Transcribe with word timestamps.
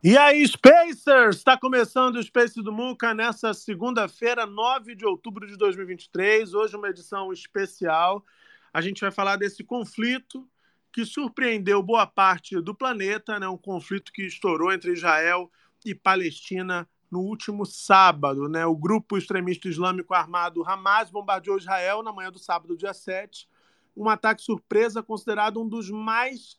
E 0.00 0.16
aí, 0.16 0.46
Spacers! 0.46 1.38
Está 1.38 1.58
começando 1.58 2.14
o 2.14 2.22
Space 2.22 2.62
do 2.62 2.72
Muca 2.72 3.12
nessa 3.12 3.52
segunda-feira, 3.52 4.46
9 4.46 4.94
de 4.94 5.04
outubro 5.04 5.44
de 5.44 5.56
2023. 5.56 6.54
Hoje, 6.54 6.76
uma 6.76 6.88
edição 6.88 7.32
especial. 7.32 8.24
A 8.72 8.80
gente 8.80 9.00
vai 9.00 9.10
falar 9.10 9.34
desse 9.34 9.64
conflito 9.64 10.48
que 10.92 11.04
surpreendeu 11.04 11.82
boa 11.82 12.06
parte 12.06 12.60
do 12.60 12.72
planeta, 12.72 13.40
né? 13.40 13.48
um 13.48 13.56
conflito 13.56 14.12
que 14.12 14.22
estourou 14.22 14.72
entre 14.72 14.92
Israel 14.92 15.50
e 15.84 15.96
Palestina 15.96 16.88
no 17.10 17.18
último 17.18 17.66
sábado. 17.66 18.48
Né? 18.48 18.64
O 18.64 18.76
grupo 18.76 19.18
extremista 19.18 19.66
islâmico 19.66 20.14
armado 20.14 20.62
Hamas 20.64 21.10
bombardeou 21.10 21.58
Israel 21.58 22.04
na 22.04 22.12
manhã 22.12 22.30
do 22.30 22.38
sábado, 22.38 22.76
dia 22.76 22.94
7. 22.94 23.48
Um 23.96 24.08
ataque 24.08 24.42
surpresa 24.42 25.02
considerado 25.02 25.60
um 25.60 25.68
dos 25.68 25.90
mais 25.90 26.56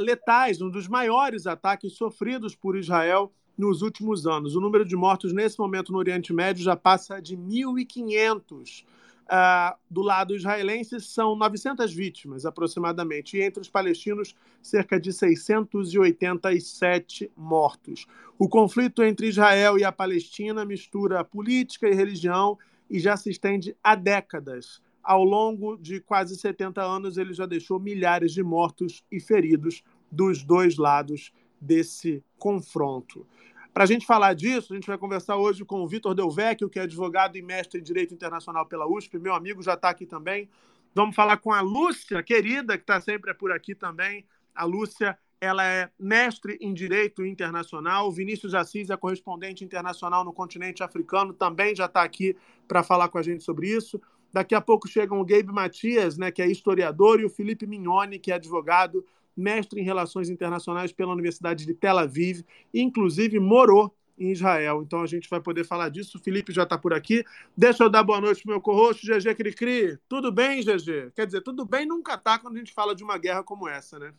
letais, 0.00 0.60
um 0.60 0.70
dos 0.70 0.88
maiores 0.88 1.46
ataques 1.46 1.94
sofridos 1.94 2.54
por 2.54 2.76
Israel 2.76 3.32
nos 3.56 3.80
últimos 3.82 4.26
anos. 4.26 4.56
O 4.56 4.60
número 4.60 4.84
de 4.84 4.96
mortos 4.96 5.32
nesse 5.32 5.58
momento 5.58 5.92
no 5.92 5.98
Oriente 5.98 6.32
Médio 6.32 6.64
já 6.64 6.76
passa 6.76 7.20
de 7.20 7.36
1.500. 7.36 8.84
Uh, 9.30 9.76
do 9.88 10.02
lado 10.02 10.34
israelense 10.34 11.00
são 11.00 11.36
900 11.36 11.94
vítimas 11.94 12.44
aproximadamente, 12.44 13.36
e 13.36 13.42
entre 13.42 13.60
os 13.60 13.68
palestinos, 13.68 14.34
cerca 14.60 14.98
de 14.98 15.12
687 15.12 17.30
mortos. 17.36 18.08
O 18.36 18.48
conflito 18.48 19.04
entre 19.04 19.28
Israel 19.28 19.78
e 19.78 19.84
a 19.84 19.92
Palestina 19.92 20.64
mistura 20.64 21.22
política 21.22 21.88
e 21.88 21.94
religião 21.94 22.58
e 22.90 22.98
já 22.98 23.16
se 23.16 23.30
estende 23.30 23.76
há 23.84 23.94
décadas. 23.94 24.82
Ao 25.02 25.24
longo 25.24 25.76
de 25.76 26.00
quase 26.00 26.36
70 26.36 26.82
anos, 26.82 27.16
ele 27.16 27.32
já 27.32 27.46
deixou 27.46 27.80
milhares 27.80 28.32
de 28.32 28.42
mortos 28.42 29.02
e 29.10 29.18
feridos 29.18 29.82
dos 30.10 30.42
dois 30.42 30.76
lados 30.76 31.32
desse 31.60 32.22
confronto. 32.38 33.26
Para 33.72 33.84
a 33.84 33.86
gente 33.86 34.04
falar 34.04 34.34
disso, 34.34 34.72
a 34.72 34.76
gente 34.76 34.88
vai 34.88 34.98
conversar 34.98 35.36
hoje 35.36 35.64
com 35.64 35.80
o 35.80 35.86
Vitor 35.86 36.14
Delvecchio, 36.14 36.68
que 36.68 36.78
é 36.78 36.82
advogado 36.82 37.36
e 37.36 37.42
mestre 37.42 37.80
em 37.80 37.82
Direito 37.82 38.12
Internacional 38.12 38.66
pela 38.66 38.86
USP, 38.86 39.18
meu 39.18 39.32
amigo 39.32 39.62
já 39.62 39.74
está 39.74 39.90
aqui 39.90 40.06
também. 40.06 40.48
Vamos 40.92 41.14
falar 41.14 41.36
com 41.36 41.52
a 41.52 41.60
Lúcia, 41.60 42.20
querida, 42.22 42.76
que 42.76 42.82
está 42.82 43.00
sempre 43.00 43.32
por 43.32 43.52
aqui 43.52 43.76
também. 43.76 44.26
A 44.52 44.64
Lúcia, 44.64 45.16
ela 45.40 45.64
é 45.64 45.88
mestre 45.96 46.58
em 46.60 46.74
Direito 46.74 47.24
Internacional. 47.24 48.08
O 48.08 48.12
Vinícius 48.12 48.54
Assis 48.54 48.90
é 48.90 48.96
correspondente 48.96 49.64
internacional 49.64 50.24
no 50.24 50.32
continente 50.32 50.82
africano, 50.82 51.32
também 51.32 51.74
já 51.74 51.86
está 51.86 52.02
aqui 52.02 52.36
para 52.66 52.82
falar 52.82 53.08
com 53.08 53.18
a 53.18 53.22
gente 53.22 53.44
sobre 53.44 53.68
isso. 53.68 54.00
Daqui 54.32 54.54
a 54.54 54.60
pouco 54.60 54.88
chegam 54.88 55.20
o 55.20 55.24
Gabe 55.24 55.52
Matias, 55.52 56.16
né, 56.16 56.30
que 56.30 56.40
é 56.40 56.46
historiador, 56.48 57.20
e 57.20 57.24
o 57.24 57.30
Felipe 57.30 57.66
Mignoni, 57.66 58.18
que 58.18 58.30
é 58.30 58.34
advogado, 58.34 59.04
mestre 59.36 59.80
em 59.80 59.84
Relações 59.84 60.28
Internacionais 60.28 60.92
pela 60.92 61.12
Universidade 61.12 61.66
de 61.66 61.74
Tel 61.74 61.98
Aviv, 61.98 62.44
e 62.72 62.80
inclusive 62.80 63.38
morou 63.38 63.94
em 64.20 64.30
Israel. 64.30 64.82
Então 64.82 65.00
a 65.02 65.06
gente 65.06 65.28
vai 65.30 65.40
poder 65.40 65.64
falar 65.64 65.88
disso. 65.88 66.18
O 66.18 66.20
Felipe 66.20 66.52
já 66.52 66.64
está 66.64 66.76
por 66.76 66.92
aqui. 66.92 67.24
Deixa 67.56 67.82
eu 67.82 67.88
dar 67.88 68.02
boa 68.02 68.20
noite 68.20 68.42
para 68.42 68.52
meu 68.52 68.60
co-host, 68.60 69.06
GG 69.06 69.34
Cricri. 69.34 69.98
Tudo 70.06 70.30
bem, 70.30 70.62
GG? 70.62 71.12
Quer 71.16 71.24
dizer, 71.24 71.40
tudo 71.40 71.64
bem 71.64 71.86
nunca 71.86 72.18
tá 72.18 72.38
quando 72.38 72.56
a 72.56 72.58
gente 72.58 72.72
fala 72.74 72.94
de 72.94 73.02
uma 73.02 73.16
guerra 73.16 73.42
como 73.42 73.66
essa, 73.66 73.98
né? 73.98 74.12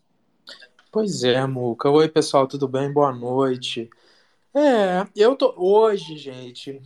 Pois 0.92 1.24
é, 1.24 1.46
Muca. 1.46 1.90
Oi, 1.90 2.10
pessoal, 2.10 2.48
tudo 2.48 2.68
bem? 2.68 2.92
Boa 2.92 3.14
noite. 3.14 3.90
É, 4.54 5.08
eu 5.16 5.36
tô. 5.36 5.54
Hoje, 5.56 6.18
gente, 6.18 6.82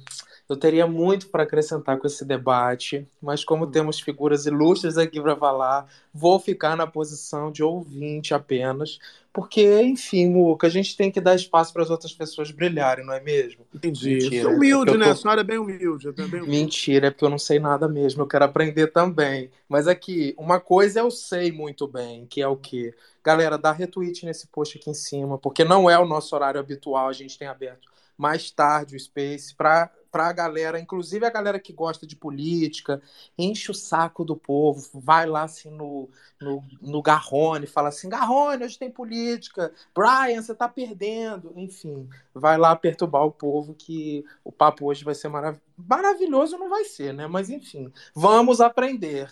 eu 0.47 0.55
teria 0.55 0.85
muito 0.85 1.27
para 1.29 1.43
acrescentar 1.43 1.97
com 1.97 2.05
esse 2.05 2.23
debate, 2.23 3.07
mas 3.21 3.43
como 3.43 3.67
temos 3.67 3.99
figuras 3.99 4.45
ilustres 4.45 4.97
aqui 4.97 5.19
para 5.19 5.35
falar, 5.35 5.87
vou 6.13 6.39
ficar 6.39 6.75
na 6.77 6.85
posição 6.85 7.51
de 7.51 7.63
ouvinte 7.63 8.33
apenas, 8.33 8.99
porque, 9.33 9.81
enfim, 9.81 10.29
Muca, 10.29 10.67
a 10.67 10.69
gente 10.69 10.95
tem 10.95 11.11
que 11.11 11.19
dar 11.19 11.35
espaço 11.35 11.73
para 11.73 11.83
as 11.83 11.89
outras 11.89 12.13
pessoas 12.13 12.51
brilharem, 12.51 13.05
não 13.05 13.13
é 13.13 13.19
mesmo? 13.19 13.65
Entendi. 13.73 14.15
Mentira, 14.15 14.49
humilde, 14.49 14.93
é 14.93 14.97
né? 14.97 15.05
tô... 15.07 15.11
A 15.11 15.15
senhora 15.15 15.41
é 15.41 15.43
bem 15.43 15.57
humilde. 15.57 16.07
É 16.07 16.11
bem 16.13 16.25
humilde. 16.25 16.49
Mentira, 16.49 17.07
é 17.07 17.11
porque 17.11 17.25
eu 17.25 17.29
não 17.29 17.37
sei 17.37 17.59
nada 17.59 17.85
mesmo, 17.85 18.21
eu 18.21 18.27
quero 18.27 18.45
aprender 18.45 18.87
também. 18.93 19.51
Mas 19.67 19.89
aqui, 19.89 20.33
uma 20.37 20.61
coisa 20.61 21.01
eu 21.01 21.11
sei 21.11 21.51
muito 21.51 21.85
bem, 21.85 22.25
que 22.27 22.41
é 22.41 22.47
o 22.47 22.55
quê? 22.55 22.93
Galera, 23.21 23.57
dá 23.57 23.73
retweet 23.73 24.25
nesse 24.25 24.47
post 24.47 24.77
aqui 24.77 24.89
em 24.89 24.93
cima, 24.93 25.37
porque 25.37 25.65
não 25.65 25.89
é 25.89 25.99
o 25.99 26.05
nosso 26.05 26.33
horário 26.33 26.59
habitual, 26.59 27.09
a 27.09 27.13
gente 27.13 27.37
tem 27.37 27.47
aberto 27.47 27.94
mais 28.17 28.51
tarde 28.51 28.95
o 28.95 28.99
Space 28.99 29.55
para 29.55 29.91
para 30.15 30.29
a 30.29 30.31
galera, 30.31 30.79
inclusive 30.79 31.25
a 31.25 31.29
galera 31.29 31.59
que 31.59 31.73
gosta 31.73 32.07
de 32.07 32.15
política, 32.15 33.01
enche 33.37 33.69
o 33.69 33.73
saco 33.73 34.23
do 34.23 34.33
povo, 34.33 34.81
vai 34.93 35.25
lá 35.25 35.43
assim 35.43 35.69
no, 35.69 36.09
no, 36.39 36.63
no 36.81 37.01
Garrone, 37.01 37.67
fala 37.67 37.89
assim, 37.89 38.07
Garrone, 38.07 38.63
hoje 38.63 38.79
tem 38.79 38.89
política, 38.89 39.73
Brian, 39.93 40.41
você 40.41 40.55
tá 40.55 40.69
perdendo, 40.69 41.51
enfim, 41.57 42.07
vai 42.33 42.57
lá 42.57 42.73
perturbar 42.77 43.25
o 43.25 43.31
povo 43.31 43.75
que 43.75 44.23
o 44.41 44.53
papo 44.53 44.85
hoje 44.85 45.03
vai 45.03 45.13
ser 45.13 45.27
marav 45.27 45.57
maravilhoso, 45.77 46.57
não 46.57 46.69
vai 46.69 46.85
ser, 46.85 47.13
né? 47.13 47.27
Mas 47.27 47.49
enfim, 47.49 47.91
vamos 48.15 48.61
aprender. 48.61 49.29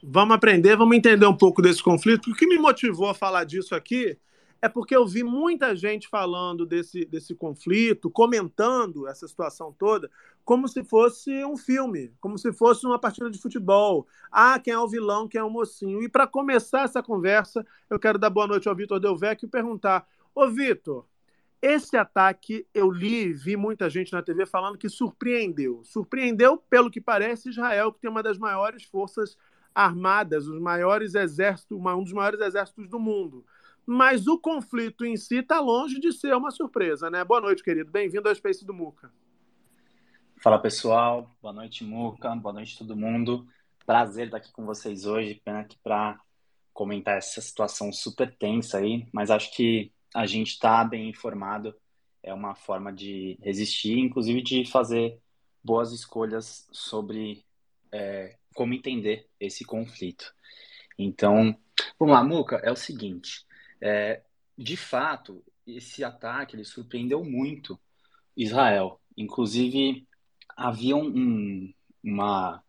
Vamos 0.00 0.36
aprender, 0.36 0.76
vamos 0.76 0.96
entender 0.96 1.26
um 1.26 1.36
pouco 1.36 1.60
desse 1.60 1.82
conflito. 1.82 2.30
O 2.30 2.36
que 2.36 2.46
me 2.46 2.56
motivou 2.56 3.08
a 3.08 3.14
falar 3.14 3.42
disso 3.42 3.74
aqui 3.74 4.16
é 4.60 4.68
porque 4.68 4.96
eu 4.96 5.06
vi 5.06 5.22
muita 5.22 5.76
gente 5.76 6.08
falando 6.08 6.64
desse, 6.64 7.04
desse 7.04 7.34
conflito, 7.34 8.10
comentando 8.10 9.06
essa 9.06 9.28
situação 9.28 9.74
toda, 9.78 10.10
como 10.44 10.66
se 10.66 10.82
fosse 10.84 11.44
um 11.44 11.56
filme, 11.56 12.12
como 12.20 12.38
se 12.38 12.52
fosse 12.52 12.86
uma 12.86 12.98
partida 12.98 13.30
de 13.30 13.38
futebol. 13.38 14.06
Ah, 14.30 14.58
quem 14.58 14.72
é 14.72 14.78
o 14.78 14.88
vilão, 14.88 15.28
quem 15.28 15.40
é 15.40 15.44
o 15.44 15.50
mocinho. 15.50 16.02
E 16.02 16.08
para 16.08 16.26
começar 16.26 16.82
essa 16.82 17.02
conversa, 17.02 17.66
eu 17.90 17.98
quero 17.98 18.18
dar 18.18 18.30
boa 18.30 18.46
noite 18.46 18.68
ao 18.68 18.74
Vitor 18.74 18.98
Delvecchio 18.98 19.46
e 19.46 19.50
perguntar: 19.50 20.06
Ô 20.34 20.48
Vitor, 20.48 21.04
esse 21.60 21.96
ataque 21.96 22.66
eu 22.72 22.90
li, 22.90 23.32
vi 23.32 23.56
muita 23.56 23.90
gente 23.90 24.12
na 24.12 24.22
TV 24.22 24.46
falando 24.46 24.78
que 24.78 24.88
surpreendeu. 24.88 25.82
Surpreendeu, 25.84 26.56
pelo 26.56 26.90
que 26.90 27.00
parece, 27.00 27.50
Israel, 27.50 27.92
que 27.92 28.00
tem 28.00 28.10
uma 28.10 28.22
das 28.22 28.38
maiores 28.38 28.84
forças 28.84 29.36
armadas, 29.74 30.46
os 30.46 30.58
maiores 30.58 31.14
exércitos, 31.14 31.76
um 31.78 32.02
dos 32.02 32.12
maiores 32.12 32.40
exércitos 32.40 32.88
do 32.88 32.98
mundo 32.98 33.44
mas 33.86 34.26
o 34.26 34.36
conflito 34.36 35.04
em 35.04 35.16
si 35.16 35.36
está 35.36 35.60
longe 35.60 36.00
de 36.00 36.12
ser 36.12 36.34
uma 36.34 36.50
surpresa, 36.50 37.08
né? 37.08 37.24
Boa 37.24 37.40
noite, 37.40 37.62
querido. 37.62 37.88
Bem-vindo 37.90 38.28
ao 38.28 38.34
Space 38.34 38.66
do 38.66 38.74
Muca. 38.74 39.12
Fala, 40.42 40.58
pessoal. 40.58 41.30
Boa 41.40 41.54
noite, 41.54 41.84
Muca. 41.84 42.34
Boa 42.34 42.52
noite, 42.52 42.76
todo 42.76 42.96
mundo. 42.96 43.46
Prazer 43.86 44.26
estar 44.26 44.38
aqui 44.38 44.50
com 44.50 44.66
vocês 44.66 45.06
hoje, 45.06 45.40
pena 45.44 45.60
aqui 45.60 45.78
para 45.84 46.20
comentar 46.74 47.16
essa 47.16 47.40
situação 47.40 47.92
super 47.92 48.36
tensa 48.36 48.78
aí, 48.78 49.06
mas 49.12 49.30
acho 49.30 49.54
que 49.54 49.92
a 50.12 50.26
gente 50.26 50.48
está 50.48 50.84
bem 50.84 51.08
informado. 51.08 51.72
É 52.22 52.34
uma 52.34 52.56
forma 52.56 52.92
de 52.92 53.38
resistir, 53.40 53.98
inclusive 54.00 54.42
de 54.42 54.64
fazer 54.68 55.20
boas 55.62 55.92
escolhas 55.92 56.68
sobre 56.72 57.44
é, 57.92 58.36
como 58.52 58.74
entender 58.74 59.28
esse 59.38 59.64
conflito. 59.64 60.34
Então, 60.98 61.56
vamos 61.98 62.14
lá, 62.14 62.24
Muca, 62.24 62.56
é 62.64 62.72
o 62.72 62.76
seguinte. 62.76 63.46
É, 63.80 64.22
de 64.56 64.76
fato, 64.76 65.44
esse 65.66 66.04
ataque 66.04 66.56
ele 66.56 66.64
surpreendeu 66.64 67.24
muito 67.24 67.78
Israel. 68.36 69.00
Inclusive, 69.16 70.06
havia 70.56 70.96
um, 70.96 71.72
uma. 72.02 72.62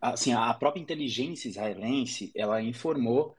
Assim, 0.00 0.32
a 0.32 0.52
própria 0.54 0.80
inteligência 0.80 1.48
israelense 1.48 2.32
ela 2.34 2.62
informou 2.62 3.36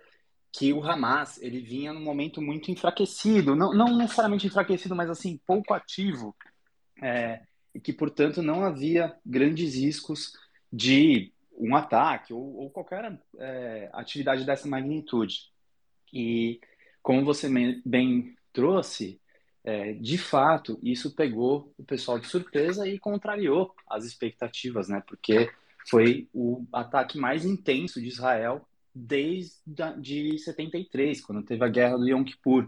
que 0.54 0.74
o 0.74 0.83
Hamas 0.83 1.42
ele 1.42 1.62
vinha 1.62 1.94
num 1.94 2.04
momento 2.04 2.42
muito 2.42 2.69
enfraquecido, 2.69 3.56
não, 3.56 3.74
não 3.74 3.98
necessariamente 3.98 4.45
enfraquecido, 4.45 4.95
mas 4.95 5.10
assim 5.10 5.39
pouco 5.48 5.74
ativo, 5.74 6.36
é, 7.01 7.42
e 7.74 7.80
que 7.80 7.94
portanto 7.94 8.42
não 8.42 8.63
havia 8.63 9.16
grandes 9.25 9.75
riscos 9.75 10.34
de 10.72 11.34
um 11.54 11.75
ataque 11.75 12.34
ou, 12.34 12.57
ou 12.57 12.69
qualquer 12.69 13.18
é, 13.39 13.89
atividade 13.94 14.45
dessa 14.45 14.68
magnitude. 14.68 15.50
E 16.13 16.60
como 17.01 17.25
você 17.25 17.50
bem 17.86 18.36
trouxe, 18.53 19.19
é, 19.63 19.94
de 19.94 20.18
fato, 20.18 20.80
isso 20.81 21.15
pegou 21.15 21.74
o 21.77 21.83
pessoal 21.83 22.19
de 22.19 22.27
surpresa 22.27 22.88
e 22.88 22.98
contrariou 23.00 23.74
as 23.88 24.06
expectativas, 24.06 24.88
né? 24.89 25.03
Porque 25.07 25.51
foi 25.89 26.27
o 26.33 26.65
ataque 26.74 27.18
mais 27.18 27.45
intenso 27.45 28.01
de 28.01 28.07
Israel 28.07 28.68
desde 28.94 29.56
de 30.00 30.38
73, 30.38 31.21
quando 31.21 31.44
teve 31.44 31.63
a 31.63 31.69
guerra 31.69 31.98
do 31.98 32.07
Yom 32.07 32.24
Kippur, 32.24 32.68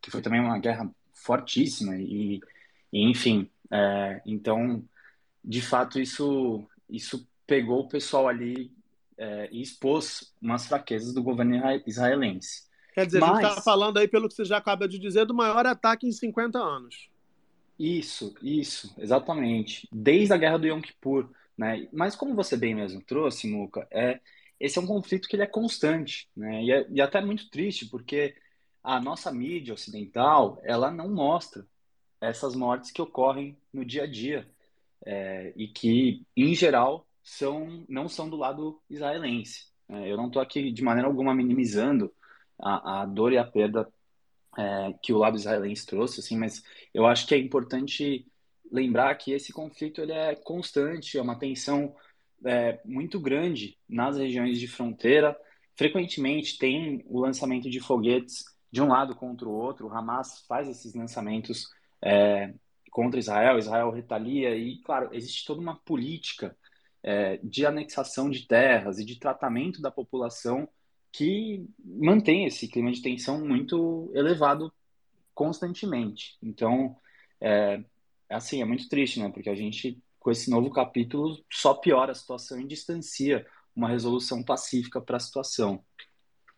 que 0.00 0.10
foi 0.10 0.22
também 0.22 0.40
uma 0.40 0.58
guerra 0.58 0.90
fortíssima 1.12 1.96
e, 1.96 2.40
e 2.92 3.10
enfim, 3.10 3.50
é, 3.70 4.22
então, 4.24 4.84
de 5.44 5.60
fato, 5.60 5.98
isso 5.98 6.68
isso 6.88 7.28
pegou 7.46 7.80
o 7.80 7.88
pessoal 7.88 8.28
ali 8.28 8.72
é, 9.18 9.48
e 9.50 9.60
expôs 9.60 10.32
umas 10.40 10.66
fraquezas 10.66 11.12
do 11.14 11.22
governo 11.22 11.56
israelense. 11.86 12.65
Quer 12.96 13.04
dizer, 13.04 13.20
Mas... 13.20 13.30
a 13.30 13.34
gente 13.34 13.50
está 13.50 13.60
falando 13.60 13.98
aí, 13.98 14.08
pelo 14.08 14.26
que 14.26 14.32
você 14.32 14.46
já 14.46 14.56
acaba 14.56 14.88
de 14.88 14.98
dizer, 14.98 15.26
do 15.26 15.34
maior 15.34 15.66
ataque 15.66 16.06
em 16.06 16.12
50 16.12 16.58
anos. 16.58 17.10
Isso, 17.78 18.34
isso, 18.40 18.94
exatamente. 18.96 19.86
Desde 19.92 20.32
a 20.32 20.38
guerra 20.38 20.56
do 20.56 20.66
Yom 20.66 20.80
Kippur. 20.80 21.28
Né? 21.58 21.88
Mas 21.92 22.16
como 22.16 22.34
você 22.34 22.56
bem 22.56 22.74
mesmo 22.74 23.02
trouxe, 23.02 23.46
Muca, 23.46 23.86
é, 23.90 24.18
esse 24.58 24.78
é 24.78 24.80
um 24.80 24.86
conflito 24.86 25.28
que 25.28 25.36
ele 25.36 25.42
é 25.42 25.46
constante. 25.46 26.26
Né? 26.34 26.64
E, 26.64 26.72
é, 26.72 26.86
e 26.88 27.02
até 27.02 27.20
muito 27.20 27.50
triste, 27.50 27.84
porque 27.84 28.34
a 28.82 28.98
nossa 28.98 29.30
mídia 29.30 29.74
ocidental 29.74 30.58
ela 30.64 30.90
não 30.90 31.10
mostra 31.10 31.66
essas 32.18 32.56
mortes 32.56 32.90
que 32.90 33.02
ocorrem 33.02 33.58
no 33.74 33.84
dia 33.84 34.04
a 34.04 34.06
dia 34.06 34.48
é, 35.04 35.52
e 35.54 35.68
que, 35.68 36.24
em 36.34 36.54
geral, 36.54 37.06
são, 37.22 37.84
não 37.90 38.08
são 38.08 38.26
do 38.30 38.38
lado 38.38 38.80
israelense. 38.88 39.66
É, 39.86 40.10
eu 40.10 40.16
não 40.16 40.28
estou 40.28 40.40
aqui 40.40 40.72
de 40.72 40.82
maneira 40.82 41.06
alguma 41.06 41.34
minimizando 41.34 42.10
a, 42.58 43.02
a 43.02 43.06
dor 43.06 43.32
e 43.32 43.38
a 43.38 43.44
perda 43.44 43.88
é, 44.58 44.94
que 45.02 45.12
o 45.12 45.18
lado 45.18 45.36
israelense 45.36 45.86
trouxe, 45.86 46.20
assim, 46.20 46.36
mas 46.36 46.62
eu 46.94 47.06
acho 47.06 47.26
que 47.26 47.34
é 47.34 47.38
importante 47.38 48.26
lembrar 48.70 49.14
que 49.16 49.32
esse 49.32 49.52
conflito 49.52 50.00
ele 50.00 50.12
é 50.12 50.34
constante, 50.34 51.18
é 51.18 51.22
uma 51.22 51.38
tensão 51.38 51.94
é, 52.44 52.80
muito 52.84 53.20
grande 53.20 53.78
nas 53.88 54.16
regiões 54.16 54.58
de 54.58 54.66
fronteira. 54.66 55.36
Frequentemente 55.76 56.58
tem 56.58 57.04
o 57.06 57.20
lançamento 57.20 57.70
de 57.70 57.80
foguetes 57.80 58.44
de 58.70 58.82
um 58.82 58.88
lado 58.88 59.14
contra 59.14 59.48
o 59.48 59.52
outro. 59.52 59.86
O 59.86 59.92
Hamas 59.92 60.44
faz 60.46 60.68
esses 60.68 60.94
lançamentos 60.94 61.68
é, 62.02 62.52
contra 62.90 63.20
Israel, 63.20 63.58
Israel 63.58 63.90
retalia 63.90 64.56
e, 64.56 64.78
claro, 64.78 65.10
existe 65.12 65.44
toda 65.44 65.60
uma 65.60 65.76
política 65.76 66.56
é, 67.02 67.38
de 67.42 67.66
anexação 67.66 68.30
de 68.30 68.46
terras 68.46 68.98
e 68.98 69.04
de 69.04 69.18
tratamento 69.18 69.80
da 69.82 69.90
população 69.90 70.68
que 71.16 71.66
mantém 71.82 72.44
esse 72.44 72.68
clima 72.68 72.92
de 72.92 73.00
tensão 73.00 73.42
muito 73.42 74.10
elevado 74.14 74.70
constantemente. 75.34 76.36
Então, 76.42 76.94
é, 77.40 77.82
assim, 78.28 78.60
é 78.60 78.66
muito 78.66 78.86
triste, 78.86 79.18
né? 79.18 79.30
Porque 79.30 79.48
a 79.48 79.54
gente, 79.54 79.98
com 80.20 80.30
esse 80.30 80.50
novo 80.50 80.70
capítulo, 80.70 81.42
só 81.50 81.72
piora 81.72 82.12
a 82.12 82.14
situação 82.14 82.60
e 82.60 82.66
distancia 82.66 83.46
uma 83.74 83.88
resolução 83.88 84.42
pacífica 84.42 85.00
para 85.00 85.16
a 85.16 85.20
situação. 85.20 85.82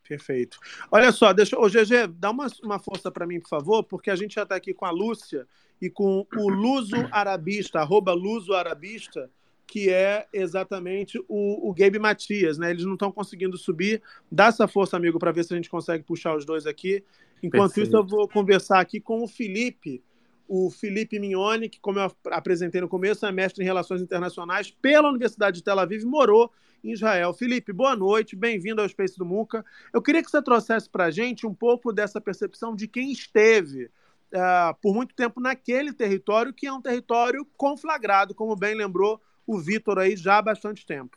Perfeito. 0.03 0.59
Olha 0.91 1.13
só, 1.13 1.33
deixa, 1.33 1.57
ô 1.57 1.69
GG, 1.69 2.09
dá 2.17 2.33
uma, 2.33 2.49
uma 2.65 2.81
força 2.81 3.13
para 3.13 3.29
mim, 3.29 3.39
por 3.39 3.51
favor, 3.51 3.85
porque 3.85 4.11
a 4.11 4.17
gente 4.17 4.35
já 4.35 4.43
está 4.43 4.57
aqui 4.57 4.75
com 4.75 4.87
a 4.87 4.91
Lúcia 4.91 5.47
e 5.81 5.89
com 5.89 6.27
o 6.37 6.49
Luso 6.49 6.97
Arabista, 7.13 7.79
arroba 7.79 8.13
Luso 8.13 8.55
Arabista, 8.55 9.31
que 9.69 9.91
é 9.91 10.27
exatamente 10.33 11.23
o, 11.29 11.69
o 11.69 11.75
Gabe 11.75 11.99
Matias, 11.99 12.57
né? 12.57 12.71
Eles 12.71 12.87
não 12.87 12.95
estão 12.95 13.13
conseguindo 13.13 13.59
subir. 13.59 14.03
Dá 14.33 14.47
essa 14.47 14.67
força, 14.67 14.97
amigo, 14.97 15.19
para 15.19 15.31
ver 15.31 15.45
se 15.45 15.53
a 15.53 15.57
gente 15.57 15.69
consegue 15.69 16.03
puxar 16.03 16.35
os 16.35 16.47
dois 16.47 16.67
aqui. 16.67 17.05
Enquanto 17.43 17.75
Perfeito. 17.75 17.89
isso, 17.89 17.97
eu 17.97 18.05
vou 18.05 18.27
conversar 18.27 18.81
aqui 18.81 18.99
com 18.99 19.23
o 19.23 19.29
Felipe, 19.29 20.03
o 20.49 20.71
Felipe 20.71 21.21
Mignoni, 21.21 21.69
que, 21.69 21.79
como 21.79 21.99
eu 21.99 22.11
apresentei 22.31 22.81
no 22.81 22.89
começo, 22.89 23.27
é 23.27 23.31
mestre 23.31 23.63
em 23.63 23.67
Relações 23.67 24.01
Internacionais 24.01 24.71
pela 24.71 25.11
Universidade 25.11 25.59
de 25.59 25.63
Tel 25.63 25.79
Aviv, 25.79 26.03
morou 26.05 26.51
em 26.83 26.93
Israel. 26.93 27.35
Felipe, 27.35 27.71
boa 27.71 27.95
noite, 27.95 28.35
bem-vindo 28.35 28.81
ao 28.81 28.89
Space 28.89 29.19
do 29.19 29.27
Muca. 29.27 29.63
Eu 29.93 30.01
queria 30.01 30.23
que 30.23 30.31
você 30.31 30.41
trouxesse 30.41 30.89
para 30.89 31.05
a 31.05 31.11
gente 31.11 31.47
um 31.47 31.55
pouco 31.55 31.93
dessa 31.93 32.23
percepção 32.23 32.75
de 32.75 32.89
quem 32.89 33.13
esteve 33.13 33.85
uh, 33.85 34.75
por 34.81 34.95
muito 34.95 35.15
tempo 35.15 35.43
naquele 35.43 35.93
território, 35.93 36.55
que 36.55 36.67
é 36.67 36.73
um 36.73 36.81
território 36.81 37.47
conflagrado, 37.55 38.35
como 38.35 38.57
bem 38.57 38.75
lembrou 38.75 39.21
o 39.49 39.59
Vitor 39.59 39.99
aí 39.99 40.15
já 40.15 40.37
há 40.37 40.43
bastante 40.43 40.85
tempo. 40.85 41.17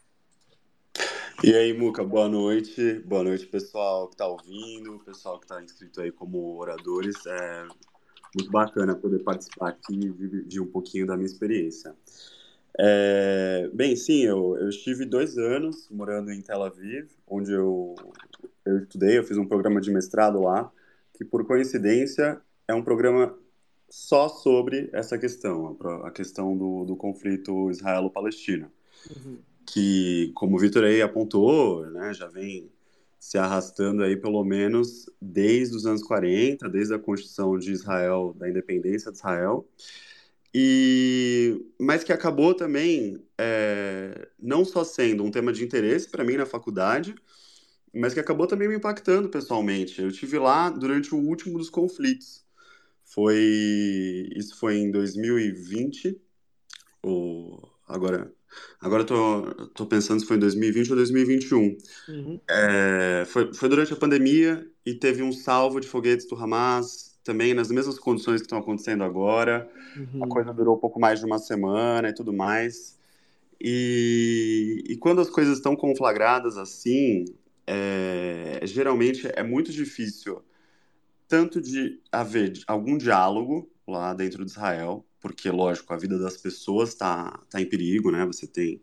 E 1.44 1.54
aí, 1.54 1.78
Muca, 1.78 2.01
boa 2.01 2.30
noite. 2.30 2.94
Boa 3.06 3.24
noite, 3.24 3.45
pessoal 3.45 4.07
que 4.07 4.13
está 4.13 4.25
ouvindo, 4.25 5.00
pessoal 5.00 5.38
que 5.38 5.44
está 5.44 5.62
inscrito 5.62 6.00
aí 6.00 6.13
como 6.13 6.57
oradores. 6.57 7.18
É 7.25 7.68
muito 8.33 8.50
bacana 8.50 8.95
poder 8.95 9.19
participar 9.19 9.69
aqui 9.69 9.95
e 9.95 10.13
dividir 10.13 10.62
um 10.62 10.68
pouquinho 10.68 11.06
da 11.06 11.18
minha 11.18 11.25
experiência. 11.25 11.94
É, 12.80 13.69
bem, 13.74 13.98
sim, 13.98 14.22
eu, 14.22 14.57
eu 14.57 14.69
estive 14.69 15.04
dois 15.04 15.38
anos 15.38 15.89
morando 15.92 16.31
em 16.31 16.42
Tel 16.42 16.63
Aviv, 16.63 17.10
onde 17.27 17.51
eu, 17.51 17.95
eu 18.63 18.77
estudei, 18.77 19.18
eu 19.18 19.25
fiz 19.25 19.36
um 19.36 19.45
programa 19.45 19.81
de 19.81 19.92
mestrado 19.92 20.39
lá, 20.39 20.72
que 21.13 21.25
por 21.25 21.45
coincidência 21.45 22.39
é 22.66 22.74
um 22.74 22.81
programa 22.81 23.38
só 23.91 24.29
sobre 24.29 24.89
essa 24.93 25.17
questão, 25.17 25.77
a 26.03 26.09
questão 26.09 26.57
do, 26.57 26.85
do 26.85 26.95
conflito 26.95 27.69
israelo-palestino. 27.69 28.71
Uhum. 29.09 29.38
Que, 29.65 30.31
como 30.33 30.55
o 30.55 30.59
Vitor 30.59 30.85
aí 30.85 31.01
apontou, 31.01 31.85
né, 31.91 32.13
já 32.13 32.27
vem 32.27 32.71
se 33.19 33.38
arrastando 33.38 34.01
aí 34.01 34.15
pelo 34.15 34.43
menos 34.43 35.09
desde 35.21 35.75
os 35.75 35.85
anos 35.85 36.01
40, 36.03 36.67
desde 36.69 36.93
a 36.93 36.99
construção 36.99 37.59
de 37.59 37.71
Israel, 37.71 38.33
da 38.38 38.49
independência 38.49 39.11
de 39.11 39.17
Israel, 39.17 39.67
e 40.53 41.63
mas 41.79 42.03
que 42.03 42.11
acabou 42.11 42.53
também 42.53 43.21
é, 43.38 44.27
não 44.39 44.65
só 44.65 44.83
sendo 44.83 45.23
um 45.23 45.31
tema 45.31 45.53
de 45.53 45.63
interesse 45.63 46.09
para 46.09 46.23
mim 46.23 46.35
na 46.35 46.45
faculdade, 46.45 47.13
mas 47.93 48.13
que 48.13 48.19
acabou 48.19 48.47
também 48.47 48.67
me 48.67 48.75
impactando 48.75 49.29
pessoalmente. 49.29 50.01
Eu 50.01 50.11
tive 50.11 50.39
lá 50.39 50.69
durante 50.69 51.13
o 51.13 51.17
último 51.17 51.57
dos 51.57 51.69
conflitos. 51.69 52.43
Foi 53.13 54.30
isso 54.36 54.58
foi 54.58 54.77
em 54.77 54.91
2020, 54.91 56.20
ou 57.03 57.70
agora 57.88 58.32
Agora 58.80 59.03
eu 59.03 59.06
tô, 59.06 59.68
tô 59.68 59.86
pensando 59.86 60.20
se 60.20 60.25
foi 60.25 60.38
em 60.38 60.39
2020 60.39 60.89
ou 60.89 60.96
2021. 60.96 61.77
Uhum. 62.10 62.39
É, 62.50 63.24
foi, 63.27 63.53
foi 63.53 63.70
durante 63.70 63.94
a 63.94 63.96
pandemia 63.96 64.68
e 64.86 64.94
teve 64.94 65.24
um 65.24 65.32
salvo 65.32 65.80
de 65.80 65.88
foguetes 65.88 66.27
do 66.27 66.36
Hamas, 66.36 67.18
também 67.24 67.53
nas 67.53 67.70
mesmas 67.70 68.00
condições 68.00 68.41
que 68.41 68.48
estão 68.48 68.58
acontecendo 68.58 69.03
agora. 69.03 69.70
Uhum. 69.96 70.24
A 70.24 70.27
coisa 70.27 70.53
durou 70.53 70.75
um 70.75 70.80
pouco 70.80 71.00
mais 71.00 71.20
de 71.20 71.25
uma 71.25 71.38
semana 71.38 72.10
e 72.10 72.13
tudo 72.13 72.34
mais. 72.34 73.00
E, 73.60 74.84
e 74.88 74.98
quando 74.98 75.22
as 75.22 75.30
coisas 75.30 75.58
estão 75.58 75.75
conflagradas 75.75 76.58
assim, 76.58 77.25
é, 77.68 78.60
geralmente 78.63 79.30
é 79.34 79.44
muito 79.44 79.72
difícil 79.72 80.41
tanto 81.31 81.61
de 81.61 81.97
haver 82.11 82.51
algum 82.67 82.97
diálogo 82.97 83.71
lá 83.88 84.13
dentro 84.13 84.43
de 84.43 84.51
Israel, 84.51 85.05
porque, 85.21 85.50
lógico, 85.50 85.93
a 85.93 85.97
vida 85.97 86.19
das 86.19 86.35
pessoas 86.35 86.89
está 86.89 87.39
tá 87.50 87.61
em 87.61 87.65
perigo, 87.65 88.11
né? 88.11 88.25
Você 88.25 88.45
tem 88.45 88.81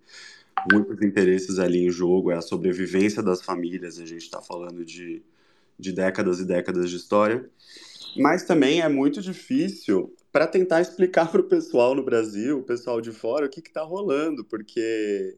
muitos 0.72 1.02
interesses 1.02 1.58
ali 1.58 1.84
em 1.84 1.90
jogo, 1.90 2.30
é 2.30 2.36
a 2.36 2.40
sobrevivência 2.40 3.22
das 3.22 3.42
famílias, 3.42 3.98
a 3.98 4.06
gente 4.06 4.22
está 4.22 4.40
falando 4.40 4.82
de, 4.82 5.22
de 5.78 5.92
décadas 5.92 6.40
e 6.40 6.46
décadas 6.46 6.88
de 6.88 6.96
história. 6.96 7.50
Mas 8.16 8.44
também 8.44 8.80
é 8.80 8.88
muito 8.88 9.20
difícil 9.20 10.16
para 10.32 10.46
tentar 10.46 10.80
explicar 10.80 11.30
para 11.30 11.42
o 11.42 11.44
pessoal 11.44 11.94
no 11.94 12.02
Brasil, 12.02 12.60
o 12.60 12.62
pessoal 12.62 12.98
de 12.98 13.12
fora, 13.12 13.44
o 13.44 13.50
que 13.50 13.60
está 13.60 13.82
rolando, 13.82 14.42
porque 14.42 15.36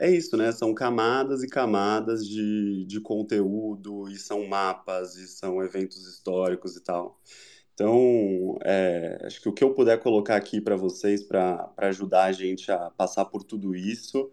é 0.00 0.10
isso, 0.10 0.34
né? 0.34 0.50
São 0.50 0.72
camadas 0.72 1.42
e 1.42 1.46
camadas 1.46 2.26
de, 2.26 2.86
de 2.86 3.00
conteúdo, 3.00 4.08
e 4.08 4.16
são 4.16 4.46
mapas, 4.46 5.14
e 5.16 5.28
são 5.28 5.62
eventos 5.62 6.06
históricos 6.06 6.74
e 6.74 6.82
tal. 6.82 7.20
Então, 7.74 8.58
é, 8.64 9.20
acho 9.24 9.42
que 9.42 9.48
o 9.48 9.52
que 9.52 9.62
eu 9.62 9.74
puder 9.74 10.00
colocar 10.00 10.36
aqui 10.36 10.58
para 10.58 10.74
vocês, 10.74 11.22
para 11.22 11.70
ajudar 11.76 12.24
a 12.24 12.32
gente 12.32 12.72
a 12.72 12.90
passar 12.90 13.26
por 13.26 13.44
tudo 13.44 13.74
isso 13.76 14.30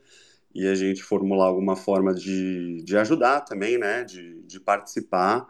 e 0.55 0.65
a 0.65 0.73
gente 0.73 1.03
formular 1.03 1.47
alguma 1.47 1.75
forma 1.75 2.13
de, 2.13 2.81
de 2.83 2.97
ajudar 2.97 3.41
também, 3.41 3.77
né? 3.77 4.05
De, 4.05 4.41
de 4.43 4.61
participar 4.61 5.47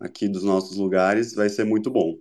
aqui 0.00 0.26
dos 0.28 0.42
nossos 0.42 0.76
lugares, 0.78 1.32
vai 1.32 1.48
ser 1.48 1.64
muito 1.64 1.90
bom. 1.90 2.18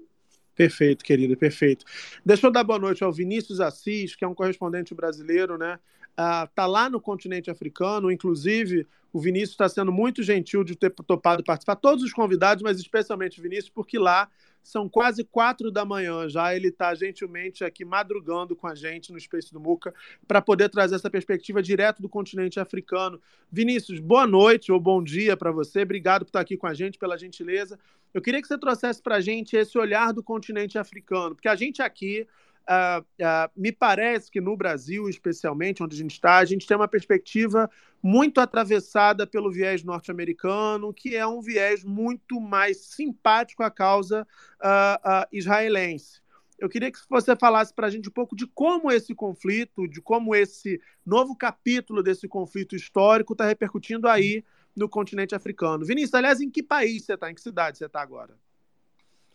Perfeito, 0.55 1.03
querido, 1.03 1.35
perfeito. 1.35 1.83
Deixa 2.23 2.45
eu 2.45 2.51
dar 2.51 2.63
boa 2.63 2.77
noite 2.77 3.03
ao 3.03 3.11
Vinícius 3.11 3.59
Assis, 3.59 4.15
que 4.15 4.23
é 4.23 4.27
um 4.27 4.35
correspondente 4.35 4.93
brasileiro, 4.93 5.57
né? 5.57 5.79
Está 6.19 6.67
uh, 6.67 6.69
lá 6.69 6.89
no 6.89 6.99
continente 6.99 7.49
africano, 7.49 8.11
inclusive 8.11 8.85
o 9.11 9.19
Vinícius 9.19 9.51
está 9.51 9.69
sendo 9.69 9.91
muito 9.91 10.21
gentil 10.21 10.63
de 10.63 10.75
ter 10.75 10.91
topado 10.91 11.43
participar, 11.43 11.75
todos 11.75 12.03
os 12.03 12.13
convidados, 12.13 12.61
mas 12.61 12.79
especialmente 12.79 13.39
o 13.39 13.43
Vinícius, 13.43 13.69
porque 13.69 13.97
lá 13.97 14.29
são 14.61 14.87
quase 14.87 15.23
quatro 15.23 15.71
da 15.71 15.83
manhã 15.83 16.29
já. 16.29 16.55
Ele 16.55 16.67
está 16.67 16.93
gentilmente 16.93 17.63
aqui 17.63 17.83
madrugando 17.83 18.55
com 18.55 18.67
a 18.67 18.75
gente 18.75 19.11
no 19.11 19.19
Space 19.19 19.51
do 19.51 19.59
Muca 19.59 19.93
para 20.27 20.41
poder 20.41 20.69
trazer 20.69 20.95
essa 20.95 21.09
perspectiva 21.09 21.61
direto 21.61 22.01
do 22.01 22.09
continente 22.09 22.59
africano. 22.59 23.19
Vinícius, 23.51 23.99
boa 23.99 24.27
noite 24.27 24.71
ou 24.71 24.79
bom 24.79 25.03
dia 25.03 25.35
para 25.35 25.51
você. 25.51 25.81
Obrigado 25.81 26.23
por 26.23 26.29
estar 26.29 26.41
aqui 26.41 26.55
com 26.55 26.67
a 26.67 26.73
gente, 26.73 26.99
pela 26.99 27.17
gentileza. 27.17 27.79
Eu 28.13 28.21
queria 28.21 28.41
que 28.41 28.47
você 28.47 28.57
trouxesse 28.57 29.01
para 29.01 29.15
a 29.15 29.21
gente 29.21 29.55
esse 29.55 29.77
olhar 29.77 30.13
do 30.13 30.21
continente 30.21 30.77
africano, 30.77 31.35
porque 31.35 31.47
a 31.47 31.55
gente 31.55 31.81
aqui 31.81 32.27
Uh, 32.69 33.01
uh, 33.01 33.51
me 33.55 33.71
parece 33.71 34.29
que 34.29 34.39
no 34.39 34.55
Brasil, 34.55 35.09
especialmente, 35.09 35.81
onde 35.81 35.95
a 35.95 35.97
gente 35.97 36.11
está, 36.11 36.37
a 36.37 36.45
gente 36.45 36.67
tem 36.67 36.77
uma 36.77 36.87
perspectiva 36.87 37.67
muito 38.01 38.39
atravessada 38.39 39.25
pelo 39.25 39.51
viés 39.51 39.83
norte-americano, 39.83 40.93
que 40.93 41.15
é 41.15 41.25
um 41.25 41.41
viés 41.41 41.83
muito 41.83 42.39
mais 42.39 42.77
simpático 42.77 43.63
à 43.63 43.71
causa 43.71 44.27
uh, 44.61 45.27
israelense. 45.31 46.21
Eu 46.59 46.69
queria 46.69 46.91
que 46.91 46.99
você 47.09 47.35
falasse 47.35 47.73
para 47.73 47.87
a 47.87 47.89
gente 47.89 48.09
um 48.09 48.11
pouco 48.11 48.35
de 48.35 48.45
como 48.45 48.91
esse 48.91 49.15
conflito, 49.15 49.87
de 49.87 49.99
como 49.99 50.35
esse 50.35 50.79
novo 51.03 51.35
capítulo 51.35 52.03
desse 52.03 52.27
conflito 52.27 52.75
histórico 52.75 53.33
está 53.33 53.45
repercutindo 53.45 54.07
aí 54.07 54.43
no 54.75 54.87
continente 54.87 55.33
africano. 55.33 55.85
Vinícius, 55.85 56.13
aliás, 56.13 56.39
em 56.39 56.51
que 56.51 56.61
país 56.61 57.05
você 57.05 57.13
está? 57.13 57.31
Em 57.31 57.33
que 57.33 57.41
cidade 57.41 57.79
você 57.79 57.85
está 57.85 58.01
agora? 58.01 58.37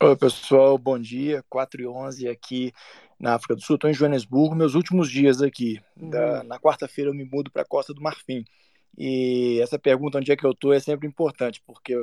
Oi, 0.03 0.17
pessoal, 0.17 0.77
bom 0.77 0.99
dia. 0.99 1.43
4 1.49 1.81
e 1.81 1.87
11 1.87 2.29
aqui 2.29 2.73
na 3.19 3.35
África 3.35 3.55
do 3.55 3.63
Sul. 3.63 3.77
Estou 3.77 3.91
em 3.91 3.95
Joanesburgo, 3.95 4.55
meus 4.55 4.75
últimos 4.75 5.11
dias 5.11 5.43
aqui. 5.43 5.81
Uhum. 5.97 6.11
Da, 6.11 6.43
na 6.45 6.59
quarta-feira 6.59 7.11
eu 7.11 7.15
me 7.15 7.25
mudo 7.25 7.51
para 7.51 7.63
a 7.63 7.67
Costa 7.67 7.93
do 7.95 8.03
Marfim. 8.03 8.45
E 8.97 9.59
essa 9.61 9.79
pergunta, 9.79 10.19
onde 10.19 10.31
é 10.31 10.37
que 10.37 10.47
eu 10.47 10.53
estou, 10.53 10.73
é 10.73 10.79
sempre 10.79 11.07
importante, 11.07 11.61
porque 11.67 11.95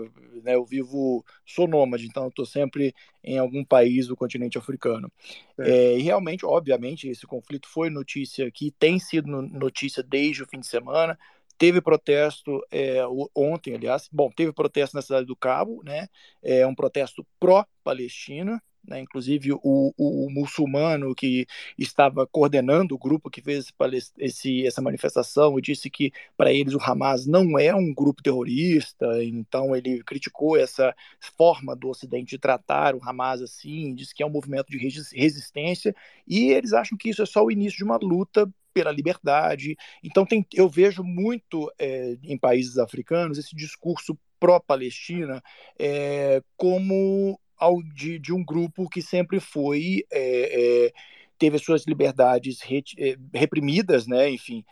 né, 0.43 0.55
eu 0.55 0.65
vivo, 0.65 1.23
sou 1.45 1.67
nômade, 1.67 2.05
então 2.05 2.27
estou 2.27 2.45
sempre 2.45 2.93
em 3.23 3.37
algum 3.37 3.63
país 3.63 4.07
do 4.07 4.15
continente 4.15 4.57
africano. 4.57 5.09
É. 5.57 5.69
É, 5.69 5.97
e 5.97 6.01
realmente, 6.01 6.45
obviamente, 6.45 7.07
esse 7.07 7.25
conflito 7.25 7.67
foi 7.69 7.89
notícia 7.89 8.45
aqui, 8.45 8.73
tem 8.77 8.99
sido 8.99 9.27
notícia 9.27 10.03
desde 10.03 10.43
o 10.43 10.47
fim 10.47 10.59
de 10.59 10.67
semana. 10.67 11.17
Teve 11.57 11.79
protesto 11.79 12.59
é, 12.71 13.01
ontem, 13.35 13.75
aliás. 13.75 14.09
Bom, 14.11 14.31
teve 14.31 14.51
protesto 14.51 14.95
na 14.95 15.01
cidade 15.01 15.27
do 15.27 15.35
Cabo, 15.35 15.81
né? 15.85 16.07
É 16.41 16.65
um 16.65 16.73
protesto 16.73 17.25
pró-Palestina, 17.39 18.61
né? 18.83 18.99
Inclusive, 18.99 19.53
o, 19.53 19.59
o, 19.63 20.25
o, 20.25 20.29
muçulmano 20.31 21.13
que 21.13 21.45
estava 21.77 22.25
coordenando 22.25 22.95
o 22.95 22.97
grupo 22.97 23.29
que 23.29 23.41
fez 23.41 23.71
esse, 24.17 24.65
essa 24.65 24.81
manifestação 24.81 25.59
disse 25.61 25.89
que, 25.89 26.11
para 26.35 26.51
eles, 26.51 26.73
o 26.73 26.81
Hamas 26.81 27.25
não 27.25 27.57
é 27.59 27.73
um 27.75 27.93
grupo 27.93 28.23
terrorista, 28.23 29.23
então 29.23 29.75
ele 29.75 30.03
criticou 30.03 30.57
essa 30.57 30.95
forma 31.37 31.75
do 31.75 31.89
Ocidente 31.89 32.31
de 32.31 32.39
tratar 32.39 32.95
o 32.95 33.01
Hamas 33.03 33.41
assim, 33.41 33.93
disse 33.93 34.15
que 34.15 34.23
é 34.23 34.25
um 34.25 34.29
movimento 34.29 34.69
de 34.71 34.77
resistência, 34.77 35.95
e 36.27 36.49
eles 36.49 36.73
acham 36.73 36.97
que 36.97 37.09
isso 37.09 37.21
é 37.21 37.25
só 37.25 37.43
o 37.43 37.51
início 37.51 37.77
de 37.77 37.83
uma 37.83 37.97
luta 37.97 38.49
pela 38.73 38.91
liberdade. 38.91 39.75
Então, 40.03 40.25
tem, 40.25 40.45
eu 40.53 40.67
vejo 40.67 41.03
muito 41.03 41.71
é, 41.77 42.17
em 42.23 42.37
países 42.37 42.77
africanos 42.77 43.37
esse 43.37 43.55
discurso 43.55 44.17
pró-Palestina 44.39 45.43
é, 45.77 46.41
como 46.57 47.39
ao, 47.61 47.81
de, 47.81 48.19
de, 48.19 48.33
um 48.33 48.43
grupo 48.43 48.89
que 48.89 49.01
sempre 49.01 49.39
foi. 49.39 50.03
É, 50.11 50.87
é 50.87 50.93
teve 51.37 51.55
as 51.55 51.63
suas 51.63 51.87
liberdades 51.87 52.61
re, 52.61 52.83
é, 52.99 53.17
reprimidas, 53.33 54.05
né? 54.05 54.29
Enfim, 54.29 54.63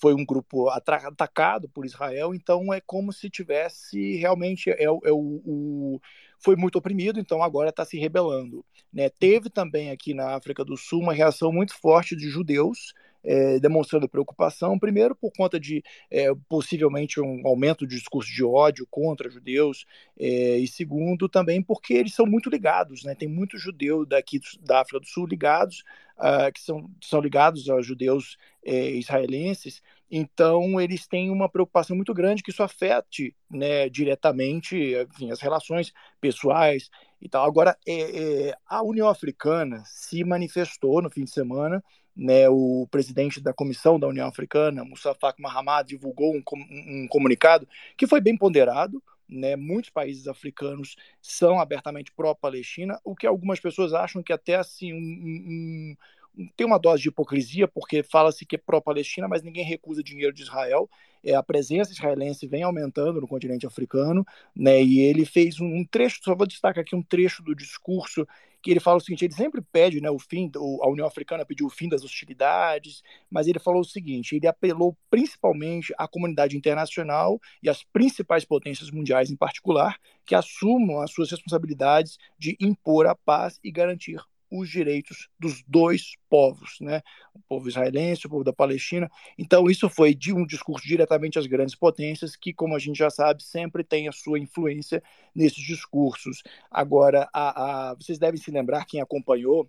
foi 0.00 0.14
um 0.14 0.24
grupo 0.24 0.68
atacado 0.68 1.68
por 1.68 1.84
Israel, 1.84 2.32
então 2.32 2.72
é 2.72 2.80
como 2.80 3.12
se 3.12 3.28
tivesse 3.28 4.16
realmente 4.18 4.70
é, 4.70 4.84
é 4.84 4.90
o, 4.90 5.42
o, 5.44 6.00
foi 6.38 6.54
muito 6.54 6.76
oprimido, 6.76 7.18
então 7.18 7.42
agora 7.42 7.70
está 7.70 7.84
se 7.84 7.98
rebelando. 7.98 8.64
Né? 8.92 9.08
Teve 9.08 9.50
também 9.50 9.90
aqui 9.90 10.14
na 10.14 10.36
África 10.36 10.64
do 10.64 10.76
Sul 10.76 11.00
uma 11.00 11.12
reação 11.12 11.50
muito 11.50 11.74
forte 11.74 12.14
de 12.14 12.28
judeus 12.28 12.92
é, 13.24 13.58
demonstrando 13.58 14.08
preocupação, 14.08 14.78
primeiro 14.78 15.14
por 15.14 15.32
conta 15.36 15.58
de 15.58 15.82
é, 16.10 16.32
possivelmente 16.48 17.20
um 17.20 17.46
aumento 17.46 17.86
de 17.86 17.96
discurso 17.96 18.32
de 18.32 18.44
ódio 18.44 18.86
contra 18.90 19.30
judeus, 19.30 19.84
é, 20.18 20.58
e 20.58 20.66
segundo 20.66 21.28
também 21.28 21.62
porque 21.62 21.94
eles 21.94 22.14
são 22.14 22.26
muito 22.26 22.50
ligados, 22.50 23.04
né? 23.04 23.14
tem 23.14 23.28
muitos 23.28 23.60
judeus 23.62 24.08
daqui 24.08 24.40
da 24.60 24.80
África 24.80 25.00
do 25.00 25.06
Sul 25.06 25.26
ligados, 25.26 25.84
uh, 26.18 26.52
que 26.52 26.60
são, 26.60 26.90
são 27.00 27.20
ligados 27.20 27.68
aos 27.68 27.86
judeus 27.86 28.36
é, 28.64 28.90
israelenses, 28.90 29.82
então 30.10 30.80
eles 30.80 31.06
têm 31.06 31.30
uma 31.30 31.48
preocupação 31.48 31.96
muito 31.96 32.12
grande 32.12 32.42
que 32.42 32.50
isso 32.50 32.62
afete 32.62 33.34
né, 33.50 33.88
diretamente 33.88 34.94
enfim, 34.94 35.30
as 35.30 35.40
relações 35.40 35.92
pessoais 36.20 36.90
e 37.22 37.28
tal. 37.28 37.46
Agora, 37.46 37.78
é, 37.86 38.48
é, 38.48 38.54
a 38.66 38.82
União 38.82 39.08
Africana 39.08 39.82
se 39.86 40.24
manifestou 40.24 41.00
no 41.00 41.08
fim 41.08 41.22
de 41.22 41.30
semana 41.30 41.82
né, 42.16 42.48
o 42.48 42.86
presidente 42.90 43.40
da 43.40 43.54
Comissão 43.54 43.98
da 43.98 44.08
União 44.08 44.26
Africana, 44.26 44.84
Moussa 44.84 45.14
Faki 45.14 45.40
Mahamat, 45.40 45.86
divulgou 45.86 46.34
um, 46.34 46.42
um, 46.52 47.06
comunicado 47.08 47.66
que 47.96 48.06
foi 48.06 48.20
bem 48.20 48.36
ponderado. 48.36 49.02
Né, 49.28 49.56
muitos 49.56 49.88
países 49.88 50.28
africanos 50.28 50.94
são 51.22 51.58
abertamente 51.58 52.12
pró-Palestina, 52.12 53.00
o 53.02 53.16
que 53.16 53.26
algumas 53.26 53.58
pessoas 53.58 53.94
acham 53.94 54.22
que 54.22 54.30
até 54.30 54.56
assim 54.56 54.92
um, 54.92 55.96
um, 56.36 56.48
tem 56.54 56.66
uma 56.66 56.78
dose 56.78 57.02
de 57.02 57.08
hipocrisia, 57.08 57.66
porque 57.66 58.02
fala-se 58.02 58.44
que 58.44 58.56
é 58.56 58.58
pró-Palestina, 58.58 59.26
mas 59.26 59.42
ninguém 59.42 59.64
recusa 59.64 60.02
dinheiro 60.02 60.34
de 60.34 60.42
Israel. 60.42 60.90
É, 61.24 61.34
a 61.34 61.42
presença 61.42 61.92
israelense 61.92 62.46
vem 62.46 62.62
aumentando 62.62 63.20
no 63.20 63.28
continente 63.28 63.66
africano, 63.66 64.26
né, 64.54 64.82
e 64.82 65.00
ele 65.00 65.24
fez 65.24 65.60
um, 65.60 65.66
um 65.66 65.84
trecho, 65.84 66.20
só 66.22 66.34
vou 66.34 66.46
destacar 66.46 66.82
aqui 66.82 66.96
um 66.96 67.02
trecho 67.02 67.42
do 67.42 67.54
discurso 67.54 68.26
que 68.62 68.70
ele 68.70 68.80
fala 68.80 68.98
o 68.98 69.00
seguinte: 69.00 69.24
ele 69.24 69.34
sempre 69.34 69.60
pede, 69.60 70.00
né, 70.00 70.10
o 70.10 70.18
fim, 70.18 70.50
a 70.80 70.88
União 70.88 71.06
Africana 71.06 71.44
pediu 71.44 71.66
o 71.66 71.70
fim 71.70 71.88
das 71.88 72.04
hostilidades, 72.04 73.02
mas 73.28 73.48
ele 73.48 73.58
falou 73.58 73.80
o 73.80 73.84
seguinte: 73.84 74.36
ele 74.36 74.46
apelou 74.46 74.96
principalmente 75.10 75.92
à 75.98 76.06
comunidade 76.06 76.56
internacional 76.56 77.40
e 77.62 77.68
às 77.68 77.82
principais 77.82 78.44
potências 78.44 78.90
mundiais, 78.90 79.30
em 79.30 79.36
particular, 79.36 79.98
que 80.24 80.34
assumam 80.34 81.00
as 81.00 81.10
suas 81.12 81.30
responsabilidades 81.30 82.18
de 82.38 82.56
impor 82.60 83.06
a 83.06 83.14
paz 83.14 83.58
e 83.64 83.70
garantir 83.70 84.20
os 84.52 84.68
direitos 84.68 85.30
dos 85.40 85.62
dois 85.66 86.14
povos, 86.28 86.76
né? 86.78 87.00
o 87.34 87.40
povo 87.48 87.68
israelense, 87.68 88.26
o 88.26 88.30
povo 88.30 88.44
da 88.44 88.52
Palestina. 88.52 89.10
Então, 89.38 89.70
isso 89.70 89.88
foi 89.88 90.14
de 90.14 90.30
um 90.30 90.44
discurso 90.44 90.86
diretamente 90.86 91.38
às 91.38 91.46
grandes 91.46 91.74
potências, 91.74 92.36
que, 92.36 92.52
como 92.52 92.76
a 92.76 92.78
gente 92.78 92.98
já 92.98 93.08
sabe, 93.08 93.42
sempre 93.42 93.82
tem 93.82 94.08
a 94.08 94.12
sua 94.12 94.38
influência 94.38 95.02
nesses 95.34 95.64
discursos. 95.64 96.42
Agora, 96.70 97.28
a, 97.32 97.90
a, 97.90 97.94
vocês 97.94 98.18
devem 98.18 98.38
se 98.38 98.50
lembrar, 98.50 98.84
quem 98.84 99.00
acompanhou, 99.00 99.68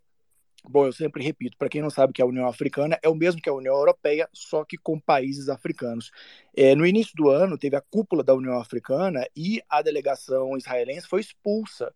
Bom, 0.65 0.85
eu 0.85 0.93
sempre 0.93 1.21
repito, 1.21 1.57
para 1.57 1.67
quem 1.67 1.81
não 1.81 1.89
sabe 1.89 2.13
que 2.13 2.21
a 2.21 2.25
União 2.25 2.47
Africana 2.47 2.97
é 3.03 3.09
o 3.09 3.15
mesmo 3.15 3.41
que 3.41 3.49
a 3.49 3.53
União 3.53 3.75
Europeia, 3.75 4.29
só 4.31 4.63
que 4.63 4.77
com 4.77 4.97
países 4.97 5.49
africanos. 5.49 6.09
É, 6.55 6.73
no 6.73 6.85
início 6.85 7.13
do 7.17 7.27
ano, 7.27 7.57
teve 7.57 7.75
a 7.75 7.81
cúpula 7.81 8.23
da 8.23 8.33
União 8.33 8.57
Africana 8.57 9.27
e 9.35 9.61
a 9.67 9.81
delegação 9.81 10.57
israelense 10.57 11.05
foi 11.05 11.19
expulsa 11.19 11.93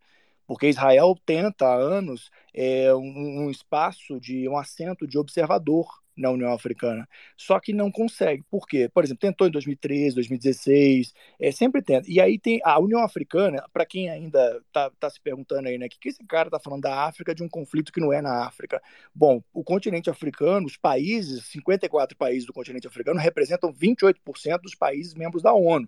porque 0.47 0.69
Israel 0.69 1.15
tenta 1.25 1.65
há 1.67 1.75
anos 1.75 2.31
é, 2.53 2.93
um, 2.95 3.45
um, 3.45 3.51
espaço 3.51 4.19
de 4.19 4.47
um 4.47 4.57
assento 4.57 5.05
de 5.05 5.17
observador 5.17 5.85
na 6.15 6.31
União 6.31 6.51
Africana, 6.51 7.07
só 7.35 7.59
que 7.59 7.71
não 7.71 7.91
consegue. 7.91 8.43
Por 8.49 8.65
quê? 8.65 8.89
Por 8.91 9.03
exemplo, 9.03 9.19
tentou 9.19 9.45
em 9.45 9.51
2013, 9.51 10.15
2016, 10.15 11.13
é, 11.39 11.51
sempre 11.51 11.79
tenta. 11.79 12.09
E 12.09 12.19
aí 12.19 12.39
tem 12.39 12.59
a 12.63 12.79
União 12.79 13.03
Africana, 13.03 13.63
para 13.71 13.85
quem 13.85 14.09
ainda 14.09 14.59
está 14.65 14.89
tá 14.99 15.09
se 15.11 15.21
perguntando 15.21 15.67
aí, 15.67 15.77
né, 15.77 15.87
que, 15.87 15.99
que 15.99 16.09
esse 16.09 16.25
cara 16.25 16.47
está 16.47 16.59
falando 16.59 16.81
da 16.81 17.05
África 17.05 17.35
de 17.35 17.43
um 17.43 17.49
conflito 17.49 17.91
que 17.91 17.99
não 17.99 18.11
é 18.11 18.19
na 18.19 18.47
África? 18.47 18.81
Bom, 19.13 19.43
o 19.53 19.63
continente 19.63 20.09
africano, 20.09 20.65
os 20.65 20.77
países, 20.77 21.45
54 21.45 22.17
países 22.17 22.47
do 22.47 22.53
continente 22.53 22.87
africano 22.87 23.19
representam 23.19 23.71
28% 23.71 24.59
dos 24.59 24.73
países 24.73 25.13
membros 25.13 25.43
da 25.43 25.53
ONU 25.53 25.87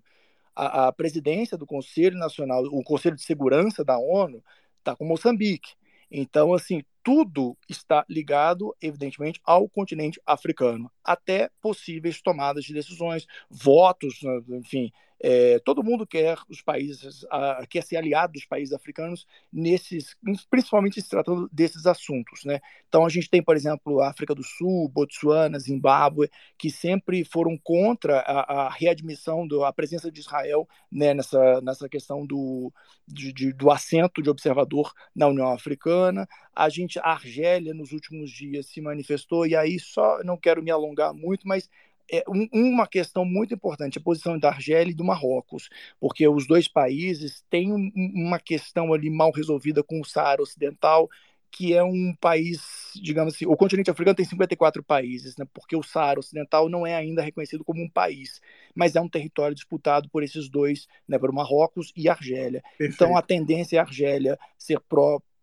a, 0.60 0.88
a 0.88 0.92
presidência 0.92 1.58
do 1.58 1.66
Conselho 1.66 2.18
Nacional, 2.18 2.64
o 2.66 2.84
Conselho 2.84 3.16
de 3.16 3.24
Segurança 3.24 3.84
da 3.84 3.98
ONU, 3.98 4.44
está 4.80 4.96
com 4.96 5.06
Moçambique. 5.06 5.74
Então, 6.12 6.54
assim, 6.54 6.84
tudo 7.10 7.58
está 7.68 8.06
ligado, 8.08 8.76
evidentemente, 8.80 9.42
ao 9.44 9.68
continente 9.68 10.22
africano, 10.28 10.92
até 11.04 11.50
possíveis 11.60 12.22
tomadas 12.22 12.64
de 12.64 12.72
decisões, 12.72 13.26
votos, 13.50 14.22
né, 14.22 14.40
enfim, 14.50 14.92
é, 15.22 15.60
todo 15.60 15.84
mundo 15.84 16.08
quer 16.08 16.38
os 16.48 16.62
países, 16.62 17.26
a, 17.30 17.66
quer 17.70 17.84
ser 17.84 17.98
aliado 17.98 18.34
dos 18.34 18.46
países 18.46 18.74
africanos 18.74 19.28
nesses, 19.52 20.16
principalmente 20.50 21.02
se 21.02 21.10
tratando 21.10 21.50
desses 21.52 21.86
assuntos, 21.86 22.46
né? 22.46 22.62
Então 22.88 23.06
a 23.06 23.10
gente 23.10 23.30
tem, 23.30 23.44
por 23.44 23.56
exemplo, 23.56 24.02
África 24.02 24.34
do 24.34 24.44
Sul, 24.44 24.88
Botsuana, 24.88 25.60
Zimbábue, 25.60 26.30
que 26.58 26.70
sempre 26.70 27.26
foram 27.26 27.58
contra 27.58 28.20
a, 28.20 28.68
a 28.68 28.70
readmissão 28.70 29.46
da 29.46 29.74
presença 29.74 30.10
de 30.10 30.22
Israel 30.22 30.68
né, 30.90 31.14
nessa, 31.14 31.60
nessa 31.62 31.90
questão 31.90 32.26
do, 32.26 32.72
de, 33.06 33.34
de, 33.34 33.52
do 33.52 33.70
assento 33.70 34.22
de 34.22 34.30
observador 34.30 34.94
na 35.14 35.28
União 35.28 35.52
Africana. 35.52 36.28
A 36.60 36.68
gente, 36.68 37.00
a 37.00 37.12
Argélia, 37.12 37.74
nos 37.74 37.94
últimos 37.94 38.30
dias 38.30 38.66
se 38.66 38.82
manifestou 38.82 39.48
e 39.48 39.56
aí 39.56 39.80
só 39.80 40.22
não 40.26 40.36
quero 40.36 40.62
me 40.62 40.70
alongar 40.70 41.14
muito, 41.14 41.48
mas 41.48 41.70
é 42.12 42.24
um, 42.28 42.50
uma 42.52 42.86
questão 42.86 43.24
muito 43.24 43.54
importante, 43.54 43.98
a 43.98 44.02
posição 44.02 44.38
da 44.38 44.50
Argélia 44.50 44.92
e 44.92 44.96
do 44.96 45.06
Marrocos, 45.06 45.70
porque 46.00 46.28
os 46.28 46.46
dois 46.46 46.68
países 46.68 47.46
têm 47.50 47.72
um, 47.72 47.90
uma 47.96 48.40
questão 48.40 48.92
ali 48.94 49.10
mal 49.10 49.32
resolvida 49.32 49.82
com 49.82 50.02
o 50.02 50.06
Saara 50.06 50.42
Ocidental, 50.42 51.10
que 51.52 51.74
é 51.74 51.84
um 51.84 52.14
país, 52.20 52.92
digamos 52.96 53.34
assim, 53.34 53.46
o 53.46 53.56
continente 53.56 53.90
africano 53.90 54.16
tem 54.16 54.26
54 54.26 54.84
países, 54.84 55.36
né, 55.38 55.46
porque 55.54 55.76
o 55.76 55.84
Saara 55.84 56.20
Ocidental 56.20 56.68
não 56.70 56.86
é 56.86 56.96
ainda 56.96 57.22
reconhecido 57.22 57.64
como 57.64 57.82
um 57.82 57.90
país, 57.90 58.42
mas 58.76 58.96
é 58.96 59.02
um 59.02 59.10
território 59.10 59.56
disputado 59.56 60.10
por 60.10 60.24
esses 60.24 60.50
dois, 60.50 60.88
né, 61.08 61.18
por 61.18 61.32
Marrocos 61.32 61.92
e 61.96 62.10
Argélia. 62.10 62.62
Perfeito. 62.78 62.94
Então 62.94 63.18
a 63.18 63.22
tendência 63.22 63.78
é 63.78 63.80
a 63.80 63.84
Argélia 63.84 64.38
ser 64.58 64.80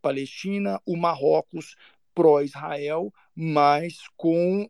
pró-Palestina, 0.07 0.81
o 0.87 0.97
Marrocos 0.97 1.77
pró-Israel, 2.15 3.13
mas 3.35 3.99
com 4.17 4.69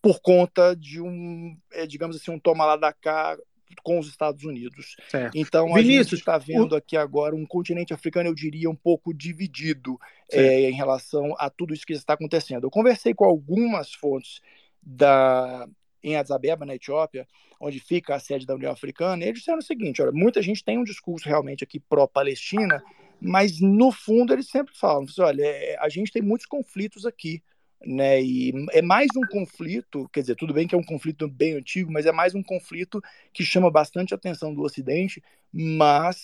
por 0.00 0.20
conta 0.20 0.76
de 0.76 1.00
um, 1.00 1.56
é, 1.72 1.86
digamos 1.86 2.16
assim, 2.16 2.30
um 2.30 2.38
toma 2.38 2.64
lá 2.64 2.76
da 2.76 2.92
cá 2.92 3.36
com 3.82 3.98
os 3.98 4.08
Estados 4.08 4.44
Unidos. 4.44 4.96
Certo. 5.08 5.36
Então 5.36 5.74
a 5.74 5.82
gente 5.82 6.14
está 6.14 6.38
vendo 6.38 6.76
aqui 6.76 6.96
agora 6.96 7.34
um 7.34 7.44
continente 7.44 7.92
africano, 7.92 8.28
eu 8.28 8.34
diria, 8.34 8.70
um 8.70 8.76
pouco 8.76 9.12
dividido 9.12 9.98
é, 10.30 10.70
em 10.70 10.72
relação 10.72 11.34
a 11.38 11.50
tudo 11.50 11.74
isso 11.74 11.86
que 11.86 11.92
está 11.92 12.12
acontecendo. 12.14 12.64
Eu 12.64 12.70
conversei 12.70 13.12
com 13.12 13.24
algumas 13.24 13.92
fontes 13.92 14.40
da 14.80 15.68
em 16.00 16.16
Addis 16.16 16.30
Abeba, 16.30 16.64
na 16.64 16.76
Etiópia, 16.76 17.26
onde 17.60 17.80
fica 17.80 18.14
a 18.14 18.20
sede 18.20 18.46
da 18.46 18.54
União 18.54 18.70
Africana, 18.70 19.24
e 19.24 19.28
eles 19.28 19.40
disseram 19.40 19.58
o 19.58 19.62
seguinte: 19.62 20.00
olha, 20.00 20.12
muita 20.12 20.40
gente 20.40 20.64
tem 20.64 20.78
um 20.78 20.84
discurso 20.84 21.28
realmente 21.28 21.64
aqui 21.64 21.80
pró-Palestina, 21.80 22.82
mas 23.20 23.60
no 23.60 23.90
fundo 23.90 24.32
eles 24.32 24.48
sempre 24.48 24.74
falam: 24.76 25.04
assim, 25.04 25.20
olha, 25.20 25.42
é, 25.44 25.76
a 25.80 25.88
gente 25.88 26.12
tem 26.12 26.22
muitos 26.22 26.46
conflitos 26.46 27.06
aqui 27.06 27.42
né? 27.84 28.20
E 28.22 28.52
é 28.72 28.82
mais 28.82 29.08
um 29.16 29.26
conflito, 29.26 30.08
quer 30.12 30.20
dizer, 30.20 30.34
tudo 30.34 30.52
bem 30.52 30.66
que 30.66 30.74
é 30.74 30.78
um 30.78 30.84
conflito 30.84 31.28
bem 31.28 31.54
antigo, 31.54 31.92
mas 31.92 32.06
é 32.06 32.12
mais 32.12 32.34
um 32.34 32.42
conflito 32.42 33.00
que 33.32 33.44
chama 33.44 33.70
bastante 33.70 34.14
atenção 34.14 34.52
do 34.52 34.62
Ocidente, 34.62 35.22
mas 35.52 36.22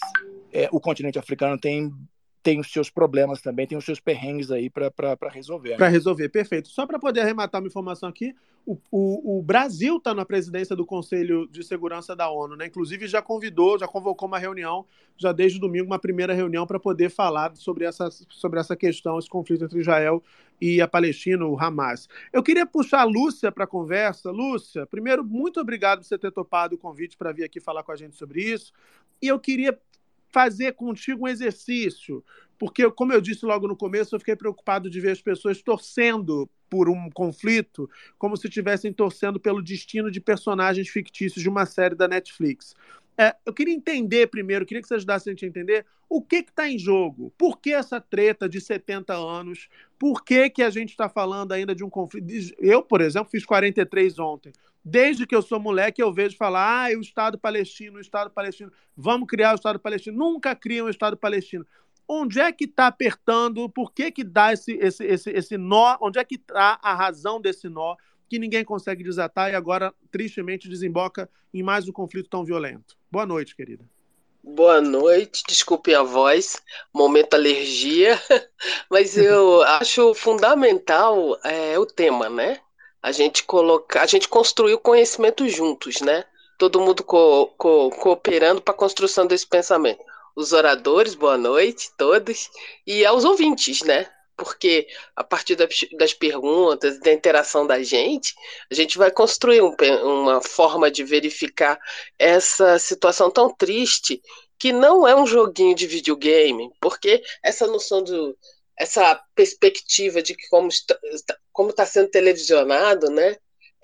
é, 0.53 0.69
o 0.73 0.81
continente 0.81 1.19
africano 1.19 1.59
tem 1.59 1.93
tem 2.45 2.61
os 2.61 2.71
seus 2.71 2.91
problemas 2.91 3.41
também, 3.41 3.67
tem 3.67 3.77
os 3.77 3.87
seus 3.87 3.99
perrengues 3.99 4.51
aí 4.51 4.69
para 4.69 5.31
resolver. 5.31 5.71
Né? 5.71 5.77
Para 5.79 5.89
resolver, 5.89 6.29
perfeito. 6.29 6.69
Só 6.69 6.87
para 6.87 6.99
poder 6.99 7.23
arrematar 7.23 7.59
uma 7.59 7.67
informação 7.67 8.07
aqui, 8.07 8.37
o, 8.67 8.77
o, 8.91 9.39
o 9.39 9.43
Brasil 9.43 9.97
está 9.97 10.13
na 10.13 10.27
presidência 10.27 10.77
do 10.77 10.85
Conselho 10.85 11.49
de 11.49 11.65
Segurança 11.65 12.15
da 12.15 12.31
ONU, 12.31 12.55
né? 12.55 12.67
Inclusive 12.67 13.07
já 13.07 13.23
convidou, 13.23 13.79
já 13.79 13.89
convocou 13.89 14.29
uma 14.29 14.39
reunião, 14.39 14.85
já 15.17 15.33
desde 15.33 15.59
domingo, 15.59 15.87
uma 15.87 15.99
primeira 15.99 16.35
reunião 16.35 16.67
para 16.67 16.79
poder 16.79 17.09
falar 17.09 17.57
sobre 17.57 17.87
essa, 17.87 18.11
sobre 18.29 18.61
essa 18.61 18.77
questão, 18.77 19.19
esse 19.19 19.29
conflito 19.29 19.65
entre 19.65 19.81
Israel 19.81 20.23
e 20.61 20.83
a 20.83 20.87
Palestina, 20.89 21.47
o 21.47 21.59
Hamas. 21.59 22.11
Eu 22.31 22.43
queria 22.43 22.67
puxar 22.67 23.01
a 23.01 23.05
Lúcia 23.05 23.51
para 23.51 23.65
a 23.65 23.67
conversa. 23.67 24.31
Lúcia, 24.31 24.85
primeiro, 24.85 25.25
muito 25.25 25.59
obrigado 25.61 26.01
por 26.01 26.05
você 26.05 26.19
ter 26.19 26.31
topado 26.31 26.75
o 26.75 26.79
convite 26.79 27.17
para 27.17 27.33
vir 27.33 27.45
aqui 27.45 27.59
falar 27.59 27.83
com 27.83 27.93
a 27.93 27.97
gente 27.97 28.17
sobre 28.17 28.43
isso. 28.43 28.71
E 29.23 29.29
eu 29.29 29.41
queria 29.41 29.79
fazer 30.35 30.73
contigo 30.73 31.27
um 31.27 31.29
exercício, 31.29 32.25
porque, 32.59 32.91
como 32.91 33.13
eu 33.13 33.21
disse 33.21 33.47
logo 33.47 33.69
no 33.69 33.77
começo, 33.77 34.17
eu 34.17 34.19
fiquei 34.19 34.35
preocupado 34.35 34.91
de 34.91 35.01
ver 35.01 35.13
as 35.13 35.23
pessoas 35.23 35.63
torcendo 35.63 36.51
por 36.69 36.89
um 36.89 37.09
conflito 37.09 37.89
como 38.19 38.37
se 38.37 38.49
estivessem 38.49 38.93
torcendo 38.93 39.39
pelo 39.39 39.63
destino 39.63 40.11
de 40.11 40.21
personagens 40.21 40.89
fictícios 40.89 41.41
de 41.41 41.49
uma 41.49 41.67
série 41.67 41.95
da 41.95 42.09
Netflix. 42.09 42.75
É, 43.17 43.35
eu 43.47 43.53
queria 43.53 43.75
entender 43.75 44.27
primeiro, 44.27 44.67
queria 44.67 44.83
que 44.83 44.89
você 44.89 44.95
ajudasse 44.95 45.29
a 45.29 45.33
gente 45.33 45.45
a 45.45 45.49
entender 45.49 45.87
o 46.09 46.21
que 46.21 46.37
está 46.37 46.69
em 46.69 46.79
jogo. 46.79 47.33
Por 47.39 47.61
que 47.61 47.73
essa 47.73 48.01
treta 48.01 48.49
de 48.49 48.61
70 48.61 49.15
anos? 49.15 49.69
Por 49.99 50.25
que, 50.25 50.51
que 50.51 50.63
a 50.63 50.71
gente 50.71 50.91
está 50.91 51.09
falando 51.09 51.53
ainda 51.53 51.75
de 51.75 51.85
um 51.85 51.91
conflito? 51.91 52.27
Eu, 52.59 52.83
por 52.83 53.01
exemplo, 53.01 53.31
fiz 53.31 53.45
43 53.45 54.19
ontem. 54.19 54.53
Desde 54.85 55.27
que 55.27 55.35
eu 55.35 55.41
sou 55.41 55.59
moleque, 55.59 56.03
eu 56.03 56.13
vejo 56.13 56.37
falar: 56.37 56.87
ah, 56.87 56.97
o 56.97 57.01
Estado 57.01 57.39
palestino, 57.39 57.99
o 57.99 58.01
Estado 58.01 58.31
palestino, 58.31 58.71
vamos 58.97 59.29
criar 59.29 59.53
o 59.53 59.55
Estado 59.55 59.79
palestino. 59.79 60.19
Nunca 60.19 60.55
criam 60.55 60.87
o 60.87 60.91
Estado 60.91 61.17
palestino. 61.17 61.65
Onde 62.07 62.39
é 62.39 62.53
que 62.53 62.65
está 62.65 62.87
apertando? 62.89 63.67
Por 63.71 63.93
que, 63.93 64.11
que 64.11 64.23
dá 64.23 64.53
esse, 64.53 64.73
esse, 64.75 65.05
esse, 65.05 65.31
esse 65.31 65.57
nó? 65.57 65.97
Onde 66.03 66.19
é 66.19 66.25
que 66.25 66.35
está 66.35 66.79
a 66.83 66.95
razão 66.95 67.41
desse 67.41 67.67
nó 67.69 67.97
que 68.29 68.39
ninguém 68.39 68.65
consegue 68.65 69.05
desatar 69.05 69.51
e 69.51 69.55
agora, 69.55 69.93
tristemente, 70.11 70.69
desemboca 70.69 71.29
em 71.53 71.63
mais 71.63 71.89
um 71.89 71.93
conflito 71.93 72.29
tão 72.29 72.45
violento? 72.45 72.97
Boa 73.11 73.27
noite, 73.27 73.55
querida. 73.55 73.85
Boa 74.47 74.79
noite, 74.79 75.43
desculpe 75.49 75.95
a 75.95 76.03
voz, 76.03 76.61
momento 76.93 77.33
alergia, 77.33 78.21
mas 78.91 79.17
eu 79.17 79.63
acho 79.81 80.13
fundamental 80.13 81.39
é, 81.43 81.79
o 81.79 81.87
tema, 81.87 82.29
né? 82.29 82.61
A 83.03 83.11
gente 83.11 83.43
colocar, 83.45 84.03
a 84.03 84.07
gente 84.07 84.29
construiu 84.29 84.79
conhecimento 84.79 85.49
juntos, 85.49 86.03
né? 86.03 86.25
Todo 86.59 86.81
mundo 86.81 87.03
co 87.03 87.47
co 87.57 87.91
cooperando 87.91 88.61
para 88.61 88.75
a 88.75 88.77
construção 88.77 89.27
desse 89.27 89.47
pensamento. 89.47 90.05
Os 90.37 90.53
oradores, 90.53 91.15
boa 91.15 91.39
noite, 91.39 91.91
todos, 91.97 92.51
e 92.87 93.05
aos 93.07 93.25
ouvintes, 93.25 93.83
né? 93.83 94.07
Porque 94.37 94.87
a 95.15 95.23
partir 95.23 95.57
das 95.57 96.13
perguntas, 96.13 96.99
da 97.01 97.13
interação 97.13 97.67
da 97.67 97.83
gente, 97.83 98.35
a 98.71 98.75
gente 98.75 98.99
vai 98.99 99.11
construir 99.11 99.63
um, 99.63 99.75
uma 100.03 100.41
forma 100.41 100.91
de 100.91 101.05
verificar 101.05 101.79
essa 102.19 102.79
situação 102.79 103.31
tão 103.31 103.55
triste 103.55 104.21
que 104.59 104.73
não 104.73 105.07
é 105.07 105.15
um 105.15 105.27
joguinho 105.27 105.75
de 105.75 105.87
videogame, 105.87 106.71
porque 106.81 107.23
essa 107.43 107.67
noção 107.67 108.03
do, 108.03 108.37
essa 108.79 109.21
perspectiva 109.35 110.23
de 110.23 110.35
que 110.35 110.49
como 110.49 110.69
está, 110.69 110.99
como 111.53 111.71
está 111.71 111.87
sendo 111.87 112.09
televisionado, 112.11 113.11
né? 113.11 113.37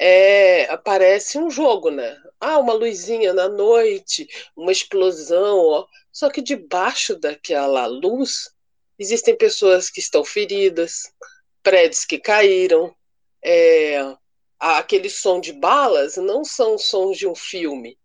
É, 0.02 0.64
aparece 0.70 1.38
um 1.38 1.50
jogo, 1.50 1.90
né? 1.90 2.16
Ah, 2.40 2.58
uma 2.58 2.72
luzinha 2.72 3.34
na 3.34 3.48
noite, 3.48 4.26
uma 4.56 4.72
explosão, 4.72 5.58
ó. 5.58 5.86
Só 6.10 6.30
que 6.30 6.40
debaixo 6.40 7.14
daquela 7.14 7.86
luz 7.86 8.50
existem 9.00 9.34
pessoas 9.34 9.88
que 9.88 9.98
estão 9.98 10.22
feridas, 10.22 11.12
prédios 11.62 12.04
que 12.04 12.18
caíram, 12.18 12.94
é, 13.42 14.14
aquele 14.58 15.08
som 15.08 15.40
de 15.40 15.52
balas 15.52 16.16
não 16.16 16.44
são 16.44 16.76
sons 16.76 17.16
de 17.16 17.26
um 17.26 17.34
filme. 17.34 17.98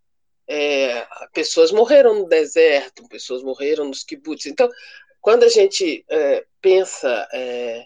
É, 0.47 1.05
pessoas 1.34 1.71
morreram 1.71 2.13
no 2.15 2.29
deserto, 2.29 3.08
pessoas 3.10 3.43
morreram 3.43 3.86
nos 3.86 4.03
kibbutz. 4.03 4.45
Então, 4.45 4.69
quando 5.19 5.43
a 5.43 5.49
gente 5.49 6.05
é, 6.10 6.45
pensa 6.62 7.27
é, 7.34 7.86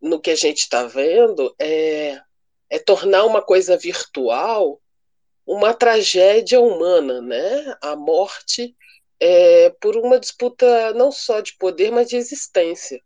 no 0.00 0.20
que 0.20 0.30
a 0.30 0.36
gente 0.36 0.58
está 0.58 0.84
vendo, 0.84 1.54
é, 1.58 2.20
é 2.68 2.78
tornar 2.78 3.24
uma 3.24 3.40
coisa 3.40 3.76
virtual 3.76 4.80
uma 5.50 5.74
tragédia 5.74 6.60
humana, 6.60 7.20
né? 7.20 7.76
A 7.82 7.96
morte 7.96 8.76
é, 9.20 9.70
por 9.80 9.96
uma 9.96 10.18
disputa 10.18 10.94
não 10.94 11.12
só 11.12 11.40
de 11.40 11.56
poder, 11.58 11.92
mas 11.92 12.08
de 12.08 12.16
existência. 12.16 13.00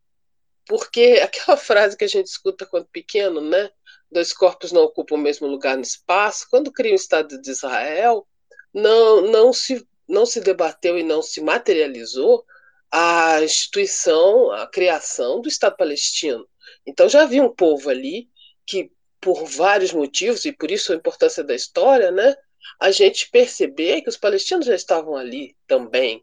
Porque 0.66 1.20
aquela 1.22 1.56
frase 1.58 1.96
que 1.96 2.04
a 2.04 2.08
gente 2.08 2.26
escuta 2.26 2.64
quando 2.64 2.86
pequeno, 2.86 3.40
né? 3.40 3.70
Dois 4.10 4.32
corpos 4.32 4.70
não 4.70 4.82
ocupam 4.82 5.16
o 5.16 5.18
mesmo 5.18 5.48
lugar 5.48 5.76
no 5.76 5.82
espaço. 5.82 6.46
Quando 6.48 6.72
cria 6.72 6.92
o 6.92 6.96
Estado 6.96 7.40
de 7.40 7.50
Israel, 7.50 8.26
não, 8.72 9.22
não, 9.22 9.52
se, 9.52 9.86
não 10.08 10.24
se 10.24 10.40
debateu 10.40 10.96
e 10.96 11.02
não 11.02 11.20
se 11.20 11.40
materializou 11.40 12.44
a 12.90 13.42
instituição, 13.42 14.52
a 14.52 14.68
criação 14.68 15.40
do 15.40 15.48
Estado 15.48 15.76
palestino. 15.76 16.48
Então 16.86 17.08
já 17.08 17.22
havia 17.22 17.42
um 17.42 17.52
povo 17.52 17.90
ali 17.90 18.28
que, 18.64 18.92
por 19.20 19.44
vários 19.46 19.92
motivos, 19.92 20.44
e 20.44 20.52
por 20.52 20.70
isso 20.70 20.92
a 20.92 20.96
importância 20.96 21.42
da 21.42 21.56
história, 21.56 22.12
né, 22.12 22.36
a 22.80 22.90
gente 22.90 23.30
perceber 23.30 24.02
que 24.02 24.08
os 24.08 24.16
palestinos 24.16 24.66
já 24.66 24.74
estavam 24.74 25.16
ali 25.16 25.56
também. 25.66 26.22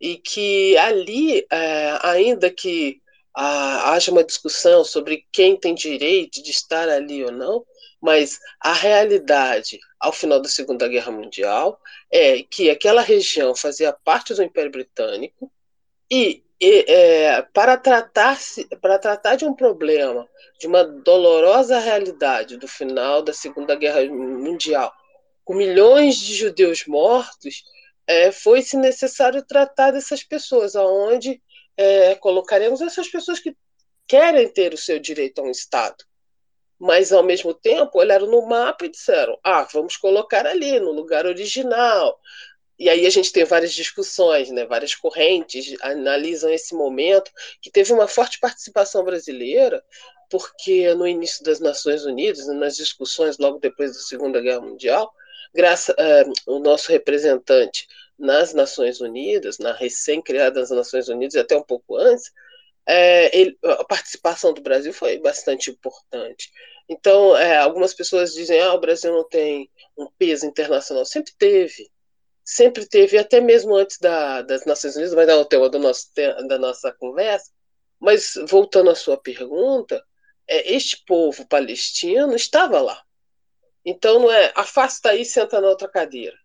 E 0.00 0.16
que 0.16 0.76
ali, 0.78 1.46
é, 1.50 1.98
ainda 2.02 2.50
que 2.50 3.00
ah, 3.34 3.92
haja 3.92 4.12
uma 4.12 4.24
discussão 4.24 4.84
sobre 4.84 5.26
quem 5.32 5.56
tem 5.56 5.74
direito 5.74 6.42
de 6.42 6.50
estar 6.50 6.88
ali 6.88 7.24
ou 7.24 7.32
não, 7.32 7.64
mas 8.00 8.38
a 8.60 8.72
realidade, 8.72 9.80
ao 9.98 10.12
final 10.12 10.38
da 10.40 10.48
Segunda 10.48 10.86
Guerra 10.86 11.10
Mundial, 11.10 11.80
é 12.12 12.42
que 12.42 12.68
aquela 12.68 13.00
região 13.00 13.54
fazia 13.54 13.92
parte 13.92 14.34
do 14.34 14.42
Império 14.42 14.70
Britânico, 14.70 15.50
e, 16.10 16.44
e 16.60 16.84
é, 16.86 17.42
para, 17.42 17.76
tratar 17.78 18.38
para 18.80 18.98
tratar 18.98 19.36
de 19.36 19.46
um 19.46 19.54
problema, 19.54 20.28
de 20.60 20.66
uma 20.66 20.84
dolorosa 20.84 21.78
realidade 21.78 22.58
do 22.58 22.68
final 22.68 23.22
da 23.22 23.32
Segunda 23.32 23.74
Guerra 23.74 24.04
Mundial, 24.04 24.92
com 25.44 25.54
milhões 25.54 26.16
de 26.16 26.34
judeus 26.34 26.86
mortos, 26.86 27.62
é, 28.06 28.32
foi-se 28.32 28.76
necessário 28.76 29.44
tratar 29.44 29.90
dessas 29.90 30.22
pessoas, 30.22 30.76
aonde 30.76 31.40
é, 31.76 32.14
colocaremos 32.16 32.80
essas 32.80 33.08
pessoas 33.08 33.38
que 33.38 33.56
querem 34.06 34.48
ter 34.48 34.74
o 34.74 34.78
seu 34.78 34.98
direito 34.98 35.40
a 35.40 35.44
um 35.44 35.50
Estado. 35.50 36.04
Mas, 36.78 37.12
ao 37.12 37.22
mesmo 37.22 37.54
tempo, 37.54 37.98
olharam 37.98 38.26
no 38.26 38.46
mapa 38.46 38.84
e 38.84 38.90
disseram: 38.90 39.38
ah, 39.42 39.66
vamos 39.72 39.96
colocar 39.96 40.46
ali, 40.46 40.78
no 40.80 40.92
lugar 40.92 41.24
original, 41.24 42.18
e 42.78 42.88
aí 42.88 43.06
a 43.06 43.10
gente 43.10 43.32
tem 43.32 43.44
várias 43.44 43.72
discussões, 43.72 44.50
né? 44.50 44.66
várias 44.66 44.94
correntes 44.94 45.76
analisam 45.80 46.50
esse 46.50 46.74
momento, 46.74 47.30
que 47.60 47.70
teve 47.70 47.92
uma 47.92 48.08
forte 48.08 48.40
participação 48.40 49.04
brasileira, 49.04 49.82
porque 50.28 50.92
no 50.94 51.06
início 51.06 51.44
das 51.44 51.60
Nações 51.60 52.04
Unidas, 52.04 52.46
nas 52.48 52.76
discussões 52.76 53.38
logo 53.38 53.58
depois 53.58 53.92
da 53.92 54.00
Segunda 54.00 54.40
Guerra 54.40 54.60
Mundial, 54.60 55.12
graças 55.54 55.94
uh, 55.94 56.32
o 56.46 56.58
nosso 56.58 56.90
representante 56.90 57.86
nas 58.18 58.52
Nações 58.54 59.00
Unidas, 59.00 59.58
na 59.58 59.72
recém-criadas 59.72 60.70
Nações 60.70 61.08
Unidas, 61.08 61.36
até 61.36 61.56
um 61.56 61.62
pouco 61.62 61.96
antes, 61.96 62.30
é, 62.86 63.36
ele, 63.36 63.58
a 63.62 63.84
participação 63.84 64.52
do 64.52 64.60
Brasil 64.60 64.92
foi 64.92 65.18
bastante 65.18 65.70
importante. 65.70 66.50
Então, 66.88 67.36
é, 67.36 67.56
algumas 67.56 67.94
pessoas 67.94 68.34
dizem, 68.34 68.60
ah, 68.60 68.74
o 68.74 68.80
Brasil 68.80 69.12
não 69.12 69.26
tem 69.26 69.70
um 69.96 70.06
peso 70.18 70.46
internacional. 70.46 71.04
Sempre 71.04 71.32
teve. 71.38 71.90
Sempre 72.44 72.86
teve, 72.86 73.16
até 73.16 73.40
mesmo 73.40 73.74
antes 73.74 73.98
da, 73.98 74.42
das 74.42 74.66
Nações 74.66 74.96
Unidas, 74.96 75.14
mas 75.14 75.28
é 75.28 75.34
o 75.34 75.46
tema 75.46 75.68
do 75.70 75.78
nosso, 75.78 76.08
da 76.46 76.58
nossa 76.58 76.92
conversa. 76.92 77.50
Mas, 77.98 78.34
voltando 78.46 78.90
à 78.90 78.94
sua 78.94 79.16
pergunta, 79.16 80.04
é, 80.46 80.74
este 80.74 81.02
povo 81.06 81.46
palestino 81.48 82.34
estava 82.34 82.80
lá. 82.82 83.02
Então, 83.84 84.20
não 84.20 84.32
é 84.32 84.52
afasta 84.54 85.10
aí 85.10 85.24
senta 85.24 85.60
na 85.60 85.68
outra 85.68 85.88
cadeira. 85.88 86.36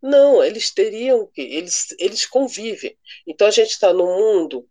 Não, 0.00 0.42
eles 0.42 0.70
teriam 0.70 1.26
que, 1.26 1.40
eles, 1.40 1.94
eles 1.98 2.26
convivem. 2.26 2.96
Então, 3.26 3.46
a 3.46 3.50
gente 3.50 3.70
está 3.70 3.92
no 3.92 4.06
mundo 4.06 4.68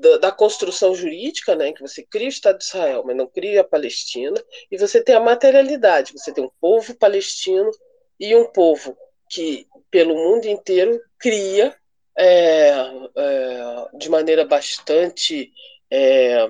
da, 0.00 0.18
da, 0.18 0.32
construção 0.32 0.94
jurídica, 0.94 1.54
né, 1.54 1.68
em 1.68 1.74
que 1.74 1.80
você 1.80 2.02
cria 2.02 2.26
o 2.26 2.30
Estado 2.30 2.58
de 2.58 2.64
Israel, 2.64 3.02
mas 3.04 3.16
não 3.16 3.26
cria 3.26 3.62
a 3.62 3.64
Palestina, 3.64 4.40
e 4.70 4.78
você 4.78 5.02
tem 5.02 5.14
a 5.14 5.20
materialidade, 5.20 6.12
você 6.12 6.32
tem 6.32 6.44
um 6.44 6.50
povo 6.60 6.94
palestino 6.94 7.70
e 8.18 8.34
um 8.36 8.46
povo 8.52 8.96
que, 9.28 9.66
pelo 9.90 10.14
mundo 10.14 10.46
inteiro, 10.46 11.00
cria 11.18 11.74
é, 12.16 12.70
é, 13.16 13.88
de 13.94 14.08
maneira 14.08 14.44
bastante 14.44 15.50
é, 15.90 16.48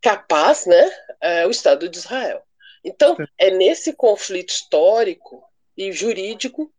capaz 0.00 0.66
né, 0.66 0.90
é, 1.20 1.46
o 1.46 1.50
Estado 1.50 1.88
de 1.88 1.98
Israel. 1.98 2.42
Então, 2.84 3.16
é 3.38 3.50
nesse 3.50 3.94
conflito 3.94 4.50
histórico 4.50 5.42
e 5.76 5.90
jurídico 5.90 6.72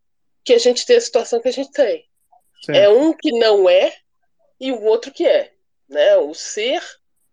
que 0.44 0.54
a 0.54 0.58
gente 0.58 0.86
tem 0.86 0.96
a 0.96 1.00
situação 1.00 1.40
que 1.40 1.48
a 1.48 1.52
gente 1.52 1.72
tem. 1.72 2.06
É 2.68 2.88
um 2.88 3.12
que 3.12 3.32
não 3.32 3.68
é 3.68 3.94
e 4.60 4.72
o 4.72 4.82
outro 4.84 5.12
que 5.12 5.26
é, 5.26 5.52
né? 5.88 6.16
O 6.16 6.32
ser 6.34 6.82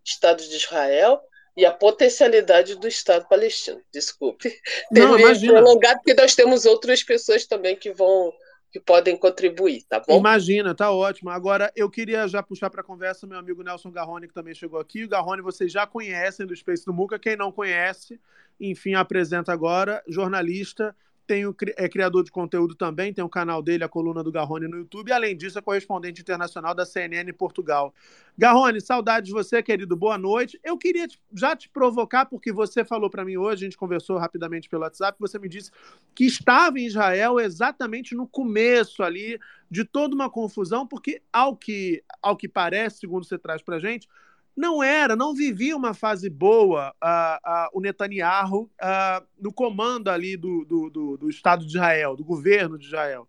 Estado 0.04 0.44
de 0.44 0.56
Israel 0.56 1.22
e 1.56 1.66
a 1.66 1.72
potencialidade 1.72 2.76
do 2.76 2.88
Estado 2.88 3.28
palestino. 3.28 3.82
Desculpe. 3.92 4.54
Não, 4.92 5.18
imagina. 5.18 5.54
prolongado, 5.54 6.00
porque 6.00 6.14
nós 6.14 6.36
temos 6.36 6.66
outras 6.66 7.04
pessoas 7.04 7.46
também 7.46 7.76
que 7.76 7.92
vão 7.92 8.34
que 8.74 8.80
podem 8.80 9.16
contribuir, 9.16 9.84
tá 9.84 10.00
bom? 10.00 10.18
Imagina, 10.18 10.74
tá 10.74 10.90
ótimo. 10.90 11.30
Agora, 11.30 11.72
eu 11.76 11.88
queria 11.88 12.28
já 12.28 12.42
puxar 12.42 12.72
para 12.72 12.82
a 12.82 12.84
conversa 12.84 13.28
meu 13.28 13.38
amigo 13.38 13.62
Nelson 13.62 13.92
Garrone, 13.92 14.28
que 14.28 14.34
também 14.34 14.56
chegou 14.56 14.80
aqui. 14.80 15.04
O 15.04 15.08
Garrone 15.08 15.44
vocês 15.44 15.72
já 15.72 15.86
conhecem 15.86 16.44
do 16.48 16.56
Space 16.56 16.84
do 16.84 16.92
Muca. 16.92 17.20
Quem 17.20 17.36
não 17.36 17.52
conhece, 17.52 18.20
enfim, 18.60 18.96
apresenta 18.96 19.54
agora. 19.54 20.02
Jornalista, 20.08 20.96
tem 21.26 21.46
o, 21.46 21.56
é 21.78 21.88
criador 21.88 22.24
de 22.24 22.32
conteúdo 22.32 22.76
também, 22.76 23.14
tem 23.14 23.24
o 23.24 23.30
canal 23.30 23.62
dele, 23.62 23.84
a 23.84 23.90
coluna 23.90 24.24
do 24.24 24.32
Garrone 24.32 24.68
no 24.68 24.78
YouTube, 24.78 25.10
e 25.10 25.12
além 25.12 25.36
disso 25.36 25.58
é 25.58 25.62
correspondente 25.62 26.22
internacional 26.22 26.76
da 26.76 26.86
CNN 26.86 27.32
Portugal. 27.34 27.94
Garrone, 28.38 28.82
saudade 28.82 29.28
de 29.28 29.32
você, 29.32 29.62
querido, 29.62 29.96
boa 29.96 30.18
noite. 30.18 30.60
Eu 30.64 30.78
queria 30.78 31.08
já 31.34 31.56
te 31.56 31.70
provocar, 31.70 32.26
porque 32.26 32.52
você 32.52 32.84
falou 32.84 33.10
para 33.10 33.24
mim 33.24 33.38
hoje, 33.38 33.64
a 33.64 33.68
gente 33.68 33.78
conversou 33.78 34.18
rapidamente 34.18 34.70
pelo 34.70 34.84
WhatsApp, 34.84 35.18
você 35.20 35.40
me 35.40 35.48
disse 35.48 35.72
que 36.14 36.26
estava 36.26 36.80
em 36.80 36.86
Israel 36.86 37.40
exatamente 37.40 38.16
no 38.16 38.28
começo 38.28 39.04
ali 39.04 39.40
de 39.70 39.86
toda 39.86 40.14
uma 40.14 40.30
confusão, 40.30 40.86
porque 40.86 41.22
ao 41.32 41.56
que, 41.56 42.04
ao 42.22 42.36
que 42.36 42.48
parece, 42.48 43.00
segundo 43.00 43.26
você 43.26 43.38
traz 43.38 43.62
para 43.62 43.80
gente, 43.80 44.08
não 44.56 44.84
era, 44.84 45.16
não 45.16 45.34
vivia 45.34 45.76
uma 45.76 45.94
fase 45.94 46.30
boa 46.30 46.94
uh, 47.04 47.50
uh, 47.50 47.70
o 47.74 47.82
Netanyahu 47.82 48.64
uh, 48.64 49.26
no 49.40 49.52
comando 49.52 50.10
ali 50.10 50.38
do, 50.38 50.64
do, 50.64 50.90
do, 50.90 51.18
do, 51.18 51.30
Estado 51.30 51.66
de 51.66 51.72
Israel, 51.72 52.16
do 52.16 52.24
governo 52.24 52.78
de 52.78 52.86
Israel. 52.86 53.28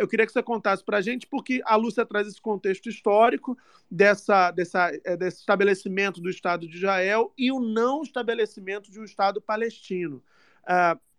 eu 0.00 0.08
queria 0.08 0.26
que 0.26 0.32
você 0.32 0.42
contasse 0.42 0.84
para 0.84 0.98
a 0.98 1.00
gente, 1.00 1.26
porque 1.26 1.62
a 1.64 1.76
Lúcia 1.76 2.04
traz 2.04 2.26
esse 2.26 2.40
contexto 2.40 2.88
histórico 2.88 3.56
dessa, 3.88 4.50
dessa, 4.50 4.90
eh, 5.04 5.16
desse 5.16 5.38
estabelecimento 5.38 6.20
do 6.20 6.28
Estado 6.28 6.66
de 6.66 6.76
Israel 6.76 7.32
e 7.38 7.52
o 7.52 7.60
não 7.60 8.02
estabelecimento 8.02 8.90
de 8.90 8.98
um 8.98 9.04
Estado 9.04 9.40
palestino. 9.40 10.22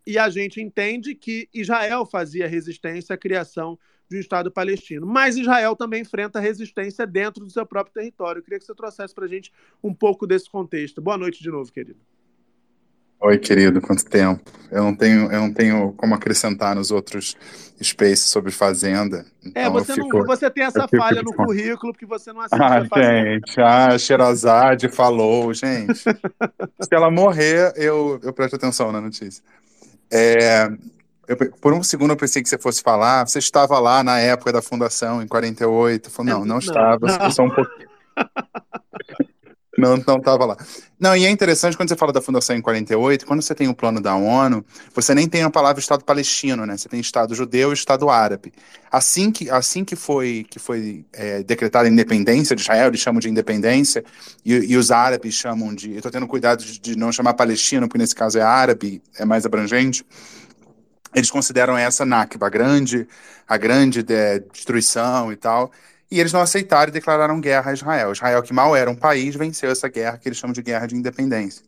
e 0.05 0.17
a 0.17 0.29
gente 0.29 0.59
entende 0.59 1.15
que 1.15 1.47
Israel 1.53 2.05
fazia 2.05 2.47
resistência 2.47 3.13
à 3.13 3.17
criação 3.17 3.77
de 4.09 4.17
um 4.17 4.19
Estado 4.19 4.51
palestino. 4.51 5.05
Mas 5.05 5.37
Israel 5.37 5.75
também 5.75 6.01
enfrenta 6.01 6.39
resistência 6.39 7.05
dentro 7.05 7.45
do 7.45 7.51
seu 7.51 7.65
próprio 7.65 7.93
território. 7.93 8.39
Eu 8.39 8.43
queria 8.43 8.59
que 8.59 8.65
você 8.65 8.73
trouxesse 8.73 9.13
para 9.13 9.25
a 9.25 9.27
gente 9.27 9.53
um 9.83 9.93
pouco 9.93 10.25
desse 10.25 10.49
contexto. 10.49 11.01
Boa 11.01 11.17
noite 11.17 11.43
de 11.43 11.49
novo, 11.49 11.71
querido. 11.71 11.99
Oi, 13.21 13.37
querido, 13.37 13.81
quanto 13.81 14.05
tempo? 14.05 14.41
Eu 14.71 14.81
não 14.81 14.95
tenho, 14.95 15.29
eu 15.29 15.41
não 15.41 15.53
tenho 15.53 15.91
como 15.97 16.15
acrescentar 16.15 16.73
nos 16.73 16.89
outros 16.89 17.35
spaces 17.83 18.25
sobre 18.25 18.49
fazenda. 18.49 19.25
É, 19.43 19.49
então 19.49 19.63
é, 19.63 19.69
você, 19.69 19.93
fico, 19.93 20.19
não, 20.19 20.25
você 20.25 20.49
tem 20.49 20.63
essa 20.63 20.87
falha 20.87 21.21
no 21.21 21.33
currículo 21.33 21.91
porque 21.91 22.05
você 22.05 22.31
não 22.31 22.39
assiste. 22.39 22.61
Ah, 22.61 22.79
gente, 22.81 23.59
ah, 23.59 23.97
Sherazade 23.97 24.87
falou, 24.87 25.53
gente. 25.53 25.99
Se 26.81 26.95
ela 26.95 27.11
morrer, 27.11 27.73
eu, 27.75 28.21
eu 28.23 28.31
presto 28.31 28.55
atenção 28.55 28.89
na 28.89 29.01
notícia. 29.01 29.43
É, 30.09 30.71
eu, 31.29 31.37
por 31.37 31.73
um 31.73 31.83
segundo 31.83 32.09
eu 32.09 32.17
pensei 32.17 32.41
que 32.41 32.49
você 32.49 32.57
fosse 32.57 32.81
falar, 32.81 33.27
você 33.27 33.37
estava 33.37 33.77
lá 33.77 34.03
na 34.03 34.17
época 34.19 34.51
da 34.51 34.63
fundação, 34.63 35.21
em 35.21 35.27
48. 35.27 36.09
falei, 36.09 36.33
não, 36.33 36.39
não, 36.39 36.47
não 36.47 36.57
estava, 36.57 37.05
não. 37.05 37.31
só 37.31 37.43
um 37.43 37.51
pouquinho. 37.51 37.87
não, 39.77 39.95
não 40.07 40.17
estava 40.17 40.43
lá. 40.43 40.57
Não, 40.99 41.15
e 41.15 41.25
é 41.25 41.29
interessante 41.29 41.77
quando 41.77 41.87
você 41.87 41.95
fala 41.95 42.11
da 42.11 42.19
fundação 42.19 42.55
em 42.55 42.61
48, 42.61 43.27
quando 43.27 43.43
você 43.43 43.53
tem 43.53 43.67
o 43.67 43.75
plano 43.75 44.01
da 44.01 44.15
ONU, 44.15 44.65
você 44.91 45.13
nem 45.13 45.29
tem 45.29 45.43
a 45.43 45.51
palavra 45.51 45.79
Estado 45.79 46.03
palestino, 46.03 46.65
né? 46.65 46.75
Você 46.75 46.89
tem 46.89 46.99
Estado 46.99 47.35
judeu 47.35 47.69
e 47.69 47.73
Estado 47.75 48.09
árabe. 48.09 48.51
Assim 48.91 49.31
que, 49.31 49.51
assim 49.51 49.85
que 49.85 49.95
foi, 49.95 50.47
que 50.49 50.57
foi 50.57 51.05
é, 51.13 51.43
decretada 51.43 51.87
a 51.87 51.91
independência 51.91 52.55
de 52.55 52.63
Israel, 52.63 52.87
eles 52.87 53.01
chamam 53.01 53.19
de 53.19 53.29
independência, 53.29 54.03
e, 54.43 54.51
e 54.51 54.75
os 54.75 54.89
árabes 54.89 55.35
chamam 55.35 55.75
de. 55.75 55.91
Eu 55.91 55.97
estou 55.97 56.11
tendo 56.11 56.25
cuidado 56.25 56.63
de, 56.63 56.79
de 56.79 56.97
não 56.97 57.11
chamar 57.11 57.35
palestino, 57.35 57.87
porque 57.87 57.99
nesse 57.99 58.15
caso 58.15 58.39
é 58.39 58.41
árabe, 58.41 58.99
é 59.15 59.25
mais 59.25 59.45
abrangente 59.45 60.03
eles 61.13 61.31
consideram 61.31 61.77
essa 61.77 62.05
Nakba 62.05 62.47
a 62.47 62.49
grande, 62.49 63.07
a 63.47 63.57
grande 63.57 64.03
de, 64.03 64.39
destruição 64.51 65.31
e 65.31 65.35
tal, 65.35 65.71
e 66.11 66.19
eles 66.19 66.33
não 66.33 66.41
aceitaram 66.41 66.89
e 66.89 66.93
declararam 66.93 67.39
guerra 67.39 67.71
a 67.71 67.73
Israel. 67.73 68.11
Israel, 68.11 68.41
que 68.43 68.53
mal 68.53 68.75
era 68.75 68.89
um 68.89 68.95
país, 68.95 69.35
venceu 69.35 69.71
essa 69.71 69.87
guerra 69.87 70.17
que 70.17 70.27
eles 70.27 70.37
chamam 70.37 70.53
de 70.53 70.61
guerra 70.61 70.87
de 70.87 70.95
independência. 70.95 71.63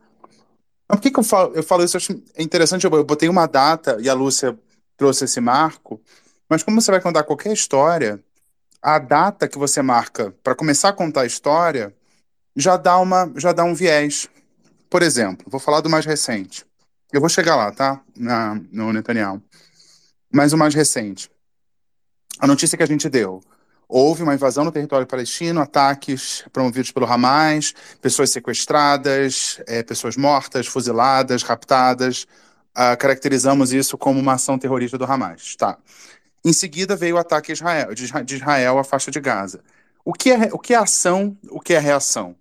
Mas 0.87 0.97
por 0.97 1.01
que, 1.01 1.11
que 1.11 1.19
eu, 1.19 1.23
falo, 1.23 1.53
eu 1.55 1.63
falo 1.63 1.83
isso? 1.83 1.95
Eu 1.95 1.99
acho 1.99 2.23
interessante, 2.37 2.85
eu 2.85 3.03
botei 3.03 3.29
uma 3.29 3.47
data, 3.47 3.97
e 3.99 4.09
a 4.09 4.13
Lúcia 4.13 4.57
trouxe 4.97 5.25
esse 5.25 5.39
marco, 5.39 6.01
mas 6.49 6.63
como 6.63 6.81
você 6.81 6.91
vai 6.91 6.99
contar 6.99 7.23
qualquer 7.23 7.53
história, 7.53 8.21
a 8.81 8.99
data 8.99 9.47
que 9.47 9.57
você 9.57 9.81
marca 9.81 10.33
para 10.43 10.55
começar 10.55 10.89
a 10.89 10.93
contar 10.93 11.21
a 11.21 11.25
história 11.25 11.95
já 12.55 12.77
dá, 12.77 12.97
uma, 12.97 13.31
já 13.37 13.53
dá 13.53 13.63
um 13.63 13.73
viés. 13.73 14.27
Por 14.89 15.01
exemplo, 15.01 15.45
vou 15.49 15.59
falar 15.59 15.81
do 15.81 15.89
mais 15.89 16.05
recente. 16.05 16.65
Eu 17.11 17.19
vou 17.19 17.29
chegar 17.29 17.55
lá, 17.55 17.71
tá? 17.71 18.01
Na, 18.15 18.59
no 18.71 18.93
Netanyahu. 18.93 19.41
Mas 20.31 20.53
o 20.53 20.57
mais 20.57 20.73
recente. 20.73 21.29
A 22.39 22.47
notícia 22.47 22.77
que 22.77 22.83
a 22.83 22.87
gente 22.87 23.09
deu. 23.09 23.41
Houve 23.87 24.23
uma 24.23 24.33
invasão 24.33 24.63
no 24.63 24.71
território 24.71 25.05
palestino, 25.05 25.59
ataques 25.59 26.45
promovidos 26.53 26.91
pelo 26.91 27.05
Hamas, 27.05 27.73
pessoas 28.01 28.29
sequestradas, 28.29 29.61
é, 29.67 29.83
pessoas 29.83 30.15
mortas, 30.15 30.65
fuziladas, 30.67 31.43
raptadas. 31.43 32.23
Uh, 32.71 32.95
caracterizamos 32.97 33.73
isso 33.73 33.97
como 33.97 34.17
uma 34.17 34.33
ação 34.33 34.57
terrorista 34.57 34.97
do 34.97 35.03
Hamas. 35.03 35.57
Tá. 35.57 35.77
Em 36.45 36.53
seguida 36.53 36.95
veio 36.95 37.15
o 37.15 37.19
ataque 37.19 37.51
Israel, 37.51 37.93
de 37.93 38.35
Israel 38.35 38.79
à 38.79 38.83
faixa 38.85 39.11
de 39.11 39.19
Gaza. 39.19 39.61
O 40.05 40.13
que 40.13 40.31
é, 40.31 40.49
o 40.53 40.57
que 40.57 40.73
é 40.73 40.77
ação, 40.77 41.37
o 41.49 41.59
que 41.59 41.73
é 41.73 41.79
reação? 41.79 42.35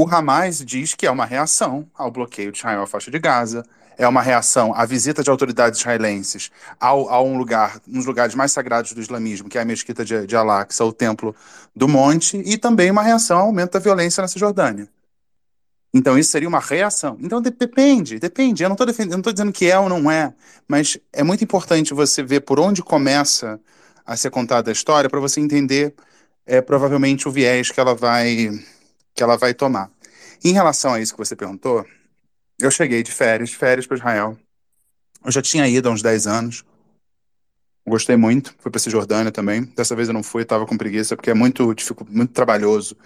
O 0.00 0.06
Hamas 0.08 0.64
diz 0.64 0.94
que 0.94 1.08
é 1.08 1.10
uma 1.10 1.26
reação 1.26 1.84
ao 1.92 2.08
bloqueio 2.08 2.52
de 2.52 2.58
Israel 2.58 2.82
à 2.82 2.86
faixa 2.86 3.10
de 3.10 3.18
Gaza, 3.18 3.64
é 3.96 4.06
uma 4.06 4.22
reação 4.22 4.72
à 4.72 4.86
visita 4.86 5.24
de 5.24 5.28
autoridades 5.28 5.80
israelenses 5.80 6.52
ao, 6.78 7.08
a 7.08 7.20
um 7.20 7.36
lugar, 7.36 7.80
um 7.88 7.94
dos 7.94 8.06
lugares 8.06 8.32
mais 8.36 8.52
sagrados 8.52 8.92
do 8.92 9.00
islamismo, 9.00 9.48
que 9.48 9.58
é 9.58 9.60
a 9.60 9.64
mesquita 9.64 10.04
de, 10.04 10.24
de 10.24 10.36
Al-Aqsa, 10.36 10.84
o 10.84 10.92
Templo 10.92 11.34
do 11.74 11.88
Monte, 11.88 12.40
e 12.46 12.56
também 12.56 12.92
uma 12.92 13.02
reação 13.02 13.40
ao 13.40 13.46
aumento 13.46 13.72
da 13.72 13.80
violência 13.80 14.20
na 14.20 14.28
Cisjordânia. 14.28 14.88
Então 15.92 16.16
isso 16.16 16.30
seria 16.30 16.48
uma 16.48 16.60
reação. 16.60 17.18
Então 17.20 17.42
depende, 17.42 18.20
depende. 18.20 18.62
Eu 18.62 18.68
não 18.68 18.76
estou 18.76 19.32
dizendo 19.32 19.52
que 19.52 19.68
é 19.68 19.76
ou 19.80 19.88
não 19.88 20.08
é, 20.08 20.32
mas 20.68 20.96
é 21.12 21.24
muito 21.24 21.42
importante 21.42 21.92
você 21.92 22.22
ver 22.22 22.42
por 22.42 22.60
onde 22.60 22.84
começa 22.84 23.58
a 24.06 24.16
ser 24.16 24.30
contada 24.30 24.70
a 24.70 24.72
história 24.72 25.10
para 25.10 25.18
você 25.18 25.40
entender 25.40 25.92
é, 26.46 26.60
provavelmente 26.60 27.26
o 27.26 27.32
viés 27.32 27.72
que 27.72 27.80
ela 27.80 27.96
vai 27.96 28.48
que 29.18 29.22
ela 29.22 29.36
vai 29.36 29.52
tomar. 29.52 29.90
Em 30.42 30.52
relação 30.52 30.94
a 30.94 31.00
isso 31.00 31.12
que 31.12 31.18
você 31.18 31.36
perguntou, 31.36 31.84
eu 32.58 32.70
cheguei 32.70 33.02
de 33.02 33.12
férias, 33.12 33.52
férias 33.52 33.86
para 33.86 33.96
Israel. 33.96 34.38
Eu 35.24 35.30
já 35.30 35.42
tinha 35.42 35.68
ido 35.68 35.88
há 35.88 35.92
uns 35.92 36.02
10 36.02 36.26
anos. 36.26 36.64
Gostei 37.86 38.16
muito. 38.16 38.54
Fui 38.58 38.70
para 38.70 38.78
Cisjordânia 38.78 39.32
também. 39.32 39.64
Dessa 39.76 39.94
vez 39.96 40.08
eu 40.08 40.14
não 40.14 40.22
fui, 40.22 40.42
estava 40.42 40.64
com 40.64 40.78
preguiça, 40.78 41.16
porque 41.16 41.30
é 41.30 41.34
muito, 41.34 41.74
muito 42.08 42.32
trabalhoso 42.32 42.96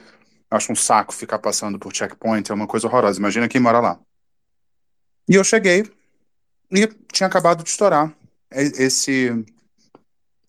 Acho 0.53 0.71
um 0.71 0.77
saco 0.77 1.15
ficar 1.15 1.39
passando 1.39 1.79
por 1.79 1.97
checkpoint, 1.97 2.51
é 2.51 2.55
uma 2.55 2.67
coisa 2.67 2.87
horrorosa. 2.87 3.19
Imagina 3.19 3.49
quem 3.49 3.59
mora 3.59 3.81
lá. 3.81 3.99
E 5.27 5.35
eu 5.35 5.43
cheguei 5.43 5.91
e 6.71 6.87
tinha 7.11 7.27
acabado 7.27 7.65
de 7.65 7.71
estourar 7.71 8.15
esse 8.51 9.31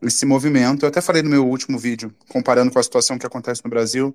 esse 0.01 0.25
movimento. 0.25 0.83
Eu 0.83 0.89
até 0.89 0.99
falei 0.99 1.21
no 1.21 1.29
meu 1.29 1.47
último 1.47 1.79
vídeo, 1.79 2.13
comparando 2.27 2.69
com 2.69 2.79
a 2.79 2.83
situação 2.83 3.17
que 3.17 3.25
acontece 3.25 3.63
no 3.63 3.69
Brasil, 3.69 4.13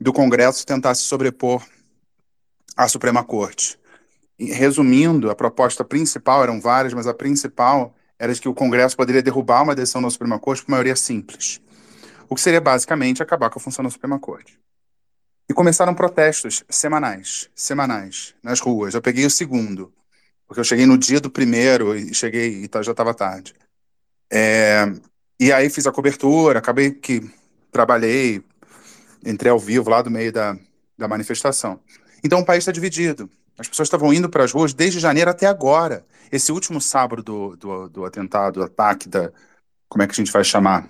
do 0.00 0.12
Congresso 0.12 0.66
tentar 0.66 0.94
se 0.94 1.02
sobrepor 1.02 1.64
à 2.76 2.86
Suprema 2.88 3.24
Corte. 3.24 3.78
E, 4.38 4.52
resumindo, 4.52 5.30
a 5.30 5.34
proposta 5.34 5.84
principal, 5.84 6.42
eram 6.42 6.60
várias, 6.60 6.94
mas 6.94 7.06
a 7.06 7.14
principal 7.14 7.94
era 8.18 8.32
de 8.32 8.40
que 8.40 8.48
o 8.48 8.54
Congresso 8.54 8.96
poderia 8.96 9.22
derrubar 9.22 9.62
uma 9.62 9.74
decisão 9.74 10.02
da 10.02 10.10
Suprema 10.10 10.38
Corte 10.38 10.64
por 10.64 10.70
maioria 10.70 10.94
simples. 10.94 11.60
O 12.28 12.34
que 12.34 12.40
seria 12.40 12.60
basicamente 12.60 13.22
acabar 13.22 13.50
com 13.50 13.58
a 13.58 13.62
função 13.62 13.84
da 13.84 13.90
Suprema 13.90 14.18
Corte. 14.18 14.58
E 15.48 15.54
começaram 15.54 15.94
protestos 15.94 16.62
semanais, 16.68 17.48
semanais, 17.54 18.34
nas 18.42 18.60
ruas. 18.60 18.94
Eu 18.94 19.00
peguei 19.00 19.24
o 19.24 19.30
segundo, 19.30 19.92
porque 20.46 20.60
eu 20.60 20.64
cheguei 20.64 20.84
no 20.84 20.98
dia 20.98 21.20
do 21.20 21.30
primeiro 21.30 21.96
e 21.96 22.14
cheguei 22.14 22.64
e 22.64 22.68
tá, 22.68 22.82
já 22.82 22.92
estava 22.92 23.14
tarde. 23.14 23.54
É, 24.30 24.84
e 25.40 25.50
aí 25.52 25.70
fiz 25.70 25.86
a 25.86 25.92
cobertura, 25.92 26.58
acabei 26.58 26.90
que 26.90 27.22
trabalhei, 27.72 28.42
entrei 29.24 29.50
ao 29.50 29.58
vivo 29.58 29.90
lá 29.90 30.02
do 30.02 30.10
meio 30.10 30.32
da, 30.32 30.56
da 30.96 31.08
manifestação. 31.08 31.80
Então 32.22 32.40
o 32.40 32.44
país 32.44 32.60
está 32.60 32.72
dividido. 32.72 33.30
As 33.58 33.68
pessoas 33.68 33.86
estavam 33.86 34.12
indo 34.12 34.28
para 34.28 34.44
as 34.44 34.52
ruas 34.52 34.72
desde 34.72 35.00
janeiro 35.00 35.30
até 35.30 35.46
agora. 35.46 36.04
Esse 36.30 36.52
último 36.52 36.80
sábado 36.80 37.22
do, 37.22 37.56
do, 37.56 37.88
do 37.88 38.04
atentado, 38.04 38.60
do 38.60 38.62
ataque 38.62 39.08
da. 39.08 39.32
Como 39.88 40.02
é 40.02 40.06
que 40.06 40.12
a 40.12 40.14
gente 40.14 40.30
vai 40.30 40.44
chamar? 40.44 40.88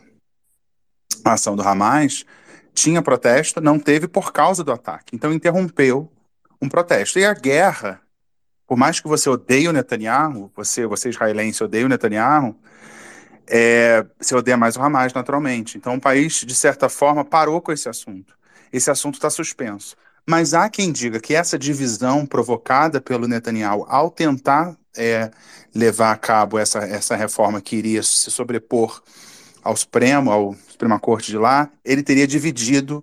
A 1.25 1.33
ação 1.33 1.57
do 1.57 1.63
Hamas, 1.63 2.25
tinha 2.75 3.03
protesto, 3.03 3.61
não 3.61 3.79
teve 3.79 4.07
por 4.07 4.33
causa 4.33 4.63
do 4.63 4.73
ataque. 4.73 5.15
Então 5.15 5.33
interrompeu 5.33 6.11
um 6.61 6.69
protesto. 6.69 7.19
E 7.19 7.25
a 7.25 7.33
guerra, 7.35 8.01
por 8.67 8.77
mais 8.77 9.01
que 9.01 9.09
você 9.09 9.29
odeie 9.31 9.69
o 9.69 9.73
Netanyahu, 9.73 10.51
você, 10.55 10.87
você 10.87 11.09
israelense 11.09 11.63
odeia 11.63 11.87
o 11.87 11.89
Netanyahu, 11.89 12.55
é, 13.49 14.05
você 14.21 14.35
odeia 14.35 14.57
mais 14.57 14.77
o 14.77 14.83
Hamas, 14.83 15.13
naturalmente. 15.13 15.79
Então 15.79 15.95
o 15.95 16.01
país, 16.01 16.45
de 16.45 16.55
certa 16.55 16.89
forma, 16.89 17.25
parou 17.25 17.61
com 17.61 17.73
esse 17.73 17.89
assunto. 17.89 18.37
Esse 18.73 18.91
assunto 18.91 19.15
está 19.15 19.31
suspenso. 19.31 19.97
Mas 20.27 20.53
há 20.53 20.69
quem 20.69 20.93
diga 20.93 21.19
que 21.19 21.35
essa 21.35 21.59
divisão 21.59 22.27
provocada 22.27 23.01
pelo 23.01 23.27
Netanyahu 23.27 23.87
ao 23.89 24.11
tentar 24.11 24.77
é, 24.97 25.31
levar 25.75 26.13
a 26.13 26.17
cabo 26.17 26.59
essa, 26.59 26.81
essa 26.81 27.17
reforma 27.17 27.63
que 27.63 27.77
iria 27.77 28.03
se 28.03 28.31
sobrepor 28.31 29.03
ao 29.63 29.75
Supremo, 29.75 30.31
ao 30.31 30.55
Suprema 30.69 31.01
Corte 31.01 31.31
de 31.31 31.39
lá, 31.39 31.71
ele 31.85 32.03
teria 32.03 32.27
dividido 32.27 33.03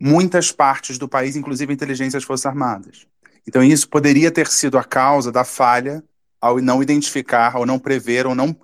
muitas 0.00 0.50
partes 0.50 0.98
do 0.98 1.08
país, 1.08 1.36
inclusive 1.36 1.72
a 1.72 1.74
inteligência 1.74 2.16
e 2.16 2.18
as 2.18 2.24
Forças 2.24 2.46
Armadas. 2.46 3.06
Então 3.46 3.62
isso 3.62 3.88
poderia 3.88 4.30
ter 4.30 4.48
sido 4.48 4.76
a 4.76 4.84
causa 4.84 5.30
da 5.30 5.44
falha 5.44 6.02
ao 6.40 6.60
não 6.60 6.82
identificar, 6.82 7.56
ao 7.56 7.64
não 7.64 7.78
prever, 7.78 8.26
ou 8.26 8.34
não 8.34 8.56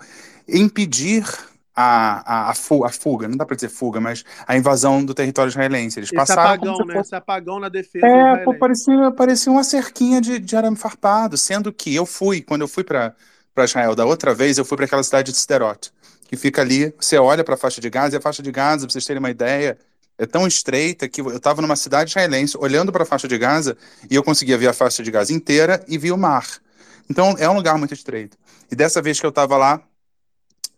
impedir 0.48 1.24
a, 1.76 2.48
a, 2.48 2.50
a, 2.50 2.54
fuga, 2.90 3.26
não 3.26 3.36
dá 3.36 3.44
para 3.44 3.56
dizer 3.56 3.68
fuga, 3.68 4.00
mas 4.00 4.24
a 4.46 4.56
invasão 4.56 5.04
do 5.04 5.12
território 5.12 5.48
israelense. 5.48 5.98
Eles 5.98 6.08
Esse 6.08 6.16
passaram 6.16 6.42
apagão, 6.54 6.78
né? 6.86 6.94
fosse- 6.94 7.08
Esse 7.08 7.14
apagão 7.16 7.58
na 7.58 7.68
defesa 7.68 8.06
É, 8.06 8.44
pô, 8.44 8.54
parecia, 8.54 9.10
parecia 9.10 9.50
uma 9.52 9.64
cerquinha 9.64 10.20
de, 10.20 10.38
de 10.38 10.56
arame 10.56 10.76
farpado, 10.76 11.36
sendo 11.36 11.72
que 11.72 11.94
eu 11.94 12.06
fui, 12.06 12.40
quando 12.40 12.60
eu 12.60 12.68
fui 12.68 12.84
para 12.84 13.14
Israel 13.58 13.94
da 13.94 14.04
outra 14.04 14.34
vez, 14.34 14.56
eu 14.56 14.64
fui 14.64 14.76
para 14.76 14.86
aquela 14.86 15.02
cidade 15.02 15.32
de 15.32 15.38
Sderot, 15.38 15.90
que 16.28 16.36
fica 16.36 16.62
ali, 16.62 16.94
você 17.00 17.18
olha 17.18 17.42
para 17.42 17.54
a 17.54 17.58
faixa 17.58 17.80
de 17.80 17.90
Gaza, 17.90 18.14
e 18.16 18.18
a 18.18 18.20
faixa 18.20 18.42
de 18.42 18.52
Gaza, 18.52 18.86
para 18.86 18.92
vocês 18.92 19.04
terem 19.04 19.18
uma 19.18 19.30
ideia, 19.30 19.76
é 20.16 20.26
tão 20.26 20.46
estreita 20.46 21.08
que 21.08 21.20
eu 21.20 21.36
estava 21.36 21.60
numa 21.60 21.74
cidade 21.74 22.10
israelense, 22.10 22.56
olhando 22.56 22.92
para 22.92 23.02
a 23.02 23.06
faixa 23.06 23.26
de 23.26 23.36
Gaza, 23.36 23.76
e 24.08 24.14
eu 24.14 24.22
conseguia 24.22 24.56
ver 24.56 24.68
a 24.68 24.72
faixa 24.72 25.02
de 25.02 25.10
Gaza 25.10 25.32
inteira 25.32 25.84
e 25.88 25.98
vi 25.98 26.12
o 26.12 26.16
mar. 26.16 26.46
Então, 27.10 27.34
é 27.38 27.48
um 27.48 27.54
lugar 27.54 27.76
muito 27.76 27.92
estreito. 27.92 28.36
E 28.70 28.76
dessa 28.76 29.02
vez 29.02 29.18
que 29.18 29.26
eu 29.26 29.30
estava 29.30 29.56
lá, 29.56 29.82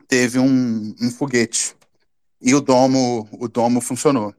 teve 0.09 0.39
um, 0.39 0.95
um 1.01 1.11
foguete, 1.11 1.75
e 2.41 2.55
o 2.55 2.61
domo, 2.61 3.29
o 3.33 3.49
domo 3.49 3.81
funcionou. 3.81 4.35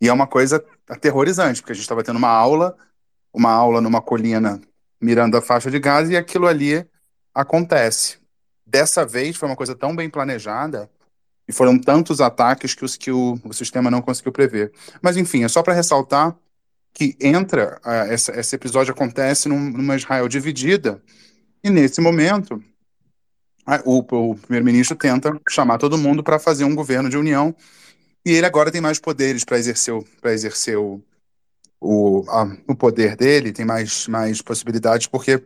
E 0.00 0.08
é 0.08 0.12
uma 0.12 0.26
coisa 0.26 0.64
aterrorizante, 0.88 1.60
porque 1.60 1.72
a 1.72 1.74
gente 1.74 1.84
estava 1.84 2.02
tendo 2.02 2.16
uma 2.16 2.28
aula, 2.28 2.76
uma 3.32 3.50
aula 3.50 3.80
numa 3.80 4.00
colina 4.00 4.60
mirando 5.00 5.36
a 5.36 5.42
faixa 5.42 5.70
de 5.70 5.78
Gaza, 5.78 6.12
e 6.12 6.16
aquilo 6.16 6.46
ali 6.46 6.86
acontece. 7.34 8.18
Dessa 8.66 9.06
vez 9.06 9.36
foi 9.36 9.48
uma 9.48 9.56
coisa 9.56 9.74
tão 9.74 9.94
bem 9.94 10.10
planejada, 10.10 10.90
e 11.48 11.52
foram 11.52 11.78
tantos 11.78 12.20
ataques 12.20 12.74
que, 12.74 12.84
os, 12.84 12.96
que 12.96 13.10
o, 13.10 13.38
o 13.44 13.52
sistema 13.52 13.90
não 13.90 14.00
conseguiu 14.00 14.30
prever. 14.30 14.72
Mas, 15.02 15.16
enfim, 15.16 15.42
é 15.42 15.48
só 15.48 15.62
para 15.62 15.74
ressaltar 15.74 16.36
que 16.92 17.16
entra, 17.20 17.80
ah, 17.84 18.06
essa, 18.06 18.38
esse 18.38 18.54
episódio 18.54 18.92
acontece 18.92 19.48
num- 19.48 19.70
numa 19.70 19.96
Israel 19.96 20.28
dividida, 20.28 21.02
e 21.62 21.70
nesse 21.70 22.00
momento, 22.00 22.62
o, 23.84 23.98
o 23.98 24.36
primeiro-ministro 24.36 24.96
tenta 24.96 25.32
chamar 25.48 25.78
todo 25.78 25.98
mundo 25.98 26.22
para 26.22 26.38
fazer 26.38 26.64
um 26.64 26.74
governo 26.74 27.08
de 27.08 27.16
união, 27.16 27.54
e 28.24 28.32
ele 28.32 28.46
agora 28.46 28.70
tem 28.70 28.80
mais 28.80 28.98
poderes 28.98 29.44
para 29.44 29.58
exercer, 29.58 29.94
o- 29.94 30.04
pra 30.20 30.32
exercer 30.32 30.76
o, 30.78 31.02
o, 31.80 32.24
a- 32.28 32.56
o 32.68 32.74
poder 32.74 33.16
dele, 33.16 33.52
tem 33.52 33.64
mais, 33.64 34.06
mais 34.08 34.42
possibilidades, 34.42 35.06
porque 35.06 35.42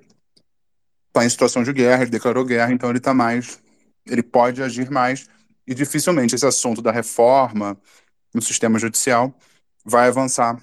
está 1.08 1.24
em 1.24 1.28
situação 1.28 1.62
de 1.62 1.72
guerra, 1.72 2.02
ele 2.02 2.10
declarou 2.10 2.44
guerra, 2.44 2.72
então 2.72 2.88
ele 2.90 2.98
está 2.98 3.14
mais, 3.14 3.60
ele 4.06 4.22
pode 4.22 4.62
agir 4.62 4.90
mais, 4.90 5.28
e 5.66 5.74
dificilmente 5.74 6.34
esse 6.34 6.46
assunto 6.46 6.82
da 6.82 6.90
reforma 6.92 7.78
no 8.34 8.42
sistema 8.42 8.78
judicial 8.78 9.32
vai 9.84 10.08
avançar 10.08 10.60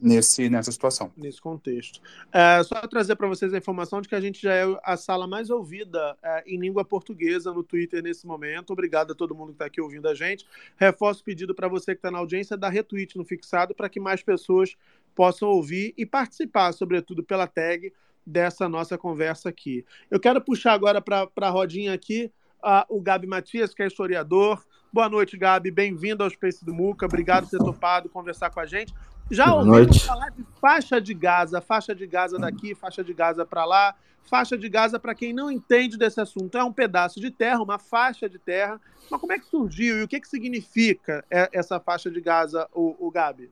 nesse, 0.00 0.48
nessa 0.48 0.70
situação. 0.70 1.12
nesse 1.16 1.40
contexto. 1.40 2.00
É, 2.32 2.62
só 2.62 2.74
trazer 2.86 3.16
para 3.16 3.26
vocês 3.26 3.52
a 3.52 3.58
informação 3.58 4.00
de 4.00 4.08
que 4.08 4.14
a 4.14 4.20
gente 4.20 4.40
já 4.40 4.54
é 4.54 4.64
a 4.84 4.96
sala 4.96 5.26
mais 5.26 5.50
ouvida 5.50 6.16
é, 6.22 6.44
em 6.46 6.58
língua 6.58 6.84
portuguesa 6.84 7.52
no 7.52 7.62
Twitter 7.62 8.02
nesse 8.02 8.26
momento. 8.26 8.72
Obrigado 8.72 9.12
a 9.12 9.14
todo 9.14 9.34
mundo 9.34 9.48
que 9.48 9.54
está 9.54 9.66
aqui 9.66 9.80
ouvindo 9.80 10.08
a 10.08 10.14
gente. 10.14 10.46
Reforço 10.76 11.20
o 11.22 11.24
pedido 11.24 11.54
para 11.54 11.68
você 11.68 11.92
que 11.92 11.98
está 11.98 12.10
na 12.10 12.18
audiência 12.18 12.56
dar 12.56 12.70
retweet 12.70 13.16
no 13.16 13.24
fixado 13.24 13.74
para 13.74 13.88
que 13.88 13.98
mais 14.00 14.22
pessoas 14.22 14.76
possam 15.14 15.48
ouvir 15.48 15.94
e 15.96 16.06
participar, 16.06 16.72
sobretudo 16.72 17.24
pela 17.24 17.46
tag 17.46 17.92
dessa 18.24 18.68
nossa 18.68 18.96
conversa 18.96 19.48
aqui. 19.48 19.84
Eu 20.10 20.20
quero 20.20 20.40
puxar 20.40 20.74
agora 20.74 21.00
para 21.00 21.28
a 21.40 21.50
rodinha 21.50 21.92
aqui 21.92 22.30
ah, 22.62 22.86
o 22.88 23.00
Gabi 23.00 23.26
Matias, 23.26 23.72
que 23.72 23.82
é 23.82 23.86
historiador. 23.86 24.64
Boa 24.92 25.08
noite, 25.08 25.36
Gabi. 25.36 25.70
Bem-vindo 25.70 26.24
ao 26.24 26.30
Space 26.30 26.64
do 26.64 26.72
Muca. 26.72 27.06
Obrigado 27.06 27.44
por 27.44 27.50
ter 27.50 27.58
topado 27.58 28.08
conversar 28.08 28.50
com 28.50 28.60
a 28.60 28.66
gente. 28.66 28.92
Já 29.30 29.54
ouvimos 29.54 30.02
falar 30.02 30.30
de 30.30 30.44
faixa 30.60 31.00
de 31.00 31.12
Gaza, 31.14 31.60
faixa 31.60 31.94
de 31.94 32.06
Gaza 32.06 32.38
daqui, 32.38 32.74
faixa 32.74 33.04
de 33.04 33.12
Gaza 33.12 33.44
para 33.44 33.64
lá. 33.64 33.94
Faixa 34.24 34.58
de 34.58 34.68
Gaza, 34.68 34.98
para 34.98 35.14
quem 35.14 35.32
não 35.32 35.50
entende 35.50 35.96
desse 35.96 36.20
assunto, 36.20 36.58
é 36.58 36.62
um 36.62 36.72
pedaço 36.72 37.18
de 37.18 37.30
terra, 37.30 37.62
uma 37.62 37.78
faixa 37.78 38.28
de 38.28 38.38
terra. 38.38 38.78
Mas 39.10 39.18
como 39.20 39.32
é 39.32 39.38
que 39.38 39.46
surgiu 39.46 40.00
e 40.00 40.02
o 40.02 40.08
que, 40.08 40.20
que 40.20 40.28
significa 40.28 41.24
é, 41.30 41.48
essa 41.50 41.80
faixa 41.80 42.10
de 42.10 42.20
Gaza, 42.20 42.68
o, 42.74 42.94
o 42.98 43.10
Gabi? 43.10 43.50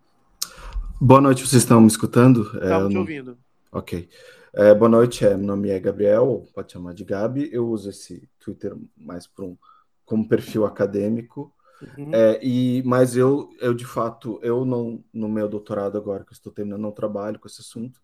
Boa 1.01 1.21
noite, 1.21 1.47
vocês 1.47 1.63
estão 1.63 1.81
me 1.81 1.87
escutando? 1.87 2.43
É, 2.61 2.65
Estamos 2.65 2.83
eu 2.83 2.89
te 2.89 2.95
não- 2.95 3.01
ouvindo. 3.01 3.39
Ok. 3.73 4.09
É, 4.53 4.75
boa 4.75 4.89
noite, 4.89 5.25
é, 5.25 5.35
meu 5.37 5.47
nome 5.47 5.71
é 5.71 5.79
Gabriel, 5.79 6.47
pode 6.55 6.73
chamar 6.73 6.93
de 6.95 7.05
Gabi. 7.05 7.49
Eu 7.53 7.69
uso 7.69 7.89
esse 7.91 8.29
Twitter 8.39 8.75
mais 8.97 9.27
para 9.27 9.45
um, 9.47 9.57
como 10.05 10.29
perfil 10.29 10.67
acadêmico. 10.67 11.53
Uhum. 11.97 12.15
É, 12.15 12.39
e, 12.43 12.83
mas 12.85 13.17
eu, 13.17 13.51
eu, 13.61 13.75
de 13.75 13.85
fato, 13.85 14.39
eu 14.43 14.65
não, 14.65 15.05
no 15.13 15.29
meu 15.29 15.49
doutorado 15.49 15.99
agora 15.99 16.25
que 16.25 16.31
eu 16.31 16.35
estou 16.37 16.53
terminando, 16.53 16.81
não 16.81 16.93
trabalho 16.93 17.39
com 17.39 17.47
esse 17.47 17.61
assunto, 17.61 18.01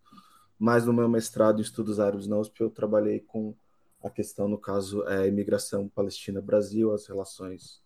mas 0.59 0.85
no 0.85 0.93
meu 0.93 1.09
mestrado 1.09 1.59
em 1.59 1.61
estudos 1.61 1.99
árabes 1.99 2.27
na 2.27 2.37
USP 2.37 2.61
eu 2.61 2.69
trabalhei 2.69 3.19
com 3.19 3.55
a 4.03 4.09
questão, 4.09 4.47
no 4.47 4.57
caso, 4.57 5.07
é, 5.07 5.27
imigração 5.27 5.87
Palestina-Brasil, 5.87 6.93
as 6.93 7.07
relações 7.07 7.81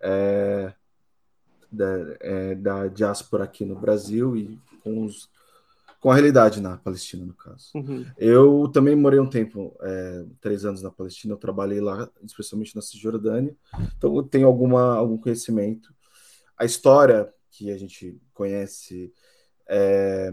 é, 0.00 0.72
da, 1.70 1.86
é, 2.20 2.54
da 2.54 2.86
diáspora 2.86 3.44
aqui 3.44 3.64
no 3.64 3.74
Brasil 3.74 4.36
e 4.36 4.60
com, 4.82 5.04
os, 5.04 5.30
com 6.00 6.10
a 6.10 6.14
realidade 6.14 6.60
na 6.60 6.76
Palestina, 6.76 7.24
no 7.24 7.34
caso. 7.34 7.70
Uhum. 7.74 8.06
Eu 8.16 8.68
também 8.72 8.94
morei 8.94 9.18
um 9.18 9.28
tempo, 9.28 9.76
é, 9.82 10.24
três 10.40 10.64
anos 10.64 10.82
na 10.82 10.90
Palestina, 10.90 11.34
eu 11.34 11.38
trabalhei 11.38 11.80
lá, 11.80 12.08
especialmente 12.22 12.76
na 12.76 12.82
Cisjordânia, 12.82 13.56
então 13.96 14.14
eu 14.16 14.22
tenho 14.22 14.46
alguma, 14.46 14.96
algum 14.96 15.18
conhecimento. 15.18 15.92
A 16.56 16.64
história 16.64 17.32
que 17.50 17.70
a 17.70 17.76
gente 17.76 18.20
conhece, 18.32 19.12
é, 19.68 20.32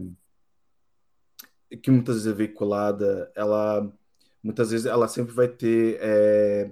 que 1.81 1.89
muitas 1.89 2.15
vezes 2.15 2.31
é 2.31 2.35
veiculada, 2.35 3.31
ela 3.35 3.91
muitas 4.45 4.69
vezes 4.69 4.85
ela 4.85 5.07
sempre 5.07 5.33
vai 5.33 5.47
ter 5.47 5.97
é, 5.99 6.71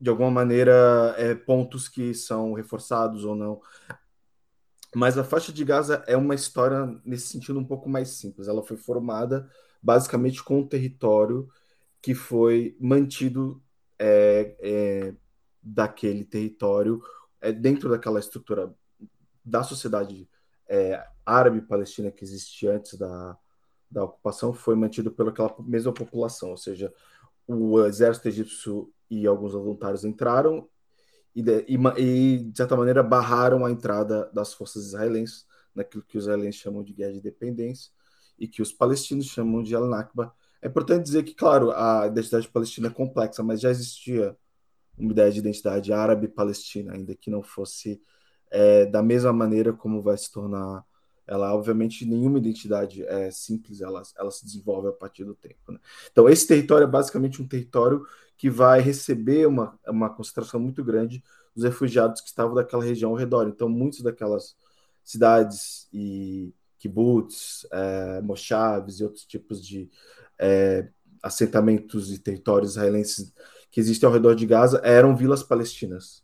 de 0.00 0.08
alguma 0.08 0.30
maneira 0.30 1.16
é, 1.18 1.34
pontos 1.34 1.88
que 1.88 2.14
são 2.14 2.52
reforçados 2.52 3.24
ou 3.24 3.34
não. 3.34 3.60
Mas 4.94 5.16
a 5.16 5.24
faixa 5.24 5.52
de 5.52 5.64
Gaza 5.64 6.04
é 6.06 6.16
uma 6.16 6.34
história 6.34 6.86
nesse 7.04 7.28
sentido 7.28 7.58
um 7.58 7.64
pouco 7.64 7.88
mais 7.88 8.08
simples. 8.10 8.48
Ela 8.48 8.62
foi 8.62 8.76
formada 8.76 9.48
basicamente 9.82 10.42
com 10.42 10.60
um 10.60 10.66
território 10.66 11.48
que 12.00 12.14
foi 12.14 12.76
mantido 12.78 13.62
é, 13.98 14.54
é, 14.60 15.14
daquele 15.62 16.24
território 16.24 17.02
é, 17.40 17.52
dentro 17.52 17.88
daquela 17.88 18.20
estrutura 18.20 18.74
da 19.44 19.62
sociedade 19.62 20.28
é, 20.68 21.04
árabe-palestina 21.24 22.10
que 22.10 22.24
existia 22.24 22.74
antes 22.74 22.98
da, 22.98 23.36
da 23.90 24.04
ocupação 24.04 24.52
foi 24.52 24.74
mantido 24.74 25.10
pelaquela 25.10 25.54
mesma 25.60 25.92
população, 25.92 26.50
ou 26.50 26.56
seja, 26.56 26.92
o 27.46 27.84
exército 27.84 28.28
egípcio 28.28 28.92
e 29.10 29.26
alguns 29.26 29.52
voluntários 29.52 30.04
entraram 30.04 30.68
e 31.34 31.42
de, 31.42 31.64
e, 31.68 31.76
e, 31.98 32.38
de 32.38 32.56
certa 32.56 32.76
maneira, 32.76 33.02
barraram 33.02 33.64
a 33.64 33.70
entrada 33.70 34.30
das 34.32 34.52
forças 34.52 34.86
israelenses 34.86 35.46
naquilo 35.74 36.02
que 36.02 36.18
os 36.18 36.24
israelenses 36.24 36.60
chamam 36.60 36.82
de 36.82 36.92
guerra 36.92 37.12
de 37.12 37.18
independência 37.18 37.90
e 38.38 38.46
que 38.46 38.60
os 38.60 38.72
palestinos 38.72 39.26
chamam 39.26 39.62
de 39.62 39.74
Al-Nakba. 39.74 40.34
É 40.60 40.68
importante 40.68 41.04
dizer 41.04 41.22
que, 41.22 41.34
claro, 41.34 41.70
a 41.72 42.06
identidade 42.06 42.48
palestina 42.48 42.88
é 42.88 42.90
complexa, 42.90 43.42
mas 43.42 43.60
já 43.60 43.70
existia 43.70 44.36
uma 44.98 45.12
ideia 45.12 45.30
de 45.30 45.38
identidade 45.38 45.92
árabe-palestina, 45.92 46.92
ainda 46.92 47.14
que 47.14 47.30
não 47.30 47.42
fosse 47.42 48.00
é, 48.50 48.86
da 48.86 49.02
mesma 49.02 49.32
maneira 49.32 49.72
como 49.72 50.02
vai 50.02 50.16
se 50.16 50.30
tornar 50.30 50.84
ela 51.26 51.54
obviamente 51.54 52.04
nenhuma 52.04 52.38
identidade 52.38 53.04
é 53.04 53.30
simples, 53.30 53.80
ela, 53.80 54.02
ela 54.18 54.30
se 54.30 54.44
desenvolve 54.44 54.88
a 54.88 54.92
partir 54.92 55.24
do 55.24 55.34
tempo. 55.34 55.72
Né? 55.72 55.78
Então 56.10 56.28
esse 56.28 56.46
território 56.46 56.84
é 56.84 56.90
basicamente 56.90 57.40
um 57.40 57.46
território 57.46 58.04
que 58.36 58.50
vai 58.50 58.80
receber 58.80 59.46
uma, 59.46 59.78
uma 59.86 60.10
concentração 60.10 60.58
muito 60.58 60.82
grande 60.82 61.22
dos 61.54 61.64
refugiados 61.64 62.20
que 62.20 62.28
estavam 62.28 62.54
daquela 62.54 62.82
região 62.82 63.10
ao 63.10 63.16
redor. 63.16 63.48
Então 63.48 63.68
muitas 63.68 64.00
daquelas 64.00 64.56
cidades 65.04 65.88
e 65.92 66.52
kibbutz, 66.78 67.66
é, 67.72 68.20
e 68.98 69.04
outros 69.04 69.24
tipos 69.24 69.64
de 69.64 69.88
é, 70.38 70.88
assentamentos 71.22 72.12
e 72.12 72.18
territórios 72.18 72.72
israelenses 72.72 73.32
que 73.70 73.80
existem 73.80 74.06
ao 74.06 74.12
redor 74.12 74.34
de 74.34 74.44
Gaza 74.44 74.80
eram 74.84 75.16
vilas 75.16 75.42
palestinas 75.42 76.22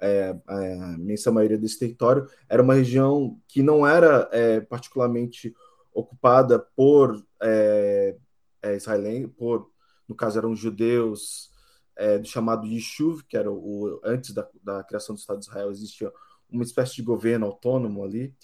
é, 0.00 0.36
é, 0.48 0.54
a 0.80 0.94
imensa 0.98 1.30
maioria 1.30 1.58
desse 1.58 1.78
território, 1.78 2.28
era 2.48 2.62
uma 2.62 2.74
região 2.74 3.40
que 3.48 3.62
não 3.62 3.86
era 3.86 4.28
é, 4.32 4.60
particularmente 4.60 5.54
ocupada 5.92 6.58
por 6.58 7.24
é, 7.42 8.16
é 8.62 8.76
israelenses, 8.76 9.30
por, 9.36 9.70
no 10.08 10.14
caso, 10.14 10.38
eram 10.38 10.54
judeus 10.54 11.50
é, 11.96 12.18
do 12.18 12.26
chamado 12.26 12.66
Yishuv, 12.66 13.22
que 13.28 13.36
era 13.36 13.50
o, 13.50 14.00
antes 14.04 14.32
da, 14.32 14.48
da, 14.62 14.84
criação 14.84 15.14
do 15.14 15.18
Estado 15.18 15.40
de 15.40 15.46
Israel, 15.46 15.70
existia 15.70 16.12
uma 16.48 16.62
espécie 16.62 16.94
de 16.96 17.02
governo 17.02 17.46
autônomo 17.46 18.04
ali, 18.04 18.34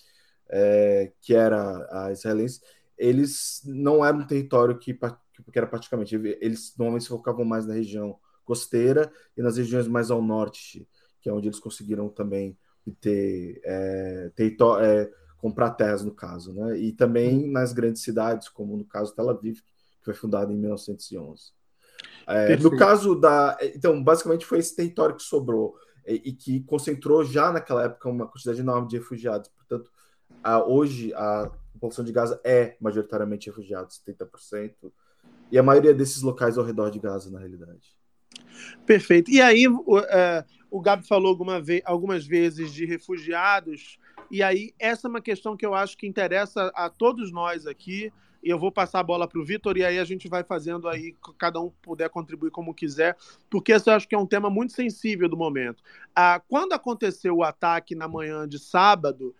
é, 0.48 1.12
que 1.20 1.34
era 1.34 1.86
a 1.90 2.12
israelense. 2.12 2.60
Eles 2.98 3.62
não 3.64 4.04
eram 4.04 4.20
um 4.20 4.26
território 4.26 4.78
que, 4.78 4.92
que 4.94 5.58
era 5.58 5.66
praticamente, 5.66 6.14
eles 6.14 6.74
normalmente 6.76 7.04
se 7.04 7.08
focavam 7.08 7.44
mais 7.44 7.66
na 7.66 7.74
região 7.74 8.18
costeira 8.44 9.10
e 9.36 9.42
nas 9.42 9.56
regiões 9.56 9.88
mais 9.88 10.10
ao 10.10 10.20
norte, 10.20 10.86
que 11.24 11.30
é 11.30 11.32
onde 11.32 11.48
eles 11.48 11.58
conseguiram 11.58 12.10
também 12.10 12.54
ter, 13.00 13.58
é, 13.64 14.30
ter 14.36 14.54
é, 14.82 15.10
comprar 15.38 15.70
terras, 15.70 16.04
no 16.04 16.10
caso, 16.10 16.52
né? 16.52 16.78
E 16.78 16.92
também 16.92 17.44
uhum. 17.44 17.50
nas 17.50 17.72
grandes 17.72 18.02
cidades, 18.02 18.46
como 18.50 18.76
no 18.76 18.84
caso 18.84 19.14
Tel 19.14 19.30
Aviv, 19.30 19.62
que 20.00 20.04
foi 20.04 20.12
fundada 20.12 20.52
em 20.52 20.56
1911. 20.56 21.50
É, 22.26 22.56
no 22.58 22.76
caso 22.76 23.14
da. 23.14 23.56
Então, 23.74 24.04
basicamente 24.04 24.44
foi 24.44 24.58
esse 24.58 24.76
território 24.76 25.16
que 25.16 25.22
sobrou 25.22 25.74
e, 26.06 26.20
e, 26.26 26.32
que 26.34 26.60
concentrou 26.64 27.24
já 27.24 27.50
naquela 27.50 27.84
época 27.84 28.10
uma 28.10 28.26
quantidade 28.26 28.60
enorme 28.60 28.86
de 28.86 28.98
refugiados. 28.98 29.48
Portanto, 29.48 29.90
a, 30.42 30.62
hoje 30.62 31.14
a 31.14 31.50
população 31.72 32.04
de 32.04 32.12
Gaza 32.12 32.38
é 32.44 32.76
majoritariamente 32.78 33.48
refugiados, 33.48 34.02
70%. 34.06 34.92
E 35.50 35.58
a 35.58 35.62
maioria 35.62 35.94
desses 35.94 36.20
locais 36.20 36.58
ao 36.58 36.64
redor 36.64 36.90
de 36.90 36.98
Gaza, 36.98 37.30
na 37.30 37.38
realidade. 37.38 37.96
Perfeito. 38.86 39.30
E 39.30 39.40
aí, 39.40 39.64
é, 40.08 40.44
o 40.74 40.80
Gabi 40.80 41.06
falou 41.06 41.28
alguma 41.28 41.62
algumas 41.84 42.26
vezes 42.26 42.74
de 42.74 42.84
refugiados, 42.84 43.96
e 44.28 44.42
aí 44.42 44.74
essa 44.76 45.06
é 45.06 45.08
uma 45.08 45.20
questão 45.20 45.56
que 45.56 45.64
eu 45.64 45.72
acho 45.72 45.96
que 45.96 46.04
interessa 46.04 46.72
a 46.74 46.90
todos 46.90 47.30
nós 47.30 47.64
aqui. 47.64 48.12
E 48.42 48.50
eu 48.50 48.58
vou 48.58 48.72
passar 48.72 48.98
a 48.98 49.02
bola 49.02 49.26
para 49.26 49.40
o 49.40 49.44
Vitor, 49.44 49.78
e 49.78 49.84
aí 49.84 49.98
a 49.98 50.04
gente 50.04 50.28
vai 50.28 50.42
fazendo 50.42 50.86
aí, 50.86 51.14
cada 51.38 51.60
um 51.60 51.70
puder 51.80 52.10
contribuir 52.10 52.50
como 52.50 52.74
quiser, 52.74 53.16
porque 53.48 53.72
esse 53.72 53.88
eu 53.88 53.94
acho 53.94 54.06
que 54.06 54.14
é 54.14 54.18
um 54.18 54.26
tema 54.26 54.50
muito 54.50 54.74
sensível 54.74 55.28
do 55.28 55.36
momento. 55.36 55.82
Ah, 56.14 56.42
quando 56.46 56.72
aconteceu 56.72 57.36
o 57.36 57.44
ataque 57.44 57.94
na 57.94 58.06
manhã 58.06 58.46
de 58.46 58.58
sábado, 58.58 59.34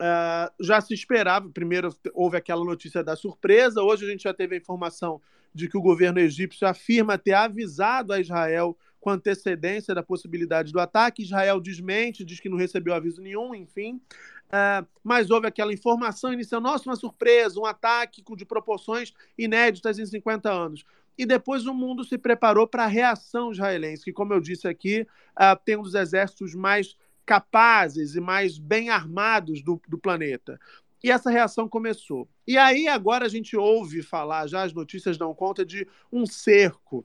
ah, 0.00 0.50
já 0.58 0.80
se 0.80 0.94
esperava, 0.94 1.50
primeiro 1.50 1.94
houve 2.14 2.38
aquela 2.38 2.64
notícia 2.64 3.04
da 3.04 3.14
surpresa, 3.14 3.82
hoje 3.82 4.06
a 4.06 4.10
gente 4.10 4.22
já 4.22 4.32
teve 4.32 4.54
a 4.54 4.58
informação 4.58 5.20
de 5.54 5.68
que 5.68 5.76
o 5.76 5.82
governo 5.82 6.18
egípcio 6.18 6.66
afirma 6.66 7.18
ter 7.18 7.34
avisado 7.34 8.12
a 8.12 8.20
Israel 8.20 8.76
com 9.00 9.10
antecedência 9.10 9.94
da 9.94 10.02
possibilidade 10.02 10.72
do 10.72 10.80
ataque. 10.80 11.22
Israel 11.22 11.60
desmente, 11.60 12.24
diz 12.24 12.40
que 12.40 12.48
não 12.48 12.56
recebeu 12.56 12.94
aviso 12.94 13.20
nenhum, 13.20 13.54
enfim. 13.54 14.00
Uh, 14.48 14.86
mas 15.04 15.30
houve 15.30 15.46
aquela 15.46 15.72
informação 15.72 16.32
inicial, 16.32 16.60
nossa, 16.60 16.88
uma 16.88 16.96
surpresa, 16.96 17.60
um 17.60 17.66
ataque 17.66 18.22
de 18.36 18.44
proporções 18.44 19.12
inéditas 19.36 19.98
em 19.98 20.06
50 20.06 20.50
anos. 20.50 20.84
E 21.16 21.26
depois 21.26 21.66
o 21.66 21.74
mundo 21.74 22.04
se 22.04 22.16
preparou 22.16 22.66
para 22.66 22.84
a 22.84 22.88
reação 22.88 23.52
israelense, 23.52 24.04
que, 24.04 24.12
como 24.12 24.32
eu 24.32 24.40
disse 24.40 24.68
aqui, 24.68 25.06
uh, 25.36 25.58
tem 25.64 25.76
um 25.76 25.82
dos 25.82 25.94
exércitos 25.94 26.54
mais 26.54 26.96
capazes 27.26 28.14
e 28.14 28.20
mais 28.20 28.56
bem 28.56 28.88
armados 28.88 29.62
do, 29.62 29.80
do 29.86 29.98
planeta. 29.98 30.58
E 31.02 31.10
essa 31.10 31.30
reação 31.30 31.68
começou. 31.68 32.28
E 32.46 32.56
aí 32.56 32.88
agora 32.88 33.26
a 33.26 33.28
gente 33.28 33.56
ouve 33.56 34.02
falar, 34.02 34.46
já 34.46 34.62
as 34.62 34.72
notícias 34.72 35.18
dão 35.18 35.34
conta 35.34 35.64
de 35.64 35.86
um 36.10 36.24
cerco 36.24 37.04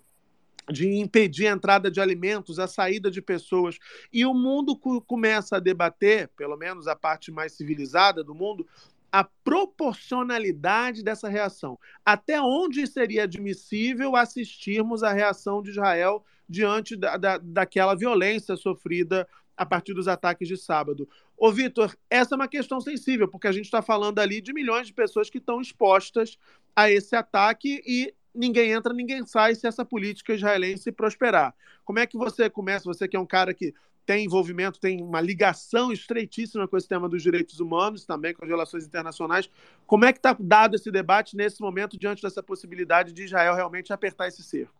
de 0.69 0.88
impedir 0.88 1.47
a 1.47 1.52
entrada 1.52 1.91
de 1.91 1.99
alimentos, 1.99 2.60
a 2.60 2.67
saída 2.67 3.12
de 3.12 3.21
pessoas. 3.21 3.78
E 4.12 4.26
o 4.26 4.34
mundo 4.34 4.76
começa 5.06 5.58
a 5.58 5.60
debater, 5.60 6.30
pelo 6.38 6.58
menos 6.58 6.88
a 6.88 6.95
parte 6.95 7.32
mais 7.32 7.54
civilizada 7.54 8.23
do 8.23 8.34
mundo, 8.34 8.67
a 9.12 9.23
proporcionalidade 9.23 11.04
dessa 11.04 11.30
reação. 11.30 11.78
Até 12.04 12.41
onde 12.41 12.88
seria 12.88 13.23
admissível 13.23 14.15
assistirmos 14.15 15.04
a 15.04 15.13
reação 15.13 15.62
de 15.62 15.69
Israel 15.69 16.26
diante 16.49 16.95
da, 16.95 17.17
da, 17.17 17.38
daquela 17.38 17.95
violência 17.95 18.56
sofrida 18.56 19.28
a 19.56 19.65
partir 19.65 19.93
dos 19.93 20.08
ataques 20.08 20.47
de 20.47 20.58
sábado. 20.58 21.08
Ô, 21.38 21.52
Vitor, 21.52 21.95
essa 22.10 22.34
é 22.34 22.38
uma 22.38 22.47
questão 22.47 22.82
sensível, 22.82 23.28
porque 23.28 23.47
a 23.47 23.52
gente 23.52 23.65
está 23.65 23.82
falando 23.82 24.17
ali 24.19 24.41
de 24.41 24.54
milhões 24.54 24.88
de 24.88 24.93
pessoas 24.93 25.30
que 25.30 25.38
estão 25.38 25.62
expostas 25.62 26.38
a 26.76 26.89
esse 26.89 27.15
ataque 27.15 27.84
e 27.86 28.13
ninguém 28.34 28.72
entra, 28.72 28.93
ninguém 28.93 29.26
sai 29.26 29.56
se 29.56 29.67
essa 29.67 29.86
política 29.86 30.34
israelense 30.34 30.91
prosperar. 30.91 31.56
Como 31.86 32.00
é 32.00 32.08
que 32.08 32.17
você 32.17 32.50
começa, 32.50 32.86
você 32.86 33.08
que 33.08 33.15
é 33.15 33.19
um 33.19 33.26
cara 33.26 33.54
que 33.54 33.74
tem 34.06 34.26
envolvimento, 34.26 34.80
tem 34.80 35.02
uma 35.02 35.22
ligação 35.22 35.91
estreitíssima 35.91 36.67
com 36.67 36.76
esse 36.76 36.88
tema 36.88 37.08
dos 37.08 37.24
direitos 37.24 37.60
humanos, 37.60 38.06
também 38.06 38.34
com 38.34 38.43
as 38.43 38.50
relações 38.50 38.86
internacionais. 38.86 39.50
Como 39.88 40.06
é 40.06 40.12
que 40.12 40.19
está 40.19 40.36
dado 40.38 40.76
esse 40.76 40.91
debate 40.91 41.38
nesse 41.38 41.62
momento, 41.62 41.98
diante 41.98 42.22
dessa 42.22 42.43
possibilidade 42.43 43.13
de 43.13 43.24
Israel 43.24 43.56
realmente 43.56 43.93
apertar 43.93 44.28
esse 44.28 44.43
cerco? 44.43 44.74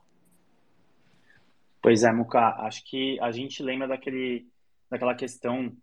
Pois 1.82 2.04
é, 2.04 2.12
Muka, 2.12 2.56
acho 2.66 2.84
que 2.86 3.20
a 3.20 3.32
gente 3.32 3.62
lembra 3.62 3.88
daquele, 3.88 4.48
daquela 4.90 5.16
questão 5.16 5.76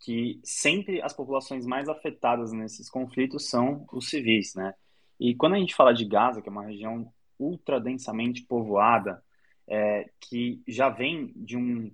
que 0.00 0.40
sempre 0.42 1.00
as 1.00 1.12
populações 1.12 1.64
mais 1.64 1.88
afetadas 1.88 2.52
nesses 2.52 2.90
conflitos 2.90 3.48
são 3.48 3.86
os 3.92 4.08
civis, 4.10 4.54
né? 4.54 4.74
E 5.18 5.34
quando 5.34 5.54
a 5.54 5.58
gente 5.58 5.74
fala 5.74 5.94
de 5.94 6.04
Gaza, 6.04 6.42
que 6.42 6.48
é 6.48 6.52
uma 6.52 6.66
região 6.66 7.10
ultra 7.38 7.80
densamente 7.80 8.42
povoada, 8.42 9.22
é, 9.66 10.10
que 10.20 10.62
já 10.68 10.88
vem 10.88 11.32
de 11.34 11.56
um, 11.56 11.90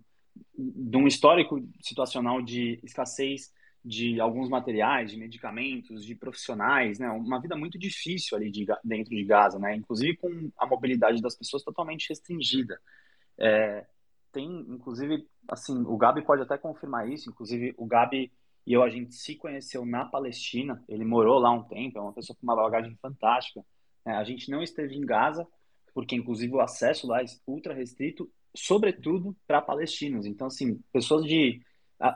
de 0.57 0.97
um 0.97 1.07
histórico 1.07 1.61
situacional 1.81 2.43
de 2.43 2.81
escassez 2.83 3.53
de 3.83 4.21
alguns 4.21 4.49
materiais, 4.49 5.11
de 5.11 5.17
medicamentos, 5.17 6.05
de 6.05 6.15
profissionais, 6.15 6.99
né? 6.99 7.09
Uma 7.11 7.41
vida 7.41 7.57
muito 7.57 7.79
difícil 7.79 8.37
ali 8.37 8.51
de, 8.51 8.67
dentro 8.85 9.15
de 9.15 9.25
Gaza, 9.25 9.59
né? 9.59 9.75
Inclusive 9.75 10.17
com 10.19 10.51
a 10.59 10.67
mobilidade 10.67 11.23
das 11.23 11.35
pessoas 11.35 11.63
totalmente 11.63 12.09
restringida. 12.11 12.79
É, 13.39 13.87
tem, 14.33 14.47
inclusive, 14.69 15.27
assim, 15.49 15.81
o 15.83 15.97
Gabi 15.97 16.23
pode 16.23 16.43
até 16.43 16.59
confirmar 16.59 17.09
isso. 17.09 17.31
Inclusive, 17.31 17.75
o 17.79 17.87
Gabi 17.87 18.31
e 18.67 18.73
eu, 18.73 18.83
a 18.83 18.89
gente 18.89 19.15
se 19.15 19.35
conheceu 19.37 19.85
na 19.85 20.05
Palestina. 20.05 20.83
Ele 20.89 21.05
morou 21.05 21.39
lá 21.39 21.51
um 21.51 21.63
tempo, 21.65 21.99
é 21.99 22.03
uma 22.03 22.13
pessoa 22.13 22.37
com 22.37 22.47
uma 22.47 22.57
bagagem 22.57 22.97
fantástica. 23.01 23.65
É, 24.05 24.13
a 24.13 24.25
gente 24.25 24.51
não 24.51 24.63
esteve 24.63 24.97
em 24.97 25.05
Gaza, 25.05 25.47
porque, 25.93 26.15
inclusive, 26.15 26.55
o 26.55 26.61
acesso 26.61 27.07
lá 27.07 27.21
é 27.21 27.25
ultra 27.47 27.75
restrito, 27.75 28.31
sobretudo 28.55 29.37
para 29.47 29.63
palestinos. 29.63 30.27
Então, 30.27 30.47
assim, 30.47 30.81
pessoas 30.93 31.25
de. 31.25 31.61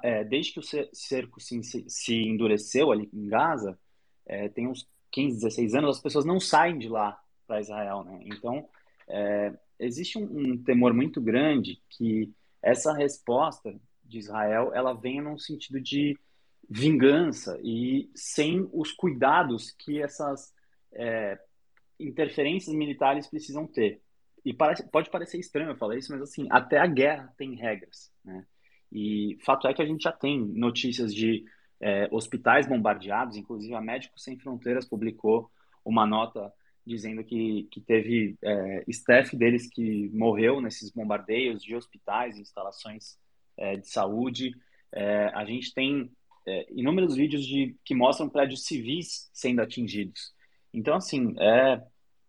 É, 0.02 0.24
desde 0.24 0.52
que 0.52 0.60
o 0.60 0.62
cerco 0.94 1.38
se, 1.40 1.62
se 1.62 2.14
endureceu 2.14 2.90
ali 2.90 3.10
em 3.12 3.26
Gaza, 3.26 3.78
é, 4.24 4.48
tem 4.48 4.66
uns 4.66 4.88
15, 5.12 5.36
16 5.36 5.74
anos, 5.74 5.96
as 5.96 6.02
pessoas 6.02 6.24
não 6.24 6.40
saem 6.40 6.78
de 6.78 6.88
lá 6.88 7.20
para 7.46 7.60
Israel, 7.60 8.02
né? 8.02 8.20
Então, 8.24 8.66
é, 9.06 9.52
existe 9.78 10.18
um, 10.18 10.24
um, 10.24 10.62
temor 10.62 10.94
muito 10.94 11.20
grande 11.20 11.82
que 11.90 12.32
essa 12.62 12.92
resposta 12.92 13.78
de 14.02 14.18
Israel 14.18 14.72
ela 14.74 14.94
venha 14.94 15.22
num 15.22 15.38
sentido 15.38 15.80
de 15.80 16.18
vingança 16.68 17.60
e 17.62 18.10
sem 18.14 18.68
os 18.72 18.90
cuidados 18.92 19.70
que 19.70 20.00
essas 20.00 20.52
é, 20.92 21.38
interferências 21.98 22.74
militares 22.74 23.26
precisam 23.26 23.66
ter. 23.66 24.00
E 24.44 24.52
parece, 24.52 24.88
pode 24.90 25.10
parecer 25.10 25.38
estranho 25.38 25.70
eu 25.70 25.76
falar 25.76 25.96
isso, 25.96 26.12
mas 26.12 26.20
assim, 26.20 26.46
até 26.50 26.78
a 26.78 26.86
guerra 26.86 27.32
tem 27.36 27.54
regras, 27.54 28.12
né? 28.24 28.44
E 28.92 29.38
fato 29.44 29.66
é 29.66 29.74
que 29.74 29.82
a 29.82 29.86
gente 29.86 30.02
já 30.02 30.12
tem 30.12 30.38
notícias 30.38 31.12
de 31.12 31.44
é, 31.80 32.08
hospitais 32.12 32.66
bombardeados, 32.66 33.36
inclusive 33.36 33.74
a 33.74 33.80
Médicos 33.80 34.22
Sem 34.22 34.38
Fronteiras 34.38 34.86
publicou 34.86 35.50
uma 35.84 36.06
nota 36.06 36.52
dizendo 36.86 37.24
que, 37.24 37.66
que 37.70 37.80
teve 37.80 38.36
é, 38.42 38.84
staff 38.88 39.34
deles 39.36 39.68
que 39.68 40.10
morreu 40.10 40.60
nesses 40.60 40.90
bombardeios 40.90 41.62
de 41.62 41.74
hospitais, 41.74 42.38
instalações 42.38 43.18
é, 43.56 43.76
de 43.76 43.88
saúde. 43.88 44.54
É, 44.92 45.30
a 45.34 45.44
gente 45.44 45.72
tem 45.72 46.10
é, 46.46 46.66
inúmeros 46.70 47.16
vídeos 47.16 47.44
de, 47.46 47.74
que 47.84 47.94
mostram 47.94 48.28
prédios 48.28 48.64
civis 48.64 49.30
sendo 49.32 49.62
atingidos. 49.62 50.33
Então, 50.74 50.96
assim, 50.96 51.34
é, 51.38 51.80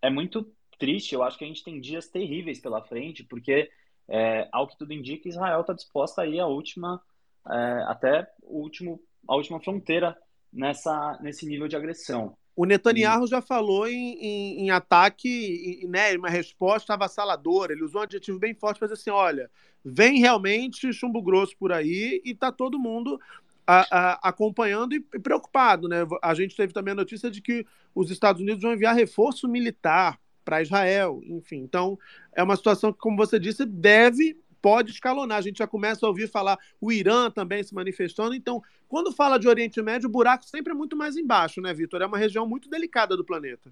é 0.03 0.09
muito 0.09 0.49
triste. 0.77 1.15
Eu 1.15 1.23
acho 1.23 1.37
que 1.37 1.43
a 1.43 1.47
gente 1.47 1.63
tem 1.63 1.81
dias 1.81 2.07
terríveis 2.07 2.59
pela 2.59 2.83
frente, 2.83 3.23
porque, 3.23 3.69
é, 4.07 4.47
ao 4.51 4.67
que 4.67 4.77
tudo 4.77 4.93
indica, 4.93 5.27
Israel 5.27 5.61
está 5.61 5.73
disposta 5.73 6.21
a 6.21 6.27
ir 6.27 6.39
à 6.39 6.45
última, 6.45 7.01
é, 7.49 7.83
até 7.87 8.27
o 8.43 8.59
último, 8.59 9.01
a 9.27 9.35
última 9.35 9.59
fronteira 9.59 10.15
nessa, 10.53 11.17
nesse 11.21 11.45
nível 11.45 11.67
de 11.67 11.75
agressão. 11.75 12.37
O 12.55 12.65
Netanyahu 12.65 13.27
já 13.27 13.41
falou 13.41 13.85
em, 13.85 14.13
em, 14.13 14.61
em 14.61 14.69
ataque, 14.69 15.81
em, 15.83 15.87
né, 15.89 16.15
uma 16.15 16.29
resposta 16.29 16.93
avassaladora. 16.93 17.73
Ele 17.73 17.83
usou 17.83 17.99
um 17.99 18.03
adjetivo 18.05 18.39
bem 18.39 18.53
forte 18.53 18.77
para 18.79 18.87
dizer 18.87 19.01
assim: 19.01 19.09
olha, 19.09 19.51
vem 19.83 20.19
realmente 20.19 20.93
chumbo 20.93 21.21
grosso 21.21 21.57
por 21.57 21.73
aí 21.73 22.21
e 22.23 22.33
tá 22.33 22.53
todo 22.53 22.79
mundo 22.79 23.19
a, 23.67 24.29
acompanhando 24.29 24.93
e, 24.93 25.05
e 25.13 25.19
preocupado. 25.19 25.87
Né? 25.87 26.05
A 26.21 26.33
gente 26.33 26.55
teve 26.55 26.73
também 26.73 26.91
a 26.91 26.95
notícia 26.95 27.29
de 27.29 27.41
que 27.41 27.65
os 27.93 28.11
Estados 28.11 28.41
Unidos 28.41 28.61
vão 28.61 28.73
enviar 28.73 28.95
reforço 28.95 29.47
militar 29.47 30.19
para 30.43 30.61
Israel, 30.61 31.21
enfim. 31.25 31.57
Então, 31.57 31.97
é 32.33 32.43
uma 32.43 32.55
situação 32.55 32.93
que, 32.93 32.99
como 32.99 33.17
você 33.17 33.39
disse, 33.39 33.65
deve 33.65 34.37
pode 34.61 34.91
escalonar. 34.91 35.37
A 35.37 35.41
gente 35.41 35.59
já 35.59 35.67
começa 35.67 36.05
a 36.05 36.09
ouvir 36.09 36.27
falar 36.27 36.57
o 36.81 36.91
Irã 36.91 37.29
também 37.29 37.61
se 37.61 37.73
manifestando. 37.73 38.33
Então, 38.33 38.63
quando 38.87 39.11
fala 39.11 39.37
de 39.37 39.47
Oriente 39.47 39.79
Médio, 39.81 40.09
o 40.09 40.11
buraco 40.11 40.43
sempre 40.45 40.71
é 40.71 40.75
muito 40.75 40.95
mais 40.95 41.15
embaixo, 41.15 41.61
né, 41.61 41.71
Vitor? 41.71 42.01
É 42.01 42.05
uma 42.07 42.17
região 42.17 42.47
muito 42.47 42.67
delicada 42.67 43.15
do 43.15 43.23
planeta. 43.23 43.71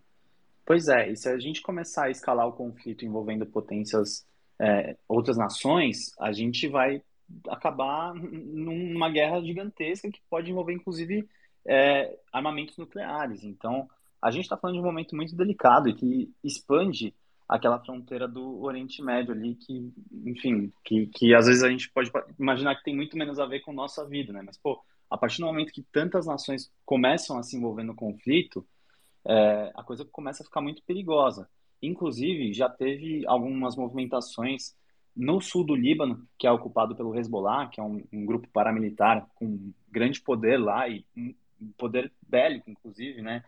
Pois 0.65 0.87
é, 0.87 1.11
e 1.11 1.17
se 1.17 1.27
a 1.27 1.37
gente 1.39 1.61
começar 1.61 2.05
a 2.05 2.09
escalar 2.11 2.47
o 2.47 2.53
conflito 2.53 3.03
envolvendo 3.03 3.45
potências, 3.45 4.25
é, 4.59 4.95
outras 5.07 5.35
nações, 5.35 6.11
a 6.19 6.31
gente 6.31 6.67
vai 6.67 7.01
acabar 7.47 8.13
numa 8.13 9.09
guerra 9.09 9.41
gigantesca 9.41 10.11
que 10.11 10.21
pode 10.29 10.51
envolver, 10.51 10.73
inclusive, 10.73 11.27
é, 11.65 12.17
armamentos 12.31 12.77
nucleares. 12.77 13.43
Então, 13.43 13.87
a 14.21 14.31
gente 14.31 14.43
está 14.43 14.57
falando 14.57 14.75
de 14.75 14.81
um 14.81 14.85
momento 14.85 15.15
muito 15.15 15.35
delicado 15.35 15.89
e 15.89 15.93
que 15.93 16.31
expande 16.43 17.13
aquela 17.47 17.79
fronteira 17.79 18.27
do 18.27 18.61
Oriente 18.61 19.01
Médio 19.01 19.33
ali 19.33 19.55
que, 19.55 19.93
enfim, 20.25 20.71
que, 20.83 21.07
que 21.07 21.35
às 21.35 21.45
vezes 21.45 21.63
a 21.63 21.69
gente 21.69 21.89
pode 21.91 22.11
imaginar 22.39 22.75
que 22.75 22.83
tem 22.83 22.95
muito 22.95 23.17
menos 23.17 23.39
a 23.39 23.45
ver 23.45 23.59
com 23.59 23.73
nossa 23.73 24.07
vida, 24.07 24.31
né? 24.31 24.41
Mas, 24.45 24.57
pô, 24.57 24.81
a 25.09 25.17
partir 25.17 25.39
do 25.39 25.45
momento 25.45 25.73
que 25.73 25.83
tantas 25.83 26.25
nações 26.25 26.71
começam 26.85 27.37
a 27.37 27.43
se 27.43 27.57
envolver 27.57 27.83
no 27.83 27.95
conflito, 27.95 28.65
é, 29.25 29.71
a 29.75 29.83
coisa 29.83 30.05
começa 30.05 30.41
a 30.41 30.45
ficar 30.45 30.61
muito 30.61 30.81
perigosa. 30.83 31.49
Inclusive, 31.81 32.53
já 32.53 32.69
teve 32.69 33.25
algumas 33.27 33.75
movimentações 33.75 34.73
no 35.15 35.39
sul 35.41 35.63
do 35.63 35.75
Líbano, 35.75 36.27
que 36.37 36.47
é 36.47 36.51
ocupado 36.51 36.95
pelo 36.95 37.15
Hezbollah, 37.15 37.67
que 37.67 37.79
é 37.79 37.83
um, 37.83 38.03
um 38.11 38.25
grupo 38.25 38.47
paramilitar 38.49 39.27
com 39.35 39.71
grande 39.91 40.21
poder 40.21 40.57
lá 40.57 40.87
e 40.87 41.05
um 41.15 41.33
poder 41.77 42.11
bélico, 42.27 42.69
inclusive, 42.69 43.21
né? 43.21 43.43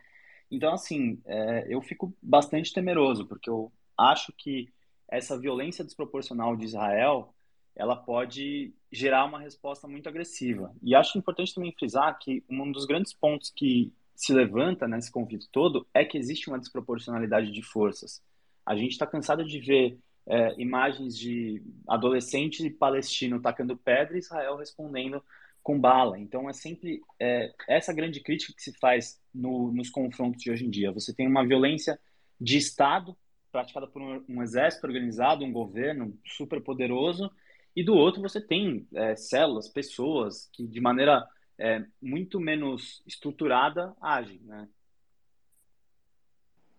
Então, 0.50 0.72
assim, 0.72 1.20
é, 1.26 1.66
eu 1.68 1.82
fico 1.82 2.14
bastante 2.22 2.72
temeroso, 2.72 3.26
porque 3.26 3.50
eu 3.50 3.72
acho 3.98 4.32
que 4.32 4.68
essa 5.08 5.38
violência 5.38 5.84
desproporcional 5.84 6.56
de 6.56 6.64
Israel 6.64 7.32
ela 7.76 7.94
pode 7.94 8.72
gerar 8.90 9.26
uma 9.26 9.38
resposta 9.38 9.86
muito 9.86 10.08
agressiva. 10.08 10.74
E 10.82 10.94
acho 10.94 11.18
importante 11.18 11.54
também 11.54 11.72
frisar 11.72 12.18
que 12.18 12.42
um 12.48 12.72
dos 12.72 12.86
grandes 12.86 13.12
pontos 13.12 13.50
que 13.50 13.92
se 14.14 14.32
levanta 14.32 14.88
nesse 14.88 15.12
conflito 15.12 15.46
todo 15.52 15.86
é 15.92 16.02
que 16.02 16.16
existe 16.16 16.48
uma 16.48 16.58
desproporcionalidade 16.58 17.52
de 17.52 17.62
forças. 17.62 18.22
A 18.64 18.74
gente 18.74 18.92
está 18.92 19.06
cansado 19.06 19.44
de 19.44 19.60
ver 19.60 19.98
é, 20.28 20.54
imagens 20.60 21.16
de 21.16 21.62
adolescentes 21.86 22.68
palestinos 22.76 23.42
tacando 23.42 23.76
pedra 23.76 24.16
e 24.16 24.20
Israel 24.20 24.56
respondendo 24.56 25.22
com 25.62 25.78
bala. 25.78 26.18
Então 26.18 26.48
é 26.48 26.52
sempre 26.52 27.02
é, 27.20 27.52
essa 27.68 27.92
grande 27.92 28.20
crítica 28.20 28.52
que 28.54 28.62
se 28.62 28.72
faz 28.78 29.20
no, 29.34 29.72
nos 29.72 29.90
confrontos 29.90 30.42
de 30.42 30.50
hoje 30.50 30.64
em 30.64 30.70
dia. 30.70 30.92
Você 30.92 31.14
tem 31.14 31.26
uma 31.26 31.46
violência 31.46 31.98
de 32.40 32.56
Estado 32.56 33.16
praticada 33.50 33.86
por 33.86 34.02
um, 34.02 34.24
um 34.28 34.42
exército 34.42 34.86
organizado, 34.86 35.44
um 35.44 35.52
governo 35.52 36.16
super 36.24 36.60
poderoso, 36.60 37.30
e 37.74 37.82
do 37.82 37.94
outro 37.94 38.22
você 38.22 38.40
tem 38.40 38.86
é, 38.94 39.16
células, 39.16 39.68
pessoas 39.68 40.48
que 40.52 40.66
de 40.66 40.80
maneira 40.80 41.26
é, 41.58 41.84
muito 42.00 42.38
menos 42.38 43.02
estruturada 43.06 43.94
agem, 44.00 44.40
né? 44.44 44.68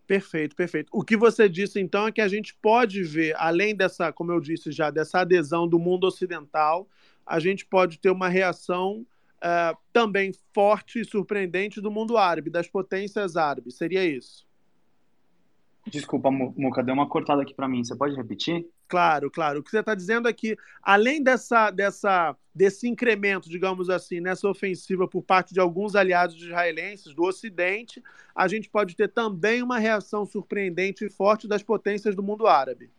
Perfeito, 0.07 0.55
perfeito. 0.55 0.89
O 0.93 1.03
que 1.03 1.17
você 1.17 1.49
disse 1.49 1.81
então 1.81 2.07
é 2.07 2.11
que 2.13 2.21
a 2.21 2.29
gente 2.29 2.55
pode 2.55 3.03
ver, 3.03 3.35
além 3.37 3.75
dessa, 3.75 4.11
como 4.13 4.31
eu 4.31 4.39
disse 4.39 4.71
já, 4.71 4.89
dessa 4.89 5.19
adesão 5.19 5.67
do 5.67 5.77
mundo 5.77 6.07
ocidental, 6.07 6.87
a 7.25 7.39
gente 7.39 7.65
pode 7.65 7.99
ter 7.99 8.09
uma 8.09 8.29
reação 8.29 9.05
uh, 9.37 9.77
também 9.91 10.31
forte 10.53 11.01
e 11.01 11.05
surpreendente 11.05 11.81
do 11.81 11.91
mundo 11.91 12.17
árabe, 12.17 12.49
das 12.49 12.69
potências 12.69 13.35
árabes. 13.35 13.75
Seria 13.75 14.05
isso? 14.05 14.47
Desculpa, 15.85 16.31
Muca, 16.31 16.81
deu 16.81 16.93
uma 16.93 17.09
cortada 17.09 17.41
aqui 17.41 17.53
para 17.53 17.67
mim. 17.67 17.83
Você 17.83 17.95
pode 17.95 18.15
repetir? 18.15 18.65
Claro, 18.87 19.29
claro. 19.29 19.59
O 19.59 19.63
que 19.63 19.69
você 19.69 19.79
está 19.79 19.93
dizendo 19.93 20.27
é 20.27 20.33
que, 20.33 20.57
além 20.81 21.21
dessa, 21.21 21.69
dessa, 21.71 22.35
desse 22.55 22.87
incremento, 22.87 23.49
digamos 23.49 23.89
assim, 23.89 24.21
nessa 24.21 24.47
ofensiva 24.47 25.07
por 25.07 25.21
parte 25.21 25.53
de 25.53 25.59
alguns 25.59 25.95
aliados 25.95 26.35
israelenses 26.35 27.13
do 27.13 27.23
Ocidente, 27.23 28.01
a 28.33 28.47
gente 28.47 28.69
pode 28.69 28.95
ter 28.95 29.09
também 29.09 29.61
uma 29.61 29.77
reação 29.77 30.25
surpreendente 30.25 31.05
e 31.05 31.09
forte 31.09 31.47
das 31.47 31.61
potências 31.61 32.15
do 32.15 32.23
mundo 32.23 32.47
árabe. 32.47 32.89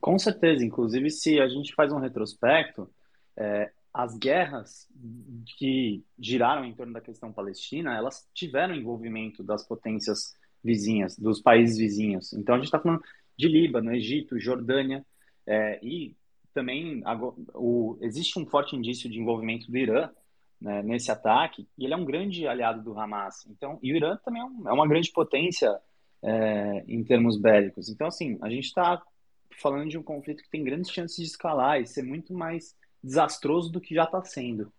Com 0.00 0.18
certeza. 0.18 0.64
Inclusive, 0.64 1.08
se 1.10 1.40
a 1.40 1.46
gente 1.46 1.72
faz 1.74 1.92
um 1.92 2.00
retrospecto, 2.00 2.90
é, 3.36 3.70
as 3.94 4.16
guerras 4.16 4.88
que 5.58 6.02
giraram 6.18 6.64
em 6.64 6.74
torno 6.74 6.92
da 6.92 7.00
questão 7.00 7.32
palestina, 7.32 7.96
elas 7.96 8.26
tiveram 8.34 8.74
envolvimento 8.74 9.44
das 9.44 9.66
potências 9.66 10.34
vizinhas, 10.64 11.16
dos 11.16 11.40
países 11.40 11.76
vizinhos. 11.76 12.32
Então 12.32 12.54
a 12.54 12.58
gente 12.58 12.66
está 12.66 12.80
falando 12.80 13.02
de 13.36 13.48
Líbano, 13.48 13.92
Egito, 13.92 14.38
Jordânia 14.38 15.04
é, 15.46 15.78
e 15.82 16.16
também 16.54 17.02
o, 17.54 17.96
existe 18.00 18.38
um 18.38 18.46
forte 18.46 18.76
indício 18.76 19.10
de 19.10 19.18
envolvimento 19.18 19.70
do 19.70 19.76
Irã 19.76 20.10
né, 20.60 20.82
nesse 20.82 21.10
ataque 21.10 21.66
e 21.76 21.84
ele 21.84 21.94
é 21.94 21.96
um 21.96 22.04
grande 22.04 22.46
aliado 22.46 22.82
do 22.82 22.98
Hamas. 22.98 23.46
Então 23.46 23.78
e 23.82 23.92
o 23.92 23.96
Irã 23.96 24.16
também 24.24 24.42
é, 24.42 24.44
um, 24.44 24.68
é 24.68 24.72
uma 24.72 24.86
grande 24.86 25.10
potência 25.10 25.80
é, 26.22 26.84
em 26.86 27.02
termos 27.02 27.36
bélicos. 27.36 27.88
Então 27.88 28.06
assim 28.06 28.38
a 28.42 28.48
gente 28.48 28.66
está 28.66 29.02
falando 29.60 29.88
de 29.88 29.98
um 29.98 30.02
conflito 30.02 30.42
que 30.42 30.50
tem 30.50 30.64
grandes 30.64 30.90
chances 30.90 31.16
de 31.16 31.24
escalar 31.24 31.80
e 31.80 31.86
ser 31.86 32.02
muito 32.02 32.32
mais 32.32 32.76
desastroso 33.02 33.70
do 33.70 33.80
que 33.80 33.94
já 33.94 34.04
está 34.04 34.22
sendo. 34.22 34.72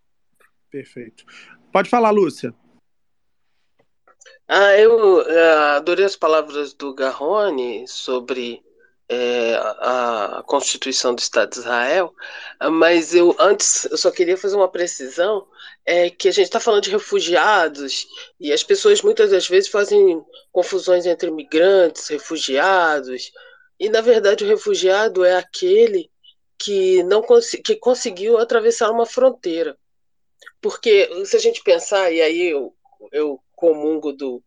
Perfeito. 0.70 1.26
Pode 1.72 1.90
falar, 1.90 2.10
Lúcia. 2.12 2.54
Ah, 4.48 4.78
eu 4.78 5.20
uh, 5.20 5.78
adorei 5.78 6.06
as 6.06 6.16
palavras 6.16 6.74
do 6.74 6.94
Garrone 6.94 7.88
sobre 7.88 8.64
é, 9.14 9.56
a, 9.56 10.44
Constituição 10.46 11.16
do 11.16 11.20
Estado 11.20 11.52
de 11.52 11.60
Israel, 11.60 12.14
mas 12.72 13.14
eu 13.14 13.36
antes 13.40 13.86
eu 13.86 13.98
só 13.98 14.12
queria 14.12 14.38
fazer 14.38 14.56
uma 14.56 14.70
precisão 14.70 15.48
é 15.86 16.10
que 16.10 16.28
a 16.28 16.32
gente 16.32 16.46
está 16.46 16.60
falando 16.60 16.84
de 16.84 16.90
refugiados 16.90 18.08
e 18.40 18.52
as 18.52 18.64
pessoas 18.64 19.02
muitas 19.02 19.32
das 19.32 19.48
vezes 19.48 19.70
fazem 19.70 20.22
confusões 20.52 21.06
entre 21.06 21.32
migrantes, 21.32 22.08
refugiados 22.08 23.32
e 23.80 23.90
na 23.90 24.02
verdade 24.02 24.44
o 24.44 24.48
refugiado 24.48 25.24
é 25.24 25.38
aquele 25.38 26.12
que 26.58 27.04
não 27.04 27.22
cons 27.22 27.52
que 27.52 27.76
conseguiu 27.76 28.38
atravessar 28.38 28.92
uma 28.92 29.06
fronteira, 29.06 29.78
porque 30.62 31.10
se 31.26 31.36
a 31.36 31.40
gente 31.40 31.64
pensar 31.64 32.12
e 32.12 32.22
aí 32.22 32.50
eu, 32.50 32.74
eu 33.12 33.40
comungo 33.56 34.12
do, 34.14 34.44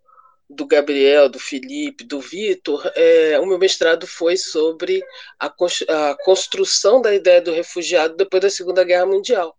do 0.49 0.67
Gabriel, 0.67 1.29
do 1.29 1.41
Felipe, 1.41 2.05
do 2.05 2.21
Vitor, 2.21 2.91
é, 2.95 3.39
o 3.41 3.47
meu 3.47 3.59
mestrado 3.59 4.07
foi 4.07 4.37
sobre 4.37 5.03
a, 5.39 5.47
a, 5.47 6.17
construção 6.25 7.01
da 7.01 7.15
ideia 7.15 7.41
do 7.41 7.53
refugiado 7.53 8.17
depois 8.17 8.43
da 8.43 8.51
Segunda 8.51 8.85
Guerra 8.85 9.07
Mundial. 9.07 9.57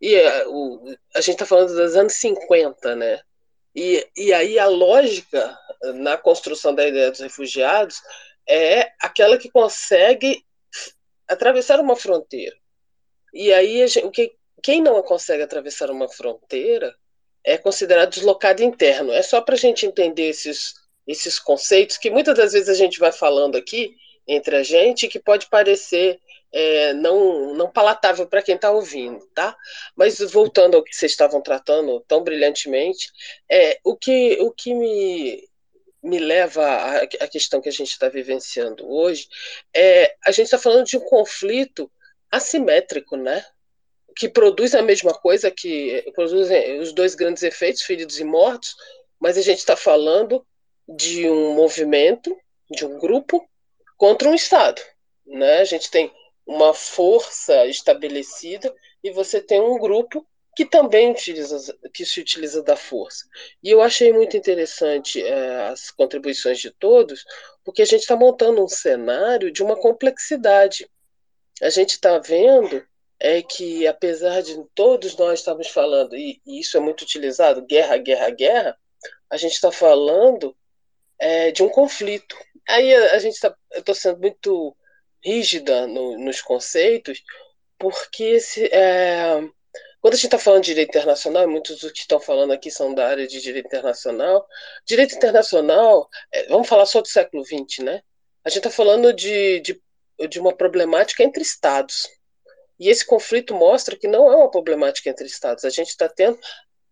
E 0.00 0.14
é, 0.14 0.46
o, 0.46 0.94
a 1.14 1.20
gente 1.20 1.34
está 1.34 1.46
falando 1.46 1.74
dos 1.74 1.96
anos 1.96 2.12
50, 2.14 2.94
né? 2.96 3.20
E, 3.74 4.06
e 4.16 4.32
aí 4.32 4.58
a 4.58 4.66
lógica 4.66 5.58
na 5.94 6.16
construção 6.16 6.74
da 6.74 6.86
ideia 6.86 7.10
dos 7.10 7.20
refugiados 7.20 8.00
é 8.48 8.92
aquela 9.00 9.38
que 9.38 9.50
consegue 9.50 10.44
atravessar 11.28 11.80
uma 11.80 11.96
fronteira. 11.96 12.56
E 13.34 13.52
aí, 13.52 13.86
gente, 13.86 14.32
quem 14.62 14.82
não 14.82 15.02
consegue 15.02 15.42
atravessar 15.42 15.90
uma 15.90 16.08
fronteira 16.08 16.94
é 17.46 17.56
considerado 17.56 18.10
deslocado 18.10 18.62
interno. 18.62 19.12
É 19.12 19.22
só 19.22 19.40
para 19.40 19.54
a 19.54 19.58
gente 19.58 19.86
entender 19.86 20.28
esses, 20.28 20.74
esses 21.06 21.38
conceitos 21.38 21.96
que 21.96 22.10
muitas 22.10 22.36
das 22.36 22.52
vezes 22.52 22.68
a 22.68 22.74
gente 22.74 22.98
vai 22.98 23.12
falando 23.12 23.56
aqui 23.56 23.94
entre 24.26 24.56
a 24.56 24.62
gente 24.64 25.06
que 25.06 25.20
pode 25.20 25.46
parecer 25.46 26.20
é, 26.52 26.92
não, 26.94 27.54
não 27.54 27.70
palatável 27.70 28.26
para 28.26 28.42
quem 28.42 28.56
está 28.56 28.70
ouvindo, 28.72 29.24
tá? 29.32 29.56
Mas 29.94 30.18
voltando 30.18 30.76
ao 30.76 30.82
que 30.82 30.94
vocês 30.94 31.12
estavam 31.12 31.40
tratando 31.40 32.00
tão 32.08 32.24
brilhantemente, 32.24 33.10
é, 33.48 33.78
o, 33.84 33.96
que, 33.96 34.36
o 34.40 34.50
que 34.50 34.74
me, 34.74 35.48
me 36.02 36.18
leva 36.18 36.64
à, 36.64 37.02
à 37.02 37.28
questão 37.28 37.60
que 37.60 37.68
a 37.68 37.72
gente 37.72 37.90
está 37.90 38.08
vivenciando 38.08 38.88
hoje 38.90 39.28
é 39.72 40.16
a 40.24 40.32
gente 40.32 40.46
está 40.46 40.58
falando 40.58 40.86
de 40.86 40.96
um 40.96 41.00
conflito 41.00 41.90
assimétrico, 42.30 43.16
né? 43.16 43.44
Que 44.16 44.28
produz 44.28 44.74
a 44.74 44.82
mesma 44.82 45.12
coisa, 45.12 45.50
que 45.50 46.02
produz 46.14 46.48
os 46.80 46.92
dois 46.92 47.14
grandes 47.14 47.42
efeitos, 47.42 47.82
feridos 47.82 48.18
e 48.18 48.24
mortos, 48.24 48.74
mas 49.20 49.36
a 49.36 49.42
gente 49.42 49.58
está 49.58 49.76
falando 49.76 50.44
de 50.88 51.28
um 51.28 51.54
movimento, 51.54 52.36
de 52.70 52.86
um 52.86 52.98
grupo 52.98 53.46
contra 53.96 54.28
um 54.28 54.34
Estado. 54.34 54.80
Né? 55.26 55.58
A 55.58 55.64
gente 55.64 55.90
tem 55.90 56.12
uma 56.46 56.72
força 56.72 57.66
estabelecida 57.66 58.74
e 59.02 59.10
você 59.10 59.40
tem 59.40 59.60
um 59.60 59.78
grupo 59.78 60.24
que 60.56 60.64
também 60.64 61.10
utiliza, 61.10 61.76
que 61.92 62.06
se 62.06 62.18
utiliza 62.18 62.62
da 62.62 62.76
força. 62.76 63.26
E 63.62 63.70
eu 63.70 63.82
achei 63.82 64.10
muito 64.10 64.38
interessante 64.38 65.22
é, 65.22 65.66
as 65.66 65.90
contribuições 65.90 66.58
de 66.58 66.70
todos, 66.70 67.24
porque 67.62 67.82
a 67.82 67.84
gente 67.84 68.00
está 68.00 68.16
montando 68.16 68.64
um 68.64 68.68
cenário 68.68 69.52
de 69.52 69.62
uma 69.62 69.76
complexidade. 69.76 70.88
A 71.60 71.68
gente 71.68 71.90
está 71.90 72.18
vendo 72.18 72.82
é 73.18 73.42
que, 73.42 73.86
apesar 73.86 74.42
de 74.42 74.62
todos 74.74 75.16
nós 75.16 75.40
estarmos 75.40 75.68
falando, 75.68 76.16
e, 76.16 76.40
e 76.46 76.60
isso 76.60 76.76
é 76.76 76.80
muito 76.80 77.02
utilizado, 77.02 77.64
guerra, 77.66 77.96
guerra, 77.96 78.30
guerra, 78.30 78.78
a 79.30 79.36
gente 79.36 79.52
está 79.52 79.72
falando 79.72 80.56
é, 81.18 81.50
de 81.50 81.62
um 81.62 81.68
conflito. 81.68 82.36
Aí 82.68 82.94
a, 82.94 83.14
a 83.14 83.18
gente 83.18 83.34
está, 83.34 83.54
eu 83.72 83.80
estou 83.80 83.94
sendo 83.94 84.20
muito 84.20 84.76
rígida 85.24 85.86
no, 85.86 86.18
nos 86.18 86.40
conceitos, 86.40 87.22
porque 87.78 88.38
é, 88.70 89.42
quando 90.00 90.14
a 90.14 90.16
gente 90.16 90.26
está 90.26 90.38
falando 90.38 90.62
de 90.62 90.70
direito 90.70 90.90
internacional, 90.90 91.48
muitos 91.48 91.80
dos 91.80 91.90
que 91.90 92.00
estão 92.00 92.20
falando 92.20 92.52
aqui 92.52 92.70
são 92.70 92.94
da 92.94 93.08
área 93.08 93.26
de 93.26 93.40
direito 93.40 93.66
internacional. 93.66 94.46
Direito 94.86 95.16
internacional, 95.16 96.08
é, 96.32 96.46
vamos 96.46 96.68
falar 96.68 96.86
só 96.86 97.00
do 97.00 97.08
século 97.08 97.44
XX, 97.44 97.80
né? 97.80 98.02
A 98.44 98.48
gente 98.48 98.58
está 98.58 98.70
falando 98.70 99.12
de, 99.12 99.58
de, 99.60 99.82
de 100.28 100.38
uma 100.38 100.54
problemática 100.54 101.24
entre 101.24 101.42
estados. 101.42 102.08
E 102.78 102.88
esse 102.88 103.06
conflito 103.06 103.54
mostra 103.54 103.96
que 103.96 104.06
não 104.06 104.30
é 104.30 104.36
uma 104.36 104.50
problemática 104.50 105.08
entre 105.08 105.26
estados. 105.26 105.64
A 105.64 105.70
gente 105.70 105.88
está 105.88 106.08
tendo 106.08 106.38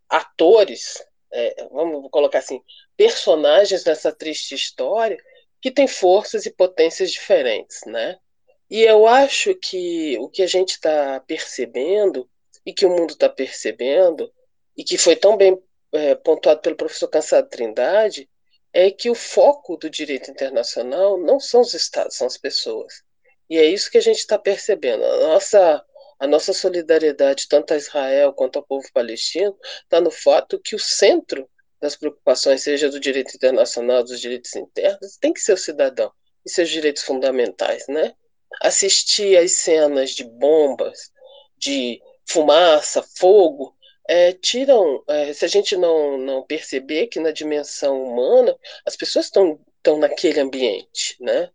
atores, 0.09 1.03
é, 1.32 1.66
vamos 1.70 2.09
colocar 2.11 2.39
assim, 2.39 2.62
personagens 2.97 3.85
nessa 3.85 4.12
triste 4.12 4.55
história 4.55 5.18
que 5.61 5.70
têm 5.70 5.87
forças 5.87 6.47
e 6.47 6.51
potências 6.51 7.11
diferentes, 7.11 7.80
né? 7.87 8.18
E 8.70 8.82
eu 8.82 9.07
acho 9.07 9.55
que 9.55 10.16
o 10.18 10.28
que 10.28 10.43
a 10.43 10.47
gente 10.47 10.70
está 10.70 11.20
percebendo 11.20 12.28
e 12.64 12.72
que 12.72 12.87
o 12.87 12.91
mundo 12.91 13.12
está 13.12 13.28
percebendo 13.28 14.32
e 14.76 14.82
que 14.82 14.97
foi 14.97 15.16
tão 15.16 15.37
bem 15.37 15.62
é, 15.93 16.14
pontuado 16.14 16.61
pelo 16.61 16.76
professor 16.76 17.09
Cansado 17.09 17.49
Trindade 17.49 18.28
é 18.72 18.91
que 18.91 19.09
o 19.09 19.14
foco 19.14 19.76
do 19.76 19.89
direito 19.89 20.30
internacional 20.30 21.16
não 21.16 21.39
são 21.39 21.61
os 21.61 21.74
estados, 21.74 22.16
são 22.16 22.26
as 22.26 22.37
pessoas. 22.37 23.05
E 23.49 23.59
é 23.59 23.64
isso 23.64 23.90
que 23.90 23.99
a 23.99 24.03
gente 24.03 24.18
está 24.18 24.38
percebendo. 24.38 25.05
A 25.05 25.20
nossa, 25.20 25.84
a 26.18 26.26
nossa 26.26 26.53
solidariedade, 26.53 27.49
tanto 27.49 27.74
a 27.74 27.76
Israel 27.76 28.32
quanto 28.32 28.57
ao 28.57 28.64
povo 28.64 28.86
palestino, 28.92 29.57
está 29.82 30.01
no 30.01 30.11
fato 30.11 30.61
que 30.61 30.74
o 30.74 30.78
centro 30.78 31.49
das 31.80 31.97
preocupações, 31.97 32.62
seja 32.62 32.88
do 32.88 32.99
direito 32.99 33.34
internacional, 33.34 34.03
dos 34.03 34.20
direitos 34.20 34.55
internos, 34.57 35.18
tem 35.18 35.32
que 35.32 35.40
ser 35.40 35.53
o 35.53 35.59
cidadão 35.59 36.11
e 36.45 36.51
seus 36.51 36.70
direitos 36.70 37.03
fundamentais, 37.03 37.86
né? 37.88 38.14
Assistir 38.62 39.36
às 39.36 39.53
cenas 39.53 40.11
de 40.11 40.24
bombas, 40.24 41.11
de 41.59 42.01
fumaça, 42.26 43.03
fogo, 43.18 43.76
é, 44.09 44.32
tiram, 44.32 45.03
é, 45.09 45.32
se 45.32 45.45
a 45.45 45.49
gente 45.49 45.76
não, 45.76 46.18
não 46.18 46.42
perceber 46.42 47.07
que 47.09 47.20
na 47.20 47.30
dimensão 47.30 48.03
humana 48.03 48.57
as 48.86 48.97
pessoas 48.97 49.26
estão 49.26 49.59
estão 49.84 49.99
naquele 49.99 50.40
ambiente, 50.40 51.14
né? 51.20 51.51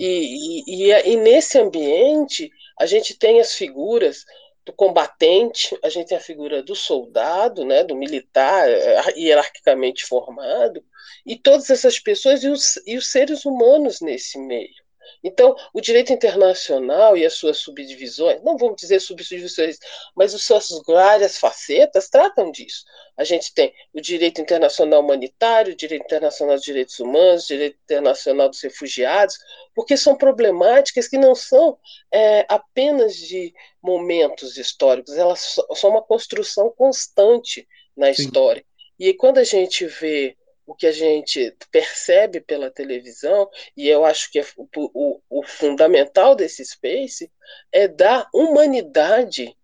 E, 0.00 0.64
e, 0.66 0.92
e, 0.92 1.16
nesse 1.16 1.58
ambiente 1.58 2.50
a 2.78 2.86
gente 2.86 3.16
tem 3.16 3.40
as 3.40 3.54
figuras 3.54 4.24
do 4.64 4.72
combatente, 4.72 5.76
a 5.82 5.88
gente 5.88 6.08
tem 6.08 6.18
a 6.18 6.20
figura 6.20 6.62
do 6.62 6.74
soldado, 6.74 7.64
né, 7.64 7.82
do 7.82 7.96
militar 7.96 8.68
é, 8.68 9.18
hierarquicamente 9.18 10.04
formado, 10.04 10.84
e 11.26 11.36
todas 11.36 11.68
essas 11.70 11.98
pessoas 11.98 12.44
e 12.44 12.48
os, 12.48 12.80
e 12.86 12.96
os 12.96 13.10
seres 13.10 13.44
humanos 13.44 14.00
nesse 14.00 14.38
meio. 14.38 14.81
Então, 15.22 15.56
o 15.72 15.80
direito 15.80 16.12
internacional 16.12 17.16
e 17.16 17.24
as 17.24 17.34
suas 17.34 17.58
subdivisões, 17.58 18.42
não 18.42 18.56
vamos 18.56 18.76
dizer 18.76 19.00
subdivisões, 19.00 19.78
mas 20.14 20.34
as 20.34 20.42
suas 20.42 20.68
várias 20.86 21.38
facetas 21.38 22.08
tratam 22.08 22.50
disso. 22.50 22.84
A 23.16 23.24
gente 23.24 23.52
tem 23.54 23.72
o 23.92 24.00
direito 24.00 24.40
internacional 24.40 25.00
humanitário, 25.00 25.72
o 25.72 25.76
direito 25.76 26.04
internacional 26.04 26.56
dos 26.56 26.64
direitos 26.64 26.98
humanos, 26.98 27.44
o 27.44 27.48
direito 27.48 27.78
internacional 27.84 28.48
dos 28.48 28.60
refugiados, 28.60 29.36
porque 29.74 29.96
são 29.96 30.16
problemáticas 30.16 31.08
que 31.08 31.18
não 31.18 31.34
são 31.34 31.78
é, 32.12 32.44
apenas 32.48 33.16
de 33.16 33.52
momentos 33.82 34.56
históricos, 34.56 35.16
elas 35.16 35.56
são 35.74 35.90
uma 35.90 36.02
construção 36.02 36.70
constante 36.76 37.66
na 37.96 38.12
Sim. 38.12 38.22
história. 38.22 38.64
E 38.98 39.12
quando 39.14 39.38
a 39.38 39.44
gente 39.44 39.86
vê 39.86 40.36
o 40.72 40.74
que 40.74 40.86
a 40.86 40.92
gente 40.92 41.54
percebe 41.70 42.40
pela 42.40 42.70
televisão, 42.70 43.48
e 43.76 43.88
eu 43.88 44.06
acho 44.06 44.32
que 44.32 44.40
é 44.40 44.46
o, 44.56 44.66
o, 44.74 45.20
o 45.28 45.42
fundamental 45.42 46.34
desse 46.34 46.64
space, 46.64 47.30
é 47.70 47.86
dar 47.86 48.26
humanidade 48.32 49.54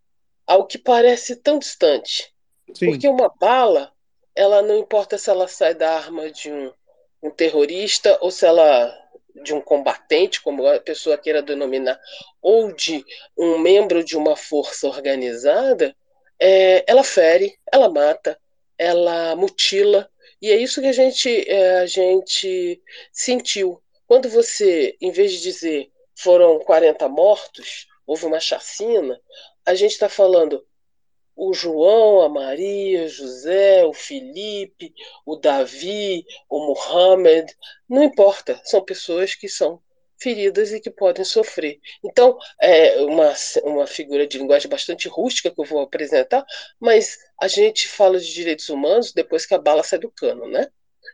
ao 0.46 0.66
que 0.66 0.76
parece 0.76 1.36
tão 1.36 1.58
distante. 1.58 2.30
Sim. 2.74 2.90
Porque 2.90 3.08
uma 3.08 3.32
bala, 3.40 3.90
ela 4.36 4.60
não 4.60 4.76
importa 4.76 5.16
se 5.16 5.30
ela 5.30 5.48
sai 5.48 5.74
da 5.74 5.96
arma 5.96 6.30
de 6.30 6.52
um, 6.52 6.72
um 7.22 7.30
terrorista 7.30 8.18
ou 8.20 8.30
se 8.30 8.44
ela 8.44 8.94
de 9.42 9.54
um 9.54 9.62
combatente, 9.62 10.42
como 10.42 10.66
a 10.66 10.78
pessoa 10.78 11.16
queira 11.16 11.40
denominar, 11.40 11.98
ou 12.42 12.70
de 12.72 13.02
um 13.36 13.56
membro 13.56 14.04
de 14.04 14.14
uma 14.14 14.36
força 14.36 14.86
organizada, 14.86 15.96
é, 16.38 16.84
ela 16.86 17.04
fere, 17.04 17.56
ela 17.72 17.88
mata, 17.88 18.38
ela 18.76 19.34
mutila, 19.36 20.10
e 20.40 20.50
é 20.50 20.56
isso 20.56 20.80
que 20.80 20.86
a 20.86 20.92
gente, 20.92 21.28
é, 21.48 21.80
a 21.80 21.86
gente 21.86 22.82
sentiu. 23.12 23.82
Quando 24.06 24.28
você, 24.28 24.96
em 25.00 25.10
vez 25.10 25.32
de 25.32 25.40
dizer 25.40 25.90
foram 26.14 26.58
40 26.60 27.08
mortos, 27.08 27.86
houve 28.06 28.24
uma 28.26 28.40
chacina, 28.40 29.20
a 29.64 29.74
gente 29.74 29.92
está 29.92 30.08
falando 30.08 30.66
o 31.36 31.54
João, 31.54 32.22
a 32.22 32.28
Maria, 32.28 33.06
José, 33.06 33.84
o 33.84 33.92
Felipe, 33.92 34.92
o 35.24 35.36
Davi, 35.36 36.24
o 36.48 36.66
Mohamed, 36.66 37.54
não 37.88 38.02
importa, 38.02 38.60
são 38.64 38.84
pessoas 38.84 39.36
que 39.36 39.48
são 39.48 39.80
feridas 40.18 40.72
e 40.72 40.80
que 40.80 40.90
podem 40.90 41.24
sofrer. 41.24 41.78
Então, 42.04 42.38
é 42.60 43.00
uma, 43.02 43.32
uma 43.64 43.86
figura 43.86 44.26
de 44.26 44.38
linguagem 44.38 44.68
bastante 44.68 45.08
rústica 45.08 45.50
que 45.50 45.60
eu 45.60 45.64
vou 45.64 45.80
apresentar, 45.80 46.44
mas 46.78 47.18
a 47.40 47.48
gente 47.48 47.88
fala 47.88 48.18
de 48.18 48.32
direitos 48.32 48.68
humanos 48.68 49.12
depois 49.12 49.46
que 49.46 49.54
a 49.54 49.58
bala 49.58 49.82
sai 49.82 49.98
do 49.98 50.10
cano, 50.10 50.48
né? 50.48 50.68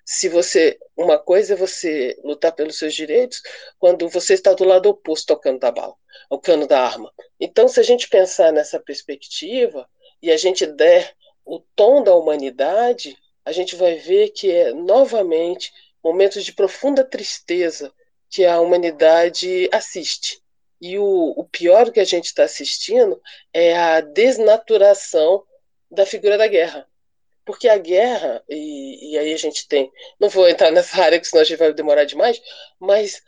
Se 0.05 0.29
você, 0.29 0.79
uma 0.97 1.19
coisa 1.19 1.55
é 1.55 1.57
você 1.57 2.19
lutar 2.23 2.53
pelos 2.53 2.79
seus 2.79 2.95
direitos 2.95 3.41
quando 3.79 4.09
você 4.09 4.35
está 4.35 4.53
do 4.53 4.65
lado 4.65 4.89
oposto 4.89 5.33
ao 5.33 5.39
cano 5.39 5.59
da 5.59 5.71
bala, 5.71 5.95
ao 6.29 6.39
cano 6.39 6.67
da 6.67 6.81
arma. 6.81 7.13
Então, 7.41 7.69
se 7.69 7.81
a 7.81 7.83
gente 7.83 8.09
pensar 8.09 8.53
nessa 8.53 8.79
perspectiva 8.79 9.89
e 10.21 10.31
a 10.31 10.37
gente 10.37 10.67
der 10.67 11.15
o 11.45 11.61
tom 11.75 12.03
da 12.03 12.15
humanidade, 12.15 13.17
a 13.45 13.53
gente 13.53 13.77
vai 13.77 13.97
ver 13.97 14.31
que 14.31 14.51
é 14.51 14.73
novamente 14.73 15.73
momentos 16.03 16.45
de 16.45 16.53
profunda 16.53 17.03
tristeza 17.05 17.93
que 18.35 18.45
a 18.45 18.61
humanidade 18.61 19.69
assiste. 19.73 20.43
E 20.81 20.99
o, 20.99 21.35
o 21.37 21.45
pior 21.45 21.93
que 21.93 22.01
a 22.01 22.05
gente 22.05 22.25
está 22.25 22.43
assistindo 22.43 23.23
é 23.53 23.77
a 23.77 24.01
desnaturação 24.01 25.45
da 25.89 26.05
figura 26.05 26.37
da 26.37 26.49
guerra. 26.49 26.85
Porque 27.47 27.69
a 27.69 27.79
guerra, 27.79 28.43
e, 28.49 29.13
e 29.13 29.19
aí 29.19 29.33
a 29.33 29.37
gente 29.37 29.69
tem. 29.69 29.89
Não 30.19 30.29
vou 30.29 30.49
entrar 30.49 30.73
nessa 30.73 30.99
área, 31.01 31.21
que 31.21 31.29
senão 31.29 31.43
a 31.43 31.45
gente 31.45 31.59
vai 31.59 31.73
demorar 31.73 32.05
demais, 32.05 32.43
mas 32.81 33.23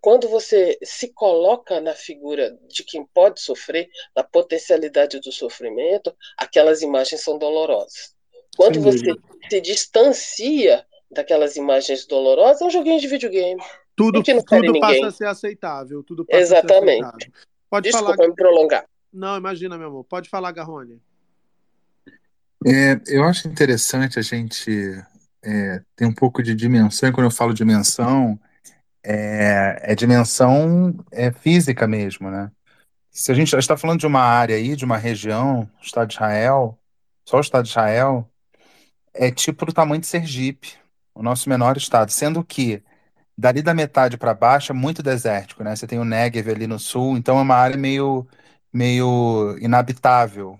quando 0.00 0.28
você 0.28 0.76
se 0.82 1.12
coloca 1.12 1.80
na 1.80 1.94
figura 1.94 2.58
de 2.66 2.82
quem 2.82 3.06
pode 3.14 3.40
sofrer, 3.40 3.88
na 4.16 4.24
potencialidade 4.24 5.20
do 5.20 5.30
sofrimento, 5.30 6.12
aquelas 6.36 6.82
imagens 6.82 7.22
são 7.22 7.38
dolorosas. 7.38 8.12
Quando 8.56 8.80
você 8.80 9.14
se 9.48 9.60
distancia 9.60 10.84
daquelas 11.08 11.54
imagens 11.54 12.06
dolorosas, 12.06 12.60
é 12.60 12.64
um 12.64 12.70
joguinho 12.70 12.98
de 12.98 13.06
videogame. 13.06 13.62
Tudo, 13.98 14.22
tudo 14.22 14.80
passa 14.80 15.06
a 15.06 15.10
ser 15.10 15.26
aceitável. 15.26 16.02
Tudo 16.02 16.24
passa 16.24 16.40
Exatamente. 16.40 17.04
A 17.04 17.10
ser 17.10 17.16
aceitável. 17.16 17.32
Pode 17.68 17.90
Desculpa 17.90 18.16
falar... 18.16 18.28
me 18.28 18.34
prolongar. 18.34 18.84
Não, 19.12 19.36
imagina, 19.36 19.76
meu 19.76 19.88
amor. 19.88 20.04
Pode 20.04 20.30
falar, 20.30 20.52
Garrone. 20.52 21.02
É, 22.66 23.00
eu 23.08 23.24
acho 23.24 23.46
interessante 23.46 24.18
a 24.18 24.22
gente 24.22 24.70
é, 25.42 25.82
ter 25.94 26.06
um 26.06 26.14
pouco 26.14 26.42
de 26.42 26.54
dimensão, 26.54 27.08
e 27.08 27.12
quando 27.12 27.26
eu 27.26 27.30
falo 27.30 27.52
dimensão, 27.52 28.38
é, 29.04 29.78
é 29.82 29.94
dimensão 29.94 30.94
é 31.12 31.30
física 31.30 31.86
mesmo, 31.86 32.30
né? 32.30 32.50
se 33.18 33.32
a 33.32 33.34
gente 33.34 33.52
está 33.56 33.76
falando 33.76 33.98
de 33.98 34.06
uma 34.06 34.20
área 34.20 34.54
aí, 34.54 34.76
de 34.76 34.84
uma 34.84 34.96
região, 34.96 35.68
o 35.80 35.84
Estado 35.84 36.06
de 36.06 36.14
Israel, 36.14 36.78
só 37.24 37.38
o 37.38 37.40
Estado 37.40 37.64
de 37.64 37.70
Israel, 37.70 38.30
é 39.12 39.28
tipo 39.28 39.66
do 39.66 39.72
tamanho 39.72 40.00
de 40.00 40.06
Sergipe, 40.06 40.74
o 41.12 41.20
nosso 41.20 41.48
menor 41.48 41.76
estado, 41.76 42.12
sendo 42.12 42.44
que 42.44 42.80
dali 43.38 43.62
da 43.62 43.72
metade 43.74 44.18
para 44.18 44.34
baixo 44.34 44.72
é 44.72 44.74
muito 44.74 45.02
desértico, 45.02 45.62
né? 45.62 45.76
Você 45.76 45.86
tem 45.86 46.00
o 46.00 46.04
Negev 46.04 46.50
ali 46.50 46.66
no 46.66 46.78
sul, 46.78 47.16
então 47.16 47.38
é 47.38 47.42
uma 47.42 47.54
área 47.54 47.76
meio, 47.76 48.26
meio 48.72 49.56
inabitável. 49.60 50.58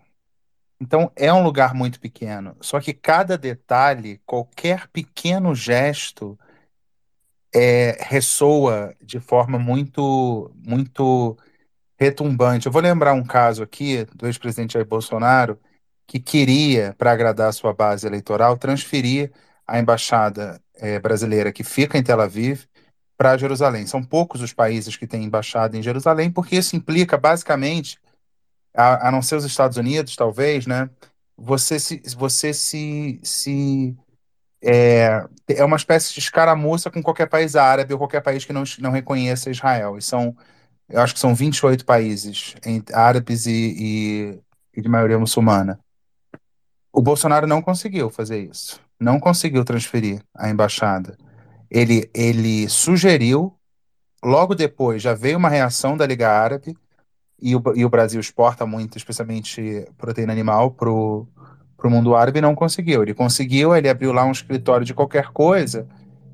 Então 0.80 1.10
é 1.16 1.32
um 1.32 1.42
lugar 1.42 1.74
muito 1.74 2.00
pequeno. 2.00 2.56
Só 2.60 2.80
que 2.80 2.94
cada 2.94 3.36
detalhe, 3.36 4.20
qualquer 4.24 4.88
pequeno 4.88 5.54
gesto, 5.54 6.38
é, 7.54 7.96
ressoa 8.00 8.94
de 9.02 9.20
forma 9.20 9.58
muito, 9.58 10.52
muito 10.56 11.36
retumbante. 11.98 12.66
Eu 12.66 12.72
vou 12.72 12.82
lembrar 12.82 13.14
um 13.14 13.24
caso 13.24 13.62
aqui 13.62 14.04
do 14.14 14.26
ex-presidente 14.26 14.74
Jair 14.74 14.86
Bolsonaro 14.86 15.58
que 16.06 16.20
queria, 16.20 16.94
para 16.98 17.12
agradar 17.12 17.48
a 17.50 17.52
sua 17.52 17.74
base 17.74 18.06
eleitoral, 18.06 18.56
transferir 18.58 19.32
a 19.66 19.78
embaixada 19.78 20.60
eh, 20.78 20.98
brasileira 20.98 21.52
que 21.52 21.64
fica 21.64 21.98
em 21.98 22.02
Tel 22.02 22.20
Aviv 22.20 22.64
para 23.16 23.36
Jerusalém. 23.36 23.86
São 23.86 24.02
poucos 24.02 24.40
os 24.40 24.52
países 24.52 24.96
que 24.96 25.06
têm 25.06 25.24
embaixada 25.24 25.76
em 25.76 25.82
Jerusalém, 25.82 26.30
porque 26.30 26.56
isso 26.56 26.76
implica 26.76 27.18
basicamente, 27.18 27.98
a, 28.74 29.08
a 29.08 29.10
não 29.10 29.20
ser 29.22 29.36
os 29.36 29.44
Estados 29.44 29.76
Unidos, 29.76 30.14
talvez, 30.16 30.66
né? 30.66 30.88
Você 31.36 31.78
se, 31.80 32.02
você 32.16 32.52
se, 32.54 33.20
se 33.22 33.96
é, 34.62 35.24
é 35.48 35.64
uma 35.64 35.76
espécie 35.76 36.12
de 36.12 36.20
escaramuça 36.20 36.90
com 36.90 37.02
qualquer 37.02 37.28
país 37.28 37.56
árabe 37.56 37.92
ou 37.92 37.98
qualquer 37.98 38.20
país 38.22 38.44
que 38.44 38.52
não, 38.52 38.64
não 38.78 38.90
reconheça 38.90 39.50
Israel. 39.50 39.98
E 39.98 40.02
são, 40.02 40.36
eu 40.88 41.00
acho 41.00 41.14
que 41.14 41.20
são 41.20 41.34
28 41.34 41.84
países 41.84 42.54
árabes 42.92 43.46
e, 43.46 43.74
e, 43.78 44.40
e 44.76 44.82
de 44.82 44.88
maioria 44.88 45.18
muçulmana. 45.18 45.78
O 46.92 47.02
Bolsonaro 47.02 47.46
não 47.46 47.62
conseguiu 47.62 48.10
fazer 48.10 48.42
isso. 48.42 48.80
Não 49.00 49.20
conseguiu 49.20 49.64
transferir 49.64 50.20
a 50.34 50.50
embaixada. 50.50 51.16
Ele, 51.70 52.10
ele 52.14 52.68
sugeriu, 52.68 53.54
logo 54.24 54.54
depois 54.54 55.02
já 55.02 55.14
veio 55.14 55.38
uma 55.38 55.48
reação 55.48 55.96
da 55.96 56.06
Liga 56.06 56.30
Árabe, 56.30 56.76
e 57.40 57.54
o, 57.54 57.62
e 57.74 57.84
o 57.84 57.88
Brasil 57.88 58.20
exporta 58.20 58.66
muito, 58.66 58.98
especialmente 58.98 59.86
proteína 59.96 60.32
animal, 60.32 60.72
para 60.72 60.90
o 60.90 61.28
mundo 61.84 62.16
árabe, 62.16 62.40
não 62.40 62.54
conseguiu. 62.54 63.02
Ele 63.02 63.14
conseguiu, 63.14 63.74
ele 63.74 63.88
abriu 63.88 64.12
lá 64.12 64.24
um 64.24 64.32
escritório 64.32 64.84
de 64.84 64.92
qualquer 64.92 65.28
coisa, 65.28 65.86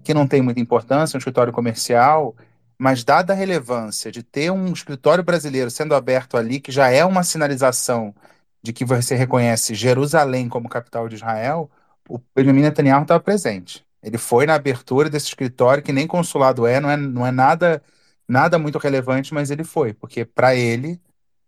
que 0.03 0.15
não 0.15 0.27
tem 0.27 0.41
muita 0.41 0.61
importância, 0.61 1.17
um 1.17 1.19
escritório 1.19 1.53
comercial, 1.53 2.35
mas 2.79 3.05
dada 3.05 3.33
a 3.33 3.37
relevância 3.37 4.11
de 4.11 4.23
ter 4.23 4.51
um 4.51 4.73
escritório 4.73 5.23
brasileiro 5.23 5.71
sendo 5.71 5.95
aberto 5.95 6.37
ali, 6.37 6.59
que 6.59 6.73
já 6.73 6.91
é 6.91 7.05
uma 7.05 7.23
sinalização 7.23 8.15
de 8.63 8.73
que 8.73 8.85
você 8.85 9.15
reconhece 9.15 9.75
Jerusalém 9.75 10.49
como 10.49 10.69
capital 10.69 11.09
de 11.09 11.17
Israel, 11.17 11.71
o 12.09 12.21
Benjamin 12.35 12.63
Netanyahu 12.63 13.03
estava 13.03 13.21
presente. 13.21 13.85
Ele 14.03 14.19
foi 14.19 14.47
na 14.47 14.55
abertura 14.55 15.09
desse 15.09 15.27
escritório, 15.27 15.83
que 15.83 15.93
nem 15.93 16.07
consulado 16.07 16.67
é, 16.67 16.79
não 16.79 16.91
é, 16.91 16.97
não 16.97 17.27
é 17.27 17.31
nada, 17.31 17.83
nada 18.29 18.59
muito 18.59 18.79
relevante, 18.79 19.33
mas 19.33 19.51
ele 19.51 19.65
foi, 19.65 19.95
porque 19.95 20.25
para 20.25 20.55
ele, 20.55 21.01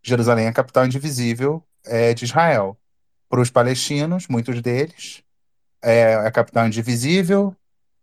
Jerusalém 0.03 0.47
é 0.47 0.49
a 0.49 0.53
capital 0.53 0.87
indivisível 0.87 1.63
é, 1.85 2.15
de 2.15 2.25
Israel. 2.25 2.77
Para 3.29 3.41
os 3.41 3.51
palestinos, 3.51 4.27
muitos 4.29 4.63
deles, 4.63 5.23
é 5.83 6.15
a 6.15 6.31
capital 6.31 6.67
indivisível, 6.67 7.55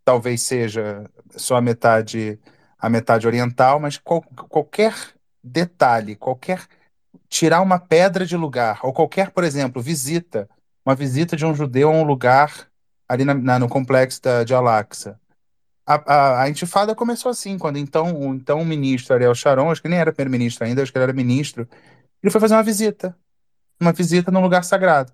talvez 0.06 0.42
seja 0.44 1.10
só 1.36 1.56
a 1.56 1.62
metade, 1.62 2.40
a 2.78 2.90
metade 2.90 3.26
oriental, 3.26 3.80
mas 3.80 3.98
qual, 3.98 4.22
qualquer 4.22 4.94
detalhe, 5.44 6.16
qualquer 6.16 6.68
tirar 7.28 7.62
uma 7.62 7.80
pedra 7.80 8.26
de 8.26 8.38
lugar, 8.38 8.80
ou 8.84 8.94
qualquer, 8.94 9.32
por 9.32 9.44
exemplo, 9.44 9.82
visita, 9.82 10.48
uma 10.86 10.96
visita 10.96 11.36
de 11.36 11.46
um 11.46 11.56
judeu 11.56 11.90
a 11.90 11.94
um 11.94 12.04
lugar 12.04 12.68
ali 13.08 13.26
na, 13.26 13.34
na, 13.34 13.60
no 13.60 13.70
complexo 13.70 14.22
da, 14.22 14.44
de 14.44 14.54
Al-Aqsa. 14.54 15.20
A, 15.86 15.96
a, 15.96 16.42
a, 16.44 16.50
intifada 16.50 16.96
começou 16.96 17.30
assim, 17.30 17.58
quando 17.58 17.78
então 17.78 18.14
o 18.16 18.34
então 18.34 18.64
ministro 18.64 19.14
Ariel 19.14 19.36
Sharon, 19.36 19.70
acho 19.70 19.82
que 19.82 19.90
nem 19.90 20.00
era 20.00 20.14
primeiro-ministro 20.14 20.66
ainda, 20.66 20.82
acho 20.82 20.92
que 20.92 20.98
ele 20.98 21.04
era 21.04 21.14
ministro, 21.14 21.68
ele 22.22 22.32
foi 22.32 22.40
fazer 22.40 22.54
uma 22.54 22.64
visita, 22.64 23.16
uma 23.80 23.92
visita 23.92 24.32
num 24.32 24.42
lugar 24.42 24.64
sagrado. 24.64 25.12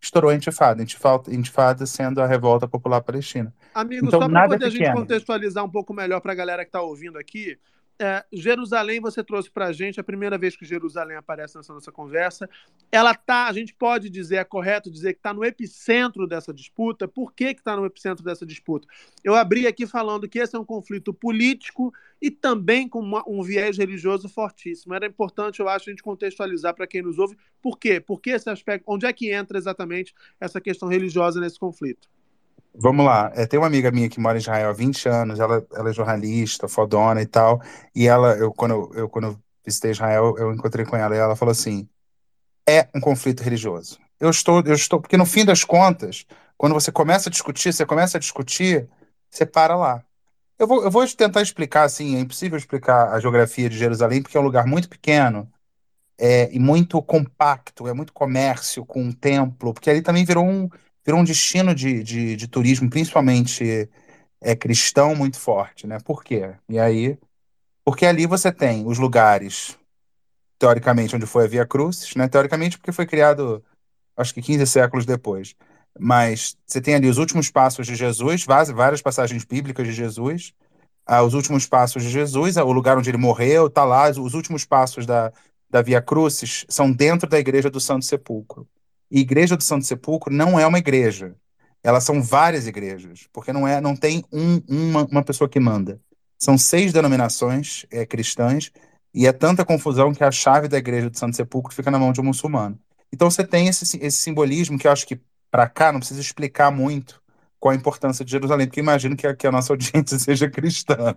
Estourou 0.00 0.30
a 0.30 0.34
intifada, 0.34 0.82
intifada, 0.82 1.32
intifada 1.32 1.86
sendo 1.86 2.20
a 2.20 2.26
revolta 2.26 2.66
popular 2.66 3.00
palestina. 3.00 3.54
Amigo, 3.72 4.06
então, 4.06 4.20
só 4.20 4.28
para 4.28 4.48
poder 4.48 4.66
a 4.66 4.68
gente 4.68 4.92
contextualizar 4.92 5.64
um 5.64 5.70
pouco 5.70 5.92
melhor 5.94 6.20
para 6.20 6.32
a 6.32 6.34
galera 6.34 6.64
que 6.64 6.68
está 6.68 6.82
ouvindo 6.82 7.18
aqui, 7.18 7.56
é, 8.02 8.24
Jerusalém, 8.32 9.00
você 9.00 9.22
trouxe 9.22 9.48
para 9.48 9.66
a 9.66 9.72
gente, 9.72 10.00
a 10.00 10.02
primeira 10.02 10.36
vez 10.36 10.56
que 10.56 10.64
Jerusalém 10.64 11.16
aparece 11.16 11.56
nessa 11.56 11.72
nossa 11.72 11.92
conversa. 11.92 12.50
Ela 12.90 13.14
tá, 13.14 13.46
a 13.46 13.52
gente 13.52 13.72
pode 13.72 14.10
dizer, 14.10 14.36
é 14.36 14.44
correto 14.44 14.90
dizer 14.90 15.12
que 15.12 15.20
está 15.20 15.32
no 15.32 15.44
epicentro 15.44 16.26
dessa 16.26 16.52
disputa. 16.52 17.06
Por 17.06 17.32
que 17.32 17.44
está 17.44 17.76
no 17.76 17.86
epicentro 17.86 18.24
dessa 18.24 18.44
disputa? 18.44 18.88
Eu 19.22 19.36
abri 19.36 19.68
aqui 19.68 19.86
falando 19.86 20.28
que 20.28 20.40
esse 20.40 20.56
é 20.56 20.58
um 20.58 20.64
conflito 20.64 21.14
político 21.14 21.94
e 22.20 22.28
também 22.28 22.88
com 22.88 22.98
uma, 22.98 23.22
um 23.24 23.40
viés 23.40 23.78
religioso 23.78 24.28
fortíssimo. 24.28 24.94
Era 24.94 25.06
importante, 25.06 25.60
eu 25.60 25.68
acho, 25.68 25.88
a 25.88 25.92
gente 25.92 26.02
contextualizar 26.02 26.74
para 26.74 26.88
quem 26.88 27.02
nos 27.02 27.20
ouve. 27.20 27.36
Por 27.62 27.78
quê? 27.78 28.00
Por 28.00 28.20
que 28.20 28.30
esse 28.30 28.50
aspecto? 28.50 28.82
Onde 28.88 29.06
é 29.06 29.12
que 29.12 29.30
entra 29.32 29.56
exatamente 29.56 30.12
essa 30.40 30.60
questão 30.60 30.88
religiosa 30.88 31.40
nesse 31.40 31.56
conflito? 31.56 32.08
Vamos 32.74 33.04
lá. 33.04 33.30
É, 33.34 33.46
tem 33.46 33.58
uma 33.58 33.66
amiga 33.66 33.90
minha 33.90 34.08
que 34.08 34.18
mora 34.20 34.38
em 34.38 34.40
Israel 34.40 34.70
há 34.70 34.72
20 34.72 35.08
anos, 35.08 35.38
ela, 35.38 35.64
ela 35.74 35.90
é 35.90 35.92
jornalista, 35.92 36.68
fodona 36.68 37.20
e 37.20 37.26
tal. 37.26 37.60
E 37.94 38.06
ela, 38.06 38.34
eu, 38.36 38.52
quando 38.52 38.72
eu, 38.72 38.92
eu, 38.94 39.08
quando 39.08 39.24
eu 39.26 39.38
visitei 39.64 39.90
Israel, 39.90 40.34
eu 40.38 40.52
encontrei 40.52 40.84
com 40.84 40.96
ela 40.96 41.14
e 41.14 41.18
ela 41.18 41.36
falou 41.36 41.52
assim: 41.52 41.88
é 42.68 42.88
um 42.94 43.00
conflito 43.00 43.42
religioso. 43.42 43.98
Eu 44.18 44.30
estou, 44.30 44.62
eu 44.64 44.74
estou, 44.74 45.00
porque 45.00 45.16
no 45.16 45.26
fim 45.26 45.44
das 45.44 45.64
contas, 45.64 46.26
quando 46.56 46.74
você 46.74 46.92
começa 46.92 47.28
a 47.28 47.32
discutir, 47.32 47.72
você 47.72 47.84
começa 47.84 48.16
a 48.16 48.20
discutir, 48.20 48.88
você 49.30 49.44
para 49.44 49.76
lá. 49.76 50.04
Eu 50.58 50.66
vou, 50.66 50.84
eu 50.84 50.90
vou 50.90 51.06
tentar 51.08 51.42
explicar 51.42 51.82
assim, 51.84 52.16
é 52.16 52.20
impossível 52.20 52.56
explicar 52.56 53.12
a 53.12 53.20
geografia 53.20 53.68
de 53.68 53.76
Jerusalém, 53.76 54.22
porque 54.22 54.36
é 54.36 54.40
um 54.40 54.44
lugar 54.44 54.66
muito 54.66 54.88
pequeno 54.88 55.50
é, 56.18 56.48
e 56.54 56.58
muito 56.58 57.02
compacto, 57.02 57.88
é 57.88 57.92
muito 57.92 58.12
comércio 58.12 58.86
com 58.86 59.02
um 59.02 59.12
templo, 59.12 59.74
porque 59.74 59.90
ali 59.90 60.02
também 60.02 60.24
virou 60.24 60.44
um, 60.46 60.68
virou 61.04 61.20
um 61.20 61.24
destino 61.24 61.74
de, 61.74 62.02
de, 62.02 62.36
de 62.36 62.48
turismo, 62.48 62.88
principalmente 62.88 63.88
é, 64.40 64.56
cristão, 64.56 65.14
muito 65.14 65.38
forte, 65.38 65.86
né? 65.86 65.98
Por 66.00 66.22
quê? 66.22 66.54
E 66.68 66.78
aí, 66.78 67.18
porque 67.84 68.06
ali 68.06 68.26
você 68.26 68.52
tem 68.52 68.86
os 68.86 68.98
lugares, 68.98 69.78
teoricamente, 70.58 71.16
onde 71.16 71.26
foi 71.26 71.44
a 71.44 71.48
Via 71.48 71.66
Crucis, 71.66 72.14
né? 72.14 72.28
Teoricamente, 72.28 72.78
porque 72.78 72.92
foi 72.92 73.06
criado, 73.06 73.64
acho 74.16 74.34
que 74.34 74.42
15 74.42 74.66
séculos 74.66 75.06
depois. 75.06 75.54
Mas 75.98 76.56
você 76.66 76.80
tem 76.80 76.94
ali 76.94 77.08
os 77.08 77.18
últimos 77.18 77.50
passos 77.50 77.86
de 77.86 77.94
Jesus, 77.94 78.44
várias 78.46 79.02
passagens 79.02 79.44
bíblicas 79.44 79.86
de 79.86 79.92
Jesus, 79.92 80.54
ah, 81.06 81.22
os 81.22 81.34
últimos 81.34 81.66
passos 81.66 82.02
de 82.02 82.08
Jesus, 82.10 82.56
o 82.56 82.72
lugar 82.72 82.96
onde 82.96 83.10
ele 83.10 83.18
morreu, 83.18 83.68
tá 83.68 83.84
lá, 83.84 84.08
os 84.10 84.34
últimos 84.34 84.64
passos 84.64 85.04
da, 85.04 85.32
da 85.68 85.82
Via 85.82 86.00
Crucis 86.00 86.64
são 86.68 86.92
dentro 86.92 87.28
da 87.28 87.38
igreja 87.38 87.68
do 87.70 87.80
Santo 87.80 88.04
Sepulcro. 88.04 88.66
E 89.12 89.20
Igreja 89.20 89.58
do 89.58 89.62
Santo 89.62 89.84
Sepulcro 89.84 90.32
não 90.32 90.58
é 90.58 90.66
uma 90.66 90.78
igreja. 90.78 91.36
Elas 91.84 92.02
são 92.02 92.22
várias 92.22 92.66
igrejas, 92.66 93.28
porque 93.30 93.52
não 93.52 93.68
é, 93.68 93.78
não 93.78 93.94
tem 93.94 94.24
um, 94.32 94.62
uma, 94.66 95.04
uma 95.04 95.22
pessoa 95.22 95.50
que 95.50 95.60
manda. 95.60 96.00
São 96.38 96.56
seis 96.56 96.94
denominações 96.94 97.84
é, 97.90 98.06
cristãs 98.06 98.72
e 99.12 99.26
é 99.26 99.32
tanta 99.32 99.66
confusão 99.66 100.14
que 100.14 100.24
a 100.24 100.30
chave 100.30 100.66
da 100.66 100.78
Igreja 100.78 101.10
do 101.10 101.18
Santo 101.18 101.36
Sepulcro 101.36 101.74
fica 101.74 101.90
na 101.90 101.98
mão 101.98 102.10
de 102.10 102.22
um 102.22 102.24
muçulmano. 102.24 102.78
Então 103.12 103.30
você 103.30 103.44
tem 103.44 103.68
esse, 103.68 103.98
esse 104.02 104.16
simbolismo 104.16 104.78
que 104.78 104.86
eu 104.86 104.92
acho 104.92 105.06
que 105.06 105.20
para 105.50 105.68
cá 105.68 105.92
não 105.92 106.00
precisa 106.00 106.20
explicar 106.22 106.70
muito 106.70 107.20
qual 107.60 107.74
a 107.74 107.76
importância 107.76 108.24
de 108.24 108.30
Jerusalém, 108.30 108.66
porque 108.66 108.80
imagino 108.80 109.14
que 109.14 109.26
a, 109.26 109.36
que 109.36 109.46
a 109.46 109.52
nossa 109.52 109.74
audiência 109.74 110.16
seja 110.18 110.48
cristã. 110.48 111.14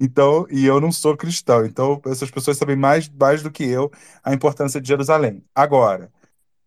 Então, 0.00 0.46
e 0.50 0.64
eu 0.64 0.80
não 0.80 0.90
sou 0.90 1.14
cristão, 1.14 1.66
então 1.66 2.00
essas 2.06 2.30
pessoas 2.30 2.56
sabem 2.56 2.74
mais, 2.74 3.06
mais 3.08 3.42
do 3.42 3.50
que 3.50 3.64
eu 3.64 3.92
a 4.24 4.32
importância 4.32 4.80
de 4.80 4.88
Jerusalém. 4.88 5.44
Agora, 5.54 6.10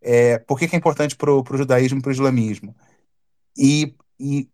é, 0.02 0.40
por 0.40 0.58
que, 0.58 0.68
que 0.68 0.76
é 0.76 0.80
importante 0.80 1.16
para 1.16 1.32
o 1.32 1.44
judaísmo 1.52 2.00
e 2.00 2.02
para 2.02 2.10
o 2.10 2.14
islamismo? 2.14 2.76
E, 3.58 3.96
e 4.20 4.50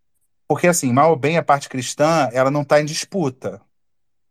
porque, 0.47 0.67
assim, 0.67 0.91
mal 0.91 1.11
ou 1.11 1.15
bem, 1.15 1.37
a 1.37 1.43
parte 1.43 1.69
cristã 1.69 2.29
ela 2.33 2.51
não 2.51 2.61
está 2.61 2.81
em 2.81 2.85
disputa. 2.85 3.61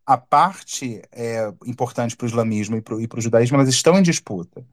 A 0.05 0.17
parte 0.17 1.01
é, 1.11 1.51
importante 1.65 2.15
para 2.15 2.25
o 2.25 2.27
islamismo 2.27 2.77
e 2.77 2.81
para 2.81 2.95
o 2.95 3.21
judaísmo, 3.21 3.57
elas 3.57 3.69
estão 3.69 3.97
em 3.97 4.01
disputa. 4.01 4.65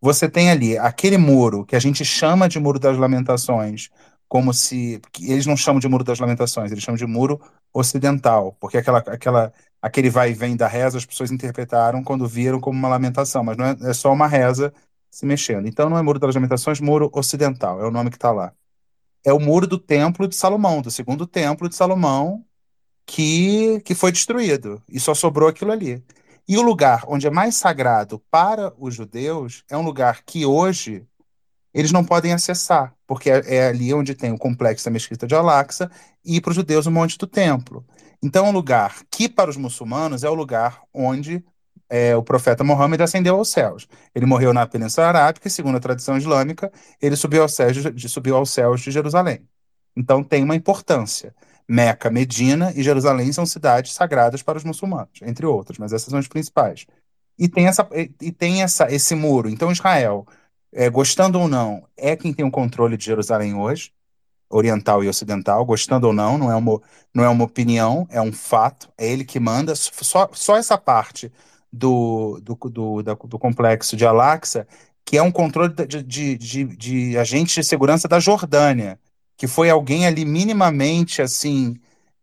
Você 0.00 0.28
tem 0.28 0.50
ali 0.50 0.78
aquele 0.78 1.18
muro 1.18 1.64
que 1.64 1.76
a 1.76 1.80
gente 1.80 2.04
chama 2.04 2.48
de 2.48 2.58
Muro 2.58 2.78
das 2.78 2.96
Lamentações, 2.96 3.90
como 4.28 4.54
se. 4.54 5.00
Eles 5.20 5.46
não 5.46 5.56
chamam 5.56 5.80
de 5.80 5.88
Muro 5.88 6.04
das 6.04 6.20
Lamentações, 6.20 6.70
eles 6.70 6.84
chamam 6.84 6.96
de 6.96 7.06
Muro 7.06 7.40
Ocidental, 7.72 8.56
porque 8.60 8.78
aquela, 8.78 8.98
aquela, 8.98 9.52
aquele 9.82 10.08
vai 10.10 10.30
e 10.30 10.34
vem 10.34 10.56
da 10.56 10.68
reza 10.68 10.98
as 10.98 11.06
pessoas 11.06 11.30
interpretaram 11.32 12.02
quando 12.04 12.26
viram 12.28 12.60
como 12.60 12.78
uma 12.78 12.88
lamentação, 12.88 13.42
mas 13.42 13.56
não 13.56 13.66
é, 13.66 13.76
é 13.82 13.92
só 13.92 14.12
uma 14.12 14.28
reza 14.28 14.72
se 15.10 15.26
mexendo. 15.26 15.66
Então 15.66 15.88
não 15.88 15.98
é 15.98 16.02
Muro 16.02 16.18
das 16.18 16.34
Lamentações, 16.34 16.80
Muro 16.80 17.10
Ocidental, 17.12 17.80
é 17.80 17.86
o 17.86 17.90
nome 17.90 18.10
que 18.10 18.16
está 18.16 18.32
lá. 18.32 18.52
É 19.24 19.32
o 19.32 19.40
muro 19.40 19.66
do 19.66 19.78
Templo 19.78 20.28
de 20.28 20.36
Salomão, 20.36 20.80
do 20.80 20.90
segundo 20.90 21.26
Templo 21.26 21.68
de 21.68 21.74
Salomão, 21.74 22.44
que, 23.04 23.80
que 23.84 23.94
foi 23.94 24.12
destruído, 24.12 24.82
e 24.88 25.00
só 25.00 25.14
sobrou 25.14 25.48
aquilo 25.48 25.72
ali. 25.72 26.02
E 26.46 26.56
o 26.56 26.62
lugar 26.62 27.04
onde 27.06 27.26
é 27.26 27.30
mais 27.30 27.56
sagrado 27.56 28.22
para 28.30 28.72
os 28.78 28.94
judeus 28.94 29.64
é 29.68 29.76
um 29.76 29.82
lugar 29.82 30.22
que 30.24 30.46
hoje 30.46 31.06
eles 31.74 31.92
não 31.92 32.04
podem 32.04 32.32
acessar, 32.32 32.94
porque 33.06 33.30
é, 33.30 33.42
é 33.56 33.68
ali 33.68 33.92
onde 33.92 34.14
tem 34.14 34.32
o 34.32 34.38
complexo 34.38 34.84
da 34.84 34.90
Mesquita 34.90 35.26
de 35.26 35.34
Al-Aqsa 35.34 35.90
e 36.24 36.40
para 36.40 36.50
os 36.50 36.56
judeus 36.56 36.86
o 36.86 36.90
Monte 36.90 37.18
do 37.18 37.26
Templo. 37.26 37.84
Então, 38.22 38.46
é 38.46 38.48
um 38.48 38.52
lugar 38.52 38.96
que 39.10 39.28
para 39.28 39.50
os 39.50 39.56
muçulmanos 39.56 40.24
é 40.24 40.30
o 40.30 40.34
lugar 40.34 40.82
onde 40.92 41.44
é, 41.88 42.14
o 42.14 42.22
profeta 42.22 42.62
Mohammed 42.62 43.02
ascendeu 43.02 43.36
aos 43.36 43.50
céus. 43.50 43.88
Ele 44.14 44.26
morreu 44.26 44.52
na 44.52 44.66
Península 44.66 45.08
Arábica 45.08 45.48
e, 45.48 45.50
segundo 45.50 45.76
a 45.76 45.80
tradição 45.80 46.16
islâmica, 46.16 46.70
ele 47.00 47.16
subiu 47.16 47.42
aos 47.42 47.54
céus 47.54 47.76
de, 47.94 48.08
subiu 48.08 48.36
aos 48.36 48.50
céus 48.50 48.80
de 48.80 48.90
Jerusalém. 48.90 49.40
Então, 49.96 50.22
tem 50.22 50.44
uma 50.44 50.54
importância. 50.54 51.34
Meca, 51.66 52.10
Medina 52.10 52.72
e 52.74 52.82
Jerusalém 52.82 53.32
são 53.32 53.44
cidades 53.44 53.92
sagradas 53.92 54.42
para 54.42 54.56
os 54.56 54.64
muçulmanos, 54.64 55.20
entre 55.22 55.44
outras, 55.44 55.78
mas 55.78 55.92
essas 55.92 56.08
são 56.08 56.18
as 56.18 56.28
principais. 56.28 56.86
E 57.38 57.48
tem, 57.48 57.66
essa, 57.66 57.86
e 58.20 58.32
tem 58.32 58.62
essa, 58.62 58.92
esse 58.92 59.14
muro. 59.14 59.48
Então, 59.48 59.70
Israel, 59.70 60.26
é, 60.72 60.88
gostando 60.90 61.38
ou 61.38 61.48
não, 61.48 61.86
é 61.96 62.16
quem 62.16 62.32
tem 62.32 62.44
o 62.44 62.50
controle 62.50 62.96
de 62.96 63.04
Jerusalém 63.04 63.54
hoje, 63.54 63.92
oriental 64.50 65.04
e 65.04 65.08
ocidental, 65.08 65.64
gostando 65.64 66.06
ou 66.06 66.12
não, 66.12 66.38
não 66.38 66.50
é 66.50 66.56
uma, 66.56 66.80
não 67.14 67.24
é 67.24 67.28
uma 67.28 67.44
opinião, 67.44 68.06
é 68.10 68.20
um 68.20 68.32
fato, 68.32 68.90
é 68.96 69.06
ele 69.06 69.24
que 69.24 69.38
manda. 69.38 69.74
Só, 69.76 70.28
só 70.32 70.56
essa 70.56 70.78
parte 70.78 71.30
do, 71.72 72.40
do, 72.42 72.54
do, 72.54 73.02
do, 73.02 73.14
do 73.14 73.38
complexo 73.38 73.96
de 73.96 74.06
Al-Aqsa, 74.06 74.66
que 75.04 75.16
é 75.16 75.22
um 75.22 75.30
controle 75.30 75.74
de, 75.86 76.02
de, 76.02 76.36
de, 76.36 76.64
de 76.76 77.18
agentes 77.18 77.54
de 77.54 77.64
segurança 77.64 78.06
da 78.08 78.20
Jordânia 78.20 78.98
que 79.38 79.46
foi 79.46 79.70
alguém 79.70 80.04
ali 80.04 80.24
minimamente 80.24 81.22
assim 81.22 81.76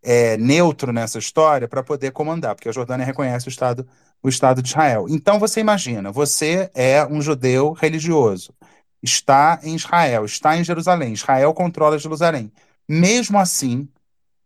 é, 0.04 0.38
neutro 0.38 0.92
nessa 0.92 1.18
história 1.18 1.68
para 1.68 1.82
poder 1.82 2.12
comandar, 2.12 2.54
porque 2.54 2.70
a 2.70 2.74
Jordânia 2.74 3.06
reconhece 3.06 3.48
o 3.48 3.50
Estado, 3.50 3.88
o 4.22 4.30
Estado 4.30 4.62
de 4.62 4.68
Israel. 4.70 5.08
Então 5.10 5.40
você 5.40 5.62
imagina, 5.62 6.12
você 6.12 6.70
é 6.76 7.04
um 7.08 7.22
judeu 7.22 7.72
religioso, 7.72 8.54
está 9.02 9.60
em 9.64 9.76
Israel, 9.76 10.26
está 10.26 10.58
em 10.58 10.64
Jerusalém, 10.64 11.14
Israel 11.14 11.54
controla 11.54 11.98
Jerusalém. 11.98 12.52
Mesmo 12.88 13.40
assim, 13.40 13.88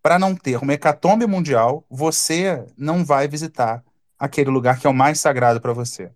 para 0.02 0.20
não 0.20 0.36
ter 0.36 0.58
uma 0.62 0.74
hecatombe 0.74 1.26
mundial, 1.26 1.84
você 1.90 2.64
não 2.78 3.04
vai 3.04 3.28
visitar 3.28 3.84
aquele 4.20 4.50
lugar 4.50 4.80
que 4.80 4.86
é 4.86 4.90
o 4.90 4.94
mais 4.94 5.20
sagrado 5.20 5.62
para 5.62 5.74
você. 5.74 6.12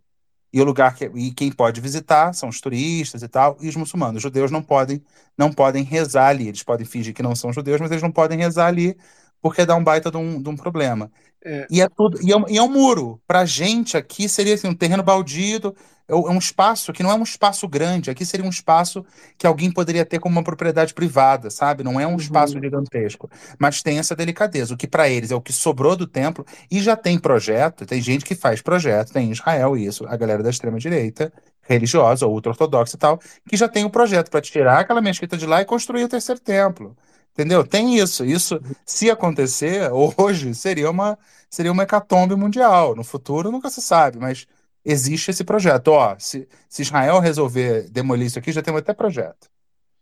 E 0.52 0.62
o 0.62 0.64
lugar 0.64 0.96
que 0.96 1.06
e 1.16 1.32
quem 1.34 1.52
pode 1.52 1.82
visitar 1.82 2.34
são 2.34 2.50
os 2.50 2.62
turistas 2.62 3.24
e 3.24 3.28
tal, 3.28 3.58
e 3.60 3.68
os 3.70 3.76
muçulmanos. 3.76 4.18
Os 4.18 4.24
judeus 4.24 4.52
não 4.52 4.62
podem 4.62 5.04
não 5.38 5.52
podem 5.52 5.84
rezar 5.84 6.28
ali. 6.28 6.48
Eles 6.48 6.64
podem 6.64 6.86
fingir 6.86 7.14
que 7.14 7.24
não 7.24 7.36
são 7.36 7.52
judeus, 7.52 7.82
mas 7.82 7.90
eles 7.90 8.04
não 8.04 8.12
podem 8.12 8.38
rezar 8.38 8.68
ali 8.68 8.96
porque 9.42 9.66
dá 9.66 9.76
um 9.76 9.84
baita 9.84 10.10
de 10.10 10.18
um, 10.18 10.42
de 10.42 10.50
um 10.50 10.56
problema. 10.56 11.12
É. 11.44 11.68
E 11.70 11.82
é 11.82 11.90
tudo 11.90 12.18
e 12.22 12.32
é, 12.32 12.38
um, 12.38 12.46
e 12.48 12.58
é 12.58 12.62
um 12.64 12.72
muro. 12.72 13.22
Para 13.28 13.46
gente 13.46 13.98
aqui 13.98 14.30
seria 14.30 14.54
assim, 14.54 14.70
um 14.70 14.76
terreno 14.76 15.04
baldio, 15.04 15.76
é, 16.08 16.14
um 16.14 16.38
espaço 16.38 16.92
que 16.92 17.02
não 17.02 17.12
é 17.12 17.16
um 17.16 17.24
espaço 17.24 17.68
grande. 17.68 18.10
Aqui 18.10 18.26
seria 18.26 18.46
um 18.46 18.50
espaço 18.50 19.06
que 19.38 19.48
alguém 19.48 19.72
poderia 19.72 20.06
ter 20.06 20.20
como 20.20 20.36
uma 20.36 20.44
propriedade 20.44 20.94
privada, 20.94 21.50
sabe? 21.50 21.84
Não 21.84 22.00
é 22.00 22.06
um 22.06 22.12
uhum. 22.12 22.18
espaço 22.18 22.60
gigantesco, 22.60 23.30
mas 23.58 23.82
tem 23.82 24.00
essa 24.00 24.16
delicadeza. 24.16 24.74
O 24.74 24.78
que 24.78 24.88
para 24.88 25.10
eles 25.10 25.32
é 25.32 25.36
o 25.36 25.42
que 25.42 25.54
sobrou 25.54 25.96
do 25.96 26.08
templo 26.08 26.46
e 26.70 26.82
já 26.82 26.96
tem 26.96 27.18
projeto. 27.18 27.86
Tem 27.86 28.02
gente 28.02 28.26
que 28.26 28.36
faz 28.36 28.62
projeto, 28.62 29.14
tem 29.14 29.30
em 29.30 29.32
Israel 29.32 29.78
isso, 29.78 30.06
a 30.08 30.16
galera 30.18 30.44
da 30.44 30.50
extrema 30.50 30.78
direita 30.78 31.32
religiosa 31.66 32.26
ou 32.26 32.34
ultra-ortodoxa 32.34 32.96
e 32.96 33.00
tal, 33.00 33.20
que 33.48 33.56
já 33.56 33.70
tem 33.70 33.86
o 33.86 33.88
um 33.88 33.90
projeto 33.90 34.30
para 34.30 34.42
tirar 34.42 34.80
aquela 34.80 35.02
mesquita 35.02 35.38
de 35.38 35.46
lá 35.46 35.62
e 35.62 35.66
construir 35.66 36.04
o 36.04 36.10
terceiro 36.10 36.40
templo. 36.42 36.96
Entendeu? 37.34 37.66
Tem 37.66 37.98
isso. 37.98 38.24
Isso, 38.24 38.62
se 38.86 39.10
acontecer 39.10 39.90
hoje, 40.18 40.54
seria 40.54 40.90
uma, 40.90 41.18
seria 41.50 41.72
uma 41.72 41.84
hecatombe 41.84 42.36
mundial. 42.36 42.96
No 42.96 43.04
futuro 43.04 43.52
nunca 43.52 43.70
se 43.70 43.82
sabe, 43.82 44.20
mas 44.20 44.46
existe 44.86 45.32
esse 45.32 45.44
projeto. 45.44 45.90
Ó, 45.90 46.16
se, 46.20 46.48
se 46.70 46.82
Israel 46.82 47.20
resolver 47.20 47.90
demolir 47.90 48.28
isso 48.28 48.40
aqui, 48.40 48.52
já 48.52 48.62
tem 48.62 48.76
até 48.76 48.94
projeto. 48.94 49.50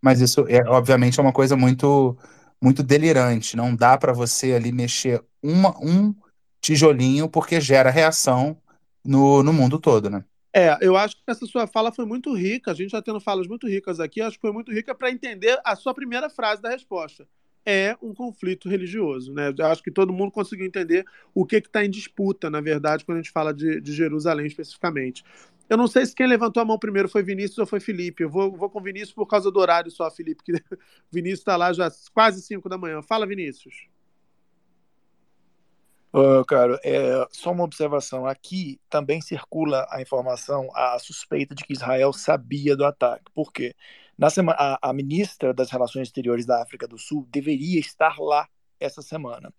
Mas 0.01 0.19
isso, 0.19 0.45
é, 0.47 0.63
obviamente, 0.67 1.19
é 1.19 1.23
uma 1.23 1.33
coisa 1.33 1.55
muito 1.55 2.17
muito 2.61 2.83
delirante. 2.83 3.57
Não 3.57 3.75
dá 3.75 3.97
para 3.97 4.13
você 4.13 4.53
ali 4.53 4.71
mexer 4.71 5.23
uma, 5.41 5.75
um 5.79 6.13
tijolinho, 6.61 7.27
porque 7.27 7.59
gera 7.59 7.89
reação 7.89 8.55
no, 9.03 9.41
no 9.41 9.51
mundo 9.51 9.79
todo, 9.79 10.09
né? 10.09 10.23
É, 10.53 10.77
eu 10.81 10.95
acho 10.95 11.15
que 11.15 11.23
essa 11.27 11.45
sua 11.45 11.65
fala 11.65 11.91
foi 11.91 12.05
muito 12.05 12.35
rica. 12.35 12.71
A 12.71 12.73
gente 12.73 12.91
já 12.91 13.01
tendo 13.01 13.19
falas 13.19 13.47
muito 13.47 13.67
ricas 13.67 13.99
aqui, 13.99 14.21
acho 14.21 14.35
que 14.37 14.41
foi 14.41 14.51
muito 14.51 14.71
rica 14.71 14.93
para 14.93 15.09
entender 15.09 15.59
a 15.63 15.75
sua 15.75 15.93
primeira 15.93 16.29
frase 16.29 16.61
da 16.61 16.69
resposta 16.69 17.27
é 17.65 17.95
um 18.01 18.13
conflito 18.13 18.69
religioso. 18.69 19.33
Né? 19.33 19.53
Eu 19.57 19.65
acho 19.67 19.83
que 19.83 19.91
todo 19.91 20.13
mundo 20.13 20.31
conseguiu 20.31 20.65
entender 20.65 21.05
o 21.33 21.45
que 21.45 21.57
está 21.57 21.83
em 21.85 21.89
disputa, 21.89 22.49
na 22.49 22.61
verdade, 22.61 23.05
quando 23.05 23.19
a 23.19 23.21
gente 23.21 23.31
fala 23.31 23.53
de, 23.53 23.79
de, 23.81 23.93
Jerusalém 23.93 24.45
especificamente. 24.45 25.23
Eu 25.69 25.77
não 25.77 25.87
sei 25.87 26.05
se 26.05 26.13
quem 26.13 26.27
levantou 26.27 26.61
a 26.61 26.65
mão 26.65 26.77
primeiro 26.77 27.07
foi 27.07 27.23
Vinícius 27.23 27.59
ou 27.59 27.65
foi 27.65 27.79
Felipe. 27.79 28.23
Eu 28.23 28.29
vou, 28.29 28.51
vou 28.51 28.69
com 28.69 28.81
Vinícius 28.81 29.13
por 29.13 29.25
causa 29.25 29.49
do 29.49 29.59
horário 29.59 29.89
só, 29.89 30.09
Felipe, 30.11 30.43
que 30.43 30.51
Vinícius 31.11 31.39
está 31.39 31.55
lá 31.55 31.71
já 31.71 31.89
quase 32.13 32.41
5 32.41 32.67
da 32.67 32.77
manhã. 32.77 33.01
Fala, 33.01 33.25
Vinícius. 33.25 33.87
Uh, 36.13 36.43
cara, 36.43 36.77
é, 36.83 37.25
só 37.31 37.51
uma 37.51 37.63
observação. 37.63 38.25
Aqui 38.25 38.81
também 38.89 39.21
circula 39.21 39.87
a 39.89 40.01
informação, 40.01 40.69
a 40.75 40.99
suspeita 40.99 41.55
de 41.55 41.63
que 41.63 41.71
Israel 41.71 42.11
sabia 42.11 42.75
do 42.75 42.83
ataque. 42.83 43.31
Por 43.33 43.53
quê? 43.53 43.73
Na 44.21 44.29
semana, 44.29 44.55
a, 44.59 44.89
a, 44.89 44.93
ministra 44.93 45.51
das 45.51 45.71
Relações 45.71 46.07
Exteriores 46.07 46.45
da 46.45 46.61
África 46.61 46.87
do 46.87 46.95
Sul 46.95 47.27
deveria 47.31 47.79
estar 47.79 48.19
lá 48.19 48.47
essa 48.79 49.01
semana. 49.01 49.51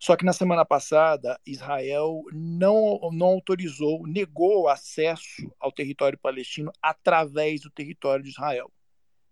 Só 0.00 0.16
que 0.16 0.24
na 0.24 0.32
semana 0.32 0.64
passada, 0.64 1.38
Israel 1.44 2.22
não, 2.32 2.98
não 3.12 3.26
autorizou, 3.26 4.06
negou 4.06 4.68
acesso 4.68 5.52
ao 5.60 5.70
território 5.70 6.18
palestino 6.18 6.72
através 6.80 7.60
do 7.60 7.68
território 7.68 8.24
de 8.24 8.30
Israel. 8.30 8.72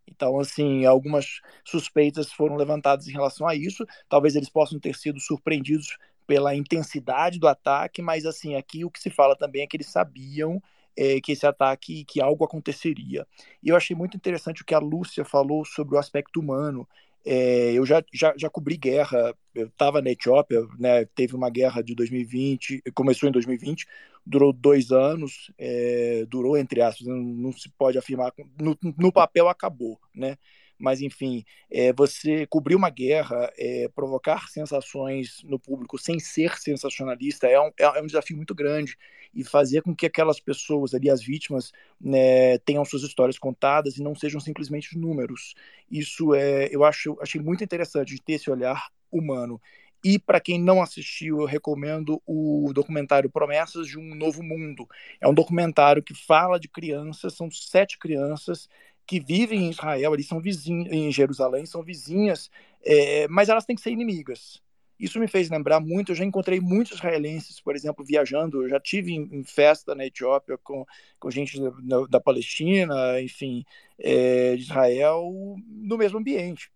Então, 0.07 0.39
assim, 0.39 0.85
algumas 0.85 1.41
suspeitas 1.64 2.30
foram 2.30 2.55
levantadas 2.55 3.09
em 3.09 3.12
relação 3.12 3.49
a 3.49 3.55
isso. 3.55 3.87
Talvez 4.07 4.37
eles 4.37 4.51
possam 4.51 4.78
ter 4.78 4.95
sido 4.95 5.18
surpreendidos 5.18 5.97
pela 6.26 6.55
intensidade 6.55 7.39
do 7.39 7.49
ataque, 7.49 8.03
mas, 8.03 8.26
assim, 8.26 8.55
aqui 8.55 8.85
o 8.85 8.91
que 8.91 9.01
se 9.01 9.09
fala 9.09 9.35
também 9.35 9.62
é 9.62 9.66
que 9.66 9.78
eles 9.78 9.89
sabiam 9.89 10.62
é, 10.97 11.21
que 11.21 11.33
esse 11.33 11.47
ataque, 11.47 12.05
que 12.05 12.21
algo 12.21 12.45
aconteceria. 12.45 13.27
E 13.63 13.69
eu 13.69 13.77
achei 13.77 13.97
muito 13.97 14.17
interessante 14.17 14.63
o 14.63 14.65
que 14.65 14.75
a 14.75 14.79
Lúcia 14.79 15.25
falou 15.25 15.65
sobre 15.65 15.97
o 15.97 15.99
aspecto 15.99 16.41
humano. 16.41 16.89
É, 17.25 17.73
eu 17.73 17.87
já, 17.87 18.03
já, 18.13 18.35
já 18.37 18.51
cobri 18.51 18.77
guerra, 18.77 19.35
eu 19.55 19.67
estava 19.69 20.03
na 20.03 20.11
Etiópia, 20.11 20.67
né, 20.79 21.07
teve 21.07 21.35
uma 21.35 21.49
guerra 21.49 21.83
de 21.83 21.95
2020, 21.95 22.83
começou 22.95 23.29
em 23.29 23.33
2020, 23.33 23.87
durou 24.27 24.53
dois 24.53 24.91
anos, 24.93 25.51
é, 25.59 26.27
durou 26.29 26.57
entre 26.57 26.83
aspas, 26.83 27.07
não, 27.07 27.17
não, 27.17 27.53
se 27.53 27.71
pode 27.71 27.97
afirmar, 27.97 28.33
no, 28.61 28.77
no 28.99 29.11
papel 29.11 29.49
acabou, 29.49 29.99
né? 30.15 30.37
mas 30.79 31.01
enfim, 31.01 31.45
é, 31.71 31.93
você 31.93 32.47
cobrir 32.47 32.75
uma 32.75 32.91
guerra, 32.91 33.51
é, 33.57 33.89
provocar 33.95 34.49
sensações 34.49 35.43
no 35.45 35.59
público 35.59 35.99
sem 35.99 36.19
ser 36.19 36.59
sensacionalista 36.59 37.47
é 37.47 37.61
um, 37.61 37.71
é 37.79 38.03
um 38.03 38.07
desafio 38.07 38.37
muito 38.37 38.55
grande 38.55 38.97
e 39.35 39.45
fazer 39.45 39.82
com 39.82 39.95
que 39.95 40.07
aquelas 40.07 40.41
pessoas 40.41 40.95
ali, 40.95 41.11
as 41.11 41.22
vítimas, 41.22 41.72
né, 42.01 42.59
tenham 42.59 42.85
suas 42.85 43.03
histórias 43.03 43.39
contadas 43.39 43.97
e 43.97 44.03
não 44.03 44.14
sejam 44.14 44.41
simplesmente 44.41 44.97
números. 44.97 45.55
Isso 45.91 46.35
é, 46.35 46.68
eu 46.70 46.85
acho, 46.85 47.16
achei 47.20 47.41
muito 47.41 47.64
interessante 47.64 48.14
de 48.14 48.22
ter 48.22 48.35
esse 48.35 48.51
olhar 48.51 48.89
humano. 49.11 49.61
E 50.05 50.18
para 50.18 50.39
quem 50.39 50.61
não 50.61 50.82
assistiu, 50.82 51.41
eu 51.41 51.47
recomendo 51.47 52.20
o 52.26 52.70
documentário 52.74 53.30
Promessas 53.30 53.87
de 53.87 53.99
um 53.99 54.14
Novo 54.14 54.43
Mundo. 54.43 54.87
É 55.18 55.26
um 55.26 55.32
documentário 55.32 56.03
que 56.03 56.12
fala 56.12 56.61
de 56.61 56.68
crianças, 56.68 57.32
são 57.32 57.51
sete 57.51 57.99
crianças 57.99 58.68
que 59.07 59.18
vivem 59.18 59.64
em 59.64 59.70
Israel, 59.70 60.14
eles 60.14 60.26
são 60.26 60.41
vizinhos, 60.41 60.93
em 60.93 61.11
Jerusalém, 61.11 61.64
são 61.64 61.82
vizinhas, 61.82 62.51
é, 62.82 63.26
mas 63.28 63.49
elas 63.49 63.64
têm 63.64 63.76
que 63.76 63.82
ser 63.82 63.91
inimigas. 63.91 64.62
Isso 64.99 65.19
me 65.19 65.27
fez 65.27 65.51
lembrar 65.51 65.81
muito. 65.81 66.13
Eu 66.13 66.17
já 66.17 66.25
encontrei 66.25 66.61
muitos 66.61 66.95
israelenses, 66.95 67.61
por 67.61 67.75
exemplo, 67.75 68.05
viajando. 68.05 68.63
Eu 68.63 68.69
já 68.69 68.81
tive 68.81 69.13
em, 69.13 69.29
em 69.33 69.45
festa 69.45 69.95
na 69.95 70.07
Etiópia 70.07 70.59
com, 70.59 70.87
com 71.19 71.31
gente 71.31 71.59
da, 71.83 72.07
da 72.09 72.21
Palestina, 72.21 73.21
enfim, 73.21 73.65
é, 73.99 74.57
de 74.57 74.63
Israel, 74.63 75.57
no 75.67 75.97
mesmo 75.97 76.19
ambiente. 76.19 76.71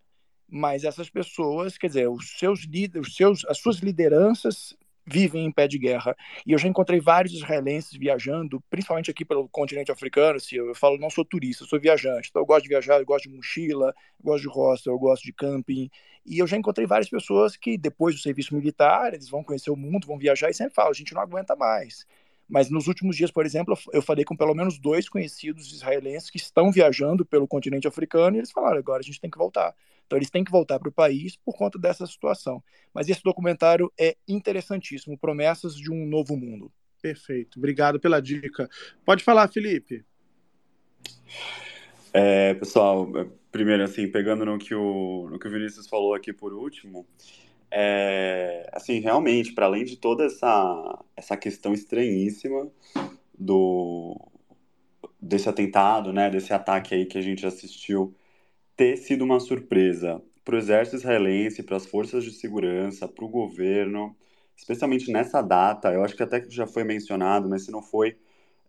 Mas 0.49 0.85
essas 0.85 1.11
pessoas, 1.11 1.77
quer 1.77 1.89
dizer, 1.89 2.09
os 2.09 2.39
seus 2.39 2.65
líderes, 2.65 3.09
os 3.09 3.15
seus, 3.15 3.45
as 3.47 3.59
suas 3.59 3.79
lideranças 3.79 4.75
vivem 5.11 5.45
em 5.45 5.53
pé 5.53 5.67
de 5.67 5.79
guerra. 5.79 6.17
E 6.47 6.53
eu 6.53 6.59
já 6.59 6.69
encontrei 6.69 7.01
vários 7.01 7.35
israelenses 7.35 7.93
viajando, 7.93 8.63
principalmente 8.69 9.11
aqui 9.11 9.25
pelo 9.25 9.49
continente 9.49 9.91
africano. 9.91 10.37
Assim, 10.37 10.57
eu 10.57 10.75
falo, 10.75 10.99
não 10.99 11.11
sou 11.11 11.25
turista, 11.25 11.65
sou 11.65 11.81
viajante. 11.81 12.29
Então 12.31 12.43
eu 12.43 12.47
gosto 12.47 12.63
de 12.63 12.69
viajar, 12.69 12.99
eu 12.99 13.07
gosto 13.07 13.29
de 13.29 13.35
mochila, 13.35 13.95
eu 14.19 14.25
gosto 14.25 14.43
de 14.43 14.49
roça, 14.49 14.91
eu 14.91 14.99
gosto 14.99 15.25
de 15.25 15.33
camping. 15.33 15.91
E 16.25 16.39
eu 16.39 16.47
já 16.47 16.57
encontrei 16.57 16.87
várias 16.87 17.09
pessoas 17.09 17.57
que, 17.57 17.79
depois 17.79 18.15
do 18.15 18.21
serviço 18.21 18.55
militar, 18.55 19.15
eles 19.15 19.29
vão 19.29 19.43
conhecer 19.43 19.71
o 19.71 19.77
mundo, 19.77 20.07
vão 20.07 20.19
viajar 20.19 20.51
e 20.51 20.55
sempre 20.55 20.75
falam: 20.75 20.91
a 20.91 20.95
gente 20.95 21.15
não 21.15 21.23
aguenta 21.23 21.57
mais. 21.57 22.07
Mas 22.49 22.71
nos 22.71 22.87
últimos 22.87 23.17
dias, 23.17 23.31
por 23.31 23.45
exemplo, 23.45 23.77
eu 23.93 24.01
falei 24.01 24.25
com 24.25 24.35
pelo 24.35 24.55
menos 24.55 24.79
dois 24.79 25.09
conhecidos 25.09 25.71
israelenses 25.73 26.31
que 26.31 26.39
estão 26.39 26.73
viajando 26.73 27.25
pelo 27.25 27.47
continente 27.47 27.87
africano 27.87 28.37
e 28.37 28.41
eles 28.41 28.51
falaram: 28.51 28.79
agora 28.79 29.01
a 29.01 29.05
gente 29.05 29.21
tem 29.21 29.31
que 29.31 29.39
voltar. 29.39 29.75
Então 30.09 30.19
eles 30.19 30.31
têm 30.31 30.43
que 30.43 30.51
voltar 30.51 30.79
para 30.79 30.89
o 30.89 30.93
país 30.93 31.37
por 31.37 31.55
conta 31.55 31.79
dessa 31.79 32.07
situação. 32.07 32.65
Mas 32.95 33.11
esse 33.11 33.23
documentário 33.23 33.93
é 34.01 34.17
interessantíssimo 34.27 35.19
Promessas 35.19 35.77
de 35.77 35.93
um 35.93 36.07
Novo 36.07 36.35
Mundo. 36.35 36.73
Perfeito. 37.01 37.59
Obrigado 37.59 38.01
pela 38.01 38.21
dica. 38.21 38.71
Pode 39.05 39.23
falar, 39.23 39.49
Felipe. 39.49 40.03
É, 42.13 42.55
pessoal, 42.55 43.07
primeiro, 43.53 43.85
assim, 43.85 44.09
pegando 44.09 44.47
no 44.47 44.59
que 44.59 44.75
o, 44.75 45.29
no 45.31 45.39
que 45.39 45.47
o 45.47 45.51
Vinícius 45.51 45.87
falou 45.87 46.15
aqui 46.15 46.33
por 46.33 46.55
último, 46.55 47.07
é, 47.71 48.67
assim, 48.73 49.01
realmente, 49.01 49.53
para 49.53 49.67
além 49.67 49.85
de 49.85 49.97
toda 49.97 50.25
essa, 50.25 51.05
essa 51.15 51.37
questão 51.37 51.75
estranhíssima 51.75 52.67
do, 53.39 54.19
desse 55.21 55.51
atentado, 55.51 56.15
né, 56.15 56.31
desse 56.31 56.55
ataque 56.55 56.95
aí 56.95 57.05
que 57.05 57.19
a 57.19 57.23
gente 57.23 57.47
assistiu, 57.47 58.17
ter 58.79 58.97
sido 58.97 59.25
uma 59.25 59.41
surpresa 59.41 60.23
para 60.45 60.55
o 60.55 60.59
exército 60.59 60.97
israelense, 60.97 61.65
para 61.65 61.77
as 61.77 61.85
forças 61.85 62.23
de 62.25 62.31
segurança, 62.31 63.09
para 63.09 63.25
o 63.25 63.29
governo, 63.29 64.17
especialmente 64.57 65.11
nessa 65.13 65.43
data, 65.43 65.93
eu 65.93 66.05
acho 66.05 66.17
que 66.17 66.23
até 66.23 66.41
que 66.41 66.49
já 66.49 66.65
foi 66.67 66.85
mencionado, 66.85 67.49
mas 67.49 67.65
se 67.65 67.73
não 67.73 67.83
foi, 67.83 68.17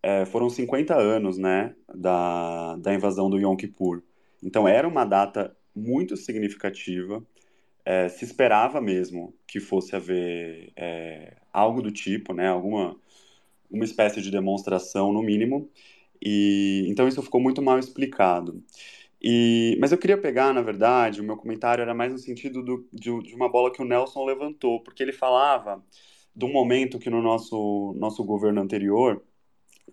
é, 0.01 0.25
foram 0.25 0.49
50 0.49 0.95
anos, 0.95 1.37
né, 1.37 1.75
da, 1.93 2.75
da 2.77 2.93
invasão 2.93 3.29
do 3.29 3.37
Yom 3.37 3.55
Kippur. 3.55 4.01
Então 4.41 4.67
era 4.67 4.87
uma 4.87 5.05
data 5.05 5.55
muito 5.75 6.17
significativa, 6.17 7.23
é, 7.85 8.09
se 8.09 8.25
esperava 8.25 8.81
mesmo 8.81 9.35
que 9.47 9.59
fosse 9.59 9.95
haver 9.95 10.71
é, 10.75 11.37
algo 11.53 11.83
do 11.83 11.91
tipo, 11.91 12.33
né, 12.33 12.47
alguma 12.47 12.97
uma 13.69 13.85
espécie 13.85 14.21
de 14.21 14.31
demonstração 14.31 15.13
no 15.13 15.21
mínimo, 15.21 15.69
e 16.21 16.85
então 16.87 17.07
isso 17.07 17.21
ficou 17.21 17.39
muito 17.39 17.61
mal 17.61 17.77
explicado. 17.77 18.63
E, 19.21 19.77
mas 19.79 19.91
eu 19.91 19.97
queria 19.97 20.17
pegar, 20.17 20.53
na 20.53 20.61
verdade, 20.61 21.19
o 21.21 21.23
meu 21.23 21.35
comentário 21.35 21.81
era 21.81 21.93
mais 21.93 22.11
no 22.11 22.17
sentido 22.17 22.63
do, 22.63 22.87
de, 22.93 23.21
de, 23.23 23.35
uma 23.35 23.49
bola 23.49 23.71
que 23.71 23.81
o 23.81 23.85
Nelson 23.85 24.25
levantou, 24.25 24.81
porque 24.81 25.03
ele 25.03 25.11
falava 25.11 25.83
de 26.35 26.45
um 26.45 26.51
momento 26.51 26.99
que 26.99 27.09
no 27.09 27.21
nosso, 27.21 27.93
nosso 27.97 28.23
governo 28.23 28.61
anterior 28.61 29.21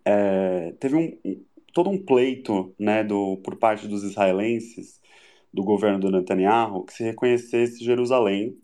é, 0.04 0.72
teve 0.78 0.96
um, 0.96 1.44
todo 1.74 1.90
um 1.90 1.98
pleito 2.04 2.74
né, 2.78 3.02
do, 3.02 3.38
por 3.38 3.56
parte 3.56 3.88
dos 3.88 4.04
israelenses, 4.04 5.00
do 5.52 5.64
governo 5.64 5.98
do 5.98 6.10
Netanyahu, 6.10 6.84
que 6.84 6.92
se 6.92 7.02
reconhecesse 7.04 7.84
Jerusalém 7.84 8.56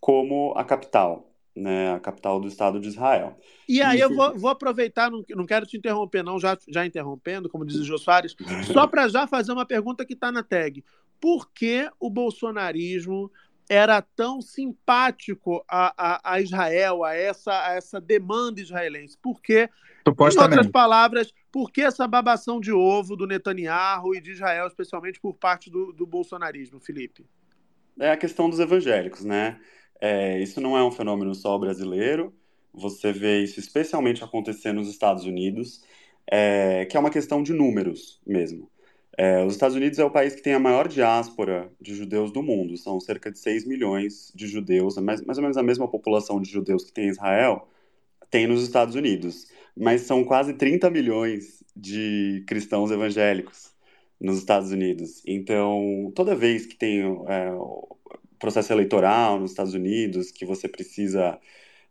como 0.00 0.52
a 0.56 0.64
capital 0.64 1.25
né, 1.56 1.94
a 1.94 2.00
capital 2.00 2.38
do 2.38 2.46
Estado 2.46 2.78
de 2.78 2.88
Israel. 2.88 3.36
E 3.68 3.80
aí 3.80 3.98
eu 3.98 4.14
vou, 4.14 4.38
vou 4.38 4.50
aproveitar, 4.50 5.10
não, 5.10 5.24
não 5.30 5.46
quero 5.46 5.66
te 5.66 5.76
interromper, 5.76 6.22
não, 6.22 6.38
já, 6.38 6.56
já 6.68 6.84
interrompendo, 6.84 7.48
como 7.48 7.64
diz 7.64 7.76
o 7.76 7.84
Jô 7.84 7.96
Soares, 7.96 8.36
só 8.72 8.86
para 8.86 9.08
já 9.08 9.26
fazer 9.26 9.52
uma 9.52 9.64
pergunta 9.64 10.04
que 10.04 10.12
está 10.12 10.30
na 10.30 10.42
tag. 10.42 10.84
Por 11.18 11.50
que 11.50 11.88
o 11.98 12.10
bolsonarismo 12.10 13.30
era 13.68 14.00
tão 14.00 14.40
simpático 14.40 15.64
a, 15.68 15.92
a, 15.96 16.34
a 16.34 16.40
Israel, 16.40 17.02
a 17.02 17.14
essa, 17.14 17.66
a 17.66 17.74
essa 17.74 18.00
demanda 18.00 18.60
israelense? 18.60 19.16
Por 19.20 19.40
que, 19.40 19.68
em 20.06 20.40
outras 20.40 20.68
palavras, 20.68 21.32
por 21.50 21.72
que 21.72 21.80
essa 21.80 22.06
babação 22.06 22.60
de 22.60 22.70
ovo 22.70 23.16
do 23.16 23.26
Netanyahu 23.26 24.14
e 24.14 24.20
de 24.20 24.32
Israel, 24.32 24.66
especialmente 24.66 25.18
por 25.18 25.34
parte 25.34 25.70
do, 25.70 25.92
do 25.92 26.06
bolsonarismo, 26.06 26.78
Felipe? 26.78 27.26
É 27.98 28.10
a 28.10 28.16
questão 28.16 28.48
dos 28.50 28.60
evangélicos, 28.60 29.24
né? 29.24 29.58
É, 30.00 30.40
isso 30.42 30.60
não 30.60 30.76
é 30.76 30.84
um 30.84 30.90
fenômeno 30.90 31.34
só 31.34 31.56
brasileiro, 31.58 32.34
você 32.72 33.12
vê 33.12 33.42
isso 33.42 33.58
especialmente 33.58 34.22
acontecer 34.22 34.72
nos 34.72 34.88
Estados 34.88 35.24
Unidos, 35.24 35.82
é, 36.30 36.84
que 36.86 36.96
é 36.96 37.00
uma 37.00 37.10
questão 37.10 37.42
de 37.42 37.52
números 37.52 38.20
mesmo. 38.26 38.70
É, 39.18 39.42
os 39.44 39.54
Estados 39.54 39.74
Unidos 39.74 39.98
é 39.98 40.04
o 40.04 40.10
país 40.10 40.34
que 40.34 40.42
tem 40.42 40.52
a 40.52 40.58
maior 40.58 40.88
diáspora 40.88 41.72
de 41.80 41.94
judeus 41.94 42.30
do 42.30 42.42
mundo, 42.42 42.76
são 42.76 43.00
cerca 43.00 43.30
de 43.30 43.38
6 43.38 43.66
milhões 43.66 44.30
de 44.34 44.46
judeus, 44.46 44.98
mais, 44.98 45.22
mais 45.22 45.38
ou 45.38 45.42
menos 45.42 45.56
a 45.56 45.62
mesma 45.62 45.88
população 45.88 46.40
de 46.40 46.50
judeus 46.50 46.84
que 46.84 46.92
tem 46.92 47.06
em 47.06 47.10
Israel, 47.10 47.66
tem 48.30 48.46
nos 48.46 48.62
Estados 48.62 48.94
Unidos, 48.94 49.46
mas 49.76 50.02
são 50.02 50.22
quase 50.24 50.54
30 50.54 50.90
milhões 50.90 51.64
de 51.74 52.44
cristãos 52.46 52.90
evangélicos 52.90 53.74
nos 54.20 54.38
Estados 54.38 54.70
Unidos. 54.70 55.22
Então, 55.26 56.12
toda 56.14 56.34
vez 56.34 56.66
que 56.66 56.76
tem 56.76 57.00
é, 57.28 57.52
processo 58.38 58.72
eleitoral 58.72 59.38
nos 59.40 59.50
Estados 59.52 59.74
Unidos, 59.74 60.30
que 60.30 60.44
você 60.44 60.68
precisa 60.68 61.38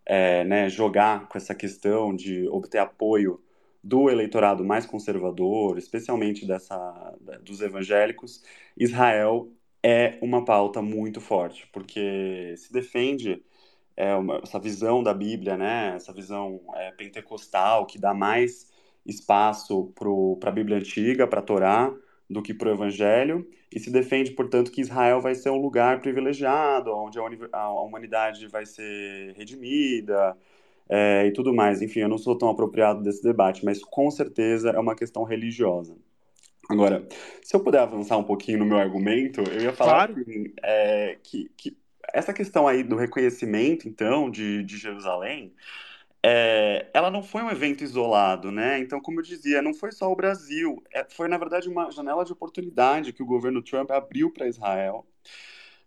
é, 0.06 0.44
né, 0.46 0.70
jogar 0.70 1.28
com 1.28 1.38
essa 1.38 1.56
questão 1.56 2.16
de 2.16 2.48
obter 2.50 2.78
apoio 2.80 3.42
do 3.84 4.10
eleitorado 4.10 4.64
mais 4.64 4.86
conservador, 4.86 5.78
especialmente 5.78 6.46
dessa, 6.46 7.16
dos 7.44 7.62
evangélicos, 7.62 8.44
Israel 8.76 9.52
é 9.84 10.18
uma 10.22 10.44
pauta 10.44 10.82
muito 10.82 11.22
forte, 11.22 11.68
porque 11.72 12.56
se 12.58 12.74
defende 12.74 13.44
é, 13.96 14.16
uma, 14.16 14.40
essa 14.44 14.60
visão 14.60 15.04
da 15.04 15.14
Bíblia, 15.14 15.56
né, 15.56 15.94
essa 15.96 16.12
visão 16.12 16.60
é, 16.76 16.92
pentecostal, 16.92 17.86
que 17.86 18.00
dá 18.00 18.14
mais 18.14 18.72
espaço 19.06 19.94
para 20.40 20.50
a 20.50 20.54
Bíblia 20.54 20.78
Antiga, 20.78 21.28
para 21.28 21.40
a 21.40 21.44
Torá, 21.44 21.94
do 22.28 22.42
que 22.42 22.54
para 22.54 22.70
o 22.70 22.74
Evangelho, 22.74 23.48
e 23.76 23.80
se 23.80 23.92
defende, 23.92 24.32
portanto, 24.32 24.72
que 24.72 24.80
Israel 24.80 25.20
vai 25.20 25.36
ser 25.36 25.50
um 25.50 25.62
lugar 25.62 26.00
privilegiado, 26.00 26.96
onde 26.96 27.20
a, 27.52 27.70
humanidade 27.82 28.48
vai 28.48 28.66
ser 28.66 29.34
redimida 29.36 30.38
é, 30.88 31.28
e 31.28 31.32
tudo 31.34 31.54
mais. 31.54 31.82
Enfim, 31.82 32.00
eu 32.00 32.08
não 32.08 32.18
sou 32.18 32.38
tão 32.38 32.50
apropriado 32.50 33.04
desse 33.04 33.22
debate, 33.22 33.66
mas 33.66 33.84
com 33.84 34.10
certeza 34.10 34.70
é 34.70 34.80
uma 34.80 34.96
questão 34.96 35.24
religiosa. 35.24 35.94
Agora, 36.70 37.06
se 37.44 37.54
eu 37.54 37.60
puder 37.60 37.80
avançar 37.80 38.18
um 38.18 38.24
pouquinho 38.24 38.60
no 38.60 38.66
meu 38.66 38.78
argumento, 38.78 39.42
eu 39.42 39.64
ia 39.64 39.74
falar 39.74 40.08
claro. 40.08 40.22
assim, 40.22 40.54
é, 40.64 41.18
que, 41.22 41.52
que 41.58 41.78
essa 42.14 42.32
questão 42.32 42.66
aí 42.66 42.82
do 42.82 42.96
reconhecimento, 42.96 43.90
então, 43.90 44.32
de, 44.32 44.64
de 44.64 44.78
Jerusalém, 44.78 45.54
é, 46.28 46.90
ela 46.92 47.12
não 47.12 47.22
foi 47.22 47.44
um 47.44 47.52
evento 47.52 47.84
isolado, 47.84 48.52
né? 48.52 48.80
Então, 48.80 49.00
como 49.00 49.20
eu 49.20 49.24
dizia, 49.24 49.62
não 49.62 49.76
foi 49.76 49.92
só 49.92 50.12
o 50.12 50.16
Brasil, 50.16 50.82
é, 50.92 51.06
foi 51.08 51.28
na 51.28 51.38
verdade 51.38 51.70
uma 51.70 51.92
janela 51.92 52.26
de 52.26 52.34
oportunidade 52.34 53.14
que 53.14 53.22
o 53.22 53.26
governo 53.28 53.62
Trump 53.62 53.92
abriu 53.92 54.32
para 54.32 54.48
Israel, 54.48 55.06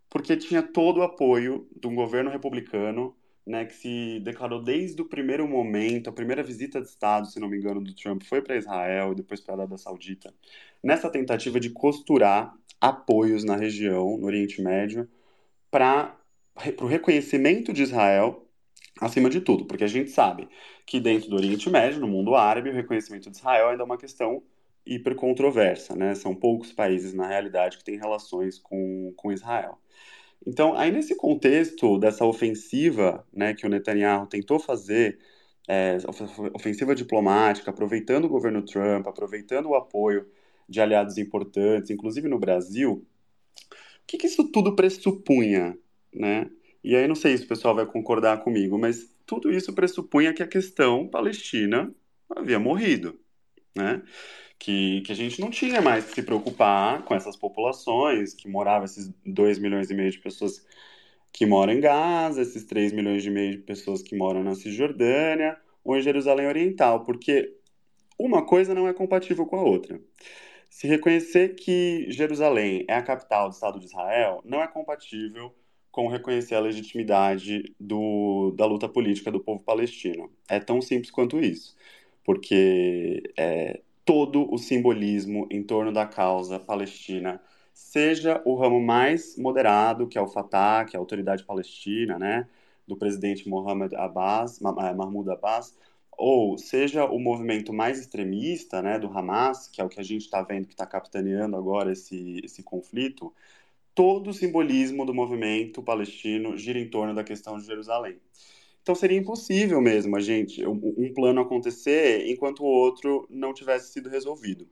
porque 0.09 0.37
tinha 0.37 0.63
todo 0.63 0.99
o 0.99 1.03
apoio 1.03 1.69
de 1.77 1.89
um 1.89 1.95
governo 1.97 2.31
republicano, 2.31 3.17
né, 3.45 3.65
que 3.65 3.75
se 3.75 4.21
declarou 4.21 4.63
desde 4.63 5.03
o 5.03 5.07
primeiro 5.07 5.49
momento, 5.49 6.09
a 6.09 6.13
primeira 6.13 6.43
visita 6.43 6.81
de 6.81 6.87
Estado, 6.87 7.27
se 7.27 7.41
não 7.41 7.49
me 7.49 7.57
engano, 7.59 7.81
do 7.83 7.93
Trump 7.95 8.23
foi 8.23 8.41
para 8.41 8.57
Israel 8.57 9.11
e 9.13 9.17
depois 9.17 9.41
para 9.41 9.55
a 9.55 9.57
Arábia 9.59 9.79
Saudita, 9.79 10.33
nessa 10.81 11.11
tentativa 11.11 11.59
de 11.59 11.71
costurar 11.71 12.55
apoios 12.81 13.43
na 13.43 13.57
região, 13.57 14.17
no 14.17 14.27
Oriente 14.27 14.63
Médio, 14.63 15.09
para 15.69 16.17
o 16.81 16.87
reconhecimento 16.87 17.73
de 17.73 17.83
Israel 17.83 18.48
acima 19.01 19.31
de 19.31 19.41
tudo, 19.41 19.65
porque 19.65 19.85
a 19.85 19.89
gente 19.89 20.11
sabe 20.11 20.49
que 20.87 21.01
dentro 21.01 21.31
do 21.31 21.37
Oriente 21.37 21.71
Médio, 21.71 22.01
no 22.01 22.09
mundo 22.09 22.35
árabe, 22.35 22.71
o 22.71 22.75
reconhecimento 22.75 23.31
de 23.31 23.37
Israel 23.37 23.69
ainda 23.69 23.83
é 23.83 23.87
uma 23.87 23.99
questão 23.99 24.43
hiper 24.87 25.15
controversa, 25.15 25.95
né? 25.95 26.15
São 26.15 26.35
poucos 26.35 26.73
países, 26.73 27.13
na 27.13 27.27
realidade, 27.27 27.77
que 27.79 27.85
têm 27.85 27.99
relações 27.99 28.59
com, 28.59 29.13
com 29.17 29.33
Israel. 29.33 29.79
Então, 30.47 30.75
aí 30.75 30.91
nesse 30.91 31.15
contexto 31.17 31.99
dessa 31.99 32.25
ofensiva 32.25 33.27
né, 33.33 33.55
que 33.55 33.67
o 33.67 33.69
Netanyahu 33.69 34.27
tentou 34.27 34.59
fazer, 34.59 35.19
é, 35.69 35.99
ofensiva 36.55 36.95
diplomática, 36.95 37.71
aproveitando 37.71 38.25
o 38.25 38.29
governo 38.29 38.63
Trump, 38.63 39.07
aproveitando 39.07 39.67
o 39.67 39.75
apoio 39.75 40.27
de 40.69 40.81
aliados 40.81 41.19
importantes, 41.19 41.91
inclusive 41.91 42.29
no 42.29 42.39
Brasil, 42.39 42.93
o 42.93 44.07
que, 44.07 44.17
que 44.17 44.27
isso 44.27 44.51
tudo 44.51 44.75
pressupunha, 44.75 45.77
né? 46.15 46.51
E 46.83 46.95
aí 46.97 47.07
não 47.09 47.15
sei 47.15 47.37
se 47.37 47.45
o 47.45 47.49
pessoal 47.49 47.75
vai 47.75 47.87
concordar 47.87 48.43
comigo, 48.43 48.79
mas 48.79 49.15
tudo 49.27 49.53
isso 49.53 49.73
pressupunha 49.75 50.33
que 50.33 50.43
a 50.43 50.47
questão 50.47 51.07
palestina 51.09 51.93
havia 52.37 52.59
morrido, 52.59 53.19
né? 53.77 54.03
Que, 54.59 55.03
que 55.03 55.13
a 55.13 55.15
gente 55.15 55.41
não 55.41 55.51
tinha 55.51 55.81
mais 55.81 56.07
que 56.07 56.15
se 56.15 56.23
preocupar 56.23 57.05
com 57.05 57.15
essas 57.15 57.37
populações, 57.37 58.35
que 58.35 58.49
moravam 58.49 58.85
esses 58.85 59.13
2 59.25 59.59
milhões 59.59 59.91
e 59.91 59.95
meio 59.95 60.11
de 60.11 60.19
pessoas 60.19 60.65
que 61.33 61.47
moram 61.47 61.73
em 61.73 61.81
Gaza, 61.81 62.43
esses 62.43 62.65
3 62.65 62.93
milhões 62.93 63.25
e 63.25 63.31
meio 63.31 63.53
de 63.53 63.59
pessoas 63.59 64.03
que 64.03 64.17
moram 64.17 64.43
na 64.43 64.55
Cisjordânia 64.55 65.57
ou 65.85 65.97
em 65.97 66.03
Jerusalém 66.03 66.49
Oriental, 66.49 67.05
porque 67.05 67.55
uma 68.19 68.45
coisa 68.45 68.75
não 68.75 68.89
é 68.89 68.93
compatível 68.93 69.47
com 69.47 69.57
a 69.57 69.63
outra. 69.63 70.01
Se 70.71 70.87
reconhecer 70.87 71.55
que 71.55 72.07
Jerusalém 72.11 72.85
é 72.89 72.95
a 72.95 73.03
capital 73.03 73.49
do 73.49 73.55
Estado 73.55 73.79
de 73.79 73.87
Israel 73.87 74.43
não 74.45 74.63
é 74.63 74.69
compatível 74.69 75.51
com 75.51 75.68
reconhecer 76.07 76.55
a 76.55 76.61
legitimidade 76.61 77.75
do, 77.81 78.53
da 78.57 78.65
luta 78.67 78.89
política 78.89 79.31
do 79.33 79.41
povo 79.41 79.63
palestino. 79.63 80.31
É 80.49 80.61
tão 80.61 80.81
simples 80.81 81.11
quanto 81.11 81.41
isso, 81.41 81.75
porque 82.25 83.23
é, 83.37 83.81
todo 84.05 84.53
o 84.53 84.59
simbolismo 84.59 85.47
em 85.51 85.63
torno 85.63 85.93
da 85.93 86.07
causa 86.07 86.59
palestina, 86.59 87.41
seja 87.75 88.43
o 88.45 88.55
ramo 88.55 88.81
mais 88.81 89.37
moderado, 89.37 90.07
que 90.07 90.19
é 90.19 90.21
o 90.21 90.27
Fatah, 90.27 90.85
que 90.85 90.97
é 90.97 90.99
a 90.99 91.01
autoridade 91.01 91.45
palestina, 91.45 92.19
né, 92.19 92.49
do 92.87 92.97
presidente 92.97 93.49
Mohammed 93.49 93.95
Abbas, 93.95 94.61
é, 94.61 94.95
Mahmoud 94.95 95.31
Abbas, 95.31 95.77
ou 96.19 96.59
seja 96.59 97.05
o 97.05 97.19
movimento 97.19 97.73
mais 97.73 98.01
extremista, 98.01 98.83
né, 98.83 98.99
do 98.99 99.07
Hamas, 99.07 99.69
que 99.69 99.81
é 99.81 99.85
o 99.85 99.89
que 99.89 100.01
a 100.01 100.03
gente 100.03 100.23
está 100.23 100.43
vendo 100.43 100.67
que 100.67 100.75
está 100.75 100.85
capitaneando 100.85 101.57
agora 101.57 101.93
esse, 101.93 102.41
esse 102.43 102.63
conflito, 102.63 103.33
todo 103.99 104.31
o 104.31 104.33
simbolismo 104.33 105.05
do 105.05 105.13
movimento 105.13 105.83
palestino 105.83 106.57
gira 106.57 106.79
em 106.79 106.89
torno 106.89 107.13
da 107.13 107.25
questão 107.25 107.59
de 107.59 107.67
Jerusalém. 107.67 108.17
então 108.81 108.95
seria 108.95 109.19
impossível 109.19 109.81
mesmo 109.81 110.15
a 110.15 110.21
gente 110.21 110.65
um 110.65 111.13
plano 111.13 111.41
acontecer 111.41 112.25
enquanto 112.29 112.61
o 112.61 112.67
outro 112.67 113.27
não 113.29 113.53
tivesse 113.53 113.93
sido 113.93 114.09
resolvido. 114.09 114.69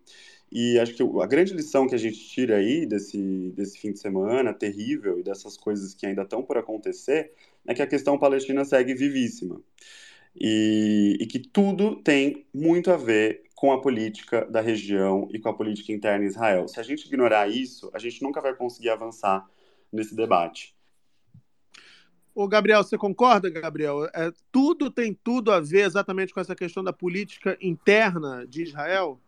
E 0.52 0.78
acho 0.78 0.94
que 0.94 1.02
a 1.02 1.26
grande 1.26 1.52
lição 1.54 1.88
que 1.88 1.94
a 1.96 1.98
gente 1.98 2.20
tira 2.20 2.58
aí 2.58 2.86
desse, 2.86 3.50
desse 3.56 3.76
fim 3.80 3.90
de 3.90 3.98
semana 3.98 4.54
terrível 4.54 5.18
e 5.18 5.24
dessas 5.24 5.56
coisas 5.56 5.92
que 5.92 6.06
ainda 6.06 6.22
estão 6.22 6.44
por 6.44 6.56
acontecer 6.56 7.32
é 7.66 7.74
que 7.74 7.82
a 7.82 7.86
questão 7.86 8.16
palestina 8.16 8.64
segue 8.64 8.94
vivíssima. 8.94 9.60
E, 10.36 11.16
e 11.18 11.26
que 11.26 11.40
tudo 11.40 11.96
tem 11.96 12.46
muito 12.54 12.92
a 12.92 12.96
ver 12.96 13.42
com 13.57 13.72
a 13.72 13.80
política 13.80 14.44
da 14.44 14.61
região 14.61 15.28
e 15.32 15.38
com 15.40 15.48
a 15.48 15.54
política 15.54 15.90
interna 15.90 16.24
em 16.24 16.28
Israel. 16.28 16.68
Se 16.68 16.78
a 16.78 16.82
gente 16.82 17.07
ignorar 17.07 17.48
isso, 17.48 17.90
a 17.94 17.98
gente 17.98 18.22
nunca 18.22 18.40
vai 18.40 18.54
conseguir 18.54 18.90
avançar 18.90 19.44
nesse 19.90 20.14
debate. 20.14 20.76
Ô, 22.34 22.46
Gabriel, 22.46 22.84
você 22.84 22.98
concorda, 22.98 23.48
Gabriel? 23.48 24.04
É, 24.14 24.30
tudo 24.52 24.90
tem 24.90 25.14
tudo 25.14 25.50
a 25.50 25.59
ver 25.59 25.86
exatamente 25.86 26.34
com 26.34 26.40
essa 26.40 26.54
questão 26.54 26.84
da 26.84 26.92
política 26.92 27.57
interna 27.59 28.46
de 28.46 28.62
Israel? 28.62 29.18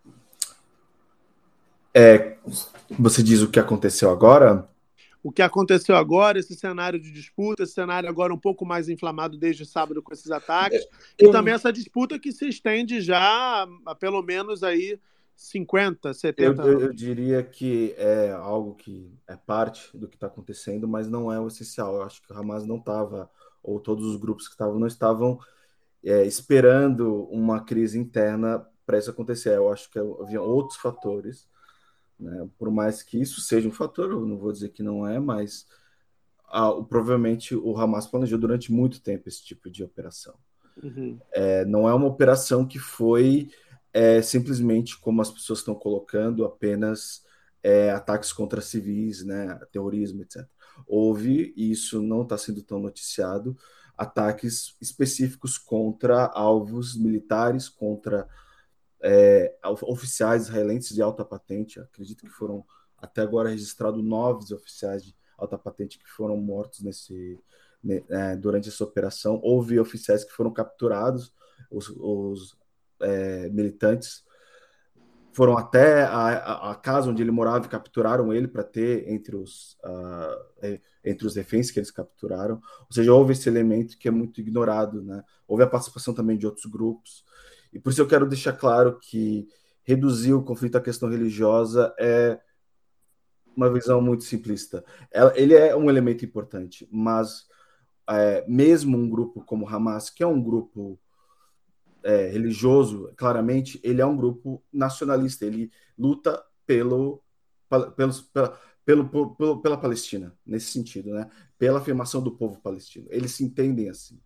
É, 1.95 2.37
você 2.99 3.23
diz 3.23 3.41
o 3.41 3.51
que 3.51 3.59
aconteceu 3.59 4.11
agora? 4.11 4.69
O 5.23 5.33
que 5.33 5.43
aconteceu 5.43 5.97
agora, 5.97 6.39
esse 6.39 6.55
cenário 6.55 6.99
de 6.99 7.11
disputa, 7.11 7.65
esse 7.65 7.73
cenário 7.73 8.09
agora 8.09 8.33
um 8.33 8.39
pouco 8.39 8.65
mais 8.65 8.89
inflamado 8.89 9.37
desde 9.37 9.67
sábado 9.67 10.03
com 10.03 10.13
esses 10.13 10.31
ataques, 10.31 10.81
é, 11.19 11.25
e 11.25 11.31
também 11.31 11.55
essa 11.55 11.73
disputa 11.73 12.19
que 12.19 12.33
se 12.33 12.49
estende 12.49 13.01
já 13.01 13.67
há 13.85 13.95
pelo 13.95 14.23
menos 14.23 14.63
aí 14.63 14.99
50, 15.39 16.15
70 16.15 16.63
eu, 16.63 16.73
eu, 16.73 16.81
eu, 16.81 16.93
diria 16.93 17.43
que 17.45 17.95
é 17.97 18.33
algo 18.33 18.75
que 18.75 19.09
é 19.27 19.37
parte 19.37 19.97
do 19.97 20.09
que 20.09 20.17
está 20.17 20.27
acontecendo, 20.27 20.89
mas 20.89 21.09
não 21.09 21.33
é 21.33 21.39
o 21.39 21.47
essencial. 21.47 21.95
Eu 21.95 22.03
acho 22.03 22.21
que 22.23 22.33
o 22.33 22.37
Hamas 22.37 22.67
não 22.67 22.77
estava, 22.77 23.31
ou 23.63 23.79
todos 23.79 24.05
os 24.05 24.17
grupos 24.17 24.49
que 24.49 24.55
estavam, 24.55 24.81
não 24.81 24.87
estavam 24.89 25.39
é, 26.05 26.25
esperando 26.25 27.25
uma 27.31 27.61
crise 27.61 27.97
interna 27.99 28.67
para 28.85 28.99
isso 28.99 29.11
acontecer. 29.11 29.57
Eu 29.57 29.73
acho 29.73 29.89
que 29.89 29.99
havia 29.99 30.43
outros 30.43 30.77
fatores, 30.77 31.47
né? 32.19 32.49
por 32.59 32.71
mais 32.71 33.03
que 33.03 33.21
isso 33.21 33.41
seja 33.41 33.69
um 33.69 33.73
fator, 33.73 34.11
eu 34.11 34.27
não 34.27 34.39
vou 34.39 34.53
dizer 34.53 34.71
que 34.71 34.83
não 34.83 35.07
é, 35.07 35.19
mas 35.19 35.67
ah, 36.49 36.73
provavelmente 36.89 37.55
o 37.55 37.77
Hamas 37.77 38.07
planejou 38.07 38.39
durante 38.39 38.73
muito 38.73 39.01
tempo 39.01 39.29
esse 39.29 39.45
tipo 39.45 39.71
de 39.71 39.85
operação. 39.85 40.35
Uhum. 40.83 41.19
É, 41.33 41.65
não 41.65 41.89
é 41.89 41.95
uma 41.95 42.07
operação 42.07 42.67
que 42.67 42.79
foi 42.79 43.51
é 43.93 44.21
simplesmente 44.23 44.99
como 44.99 45.21
as 45.23 45.31
pessoas 45.31 45.61
estão 45.61 45.75
colocando 45.75 46.45
apenas 46.45 47.25
é, 47.63 47.91
ataques 47.91 48.33
contra 48.33 48.61
civis, 48.61 49.25
né, 49.25 49.59
terrorismo, 49.73 50.23
etc. 50.23 50.47
Houve, 50.87 51.53
e 51.57 51.71
isso 51.71 52.03
não 52.03 52.23
está 52.23 52.39
sendo 52.39 52.63
tão 52.63 52.79
noticiado, 52.79 53.57
ataques 53.97 54.77
específicos 54.81 55.59
contra 55.59 56.27
alvos 56.27 56.97
militares, 56.97 57.69
contra 57.69 58.29
é, 59.03 59.55
oficiais 59.83 60.45
israelenses 60.45 60.95
de 60.95 61.03
alta 61.03 61.25
patente. 61.25 61.81
Acredito 61.81 62.25
que 62.25 62.33
foram 62.33 62.65
até 62.97 63.23
agora 63.23 63.51
registrados 63.51 64.03
nove 64.05 64.53
oficiais 64.53 65.05
de 65.05 65.17
alta 65.37 65.57
patente 65.57 65.99
que 65.99 66.09
foram 66.09 66.37
mortos 66.37 66.81
nesse, 66.81 67.39
né, 67.83 68.37
durante 68.37 68.69
essa 68.69 68.85
operação. 68.85 69.41
Houve 69.43 69.79
oficiais 69.79 70.25
que 70.25 70.33
foram 70.33 70.53
capturados, 70.53 71.33
os, 71.71 71.89
os 71.89 72.59
é, 73.01 73.49
militantes 73.51 74.25
foram 75.39 75.57
até 75.57 76.03
a, 76.03 76.73
a, 76.73 76.75
casa 76.75 77.09
onde 77.09 77.23
ele 77.23 77.31
morava 77.31 77.65
e 77.65 77.69
capturaram 77.69 78.33
ele 78.33 78.49
para 78.49 78.65
ter 78.65 79.09
entre 79.09 79.37
os, 79.37 79.79
uh, 79.85 80.81
entre 81.05 81.29
os 81.29 81.37
reféns 81.37 81.71
que 81.71 81.79
eles 81.79 81.93
capturaram. 81.93 82.57
Ou 82.81 82.93
seja, 82.93 83.13
houve 83.13 83.35
esse 83.35 83.49
elemento 83.49 83.97
que 83.99 84.09
é 84.09 84.11
muito 84.11 84.41
ignorado. 84.41 85.01
Né? 85.01 85.23
Houve 85.47 85.63
a 85.63 85.69
participação 85.69 86.13
também 86.13 86.37
de 86.37 86.45
outros 86.45 86.67
grupos. 86.67 87.25
E 87.73 87.79
por 87.79 87.91
isso 87.91 88.01
eu 88.01 88.09
quero 88.09 88.29
deixar 88.29 88.53
claro 88.53 88.99
que 89.01 89.49
reduzir 89.85 90.33
o 90.35 90.43
conflito 90.43 90.77
à 90.77 90.81
questão 90.81 91.09
religiosa 91.09 91.95
é 91.99 92.41
uma 93.57 93.73
visão 93.73 94.01
muito 94.01 94.25
simplista. 94.25 94.85
Ele 95.35 95.55
é 95.55 95.75
um 95.75 95.91
elemento 95.91 96.25
importante, 96.25 96.89
mas 96.93 97.47
é, 98.09 98.45
mesmo 98.47 98.97
um 98.97 99.09
grupo 99.09 99.45
como 99.45 99.69
Hamas, 99.69 100.11
que 100.11 100.23
é 100.23 100.27
um 100.27 100.43
grupo 100.43 100.99
é, 102.03 102.29
religioso, 102.29 103.13
claramente, 103.17 103.81
ele 103.83 104.01
é 104.01 104.07
um 104.07 104.17
grupo 104.17 104.63
nacionalista, 104.73 105.45
ele 105.45 105.71
luta 105.99 106.43
pelo, 106.65 107.23
pelo, 107.69 107.93
pela, 108.33 108.59
pelo, 108.85 109.37
pelo, 109.37 109.61
pela 109.61 109.77
Palestina, 109.77 110.35
nesse 110.47 110.71
sentido, 110.71 111.13
né? 111.13 111.29
pela 111.59 111.81
afirmação 111.81 112.23
do 112.23 112.37
povo 112.37 112.61
palestino. 112.61 113.07
Eles 113.11 113.33
se 113.33 113.45
entendem 113.45 113.91
assim. 113.91 114.21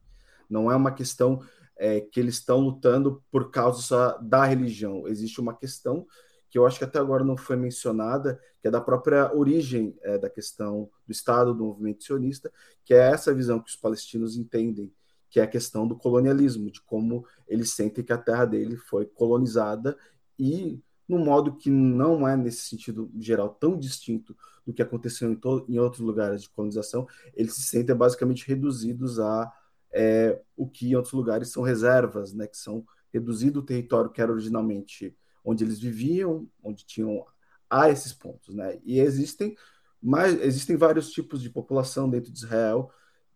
Não 0.49 0.71
é 0.71 0.77
uma 0.77 0.93
questão 0.93 1.43
é, 1.77 2.01
que 2.01 2.21
eles 2.21 2.35
estão 2.35 2.61
lutando 2.61 3.23
por 3.31 3.51
causa 3.51 4.19
da 4.23 4.45
religião. 4.45 5.07
Existe 5.07 5.41
uma 5.41 5.57
questão 5.57 6.07
que 6.49 6.59
eu 6.59 6.67
acho 6.67 6.79
que 6.79 6.85
até 6.85 6.99
agora 6.99 7.25
não 7.25 7.37
foi 7.37 7.57
mencionada, 7.57 8.39
que 8.61 8.69
é 8.69 8.71
da 8.71 8.81
própria 8.81 9.35
origem 9.35 9.97
é, 10.03 10.19
da 10.19 10.29
questão 10.29 10.91
do 11.07 11.13
Estado, 11.13 11.55
do 11.55 11.65
movimento 11.65 12.05
sionista, 12.05 12.53
que 12.85 12.93
é 12.93 13.11
essa 13.11 13.35
visão 13.35 13.59
que 13.59 13.71
os 13.71 13.77
palestinos 13.77 14.37
entendem 14.37 14.93
que 15.33 15.41
é 15.41 15.45
a 15.45 15.49
questão 15.49 15.89
do 15.89 15.97
colonialismo, 15.97 16.71
de 16.71 16.83
como 16.83 17.25
eles 17.49 17.73
sentem 17.73 18.05
que 18.05 18.13
a 18.13 18.19
terra 18.19 18.45
dele 18.45 18.77
foi 18.77 19.07
colonizada 19.07 19.97
e 20.39 20.79
num 21.09 21.25
modo 21.25 21.57
que 21.57 21.71
não 21.71 22.29
é 22.29 22.37
nesse 22.37 22.69
sentido 22.69 23.11
geral 23.19 23.49
tão 23.49 23.79
distinto 23.79 24.37
do 24.67 24.75
que 24.75 24.83
aconteceu 24.83 25.33
em, 25.33 25.41
em 25.69 25.79
outros 25.79 26.03
lugares 26.03 26.43
de 26.43 26.51
colonização, 26.51 27.09
eles 27.35 27.55
se 27.55 27.63
sentem 27.63 27.97
basicamente 27.97 28.47
reduzidos 28.47 29.19
a 29.19 29.51
é, 29.93 30.41
o 30.57 30.69
que 30.69 30.91
em 30.91 30.95
outros 30.95 31.13
lugares 31.13 31.49
são 31.49 31.63
reservas, 31.63 32.33
né, 32.33 32.47
que 32.47 32.57
são 32.57 32.85
reduzido 33.13 33.61
o 33.61 33.65
território 33.65 34.11
que 34.11 34.23
era 34.23 34.33
originalmente 34.33 35.15
onde 35.45 35.65
eles 35.65 35.79
viviam, 35.79 36.49
onde 36.63 36.85
tinham 36.85 37.25
a 37.69 37.91
esses 37.91 38.13
pontos, 38.13 38.55
né? 38.55 38.79
E 38.85 39.01
existem 39.01 39.57
mais, 40.01 40.41
existem 40.41 40.77
vários 40.77 41.11
tipos 41.11 41.43
de 41.43 41.51
população 41.51 42.09
dentro 42.09 42.33
de 42.33 42.39
Israel 42.39 42.91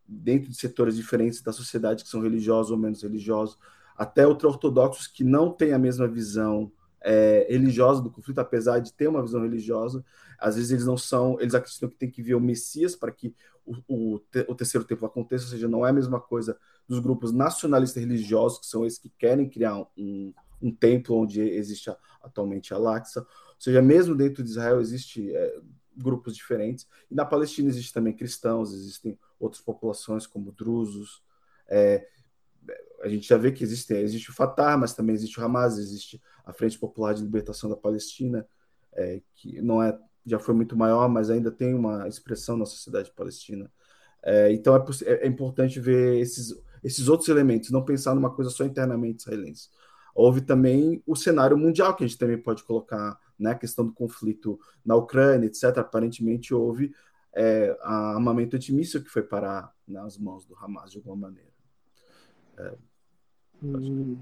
dentro 0.09 0.51
de 0.51 0.57
setores 0.57 0.97
diferentes 0.97 1.43
da 1.43 1.53
sociedade, 1.53 2.05
que 2.05 2.11
são 2.11 2.21
religiosos 2.21 2.71
ou 2.71 2.79
menos 2.79 3.03
religiosos, 3.03 3.59
até 3.97 4.27
ultra-ortodoxos 4.27 5.07
que 5.07 5.25
não 5.25 5.51
têm 5.51 5.73
a 5.73 5.79
mesma 5.79 6.07
visão 6.07 6.71
é, 7.07 7.47
religiosa 7.49 8.03
do 8.03 8.11
conflito, 8.11 8.41
apesar 8.41 8.81
de 8.81 8.93
ter 8.93 9.07
uma 9.07 9.23
visão 9.23 9.41
religiosa, 9.41 10.05
às 10.41 10.57
vezes 10.57 10.73
eles 10.73 10.85
não 10.85 10.99
são, 10.99 11.41
eles 11.41 11.55
acreditam 11.55 11.89
que 11.89 11.97
tem 11.97 12.11
que 12.11 12.21
ver 12.21 12.35
o 12.35 12.41
Messias 12.41 12.97
para 12.97 13.13
que 13.13 13.33
o, 13.65 13.77
o, 13.87 14.15
o 14.49 14.55
terceiro 14.57 14.85
templo 14.85 15.07
aconteça, 15.07 15.45
ou 15.45 15.51
seja, 15.51 15.69
não 15.69 15.87
é 15.87 15.91
a 15.91 15.93
mesma 15.93 16.21
coisa 16.21 16.59
dos 16.89 16.99
grupos 16.99 17.31
nacionalistas 17.31 18.03
religiosos, 18.03 18.59
que 18.59 18.67
são 18.67 18.85
esses 18.85 18.99
que 18.99 19.09
querem 19.09 19.49
criar 19.49 19.87
um, 19.97 20.35
um 20.61 20.75
templo 20.75 21.17
onde 21.17 21.41
existe 21.41 21.89
atualmente 22.21 22.75
a 22.75 22.79
Laxa, 22.79 23.21
ou 23.21 23.61
seja, 23.61 23.81
mesmo 23.81 24.17
dentro 24.17 24.43
de 24.43 24.51
Israel 24.51 24.81
existe 24.81 25.33
é, 25.33 25.61
grupos 25.97 26.35
diferentes, 26.35 26.89
e 27.09 27.15
na 27.15 27.25
Palestina 27.25 27.69
existe 27.69 27.93
também 27.93 28.13
cristãos, 28.13 28.73
existem 28.73 29.17
outras 29.39 29.63
populações 29.63 30.27
como 30.27 30.51
drusos. 30.51 31.23
É, 31.69 32.09
a 33.01 33.09
gente 33.09 33.29
já 33.29 33.37
vê 33.37 33.53
que 33.53 33.63
existe, 33.63 33.95
existe 33.95 34.31
o 34.31 34.35
Fatah, 34.35 34.77
mas 34.77 34.93
também 34.93 35.15
existe 35.15 35.39
o 35.39 35.45
Hamas, 35.45 35.79
existe 35.79 36.21
a 36.47 36.53
Frente 36.53 36.79
Popular 36.79 37.13
de 37.13 37.23
Libertação 37.23 37.69
da 37.69 37.77
Palestina, 37.77 38.47
é, 38.95 39.21
que 39.35 39.61
não 39.61 39.83
é 39.83 39.99
já 40.25 40.41
foi 40.41 40.55
muito 40.55 40.77
maior, 40.77 41.09
mas 41.09 41.31
ainda 41.31 41.53
tem 41.53 41.73
uma 41.73 42.09
expressão 42.09 42.57
na 42.57 42.67
sociedade 42.67 43.13
palestina. 43.13 43.71
É, 44.23 44.53
então 44.53 44.75
é, 44.75 45.13
é, 45.25 45.27
importante 45.27 45.79
ver 45.79 46.19
esses, 46.19 46.53
esses 46.83 47.07
outros 47.07 47.29
elementos, 47.29 47.71
não 47.71 47.85
pensar 47.85 48.13
numa 48.13 48.35
coisa 48.35 48.51
só 48.51 48.65
internamente 48.65 49.21
israelense. 49.21 49.69
Houve 50.13 50.41
também 50.41 51.01
o 51.07 51.15
cenário 51.15 51.57
mundial 51.57 51.95
que 51.95 52.03
a 52.03 52.07
gente 52.07 52.19
também 52.19 52.39
pode 52.39 52.65
colocar, 52.65 53.21
né, 53.39 53.53
a 53.53 53.55
questão 53.55 53.87
do 53.87 53.93
conflito 53.93 54.59
na 54.85 54.97
Ucrânia, 54.97 55.47
etc. 55.47 55.79
Aparentemente 55.79 56.53
houve 56.53 56.93
é, 57.33 57.77
armamento 57.83 58.57
antimíssil 58.57 59.05
que 59.05 59.11
foi 59.11 59.23
parar 59.23 59.73
nas 59.87 60.19
mãos 60.19 60.45
do 60.45 60.57
Hamas 60.57 60.91
de 60.91 60.97
alguma 60.97 61.29
maneira. 61.29 61.51
É, 62.59 62.75
hum. 63.63 64.19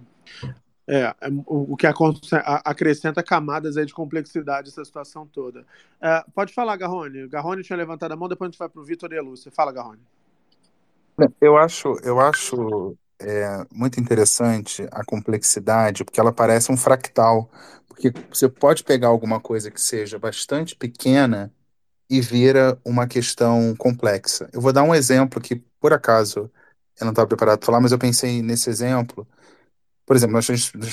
É, 0.87 1.15
é 1.21 1.29
o 1.47 1.77
que 1.77 1.87
acrescenta 1.87 3.23
camadas 3.23 3.77
aí 3.77 3.87
de 3.87 3.95
complexidade 3.95 4.69
essa 4.69 4.85
situação 4.85 5.27
toda. 5.27 5.65
É, 6.01 6.25
pode 6.35 6.53
falar, 6.53 6.77
Garrone. 6.77 7.27
Garrone 7.29 7.63
tinha 7.63 7.77
levantado 7.77 8.13
a 8.13 8.17
mão, 8.17 8.29
depois 8.29 8.49
a 8.49 8.51
gente 8.51 8.59
vai 8.59 8.69
para 8.69 8.81
o 8.81 8.85
Vitor 8.85 9.13
e 9.13 9.19
a 9.19 9.23
Lúcia. 9.23 9.51
Fala, 9.51 9.73
Garrone. 9.73 10.03
Eu 11.41 11.57
acho, 11.57 11.97
eu 12.03 12.21
acho 12.21 12.97
é, 13.21 13.65
muito 13.73 14.01
interessante 14.01 14.87
a 14.91 15.05
complexidade, 15.05 16.05
porque 16.05 16.21
ela 16.21 16.33
parece 16.33 16.71
um 16.71 16.77
fractal. 16.77 17.51
Porque 17.89 18.13
você 18.31 18.49
pode 18.49 18.83
pegar 18.83 19.09
alguma 19.09 19.41
coisa 19.41 19.71
que 19.71 19.81
seja 19.81 20.19
bastante 20.19 20.75
pequena 20.75 21.53
e 22.11 22.21
vira 22.21 22.79
uma 22.85 23.07
questão 23.07 23.75
complexa. 23.77 24.49
Eu 24.53 24.61
vou 24.61 24.73
dar 24.73 24.83
um 24.83 24.95
exemplo 24.95 25.41
que, 25.41 25.57
por 25.81 25.93
acaso, 25.93 26.51
eu 27.01 27.05
não 27.05 27.11
estava 27.11 27.29
preparado 27.29 27.59
para 27.59 27.67
falar, 27.67 27.81
mas 27.81 27.93
eu 27.93 27.99
pensei 27.99 28.43
nesse 28.43 28.69
exemplo. 28.69 29.27
Por 30.07 30.15
exemplo, 30.17 30.35
nós, 30.35 30.47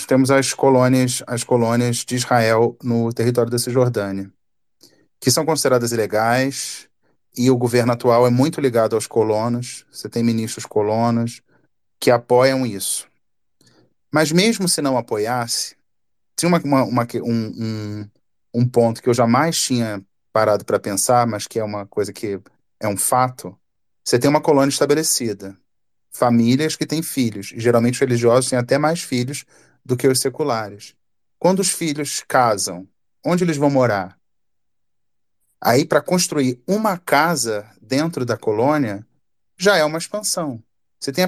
temos 0.07 0.32
as 0.32 0.53
colônias, 0.53 1.22
as 1.28 1.43
colônias 1.43 1.97
de 1.97 2.16
Israel 2.16 2.78
no 2.82 3.12
território 3.12 3.51
da 3.51 3.59
Cisjordânia, 3.59 4.32
que 5.20 5.30
são 5.30 5.45
consideradas 5.45 5.91
ilegais, 5.91 6.89
e 7.36 7.49
o 7.49 7.57
governo 7.57 7.93
atual 7.93 8.28
é 8.28 8.30
muito 8.30 8.59
ligado 8.59 8.95
aos 8.95 9.07
colonos. 9.07 9.86
Você 9.91 10.09
tem 10.09 10.24
ministros 10.24 10.66
colonos, 10.66 11.41
que 11.99 12.12
apoiam 12.12 12.66
isso. 12.66 13.07
Mas 14.12 14.32
mesmo 14.32 14.68
se 14.68 14.82
não 14.82 14.97
apoiasse, 14.97 15.76
tinha 16.36 16.49
uma, 16.49 16.59
uma, 16.59 16.84
uma 16.84 17.07
um, 17.24 17.45
um, 17.47 18.09
um 18.53 18.68
ponto 18.68 19.01
que 19.01 19.07
eu 19.07 19.14
jamais 19.14 19.57
tinha 19.57 20.03
parado 20.34 20.66
para 20.66 20.80
pensar, 20.80 21.28
mas 21.28 21.47
que 21.47 21.59
é 21.59 21.64
uma 21.64 21.86
coisa 21.86 22.12
que 22.12 22.39
é 22.80 22.88
um 22.88 22.97
fato. 22.97 23.57
Você 24.03 24.18
tem 24.18 24.30
uma 24.30 24.41
colônia 24.41 24.70
estabelecida, 24.70 25.57
famílias 26.12 26.76
que 26.76 26.86
têm 26.86 27.01
filhos, 27.01 27.51
e 27.55 27.59
geralmente 27.59 27.95
os 27.95 27.99
religiosos 27.99 28.49
têm 28.49 28.59
até 28.59 28.78
mais 28.78 29.01
filhos 29.01 29.45
do 29.84 29.95
que 29.95 30.07
os 30.07 30.20
seculares. 30.20 30.93
Quando 31.39 31.59
os 31.59 31.72
filhos 31.72 32.24
casam, 32.28 32.88
onde 33.26 33.43
eles 33.43 33.57
vão 33.57 33.70
morar? 33.70 34.18
Aí, 35.59 35.86
para 35.86 36.01
construir 36.01 36.62
uma 36.68 36.97
casa 36.97 37.70
dentro 37.82 38.26
da 38.26 38.38
colônia, 38.38 39.05
já 39.57 39.78
é 39.78 39.86
uma 39.86 39.97
expansão. 39.97 40.62
Você 40.99 41.12
tem 41.12 41.24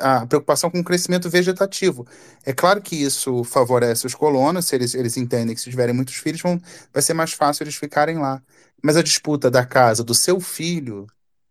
a 0.00 0.26
preocupação 0.26 0.70
com 0.70 0.80
o 0.80 0.84
crescimento 0.84 1.28
vegetativo. 1.28 2.06
É 2.42 2.54
claro 2.54 2.80
que 2.80 2.96
isso 2.96 3.44
favorece 3.44 4.06
os 4.06 4.14
colonos, 4.14 4.64
se 4.64 4.74
eles, 4.74 4.94
eles 4.94 5.18
entendem 5.18 5.54
que 5.54 5.60
se 5.60 5.68
tiverem 5.68 5.94
muitos 5.94 6.14
filhos, 6.14 6.40
vão, 6.40 6.58
vai 6.92 7.02
ser 7.02 7.12
mais 7.12 7.32
fácil 7.32 7.64
eles 7.64 7.74
ficarem 7.74 8.16
lá. 8.16 8.42
Mas 8.82 8.96
a 8.96 9.02
disputa 9.02 9.50
da 9.50 9.64
casa 9.64 10.02
do 10.02 10.14
seu 10.14 10.40
filho 10.40 11.06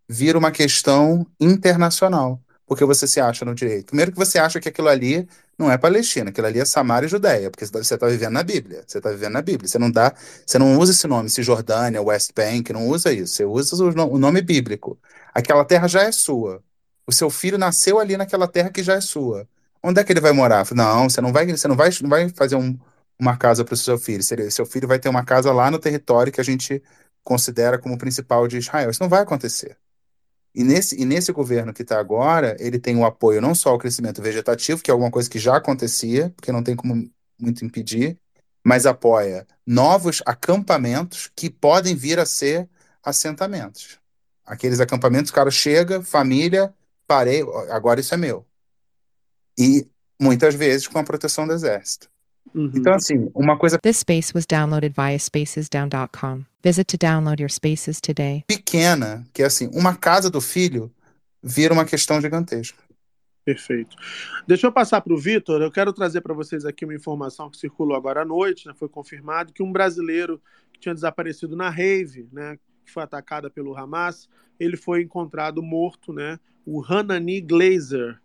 vira 0.09 0.37
uma 0.37 0.51
questão 0.51 1.25
internacional 1.39 2.42
porque 2.65 2.85
você 2.85 3.07
se 3.07 3.19
acha 3.19 3.45
no 3.45 3.53
direito. 3.53 3.87
Primeiro 3.87 4.11
que 4.11 4.17
você 4.17 4.39
acha 4.39 4.59
que 4.59 4.69
aquilo 4.69 4.87
ali 4.87 5.27
não 5.57 5.71
é 5.71 5.77
Palestina, 5.77 6.29
aquilo 6.29 6.47
ali 6.47 6.59
é 6.59 6.65
Samaria 6.65 7.07
e 7.07 7.09
Judéia, 7.09 7.51
porque 7.51 7.65
você 7.65 7.93
está 7.93 8.07
vivendo 8.07 8.33
na 8.33 8.43
Bíblia. 8.43 8.83
Você 8.87 8.97
está 8.97 9.09
vivendo 9.09 9.33
na 9.33 9.41
Bíblia. 9.41 9.67
Você 9.67 9.77
não 9.77 9.91
dá, 9.91 10.13
você 10.45 10.57
não 10.57 10.77
usa 10.79 10.91
esse 10.91 11.07
nome, 11.07 11.29
Cisjordânia, 11.29 12.01
West 12.01 12.31
Bank, 12.35 12.71
não 12.73 12.87
usa 12.87 13.11
isso. 13.11 13.35
Você 13.35 13.45
usa 13.45 13.83
o 13.85 14.17
nome 14.17 14.41
bíblico. 14.41 14.97
Aquela 15.33 15.65
terra 15.65 15.87
já 15.87 16.03
é 16.03 16.11
sua. 16.11 16.63
O 17.05 17.11
seu 17.11 17.29
filho 17.29 17.57
nasceu 17.57 17.99
ali 17.99 18.15
naquela 18.17 18.47
terra 18.47 18.69
que 18.69 18.81
já 18.83 18.93
é 18.95 19.01
sua. 19.01 19.47
Onde 19.83 19.99
é 19.99 20.03
que 20.03 20.13
ele 20.13 20.21
vai 20.21 20.31
morar? 20.31 20.65
Não, 20.73 21.09
você 21.09 21.19
não 21.21 21.33
vai, 21.33 21.45
você 21.45 21.67
não 21.67 21.75
vai, 21.75 21.89
não 22.01 22.09
vai 22.09 22.29
fazer 22.29 22.55
um, 22.55 22.77
uma 23.19 23.37
casa 23.37 23.65
para 23.65 23.73
o 23.73 23.77
seu 23.77 23.97
filho. 23.97 24.23
Seu 24.23 24.65
filho 24.65 24.87
vai 24.87 24.99
ter 24.99 25.09
uma 25.09 25.23
casa 25.25 25.51
lá 25.51 25.69
no 25.69 25.79
território 25.79 26.31
que 26.31 26.41
a 26.41 26.43
gente 26.43 26.81
considera 27.23 27.77
como 27.79 27.97
principal 27.97 28.47
de 28.47 28.57
Israel. 28.57 28.89
Isso 28.89 29.01
não 29.01 29.09
vai 29.09 29.21
acontecer. 29.21 29.77
E 30.53 30.63
nesse, 30.63 31.01
e 31.01 31.05
nesse 31.05 31.31
governo 31.31 31.73
que 31.73 31.81
está 31.81 31.99
agora, 31.99 32.55
ele 32.59 32.77
tem 32.79 32.95
o 32.95 33.05
apoio 33.05 33.41
não 33.41 33.55
só 33.55 33.69
ao 33.69 33.79
crescimento 33.79 34.21
vegetativo, 34.21 34.83
que 34.83 34.91
é 34.91 34.93
alguma 34.93 35.09
coisa 35.09 35.29
que 35.29 35.39
já 35.39 35.57
acontecia, 35.57 36.29
porque 36.35 36.51
não 36.51 36.63
tem 36.63 36.75
como 36.75 37.09
muito 37.39 37.65
impedir, 37.65 38.19
mas 38.63 38.85
apoia 38.85 39.47
novos 39.65 40.21
acampamentos 40.25 41.29
que 41.35 41.49
podem 41.49 41.95
vir 41.95 42.19
a 42.19 42.25
ser 42.25 42.69
assentamentos. 43.03 43.99
Aqueles 44.45 44.79
acampamentos, 44.79 45.31
o 45.31 45.33
cara 45.33 45.49
chega, 45.49 46.01
família, 46.03 46.73
parei, 47.07 47.41
agora 47.69 47.99
isso 47.99 48.13
é 48.13 48.17
meu. 48.17 48.45
E 49.57 49.87
muitas 50.21 50.55
vezes 50.55 50.87
com 50.87 50.99
a 50.99 51.03
proteção 51.03 51.47
do 51.47 51.53
exército. 51.53 52.12
Uhum. 52.53 52.71
Então, 52.75 52.93
assim, 52.93 53.29
uma 53.33 53.57
coisa. 53.57 53.79
This 53.79 53.97
space 53.97 54.31
was 54.33 54.45
downloaded 54.45 54.93
via 54.95 55.17
spacesdown.com. 55.17 56.45
Visit 56.63 56.85
to 56.85 56.97
download 56.97 57.41
your 57.41 57.49
spaces 57.49 57.99
today. 57.99 58.43
Pequena, 58.47 59.25
que 59.33 59.41
é 59.41 59.45
assim, 59.45 59.69
uma 59.73 59.95
casa 59.95 60.29
do 60.29 60.39
filho 60.39 60.91
vira 61.41 61.73
uma 61.73 61.85
questão 61.85 62.21
gigantesca. 62.21 62.81
Perfeito. 63.43 63.97
Deixa 64.47 64.67
eu 64.67 64.71
passar 64.71 65.01
para 65.01 65.13
o 65.13 65.17
Vitor. 65.17 65.61
Eu 65.61 65.71
quero 65.71 65.91
trazer 65.91 66.21
para 66.21 66.33
vocês 66.33 66.63
aqui 66.63 66.85
uma 66.85 66.95
informação 66.95 67.49
que 67.49 67.57
circulou 67.57 67.97
agora 67.97 68.21
à 68.21 68.25
noite, 68.25 68.67
né? 68.67 68.73
Foi 68.73 68.87
confirmado 68.87 69.51
que 69.51 69.61
um 69.61 69.71
brasileiro 69.71 70.41
que 70.71 70.79
tinha 70.79 70.95
desaparecido 70.95 71.55
na 71.55 71.69
rave, 71.69 72.29
né? 72.31 72.57
Que 72.85 72.91
foi 72.91 73.03
atacada 73.03 73.49
pelo 73.49 73.77
Hamas, 73.77 74.29
ele 74.57 74.77
foi 74.77 75.01
encontrado 75.01 75.61
morto, 75.61 76.13
né? 76.13 76.39
O 76.65 76.81
Hanani 76.81 77.41
Glazer, 77.41 78.21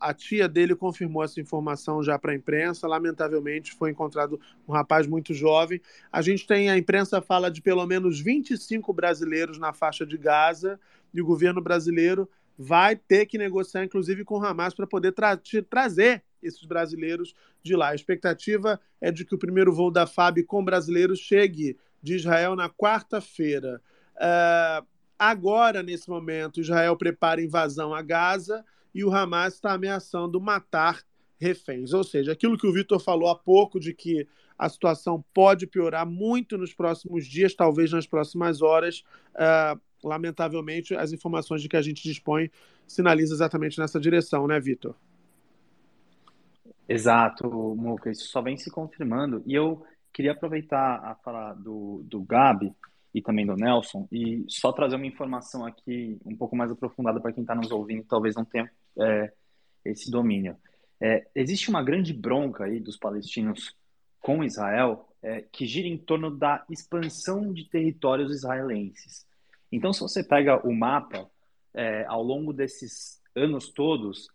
a 0.00 0.14
tia 0.14 0.48
dele 0.48 0.74
confirmou 0.74 1.22
essa 1.22 1.40
informação 1.40 2.02
já 2.02 2.18
para 2.18 2.32
a 2.32 2.34
imprensa. 2.34 2.88
Lamentavelmente, 2.88 3.74
foi 3.74 3.90
encontrado 3.90 4.40
um 4.66 4.72
rapaz 4.72 5.06
muito 5.06 5.34
jovem. 5.34 5.80
A 6.10 6.22
gente 6.22 6.46
tem, 6.46 6.70
a 6.70 6.78
imprensa 6.78 7.20
fala 7.20 7.50
de 7.50 7.60
pelo 7.60 7.86
menos 7.86 8.20
25 8.20 8.92
brasileiros 8.92 9.58
na 9.58 9.72
faixa 9.72 10.06
de 10.06 10.16
Gaza, 10.16 10.80
e 11.12 11.20
o 11.20 11.26
governo 11.26 11.60
brasileiro 11.60 12.28
vai 12.58 12.96
ter 12.96 13.26
que 13.26 13.38
negociar, 13.38 13.84
inclusive, 13.84 14.24
com 14.24 14.38
o 14.38 14.44
Hamas 14.44 14.74
para 14.74 14.86
poder 14.86 15.12
tra 15.12 15.38
trazer 15.68 16.22
esses 16.42 16.64
brasileiros 16.64 17.34
de 17.62 17.76
lá. 17.76 17.90
A 17.90 17.94
expectativa 17.94 18.80
é 19.00 19.10
de 19.10 19.24
que 19.24 19.34
o 19.34 19.38
primeiro 19.38 19.72
voo 19.72 19.90
da 19.90 20.06
FAB 20.06 20.42
com 20.44 20.64
brasileiros 20.64 21.18
chegue 21.18 21.76
de 22.02 22.16
Israel 22.16 22.56
na 22.56 22.68
quarta-feira. 22.68 23.80
Uh, 24.16 24.86
agora, 25.18 25.82
nesse 25.82 26.08
momento, 26.08 26.60
Israel 26.60 26.96
prepara 26.96 27.40
invasão 27.40 27.94
a 27.94 28.02
Gaza 28.02 28.64
e 28.94 29.04
o 29.04 29.12
Hamas 29.12 29.54
está 29.54 29.72
ameaçando 29.72 30.40
matar 30.40 31.02
reféns. 31.38 31.92
Ou 31.92 32.04
seja, 32.04 32.32
aquilo 32.32 32.56
que 32.56 32.66
o 32.66 32.72
Vitor 32.72 33.00
falou 33.00 33.28
há 33.28 33.34
pouco 33.34 33.80
de 33.80 33.92
que 33.92 34.26
a 34.56 34.68
situação 34.68 35.24
pode 35.34 35.66
piorar 35.66 36.06
muito 36.06 36.56
nos 36.56 36.72
próximos 36.72 37.26
dias, 37.26 37.54
talvez 37.54 37.90
nas 37.90 38.06
próximas 38.06 38.62
horas. 38.62 39.02
Uh, 39.34 39.80
lamentavelmente, 40.04 40.94
as 40.94 41.12
informações 41.12 41.62
de 41.62 41.68
que 41.68 41.76
a 41.76 41.82
gente 41.82 42.02
dispõe 42.02 42.50
sinalizam 42.86 43.34
exatamente 43.34 43.78
nessa 43.78 43.98
direção, 43.98 44.46
né, 44.46 44.60
Vitor? 44.60 44.94
Exato, 46.88 47.48
Muca, 47.76 48.10
isso 48.10 48.26
só 48.26 48.40
vem 48.42 48.56
se 48.56 48.70
confirmando. 48.70 49.42
E 49.46 49.54
eu 49.54 49.84
queria 50.12 50.32
aproveitar 50.32 50.96
a 51.04 51.14
fala 51.14 51.54
do, 51.54 52.02
do 52.04 52.22
Gabi 52.22 52.72
e 53.14 53.20
também 53.20 53.46
do 53.46 53.54
Nelson, 53.54 54.08
e 54.10 54.44
só 54.48 54.72
trazer 54.72 54.96
uma 54.96 55.06
informação 55.06 55.66
aqui 55.66 56.18
um 56.24 56.34
pouco 56.34 56.56
mais 56.56 56.70
aprofundada 56.70 57.20
para 57.20 57.32
quem 57.32 57.42
está 57.42 57.54
nos 57.54 57.70
ouvindo, 57.70 58.04
talvez 58.08 58.34
não 58.34 58.44
tenha 58.44 58.70
é, 58.98 59.32
esse 59.84 60.10
domínio. 60.10 60.56
É, 61.00 61.26
existe 61.34 61.68
uma 61.68 61.82
grande 61.82 62.12
bronca 62.12 62.64
aí 62.64 62.78
dos 62.78 62.96
palestinos 62.96 63.74
com 64.20 64.44
Israel 64.44 65.08
é, 65.22 65.42
que 65.52 65.66
gira 65.66 65.88
em 65.88 65.98
torno 65.98 66.30
da 66.30 66.64
expansão 66.70 67.52
de 67.52 67.68
territórios 67.68 68.34
israelenses. 68.34 69.26
Então, 69.70 69.92
se 69.92 70.00
você 70.00 70.22
pega 70.22 70.66
o 70.66 70.72
mapa, 70.72 71.30
é, 71.74 72.04
ao 72.06 72.22
longo 72.22 72.52
desses 72.52 73.20
anos 73.34 73.70
todos, 73.70 74.28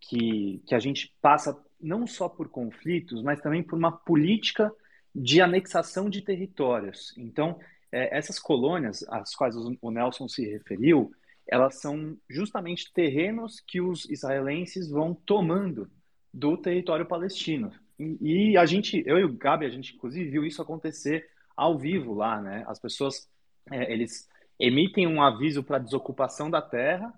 que, 0.00 0.62
que 0.66 0.74
a 0.74 0.78
gente 0.78 1.14
passa 1.20 1.56
não 1.80 2.06
só 2.06 2.28
por 2.28 2.48
conflitos, 2.48 3.22
mas 3.22 3.40
também 3.40 3.62
por 3.62 3.78
uma 3.78 3.92
política 3.92 4.72
de 5.14 5.40
anexação 5.40 6.10
de 6.10 6.22
territórios. 6.22 7.14
Então, 7.16 7.58
é, 7.92 8.16
essas 8.16 8.38
colônias 8.38 9.04
às 9.08 9.34
quais 9.34 9.54
o 9.56 9.90
Nelson 9.90 10.28
se 10.28 10.46
referiu, 10.46 11.12
elas 11.50 11.80
são 11.80 12.16
justamente 12.28 12.92
terrenos 12.92 13.60
que 13.60 13.80
os 13.80 14.08
israelenses 14.08 14.88
vão 14.88 15.12
tomando 15.12 15.90
do 16.32 16.56
território 16.56 17.04
palestino. 17.04 17.72
E, 17.98 18.52
e, 18.52 18.56
a 18.56 18.64
gente, 18.64 19.02
eu 19.04 19.18
e 19.18 19.24
o 19.24 19.32
Gabi, 19.32 19.66
a 19.66 19.70
gente 19.70 19.94
inclusive 19.94 20.30
viu 20.30 20.46
isso 20.46 20.62
acontecer 20.62 21.28
ao 21.56 21.76
vivo 21.76 22.14
lá, 22.14 22.40
né? 22.40 22.64
As 22.68 22.78
pessoas, 22.78 23.28
é, 23.70 23.92
eles 23.92 24.28
emitem 24.58 25.08
um 25.08 25.20
aviso 25.20 25.62
para 25.62 25.78
desocupação 25.78 26.48
da 26.48 26.62
terra, 26.62 27.12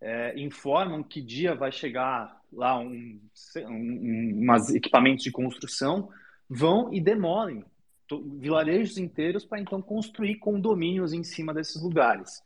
é, 0.00 0.38
informam 0.40 1.02
que 1.02 1.20
dia 1.20 1.54
vai 1.54 1.72
chegar 1.72 2.40
lá 2.52 2.78
um, 2.78 3.20
um, 3.56 4.46
um 4.48 4.76
equipamentos 4.76 5.24
de 5.24 5.32
construção, 5.32 6.08
vão 6.48 6.92
e 6.92 7.00
demolem 7.00 7.64
vilarejos 8.38 8.98
inteiros 8.98 9.44
para 9.44 9.58
então 9.58 9.80
construir 9.80 10.36
condomínios 10.36 11.12
em 11.12 11.24
cima 11.24 11.52
desses 11.52 11.82
lugares. 11.82 12.42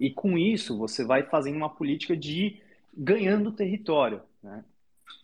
E 0.00 0.10
com 0.10 0.38
isso 0.38 0.78
você 0.78 1.04
vai 1.04 1.22
fazendo 1.24 1.58
uma 1.58 1.68
política 1.68 2.16
de 2.16 2.58
ganhando 2.96 3.52
território. 3.52 4.22
Né? 4.42 4.64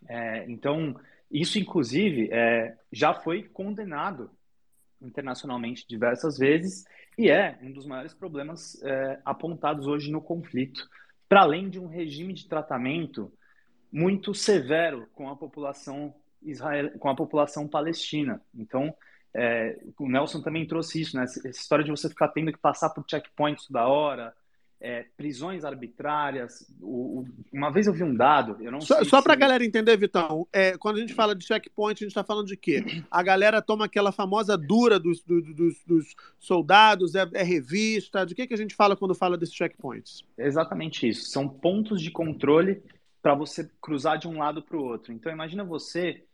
É, 0.07 0.45
então, 0.51 0.95
isso 1.31 1.59
inclusive 1.59 2.29
é, 2.31 2.77
já 2.93 3.15
foi 3.15 3.43
condenado 3.43 4.31
internacionalmente 5.01 5.87
diversas 5.89 6.37
vezes 6.37 6.85
e 7.17 7.31
é 7.31 7.59
um 7.63 7.73
dos 7.73 7.87
maiores 7.87 8.13
problemas 8.13 8.81
é, 8.83 9.19
apontados 9.25 9.87
hoje 9.87 10.11
no 10.13 10.21
conflito, 10.21 10.87
para 11.27 11.41
além 11.41 11.71
de 11.71 11.81
um 11.81 11.87
regime 11.87 12.35
de 12.35 12.47
tratamento 12.47 13.33
muito 13.91 14.35
severo 14.35 15.09
com 15.15 15.31
a 15.31 15.37
população 15.37 16.15
Israel, 16.43 16.91
com 16.99 17.09
a 17.09 17.17
população 17.17 17.67
palestina. 17.67 18.43
Então, 18.55 18.95
é, 19.35 19.79
o 19.99 20.09
Nelson 20.09 20.43
também 20.43 20.67
trouxe 20.67 21.01
isso, 21.01 21.17
né? 21.17 21.25
Essa 21.25 21.49
história 21.49 21.85
de 21.85 21.91
você 21.91 22.09
ficar 22.09 22.29
tendo 22.29 22.53
que 22.53 22.59
passar 22.59 22.91
por 22.91 23.05
checkpoints 23.09 23.67
toda 23.67 23.87
hora, 23.87 24.35
é, 24.81 25.05
prisões 25.17 25.65
arbitrárias. 25.65 26.67
O, 26.81 27.21
o, 27.21 27.29
uma 27.53 27.71
vez 27.71 27.87
eu 27.87 27.93
vi 27.93 28.03
um 28.03 28.15
dado, 28.15 28.57
eu 28.61 28.71
não 28.71 28.81
só. 28.81 29.03
Só 29.05 29.23
para 29.23 29.33
a 29.33 29.37
galera 29.37 29.65
entender, 29.65 29.97
Vitão, 29.97 30.47
é, 30.53 30.77
quando 30.77 30.97
a 30.97 31.01
gente 31.01 31.15
fala 31.15 31.35
de 31.35 31.45
checkpoint, 31.45 32.03
a 32.03 32.05
gente 32.05 32.13
está 32.13 32.25
falando 32.25 32.47
de 32.47 32.57
quê? 32.57 33.03
A 33.11 33.23
galera 33.23 33.63
toma 33.63 33.87
aquela 33.87 34.13
famosa 34.13 34.57
dura 34.57 34.99
dos, 34.99 35.23
do, 35.23 35.41
dos, 35.41 35.83
dos 35.85 36.15
soldados, 36.39 37.15
é, 37.15 37.29
é, 37.35 37.43
revista. 37.43 38.25
De 38.25 38.35
que, 38.35 38.47
que 38.47 38.55
a 38.55 38.59
gente 38.59 38.75
fala 38.75 38.97
quando 38.97 39.15
fala 39.15 39.37
desses 39.37 39.55
checkpoints? 39.55 40.25
Exatamente 40.37 41.09
isso. 41.09 41.31
São 41.31 41.49
pontos 41.49 42.01
de 42.01 42.11
controle 42.11 42.83
para 43.23 43.35
você 43.35 43.69
cruzar 43.81 44.19
de 44.19 44.29
um 44.29 44.39
lado 44.39 44.63
para 44.63 44.77
o 44.77 44.85
outro. 44.85 45.13
Então, 45.13 45.33
imagina 45.33 45.65
você 45.65 46.25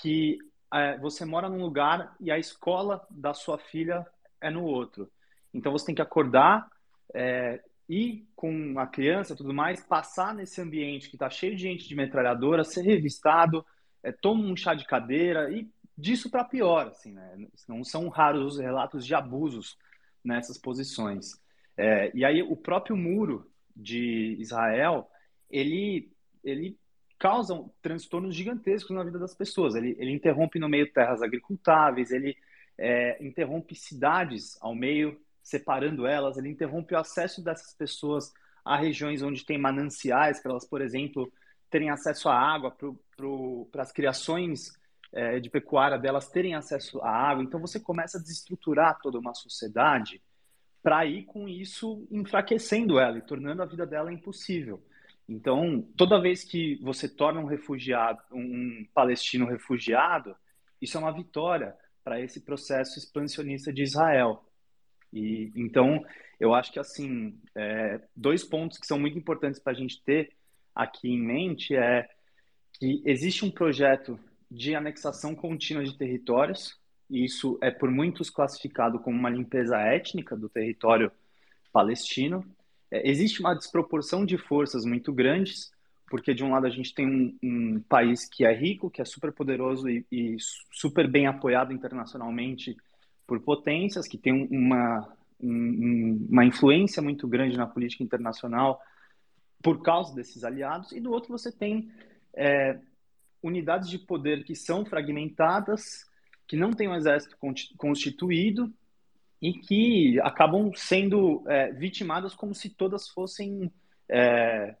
que 0.00 0.38
é, 0.72 0.96
você 0.98 1.24
mora 1.24 1.48
num 1.48 1.60
lugar 1.60 2.14
e 2.20 2.30
a 2.30 2.38
escola 2.38 3.04
da 3.10 3.34
sua 3.34 3.58
filha 3.58 4.06
é 4.40 4.50
no 4.50 4.64
outro. 4.64 5.10
Então 5.52 5.72
você 5.72 5.86
tem 5.86 5.94
que 5.94 6.02
acordar, 6.02 6.68
é, 7.12 7.60
ir 7.90 8.24
com 8.36 8.78
a 8.78 8.86
criança 8.86 9.34
tudo 9.34 9.52
mais, 9.52 9.82
passar 9.82 10.32
nesse 10.32 10.60
ambiente 10.60 11.10
que 11.10 11.16
está 11.16 11.28
cheio 11.28 11.56
de 11.56 11.62
gente 11.62 11.88
de 11.88 11.96
metralhadora, 11.96 12.62
ser 12.62 12.82
revistado, 12.82 13.66
é, 14.00 14.12
toma 14.12 14.44
um 14.44 14.56
chá 14.56 14.74
de 14.74 14.86
cadeira 14.86 15.50
e 15.50 15.68
disso 15.98 16.30
para 16.30 16.44
pior, 16.44 16.86
assim, 16.86 17.12
né? 17.12 17.48
Não 17.68 17.82
são 17.82 18.08
raros 18.08 18.54
os 18.54 18.60
relatos 18.60 19.04
de 19.04 19.12
abusos 19.12 19.76
nessas 20.24 20.56
posições. 20.56 21.32
É, 21.76 22.12
e 22.14 22.24
aí 22.24 22.42
o 22.42 22.56
próprio 22.56 22.96
muro 22.96 23.50
de 23.74 24.36
Israel, 24.38 25.10
ele, 25.50 26.12
ele 26.44 26.78
causa 27.18 27.60
transtornos 27.82 28.36
gigantescos 28.36 28.94
na 28.94 29.02
vida 29.02 29.18
das 29.18 29.34
pessoas. 29.34 29.74
Ele, 29.74 29.96
ele 29.98 30.12
interrompe 30.12 30.60
no 30.60 30.68
meio 30.68 30.92
terras 30.92 31.22
agricultáveis, 31.22 32.12
ele 32.12 32.36
é, 32.78 33.22
interrompe 33.22 33.74
cidades 33.74 34.56
ao 34.62 34.74
meio, 34.74 35.20
separando 35.42 36.06
elas, 36.06 36.36
ele 36.36 36.48
interrompe 36.48 36.94
o 36.94 36.98
acesso 36.98 37.42
dessas 37.42 37.74
pessoas 37.74 38.32
a 38.64 38.76
regiões 38.76 39.22
onde 39.22 39.44
tem 39.44 39.58
mananciais, 39.58 40.40
para 40.40 40.52
elas, 40.52 40.66
por 40.66 40.80
exemplo, 40.80 41.32
terem 41.70 41.90
acesso 41.90 42.28
à 42.28 42.38
água, 42.38 42.76
para 43.70 43.82
as 43.82 43.92
criações 43.92 44.72
é, 45.12 45.40
de 45.40 45.48
pecuária 45.48 45.98
delas 45.98 46.28
terem 46.28 46.54
acesso 46.54 47.00
à 47.00 47.10
água. 47.10 47.42
Então 47.42 47.60
você 47.60 47.80
começa 47.80 48.18
a 48.18 48.20
desestruturar 48.20 48.98
toda 49.00 49.18
uma 49.18 49.34
sociedade 49.34 50.20
para 50.82 51.04
ir 51.04 51.24
com 51.24 51.48
isso 51.48 52.06
enfraquecendo 52.10 52.98
ela 52.98 53.18
e 53.18 53.22
tornando 53.22 53.62
a 53.62 53.66
vida 53.66 53.86
dela 53.86 54.12
impossível. 54.12 54.82
Então, 55.28 55.80
toda 55.96 56.20
vez 56.20 56.42
que 56.42 56.76
você 56.82 57.08
torna 57.08 57.40
um 57.40 57.44
refugiado, 57.44 58.20
um 58.32 58.84
palestino 58.92 59.46
refugiado, 59.46 60.34
isso 60.82 60.96
é 60.96 61.00
uma 61.00 61.12
vitória 61.12 61.76
para 62.02 62.20
esse 62.20 62.40
processo 62.40 62.98
expansionista 62.98 63.72
de 63.72 63.82
Israel. 63.82 64.44
E 65.12 65.52
então, 65.56 66.04
eu 66.38 66.54
acho 66.54 66.72
que 66.72 66.78
assim, 66.78 67.38
é, 67.54 68.00
dois 68.14 68.44
pontos 68.44 68.78
que 68.78 68.86
são 68.86 68.98
muito 68.98 69.18
importantes 69.18 69.60
para 69.60 69.72
a 69.72 69.76
gente 69.76 70.02
ter 70.02 70.32
aqui 70.74 71.08
em 71.08 71.20
mente 71.20 71.74
é 71.74 72.08
que 72.72 73.02
existe 73.04 73.44
um 73.44 73.50
projeto 73.50 74.18
de 74.50 74.74
anexação 74.74 75.34
contínua 75.34 75.84
de 75.84 75.96
territórios. 75.96 76.78
E 77.08 77.24
isso 77.24 77.58
é 77.60 77.70
por 77.70 77.90
muitos 77.90 78.30
classificado 78.30 78.98
como 78.98 79.18
uma 79.18 79.30
limpeza 79.30 79.76
étnica 79.78 80.36
do 80.36 80.48
território 80.48 81.10
palestino. 81.72 82.44
É, 82.90 83.08
existe 83.08 83.40
uma 83.40 83.54
desproporção 83.54 84.24
de 84.24 84.36
forças 84.36 84.84
muito 84.84 85.12
grandes, 85.12 85.70
porque 86.08 86.34
de 86.34 86.42
um 86.42 86.50
lado 86.50 86.66
a 86.66 86.70
gente 86.70 86.94
tem 86.94 87.06
um, 87.06 87.38
um 87.42 87.80
país 87.80 88.28
que 88.28 88.44
é 88.44 88.52
rico, 88.52 88.90
que 88.90 89.00
é 89.00 89.04
super 89.04 89.32
poderoso 89.32 89.88
e, 89.88 90.04
e, 90.10 90.36
super 90.72 91.08
bem 91.08 91.26
apoiado 91.26 91.72
internacionalmente 91.72 92.76
por 93.30 93.38
potências, 93.38 94.08
que 94.08 94.18
tem 94.18 94.48
uma, 94.50 95.08
um, 95.40 96.26
uma 96.28 96.44
influência 96.44 97.00
muito 97.00 97.28
grande 97.28 97.56
na 97.56 97.64
política 97.64 98.02
internacional 98.02 98.82
por 99.62 99.82
causa 99.82 100.12
desses 100.12 100.42
aliados, 100.42 100.90
e 100.90 100.98
do 100.98 101.12
outro 101.12 101.30
você 101.30 101.52
tem 101.52 101.92
é, 102.34 102.76
unidades 103.40 103.88
de 103.88 104.00
poder 104.00 104.42
que 104.42 104.56
são 104.56 104.84
fragmentadas, 104.84 106.04
que 106.44 106.56
não 106.56 106.72
têm 106.72 106.88
um 106.88 106.96
exército 106.96 107.36
constituído 107.76 108.72
e 109.40 109.52
que 109.52 110.18
acabam 110.22 110.72
sendo 110.74 111.44
é, 111.46 111.70
vitimadas 111.70 112.34
como 112.34 112.52
se 112.52 112.68
todas 112.68 113.08
fossem 113.10 113.70
é, 114.08 114.74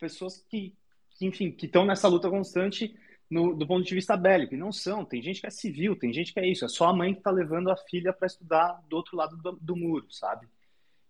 pessoas 0.00 0.44
que, 0.50 0.74
que, 1.10 1.24
enfim, 1.24 1.52
que 1.52 1.66
estão 1.66 1.86
nessa 1.86 2.08
luta 2.08 2.28
constante 2.28 2.98
no, 3.34 3.54
do 3.54 3.66
ponto 3.66 3.84
de 3.84 3.94
vista 3.94 4.16
bélico. 4.16 4.54
E 4.54 4.58
não 4.58 4.72
são. 4.72 5.04
Tem 5.04 5.22
gente 5.22 5.40
que 5.40 5.46
é 5.46 5.50
civil, 5.50 5.96
tem 5.96 6.12
gente 6.12 6.32
que 6.32 6.40
é 6.40 6.46
isso. 6.46 6.64
É 6.64 6.68
só 6.68 6.88
a 6.88 6.96
mãe 6.96 7.12
que 7.12 7.20
está 7.20 7.30
levando 7.30 7.70
a 7.70 7.76
filha 7.76 8.12
para 8.12 8.26
estudar 8.26 8.80
do 8.88 8.96
outro 8.96 9.16
lado 9.16 9.36
do, 9.36 9.52
do, 9.60 9.76
muro, 9.76 10.06
sabe? 10.10 10.46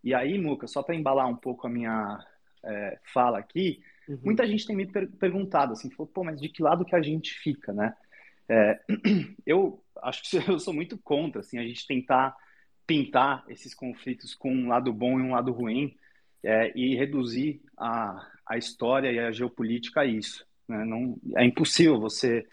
E 0.02 0.14
aí, 0.14 0.38
Muca, 0.38 0.66
só 0.66 0.82
para 0.82 0.94
embalar 0.94 1.28
um 1.28 1.36
pouco 1.36 1.66
a 1.66 1.70
minha 1.70 2.18
é, 2.62 2.98
fala 3.12 3.38
aqui, 3.38 3.82
Uhum. 4.08 4.18
Muita 4.22 4.46
gente 4.46 4.66
tem 4.66 4.76
me 4.76 4.86
per 4.86 5.08
perguntado 5.12 5.72
assim, 5.72 5.90
falou, 5.90 6.06
pô, 6.06 6.24
mas 6.24 6.40
de 6.40 6.48
que 6.48 6.62
lado 6.62 6.84
que 6.84 6.94
a 6.94 7.02
gente 7.02 7.32
fica, 7.34 7.72
né? 7.72 7.94
É, 8.48 8.80
eu 9.46 9.82
acho 10.02 10.22
que 10.22 10.36
eu 10.50 10.58
sou 10.58 10.74
muito 10.74 10.98
contra, 10.98 11.40
assim, 11.40 11.58
a 11.58 11.66
gente 11.66 11.86
tentar 11.86 12.36
pintar 12.86 13.44
esses 13.48 13.74
conflitos 13.74 14.34
com 14.34 14.52
um 14.52 14.68
lado 14.68 14.92
bom 14.92 15.18
e 15.18 15.22
um 15.22 15.32
lado 15.32 15.52
ruim 15.52 15.96
é, 16.42 16.70
e 16.76 16.94
reduzir 16.94 17.62
a, 17.78 18.30
a 18.46 18.58
história 18.58 19.10
e 19.10 19.18
a 19.18 19.32
geopolítica 19.32 20.02
a 20.02 20.06
isso. 20.06 20.46
Né? 20.68 20.84
Não, 20.84 21.18
é 21.36 21.44
impossível 21.44 22.00
você 22.00 22.46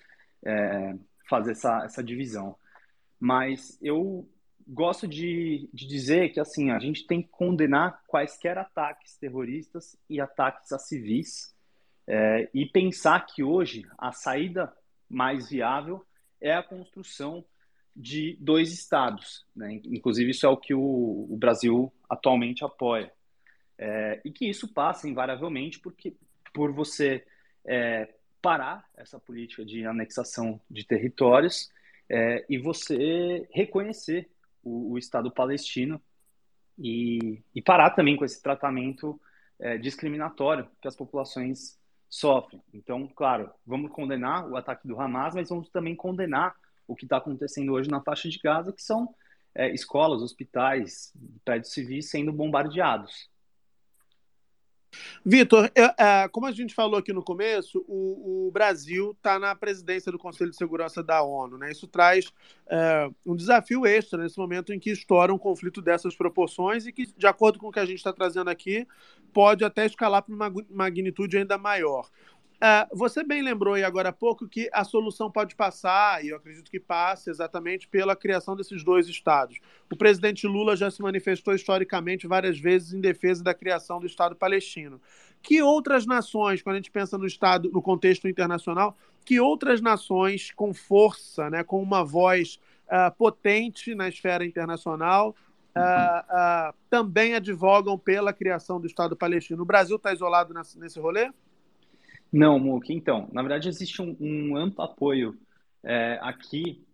é, 0.45 0.95
fazer 1.29 1.51
essa, 1.51 1.83
essa 1.83 2.03
divisão. 2.03 2.55
Mas 3.19 3.77
eu 3.81 4.27
gosto 4.67 5.07
de, 5.07 5.69
de 5.73 5.87
dizer 5.87 6.29
que 6.29 6.39
assim 6.39 6.71
a 6.71 6.79
gente 6.79 7.05
tem 7.05 7.21
que 7.21 7.29
condenar 7.29 8.01
quaisquer 8.07 8.57
ataques 8.57 9.17
terroristas 9.17 9.97
e 10.09 10.21
ataques 10.21 10.71
a 10.71 10.79
civis 10.79 11.53
é, 12.07 12.49
e 12.53 12.65
pensar 12.65 13.25
que 13.25 13.43
hoje 13.43 13.85
a 13.97 14.11
saída 14.11 14.73
mais 15.09 15.49
viável 15.49 16.05
é 16.39 16.53
a 16.53 16.63
construção 16.63 17.45
de 17.95 18.37
dois 18.39 18.71
estados. 18.71 19.45
Né? 19.55 19.81
Inclusive, 19.85 20.31
isso 20.31 20.45
é 20.45 20.49
o 20.49 20.57
que 20.57 20.73
o, 20.73 21.27
o 21.29 21.37
Brasil 21.37 21.93
atualmente 22.09 22.63
apoia. 22.63 23.11
É, 23.77 24.21
e 24.23 24.31
que 24.31 24.49
isso 24.49 24.67
passa, 24.73 25.09
invariavelmente, 25.09 25.79
porque, 25.79 26.15
por 26.53 26.71
você 26.71 27.25
é, 27.65 28.13
parar 28.41 28.85
essa 28.95 29.19
política 29.19 29.63
de 29.63 29.85
anexação 29.85 30.59
de 30.69 30.85
territórios 30.85 31.71
é, 32.09 32.45
e 32.49 32.57
você 32.57 33.47
reconhecer 33.51 34.29
o, 34.63 34.93
o 34.93 34.97
Estado 34.97 35.31
palestino 35.31 36.01
e, 36.77 37.41
e, 37.53 37.61
parar 37.61 37.91
também 37.91 38.15
com 38.15 38.25
esse 38.25 38.41
tratamento 38.41 39.19
é, 39.59 39.77
discriminatório 39.77 40.67
que 40.81 40.87
as 40.87 40.95
populações 40.95 41.79
sofrem. 42.09 42.61
Então, 42.73 43.07
claro, 43.07 43.49
vamos 43.65 43.91
condenar 43.91 44.49
o 44.49 44.57
ataque 44.57 44.87
do 44.87 44.99
Hamas, 44.99 45.35
mas 45.35 45.49
vamos 45.49 45.69
também 45.69 45.95
condenar 45.95 46.55
o 46.87 46.95
que 46.95 47.05
está 47.05 47.17
acontecendo 47.17 47.71
hoje 47.71 47.89
na 47.89 48.01
faixa 48.01 48.27
de 48.27 48.37
Gaza, 48.39 48.73
que 48.73 48.81
são 48.81 49.13
é, 49.55 49.71
escolas, 49.73 50.21
hospitais, 50.21 51.13
prédios 51.45 51.71
civis 51.71 52.09
sendo 52.09 52.33
bombardeados. 52.33 53.29
Vitor, 55.25 55.71
é, 55.75 56.27
como 56.29 56.45
a 56.45 56.51
gente 56.51 56.73
falou 56.73 56.99
aqui 56.99 57.13
no 57.13 57.23
começo, 57.23 57.83
o, 57.87 58.47
o 58.47 58.51
Brasil 58.51 59.11
está 59.11 59.39
na 59.39 59.55
presidência 59.55 60.11
do 60.11 60.19
Conselho 60.19 60.51
de 60.51 60.57
Segurança 60.57 61.01
da 61.03 61.21
ONU. 61.21 61.57
Né? 61.57 61.71
Isso 61.71 61.87
traz 61.87 62.31
é, 62.67 63.09
um 63.25 63.35
desafio 63.35 63.85
extra 63.85 64.21
nesse 64.21 64.37
momento 64.37 64.73
em 64.73 64.79
que 64.79 64.91
estoura 64.91 65.33
um 65.33 65.37
conflito 65.37 65.81
dessas 65.81 66.15
proporções 66.15 66.85
e 66.85 66.91
que, 66.91 67.05
de 67.05 67.27
acordo 67.27 67.59
com 67.59 67.67
o 67.67 67.71
que 67.71 67.79
a 67.79 67.85
gente 67.85 67.97
está 67.97 68.11
trazendo 68.11 68.49
aqui, 68.49 68.87
pode 69.33 69.63
até 69.63 69.85
escalar 69.85 70.23
para 70.23 70.35
uma 70.35 70.51
magnitude 70.69 71.37
ainda 71.37 71.57
maior. 71.57 72.09
Uh, 72.61 72.95
você 72.95 73.23
bem 73.23 73.41
lembrou 73.41 73.73
aí 73.73 73.83
agora 73.83 74.09
há 74.09 74.13
pouco 74.13 74.47
que 74.47 74.69
a 74.71 74.83
solução 74.83 75.31
pode 75.31 75.55
passar, 75.55 76.23
e 76.23 76.29
eu 76.29 76.37
acredito 76.37 76.69
que 76.69 76.79
passe 76.79 77.27
exatamente 77.27 77.87
pela 77.87 78.15
criação 78.15 78.55
desses 78.55 78.83
dois 78.83 79.07
estados. 79.07 79.57
O 79.91 79.97
presidente 79.97 80.45
Lula 80.45 80.75
já 80.75 80.91
se 80.91 81.01
manifestou 81.01 81.55
historicamente 81.55 82.27
várias 82.27 82.59
vezes 82.59 82.93
em 82.93 83.01
defesa 83.01 83.43
da 83.43 83.55
criação 83.55 83.99
do 83.99 84.05
Estado 84.05 84.35
palestino. 84.35 85.01
Que 85.41 85.59
outras 85.59 86.05
nações, 86.05 86.61
quando 86.61 86.75
a 86.75 86.77
gente 86.77 86.91
pensa 86.91 87.17
no 87.17 87.25
Estado, 87.25 87.71
no 87.71 87.81
contexto 87.81 88.27
internacional, 88.27 88.95
que 89.25 89.39
outras 89.39 89.81
nações 89.81 90.51
com 90.51 90.71
força, 90.71 91.49
né, 91.49 91.63
com 91.63 91.81
uma 91.81 92.05
voz 92.05 92.59
uh, 92.85 93.11
potente 93.17 93.95
na 93.95 94.07
esfera 94.07 94.45
internacional, 94.45 95.35
uh, 95.75 96.75
também 96.91 97.33
advogam 97.33 97.97
pela 97.97 98.31
criação 98.31 98.79
do 98.79 98.85
Estado 98.85 99.15
palestino? 99.15 99.63
O 99.63 99.65
Brasil 99.65 99.95
está 99.95 100.13
isolado 100.13 100.53
nesse 100.53 100.99
rolê? 100.99 101.31
Não, 102.31 102.57
Muk, 102.59 102.93
então, 102.93 103.29
na 103.31 103.41
verdade 103.41 103.67
existe 103.67 104.01
um, 104.01 104.15
um 104.19 104.55
amplo 104.55 104.83
apoio 104.83 105.37
é, 105.83 106.17
aqui 106.21 106.85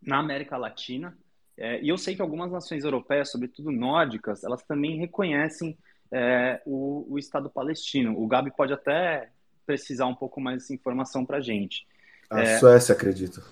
na 0.00 0.18
América 0.18 0.56
Latina, 0.56 1.16
é, 1.56 1.80
e 1.82 1.88
eu 1.88 1.96
sei 1.96 2.14
que 2.14 2.20
algumas 2.20 2.52
nações 2.52 2.84
europeias, 2.84 3.30
sobretudo 3.30 3.72
nórdicas, 3.72 4.44
elas 4.44 4.62
também 4.62 4.98
reconhecem 4.98 5.76
é, 6.12 6.60
o, 6.66 7.06
o, 7.08 7.18
Estado 7.18 7.48
palestino. 7.48 8.18
O 8.20 8.26
Gabi 8.26 8.50
pode 8.54 8.72
até 8.72 9.30
precisar 9.64 10.06
um 10.06 10.14
pouco 10.14 10.40
mais 10.40 10.58
dessa 10.58 10.74
informação 10.74 11.24
para 11.24 11.38
a 11.38 11.40
gente. 11.40 11.86
A 12.30 12.40
é, 12.40 12.58
Suécia, 12.58 12.94
acredito. 12.94 13.42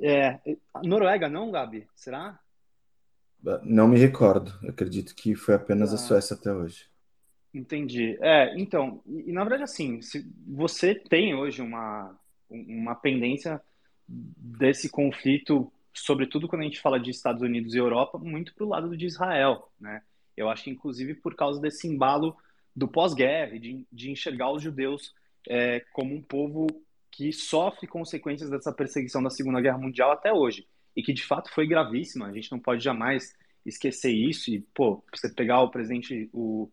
É, 0.00 0.38
Noruega 0.84 1.28
não, 1.28 1.50
Gabi? 1.50 1.86
Será? 1.96 2.38
Não 3.62 3.88
me 3.88 3.98
recordo. 3.98 4.52
acredito 4.68 5.14
que 5.14 5.34
foi 5.34 5.54
apenas 5.54 5.92
ah. 5.92 5.96
a 5.96 5.98
Suécia 5.98 6.34
até 6.34 6.52
hoje. 6.52 6.88
Entendi. 7.56 8.18
É, 8.20 8.54
então, 8.58 9.02
e, 9.06 9.30
e, 9.30 9.32
na 9.32 9.40
verdade, 9.40 9.62
assim, 9.62 10.02
se 10.02 10.30
você 10.46 10.94
tem 10.94 11.34
hoje 11.34 11.62
uma, 11.62 12.14
uma 12.50 12.94
pendência 12.94 13.58
desse 14.06 14.90
conflito, 14.90 15.72
sobretudo 15.94 16.46
quando 16.46 16.60
a 16.60 16.64
gente 16.64 16.80
fala 16.80 17.00
de 17.00 17.10
Estados 17.10 17.40
Unidos 17.40 17.74
e 17.74 17.78
Europa, 17.78 18.18
muito 18.18 18.54
para 18.54 18.64
o 18.64 18.68
lado 18.68 18.94
de 18.94 19.06
Israel, 19.06 19.72
né? 19.80 20.02
Eu 20.36 20.50
acho 20.50 20.64
que, 20.64 20.70
inclusive, 20.70 21.14
por 21.14 21.34
causa 21.34 21.58
desse 21.58 21.88
embalo 21.88 22.36
do 22.74 22.86
pós-guerra, 22.86 23.58
de, 23.58 23.86
de 23.90 24.10
enxergar 24.10 24.52
os 24.52 24.62
judeus 24.62 25.14
é, 25.48 25.80
como 25.94 26.14
um 26.14 26.20
povo 26.20 26.66
que 27.10 27.32
sofre 27.32 27.86
consequências 27.86 28.50
dessa 28.50 28.70
perseguição 28.70 29.22
da 29.22 29.30
Segunda 29.30 29.62
Guerra 29.62 29.78
Mundial 29.78 30.12
até 30.12 30.30
hoje, 30.30 30.68
e 30.94 31.02
que, 31.02 31.14
de 31.14 31.24
fato, 31.24 31.50
foi 31.54 31.66
gravíssima. 31.66 32.26
A 32.26 32.32
gente 32.34 32.52
não 32.52 32.58
pode 32.58 32.84
jamais 32.84 33.34
esquecer 33.64 34.12
isso 34.12 34.50
e, 34.50 34.60
pô, 34.74 35.02
você 35.10 35.32
pegar 35.32 35.62
o 35.62 35.70
presidente, 35.70 36.28
o, 36.34 36.70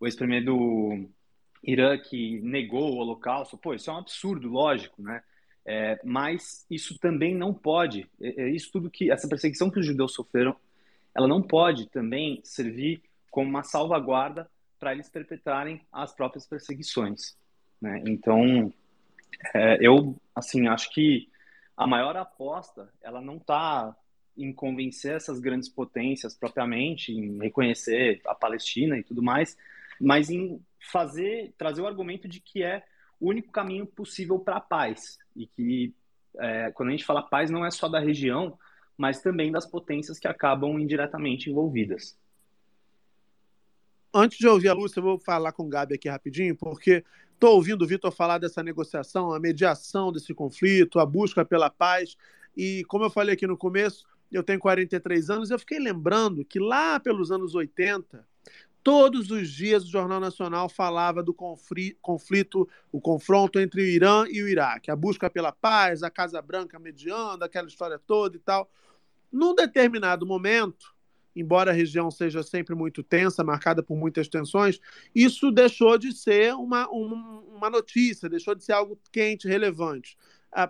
o 0.00 0.06
ex-premier 0.06 0.42
do 0.44 1.06
Irã 1.62 1.98
que 1.98 2.40
negou 2.40 2.94
o 2.94 2.96
holocausto, 2.96 3.58
pô, 3.58 3.74
isso 3.74 3.90
é 3.90 3.92
um 3.92 3.98
absurdo, 3.98 4.48
lógico, 4.48 5.02
né? 5.02 5.22
É, 5.64 6.00
mas 6.02 6.66
isso 6.70 6.98
também 6.98 7.34
não 7.34 7.52
pode, 7.52 8.08
é, 8.20 8.44
é 8.44 8.48
isso 8.48 8.72
tudo 8.72 8.90
que, 8.90 9.10
essa 9.10 9.28
perseguição 9.28 9.70
que 9.70 9.78
os 9.78 9.86
judeus 9.86 10.14
sofreram, 10.14 10.56
ela 11.14 11.28
não 11.28 11.42
pode 11.42 11.86
também 11.90 12.40
servir 12.42 13.02
como 13.30 13.48
uma 13.48 13.62
salvaguarda 13.62 14.50
para 14.78 14.92
eles 14.92 15.10
perpetrarem 15.10 15.82
as 15.92 16.14
próprias 16.14 16.46
perseguições, 16.46 17.36
né? 17.80 18.02
Então, 18.06 18.72
é, 19.54 19.78
eu, 19.86 20.16
assim, 20.34 20.66
acho 20.66 20.90
que 20.92 21.28
a 21.76 21.86
maior 21.86 22.16
aposta, 22.16 22.90
ela 23.02 23.20
não 23.20 23.36
está 23.36 23.94
em 24.36 24.52
convencer 24.52 25.16
essas 25.16 25.38
grandes 25.38 25.68
potências 25.68 26.34
propriamente, 26.34 27.12
em 27.12 27.38
reconhecer 27.38 28.20
a 28.26 28.34
Palestina 28.34 28.96
e 28.96 29.02
tudo 29.02 29.22
mais, 29.22 29.56
mas 30.00 30.30
em 30.30 30.60
fazer, 30.90 31.52
trazer 31.58 31.82
o 31.82 31.86
argumento 31.86 32.26
de 32.26 32.40
que 32.40 32.62
é 32.62 32.82
o 33.20 33.28
único 33.28 33.52
caminho 33.52 33.86
possível 33.86 34.38
para 34.38 34.56
a 34.56 34.60
paz 34.60 35.18
e 35.36 35.46
que 35.46 35.94
é, 36.38 36.70
quando 36.72 36.88
a 36.88 36.92
gente 36.92 37.04
fala 37.04 37.22
paz 37.22 37.50
não 37.50 37.64
é 37.64 37.70
só 37.70 37.88
da 37.88 38.00
região, 38.00 38.58
mas 38.96 39.20
também 39.20 39.52
das 39.52 39.66
potências 39.66 40.18
que 40.18 40.28
acabam 40.28 40.78
indiretamente 40.78 41.50
envolvidas. 41.50 42.18
Antes 44.12 44.38
de 44.38 44.48
ouvir 44.48 44.68
a 44.68 44.74
Lúcia, 44.74 44.98
eu 44.98 45.04
vou 45.04 45.18
falar 45.18 45.52
com 45.52 45.64
o 45.64 45.68
Gabi 45.68 45.94
aqui 45.94 46.08
rapidinho, 46.08 46.56
porque 46.56 47.04
estou 47.32 47.54
ouvindo 47.54 47.82
o 47.82 47.86
Vitor 47.86 48.10
falar 48.10 48.38
dessa 48.38 48.62
negociação, 48.62 49.32
a 49.32 49.38
mediação 49.38 50.10
desse 50.10 50.34
conflito, 50.34 50.98
a 50.98 51.06
busca 51.06 51.44
pela 51.44 51.70
paz. 51.70 52.16
E 52.56 52.84
como 52.88 53.04
eu 53.04 53.10
falei 53.10 53.34
aqui 53.34 53.46
no 53.46 53.56
começo, 53.56 54.04
eu 54.32 54.42
tenho 54.42 54.58
43 54.58 55.30
anos, 55.30 55.50
eu 55.50 55.58
fiquei 55.58 55.78
lembrando 55.78 56.44
que 56.44 56.58
lá 56.58 56.98
pelos 56.98 57.30
anos 57.30 57.54
80, 57.54 58.26
todos 58.82 59.30
os 59.30 59.50
dias 59.50 59.84
o 59.84 59.90
Jornal 59.90 60.20
Nacional 60.20 60.68
falava 60.68 61.22
do 61.22 61.34
conflito, 61.34 62.68
o 62.90 63.00
confronto 63.00 63.58
entre 63.58 63.82
o 63.82 63.86
Irã 63.86 64.24
e 64.28 64.42
o 64.42 64.48
Iraque, 64.48 64.90
a 64.90 64.96
busca 64.96 65.28
pela 65.28 65.52
paz, 65.52 66.02
a 66.02 66.10
Casa 66.10 66.40
Branca 66.40 66.78
mediando, 66.78 67.44
aquela 67.44 67.68
história 67.68 67.98
toda 67.98 68.36
e 68.36 68.40
tal. 68.40 68.70
Num 69.30 69.54
determinado 69.54 70.26
momento, 70.26 70.94
embora 71.34 71.70
a 71.70 71.74
região 71.74 72.10
seja 72.10 72.42
sempre 72.42 72.74
muito 72.74 73.02
tensa, 73.02 73.44
marcada 73.44 73.82
por 73.82 73.96
muitas 73.96 74.28
tensões, 74.28 74.80
isso 75.14 75.50
deixou 75.50 75.96
de 75.96 76.12
ser 76.12 76.54
uma, 76.54 76.88
uma 76.88 77.70
notícia, 77.70 78.28
deixou 78.28 78.54
de 78.54 78.64
ser 78.64 78.72
algo 78.72 78.98
quente, 79.12 79.46
relevante. 79.46 80.16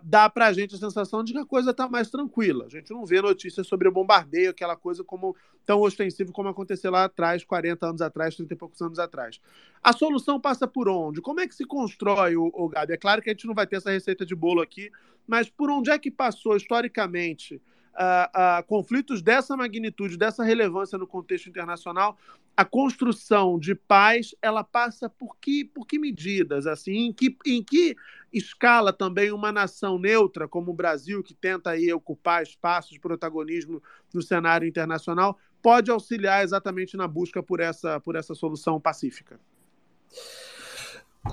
Dá 0.02 0.28
para 0.28 0.47
a 0.47 0.52
gente 0.52 0.74
a 0.74 0.78
sensação 0.78 1.24
de 1.24 1.32
que 1.32 1.39
a 1.39 1.44
coisa 1.44 1.70
está 1.70 1.89
mais 1.89 2.11
tranquila. 2.11 2.66
A 2.66 2.69
gente 2.69 2.90
não 2.90 3.07
vê 3.07 3.23
notícias 3.23 3.66
sobre 3.66 3.89
o 3.89 3.93
bombardeio, 3.93 4.51
aquela 4.51 4.77
coisa 4.77 5.02
como 5.02 5.35
tão 5.65 5.81
ostensivo 5.81 6.32
como 6.32 6.48
aconteceu 6.48 6.90
lá 6.90 7.05
atrás, 7.05 7.44
40 7.44 7.86
anos 7.86 8.02
atrás, 8.02 8.36
30 8.36 8.52
e 8.52 8.57
poucos 8.57 8.81
anos 8.82 8.98
atrás. 8.98 9.40
A 9.82 9.93
solução 9.94 10.39
passa 10.39 10.66
por 10.66 10.86
onde? 10.86 11.23
Como 11.23 11.40
é 11.40 11.48
que 11.48 11.55
se 11.55 11.65
constrói, 11.65 12.36
o, 12.36 12.51
o 12.52 12.69
Gabi? 12.69 12.93
É 12.93 12.97
claro 12.98 13.23
que 13.23 13.31
a 13.31 13.32
gente 13.32 13.47
não 13.47 13.55
vai 13.55 13.66
ter 13.66 13.77
essa 13.77 13.90
receita 13.90 14.27
de 14.27 14.35
bolo 14.35 14.61
aqui, 14.61 14.90
mas 15.27 15.48
por 15.48 15.70
onde 15.70 15.90
é 15.90 15.98
que 15.98 16.11
passou 16.11 16.57
historicamente 16.57 17.61
uh, 17.95 18.61
uh, 18.61 18.67
conflitos 18.67 19.23
dessa 19.23 19.57
magnitude, 19.57 20.17
dessa 20.17 20.45
relevância 20.45 20.99
no 20.99 21.07
contexto 21.07 21.49
internacional, 21.49 22.19
a 22.57 22.65
construção 22.65 23.59
de 23.59 23.75
paz 23.75 24.35
ela 24.43 24.62
passa 24.62 25.09
por 25.09 25.37
que, 25.39 25.65
por 25.65 25.87
que 25.87 25.99
medidas? 25.99 26.67
Assim, 26.67 27.07
em 27.07 27.12
que, 27.12 27.37
em 27.47 27.62
que 27.62 27.97
escala 28.33 28.93
também 28.93 29.33
uma 29.33 29.51
nação 29.51 29.99
neutra 29.99 30.47
como 30.47 30.71
o 30.71 30.75
Brasil, 30.75 31.23
que 31.23 31.35
tenta 31.35 31.71
aí 31.71 31.93
ocupar 31.93 32.43
espaços 32.43 32.93
de 32.93 33.01
protagonismo 33.01 33.83
no 34.12 34.21
cenário 34.21 34.69
internacional, 34.69 35.39
pode 35.62 35.91
auxiliar 35.91 36.45
exatamente 36.45 36.97
na 36.97 37.09
busca 37.09 37.43
por 37.43 37.61
essa, 37.61 38.01
por 38.01 38.17
essa 38.17 38.35
solução 38.35 38.81
pacífica? 38.81 39.41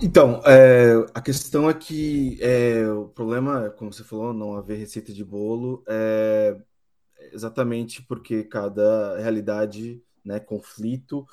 Então, 0.01 0.41
é, 0.45 0.93
a 1.13 1.21
questão 1.21 1.69
é 1.69 1.73
que 1.73 2.37
é, 2.41 2.87
o 2.89 3.07
problema, 3.07 3.69
como 3.71 3.91
você 3.91 4.03
falou, 4.03 4.33
não 4.33 4.55
haver 4.55 4.77
receita 4.77 5.13
de 5.13 5.23
bolo, 5.23 5.83
é 5.87 6.57
exatamente 7.31 8.01
porque 8.01 8.43
cada 8.43 9.17
realidade, 9.17 10.01
né, 10.23 10.39
conflito, 10.39 11.25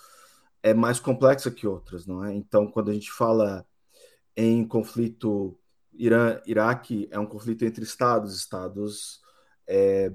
é 0.63 0.73
mais 0.73 0.99
complexa 1.01 1.51
que 1.51 1.67
outras, 1.67 2.07
não 2.07 2.25
é? 2.25 2.33
Então, 2.33 2.67
quando 2.67 2.91
a 2.91 2.95
gente 2.95 3.11
fala 3.11 3.67
em 4.37 4.67
conflito 4.67 5.59
Irã-Iraque, 5.93 7.09
é 7.11 7.19
um 7.19 7.27
conflito 7.27 7.65
entre 7.65 7.85
estados, 7.85 8.37
estados 8.37 9.21
é, 9.67 10.13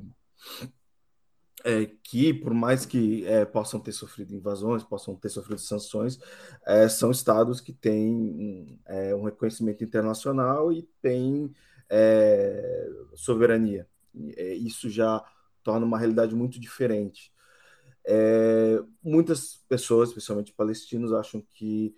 é, 1.63 1.85
que, 2.03 2.33
por 2.33 2.53
mais 2.53 2.85
que 2.85 3.25
é, 3.25 3.45
possam 3.45 3.79
ter 3.79 3.91
sofrido 3.91 4.33
invasões, 4.33 4.83
possam 4.83 5.15
ter 5.15 5.29
sofrido 5.29 5.59
sanções, 5.59 6.19
é, 6.65 6.87
são 6.87 7.11
estados 7.11 7.59
que 7.59 7.73
têm 7.73 8.13
um, 8.15 8.79
é, 8.85 9.13
reconhecimento 9.25 9.83
internacional 9.83 10.71
e 10.71 10.83
têm 11.01 11.51
é, 11.89 12.89
soberania. 13.15 13.87
É, 14.37 14.53
isso 14.53 14.89
já 14.89 15.23
torna 15.63 15.85
uma 15.85 15.97
realidade 15.97 16.35
muito 16.35 16.59
diferente. 16.59 17.31
muitas 19.03 19.55
pessoas, 19.67 20.09
especialmente 20.09 20.53
palestinos, 20.53 21.13
acham 21.13 21.41
que 21.53 21.93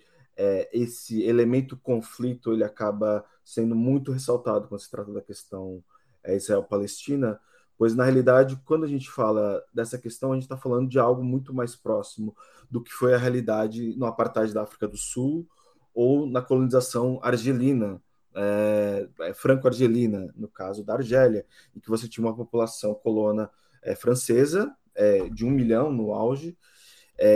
esse 0.74 1.22
elemento 1.24 1.78
conflito 1.78 2.52
ele 2.52 2.64
acaba 2.64 3.24
sendo 3.46 3.76
muito 3.76 4.12
ressaltado 4.12 4.68
quando 4.68 4.82
se 4.82 4.90
trata 4.90 5.14
da 5.14 5.22
questão 5.22 5.84
Israel-Palestina, 6.26 7.40
pois 7.78 7.96
na 7.96 8.04
realidade, 8.04 8.60
quando 8.66 8.86
a 8.86 8.88
gente 8.88 9.10
fala 9.10 9.64
dessa 9.74 9.98
questão, 9.98 10.32
a 10.32 10.36
gente 10.36 10.44
está 10.44 10.58
falando 10.58 10.90
de 10.90 11.00
algo 11.00 11.24
muito 11.24 11.54
mais 11.54 11.76
próximo 11.76 12.36
do 12.70 12.82
que 12.82 12.92
foi 12.92 13.14
a 13.14 13.18
realidade 13.18 13.96
no 13.98 14.06
apartheid 14.06 14.54
da 14.54 14.64
África 14.64 14.88
do 14.88 14.98
Sul 14.98 15.48
ou 15.94 16.26
na 16.26 16.42
colonização 16.42 17.20
argelina, 17.22 18.02
é, 18.34 19.10
é, 19.22 19.34
franco-argelina, 19.34 20.34
no 20.36 20.48
caso 20.48 20.84
da 20.84 20.94
Argélia, 20.94 21.46
em 21.76 21.80
que 21.80 21.90
você 21.90 22.08
tinha 22.08 22.26
uma 22.26 22.36
população 22.36 22.94
colona 22.94 23.50
é, 23.84 23.96
francesa 23.96 24.74
é, 24.96 25.28
de 25.30 25.46
um 25.46 25.52
milhão 25.52 25.92
no 25.92 26.14
auge 26.14 26.58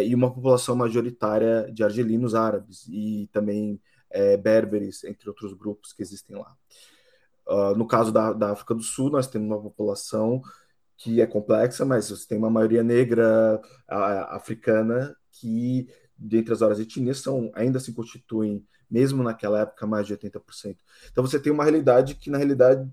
e 0.03 0.15
uma 0.15 0.33
população 0.33 0.75
majoritária 0.75 1.71
de 1.71 1.83
argelinos 1.83 2.33
árabes 2.33 2.87
e 2.89 3.29
também 3.31 3.79
é, 4.09 4.37
berberes, 4.37 5.03
entre 5.03 5.29
outros 5.29 5.53
grupos 5.53 5.93
que 5.93 6.01
existem 6.01 6.35
lá. 6.35 6.55
Uh, 7.47 7.75
no 7.75 7.87
caso 7.87 8.11
da, 8.11 8.33
da, 8.33 8.51
África 8.51 8.73
do 8.73 8.81
Sul, 8.81 9.11
nós 9.11 9.27
temos 9.27 9.47
uma 9.47 9.61
população 9.61 10.41
que 10.97 11.21
é 11.21 11.27
complexa, 11.27 11.85
mas 11.85 12.09
você 12.09 12.27
tem 12.27 12.37
uma 12.37 12.49
maioria 12.49 12.83
negra 12.83 13.61
a, 13.87 14.35
africana 14.35 15.15
que, 15.31 15.87
dentre 16.17 16.53
as 16.53 16.59
várias 16.61 16.79
etnias, 16.79 17.19
são, 17.19 17.51
ainda 17.53 17.79
se 17.79 17.93
constituem, 17.93 18.65
mesmo 18.89 19.21
naquela 19.21 19.61
época, 19.61 19.85
mais 19.85 20.07
de 20.07 20.13
80%. 20.13 20.77
Então 21.11 21.25
você 21.25 21.39
tem 21.39 21.51
uma 21.51 21.63
realidade 21.63 22.15
que, 22.15 22.29
na 22.29 22.37
realidade, 22.37 22.89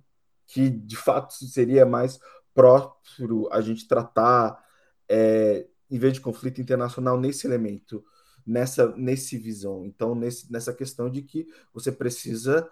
que 0.47 0.69
de 0.69 0.97
fato 0.97 1.33
seria 1.33 1.87
mais 1.87 2.19
próprio 2.55 3.49
a 3.51 3.61
gente 3.61 3.89
tratar, 3.89 4.63
é, 5.09 5.67
em 5.91 5.99
vez 5.99 6.15
de 6.15 6.21
conflito 6.21 6.61
internacional, 6.61 7.19
nesse 7.19 7.47
elemento, 7.47 8.05
nessa 8.47 8.95
nesse 8.97 9.39
visão. 9.39 9.85
Então, 9.87 10.15
nesse, 10.15 10.51
nessa 10.53 10.73
questão 10.73 11.09
de 11.09 11.23
que 11.23 11.47
você 11.73 11.91
precisa 11.93 12.69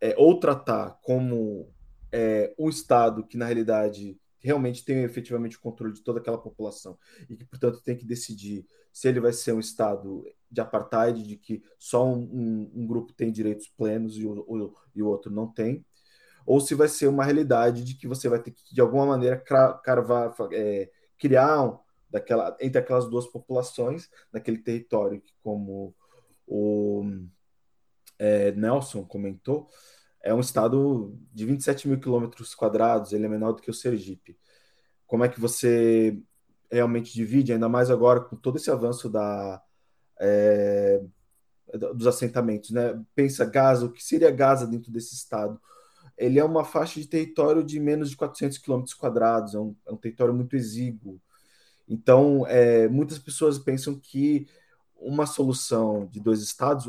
é, 0.00 0.14
ou 0.16 0.38
tratar 0.38 0.98
como 1.02 1.68
é, 2.12 2.54
um 2.58 2.68
Estado 2.68 3.26
que, 3.26 3.36
na 3.36 3.46
realidade, 3.46 4.18
realmente 4.38 4.84
tem 4.84 5.02
efetivamente 5.04 5.56
o 5.56 5.60
controle 5.60 5.92
de 5.92 6.02
toda 6.02 6.18
aquela 6.18 6.38
população 6.38 6.98
e 7.28 7.36
que, 7.36 7.44
portanto, 7.44 7.82
tem 7.82 7.96
que 7.96 8.06
decidir 8.06 8.66
se 8.92 9.08
ele 9.08 9.20
vai 9.20 9.32
ser 9.32 9.52
um 9.52 9.60
Estado 9.60 10.24
de 10.50 10.60
apartheid, 10.60 11.22
de 11.22 11.36
que 11.36 11.62
só 11.78 12.04
um, 12.04 12.18
um, 12.18 12.70
um 12.74 12.86
grupo 12.86 13.12
tem 13.12 13.30
direitos 13.30 13.68
plenos 13.68 14.16
e 14.16 14.26
o, 14.26 14.44
o, 14.48 14.74
e 14.94 15.02
o 15.02 15.06
outro 15.06 15.30
não 15.30 15.46
tem, 15.46 15.84
ou 16.46 16.58
se 16.58 16.74
vai 16.74 16.88
ser 16.88 17.06
uma 17.06 17.24
realidade 17.24 17.84
de 17.84 17.94
que 17.94 18.08
você 18.08 18.28
vai 18.28 18.42
ter 18.42 18.50
que, 18.50 18.74
de 18.74 18.80
alguma 18.80 19.06
maneira, 19.06 19.36
carvar, 19.36 20.34
é, 20.52 20.90
criar 21.18 21.62
um, 21.62 21.78
daquela, 22.08 22.56
entre 22.60 22.80
aquelas 22.80 23.08
duas 23.08 23.26
populações, 23.26 24.08
naquele 24.32 24.58
território 24.58 25.20
que, 25.20 25.32
como 25.42 25.94
o 26.46 27.04
é, 28.20 28.52
Nelson 28.52 29.02
comentou, 29.02 29.66
é 30.22 30.34
um 30.34 30.40
estado 30.40 31.18
de 31.32 31.46
27 31.46 31.88
mil 31.88 31.98
quilômetros 31.98 32.54
quadrados, 32.54 33.12
ele 33.12 33.24
é 33.24 33.28
menor 33.28 33.52
do 33.52 33.62
que 33.62 33.70
o 33.70 33.74
Sergipe. 33.74 34.38
Como 35.06 35.24
é 35.24 35.28
que 35.28 35.40
você 35.40 36.20
realmente 36.70 37.14
divide, 37.14 37.52
ainda 37.52 37.68
mais 37.68 37.90
agora 37.90 38.20
com 38.20 38.36
todo 38.36 38.58
esse 38.58 38.70
avanço 38.70 39.08
da, 39.08 39.62
é, 40.20 41.02
dos 41.94 42.06
assentamentos, 42.06 42.70
né? 42.70 43.02
Pensa 43.14 43.44
Gaza, 43.46 43.86
o 43.86 43.92
que 43.92 44.04
seria 44.04 44.30
Gaza 44.30 44.66
dentro 44.66 44.92
desse 44.92 45.14
estado? 45.14 45.58
Ele 46.16 46.38
é 46.38 46.44
uma 46.44 46.64
faixa 46.64 47.00
de 47.00 47.06
território 47.06 47.64
de 47.64 47.80
menos 47.80 48.10
de 48.10 48.16
400 48.16 48.58
quilômetros 48.58 48.94
quadrados, 48.94 49.54
é 49.54 49.58
um, 49.58 49.74
é 49.86 49.92
um 49.92 49.96
território 49.96 50.34
muito 50.34 50.54
exíguo. 50.54 51.20
Então, 51.88 52.46
é, 52.46 52.86
muitas 52.88 53.18
pessoas 53.18 53.58
pensam 53.58 53.98
que 53.98 54.46
uma 54.94 55.24
solução 55.24 56.06
de 56.06 56.20
dois 56.20 56.42
estados 56.42 56.86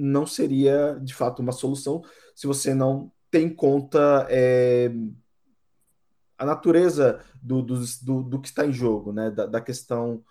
não 0.00 0.26
seria 0.26 0.98
de 1.02 1.14
fato 1.14 1.40
uma 1.40 1.52
solução 1.52 2.02
se 2.34 2.46
você 2.46 2.74
não 2.74 3.12
tem 3.30 3.46
em 3.46 3.54
conta 3.54 4.26
é, 4.30 4.90
a 6.38 6.44
natureza 6.44 7.20
do, 7.42 7.62
do, 7.62 7.80
do, 8.02 8.22
do, 8.22 8.40
que 8.40 8.48
está 8.48 8.66
em 8.66 8.72
jogo, 8.72 9.12
né? 9.12 9.30
Da, 9.30 9.46
da 9.46 9.60
questão 9.60 10.24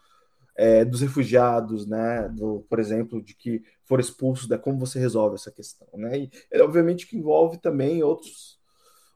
é, 0.56 0.84
dos 0.84 1.02
refugiados, 1.02 1.86
né? 1.86 2.28
Do, 2.30 2.66
por 2.68 2.80
exemplo, 2.80 3.22
de 3.22 3.34
que 3.36 3.64
foram 3.86 4.02
expulsos, 4.02 4.50
né? 4.50 4.58
como 4.58 4.80
você 4.80 5.00
resolve 5.00 5.36
essa 5.36 5.52
questão, 5.52 5.88
né? 5.94 6.18
E 6.52 6.62
obviamente 6.62 7.08
que 7.08 7.18
envolve 7.18 7.58
também 7.58 8.04
outros 8.04 8.60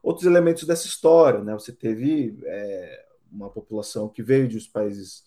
outros 0.02 0.26
elementos 0.26 0.64
dessa 0.64 0.86
história, 0.86 1.42
né? 1.42 1.52
Você 1.54 1.72
teve 1.72 2.38
é, 2.44 3.06
uma 3.32 3.50
população 3.50 4.08
que 4.08 4.22
veio 4.22 4.46
de 4.46 4.60
países 4.68 5.24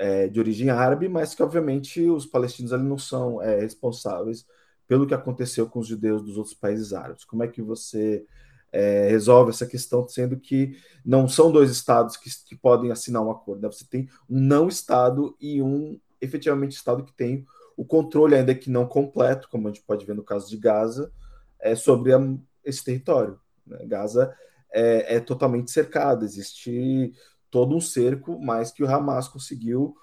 é, 0.00 0.28
de 0.28 0.40
origem 0.40 0.70
árabe, 0.70 1.10
mas 1.10 1.34
que 1.34 1.42
obviamente 1.42 2.08
os 2.08 2.24
palestinos 2.24 2.72
ali 2.72 2.82
não 2.82 2.96
são 2.96 3.42
é, 3.42 3.60
responsáveis 3.60 4.46
pelo 4.88 5.06
que 5.06 5.12
aconteceu 5.12 5.68
com 5.68 5.78
os 5.78 5.86
judeus 5.86 6.22
dos 6.22 6.38
outros 6.38 6.54
países 6.54 6.94
árabes. 6.94 7.22
Como 7.22 7.42
é 7.42 7.48
que 7.48 7.60
você 7.60 8.24
é, 8.72 9.08
resolve 9.10 9.50
essa 9.50 9.66
questão, 9.66 10.08
sendo 10.08 10.38
que 10.38 10.74
não 11.04 11.28
são 11.28 11.52
dois 11.52 11.70
estados 11.70 12.16
que, 12.16 12.30
que 12.46 12.56
podem 12.56 12.90
assinar 12.90 13.22
um 13.22 13.30
acordo? 13.30 13.60
Né? 13.60 13.70
Você 13.70 13.84
tem 13.84 14.08
um 14.28 14.40
não 14.40 14.68
estado 14.68 15.36
e 15.38 15.60
um 15.60 16.00
efetivamente 16.18 16.72
estado 16.72 17.04
que 17.04 17.12
tem 17.12 17.44
o 17.76 17.84
controle, 17.84 18.34
ainda 18.34 18.54
que 18.54 18.70
não 18.70 18.86
completo, 18.86 19.50
como 19.50 19.68
a 19.68 19.70
gente 19.70 19.84
pode 19.84 20.06
ver 20.06 20.14
no 20.14 20.24
caso 20.24 20.48
de 20.48 20.56
Gaza, 20.56 21.12
é, 21.60 21.76
sobre 21.76 22.14
a, 22.14 22.18
esse 22.64 22.82
território. 22.82 23.38
Né? 23.66 23.84
Gaza 23.84 24.34
é, 24.72 25.16
é 25.16 25.20
totalmente 25.20 25.70
cercada, 25.70 26.24
existe 26.24 27.12
todo 27.50 27.74
um 27.76 27.80
cerco, 27.80 28.38
mas 28.40 28.70
que 28.70 28.82
o 28.82 28.88
Hamas 28.88 29.28
conseguiu 29.28 29.96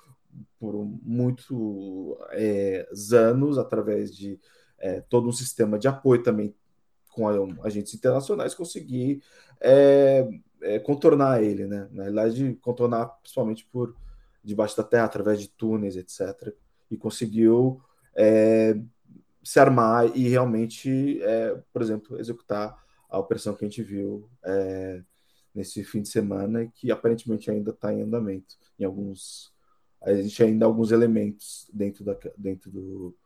por 0.60 0.74
muitos 1.03 2.18
é, 2.32 2.88
anos, 3.14 3.57
através 3.57 4.15
de 4.15 4.40
é, 4.80 5.02
todo 5.02 5.28
um 5.28 5.32
sistema 5.32 5.80
de 5.80 5.88
apoio 5.88 6.22
também 6.22 6.53
com 7.11 7.28
agentes 7.64 7.94
internacionais, 7.95 8.53
conseguir 8.53 9.24
é, 9.60 10.28
é, 10.61 10.80
contornar 10.80 11.41
ele, 11.41 11.65
né? 11.65 11.88
Na 11.91 12.03
realidade, 12.03 12.57
contornar 12.61 13.07
principalmente 13.22 13.65
por 13.65 13.95
debaixo 14.44 14.78
da 14.78 14.84
terra, 14.84 15.06
através 15.06 15.40
de 15.40 15.49
túneis, 15.49 15.95
etc. 15.95 16.53
E 16.91 16.98
conseguiu 16.98 17.82
é, 18.15 18.80
se 19.44 19.60
armar 19.60 20.15
e 20.15 20.30
realmente, 20.30 21.22
é, 21.24 21.60
por 21.74 21.82
exemplo, 21.82 22.19
executar 22.19 22.78
a 23.10 23.18
operação 23.18 23.56
que 23.56 23.65
a 23.65 23.68
gente 23.68 23.82
viu 23.82 24.30
nesse 25.58 25.84
fim 25.84 26.04
de 26.04 26.08
semana 26.08 26.64
e 26.64 26.70
que 26.70 26.92
aparentemente 26.92 27.50
ainda 27.50 27.72
está 27.72 27.92
em 27.92 28.04
andamento. 28.04 28.56
Em 28.80 28.86
alguns, 28.86 29.52
existe 30.06 30.44
ainda 30.44 30.68
alguns 30.68 30.92
elementos 30.92 31.68
dentro, 31.74 32.06
da, 32.06 32.16
dentro 32.38 32.70
do, 32.70 33.18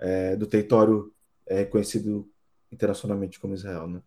é, 0.00 0.34
do 0.34 0.48
território 0.48 1.12
é, 1.46 1.58
reconhecido 1.58 2.28
internacionalmente 2.72 3.38
como 3.38 3.54
Israel, 3.54 3.86
né? 3.86 4.02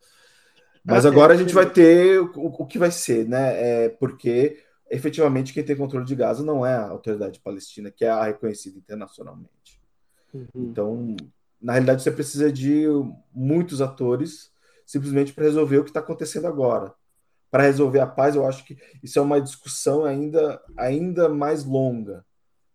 Mas 0.85 1.05
agora 1.05 1.33
a 1.33 1.37
gente 1.37 1.53
vai 1.53 1.69
ter 1.69 2.19
o, 2.19 2.47
o 2.47 2.65
que 2.65 2.77
vai 2.77 2.91
ser, 2.91 3.25
né? 3.25 3.85
É 3.85 3.89
porque 3.89 4.61
efetivamente 4.91 5.53
quem 5.53 5.63
tem 5.63 5.77
controle 5.77 6.05
de 6.05 6.15
Gaza 6.15 6.43
não 6.43 6.65
é 6.65 6.75
a 6.75 6.89
autoridade 6.89 7.39
palestina, 7.39 7.89
que 7.89 8.03
é 8.03 8.09
a 8.09 8.25
reconhecida 8.25 8.77
internacionalmente. 8.77 9.81
Uhum. 10.33 10.47
Então, 10.55 11.15
na 11.61 11.71
realidade, 11.71 12.03
você 12.03 12.11
precisa 12.11 12.51
de 12.51 12.85
muitos 13.33 13.81
atores 13.81 14.51
simplesmente 14.85 15.31
para 15.31 15.45
resolver 15.45 15.77
o 15.77 15.83
que 15.85 15.91
está 15.91 16.01
acontecendo 16.01 16.47
agora 16.47 16.93
para 17.53 17.65
resolver 17.65 17.99
a 17.99 18.07
paz, 18.07 18.35
eu 18.35 18.47
acho 18.47 18.65
que 18.65 18.75
isso 19.03 19.19
é 19.19 19.21
uma 19.21 19.39
discussão 19.39 20.05
ainda, 20.05 20.59
ainda 20.75 21.29
mais 21.29 21.63
longa, 21.63 22.25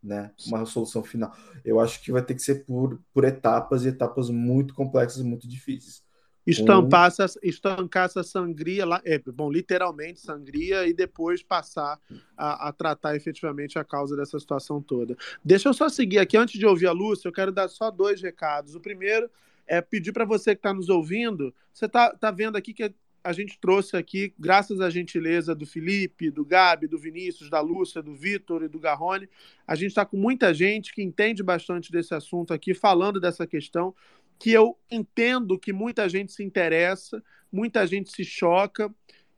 né? 0.00 0.30
Uma 0.46 0.64
solução 0.66 1.02
final. 1.02 1.34
Eu 1.64 1.80
acho 1.80 2.00
que 2.00 2.12
vai 2.12 2.22
ter 2.22 2.36
que 2.36 2.42
ser 2.42 2.64
por, 2.64 3.02
por 3.12 3.24
etapas 3.24 3.84
e 3.84 3.88
etapas 3.88 4.30
muito 4.30 4.72
complexas, 4.74 5.20
muito 5.20 5.48
difíceis. 5.48 6.00
Estampar 6.46 7.08
essa, 7.08 7.26
estancar 7.42 8.04
essa 8.04 8.22
sangria, 8.22 8.86
lá, 8.86 9.02
é, 9.04 9.18
bom, 9.18 9.50
literalmente 9.50 10.20
sangria, 10.20 10.86
e 10.86 10.92
depois 10.92 11.42
passar 11.42 11.98
a, 12.36 12.68
a, 12.68 12.72
tratar 12.72 13.16
efetivamente 13.16 13.80
a 13.80 13.84
causa 13.84 14.16
dessa 14.16 14.38
situação 14.38 14.80
toda. 14.80 15.16
Deixa 15.44 15.68
eu 15.68 15.74
só 15.74 15.88
seguir 15.88 16.20
aqui, 16.20 16.36
antes 16.36 16.56
de 16.56 16.64
ouvir 16.64 16.86
a 16.86 16.92
Lúcia, 16.92 17.26
eu 17.26 17.32
quero 17.32 17.50
dar 17.50 17.66
só 17.66 17.90
dois 17.90 18.22
recados. 18.22 18.76
O 18.76 18.80
primeiro 18.80 19.28
é 19.66 19.80
pedir 19.80 20.12
para 20.12 20.24
você 20.24 20.54
que 20.54 20.60
está 20.60 20.72
nos 20.72 20.88
ouvindo, 20.88 21.52
você 21.74 21.86
está 21.86 22.14
tá 22.14 22.30
vendo 22.30 22.54
aqui 22.54 22.72
que 22.72 22.94
a 23.28 23.32
gente 23.34 23.58
trouxe 23.60 23.94
aqui, 23.94 24.32
graças 24.38 24.80
à 24.80 24.88
gentileza 24.88 25.54
do 25.54 25.66
Felipe, 25.66 26.30
do 26.30 26.46
Gabi, 26.46 26.86
do 26.86 26.98
Vinícius, 26.98 27.50
da 27.50 27.60
Lúcia, 27.60 28.02
do 28.02 28.14
Vitor 28.14 28.62
e 28.62 28.68
do 28.68 28.78
Garrone, 28.78 29.28
a 29.66 29.74
gente 29.74 29.88
está 29.88 30.06
com 30.06 30.16
muita 30.16 30.54
gente 30.54 30.94
que 30.94 31.02
entende 31.02 31.42
bastante 31.42 31.92
desse 31.92 32.14
assunto 32.14 32.54
aqui, 32.54 32.72
falando 32.72 33.20
dessa 33.20 33.46
questão, 33.46 33.94
que 34.38 34.50
eu 34.50 34.78
entendo 34.90 35.58
que 35.58 35.74
muita 35.74 36.08
gente 36.08 36.32
se 36.32 36.42
interessa, 36.42 37.22
muita 37.52 37.86
gente 37.86 38.10
se 38.10 38.24
choca, 38.24 38.90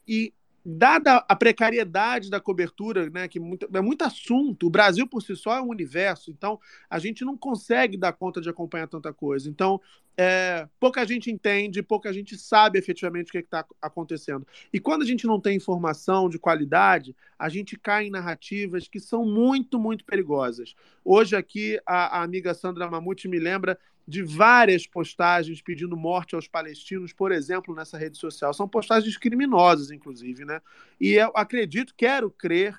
e 0.07 0.33
dada 0.65 1.25
a 1.29 1.35
precariedade 1.35 2.29
da 2.29 2.41
cobertura, 2.41 3.09
né, 3.11 3.27
que 3.29 3.41
muito, 3.41 3.69
é 3.73 3.81
muito 3.81 4.03
assunto, 4.03 4.67
o 4.67 4.71
Brasil 4.71 5.07
por 5.07 5.23
si 5.23 5.35
só 5.35 5.57
é 5.57 5.61
um 5.61 5.69
universo, 5.69 6.31
então 6.31 6.61
a 6.89 6.99
gente 6.99 7.25
não 7.25 7.37
consegue 7.37 7.97
dar 7.97 8.13
conta 8.13 8.41
de 8.41 8.49
acompanhar 8.49 8.87
tanta 8.87 9.13
coisa. 9.13 9.49
Então, 9.49 9.81
é, 10.17 10.69
pouca 10.79 11.07
gente 11.07 11.31
entende, 11.31 11.83
pouca 11.83 12.13
gente 12.13 12.37
sabe 12.37 12.79
efetivamente 12.79 13.29
o 13.29 13.33
que 13.33 13.39
é 13.39 13.41
está 13.41 13.65
acontecendo. 13.81 14.47
E 14.71 14.79
quando 14.79 15.01
a 15.01 15.07
gente 15.07 15.27
não 15.27 15.41
tem 15.41 15.57
informação 15.57 16.29
de 16.29 16.39
qualidade, 16.39 17.17
a 17.39 17.49
gente 17.49 17.79
cai 17.79 18.07
em 18.07 18.11
narrativas 18.11 18.87
que 18.87 19.01
são 19.01 19.25
muito, 19.25 19.79
muito 19.79 20.05
perigosas. 20.05 20.75
Hoje 21.03 21.35
aqui 21.35 21.81
a, 21.87 22.19
a 22.19 22.23
amiga 22.23 22.53
Sandra 22.53 22.91
Mamute 22.91 23.29
me 23.29 23.39
lembra 23.39 23.79
de 24.11 24.25
várias 24.25 24.87
postagens 24.87 25.63
pedindo 25.63 25.97
morte 25.97 26.35
aos 26.35 26.49
palestinos, 26.49 27.13
por 27.13 27.31
exemplo, 27.31 27.75
nessa 27.75 27.97
rede 27.97 28.19
social. 28.19 28.53
São 28.53 28.69
postagens 28.69 29.17
criminosas, 29.17 29.93
inclusive, 29.93 30.45
né? 30.45 30.61
E 31.01 31.13
eu 31.13 31.31
acredito, 31.35 31.95
quero 31.97 32.29
crer 32.29 32.77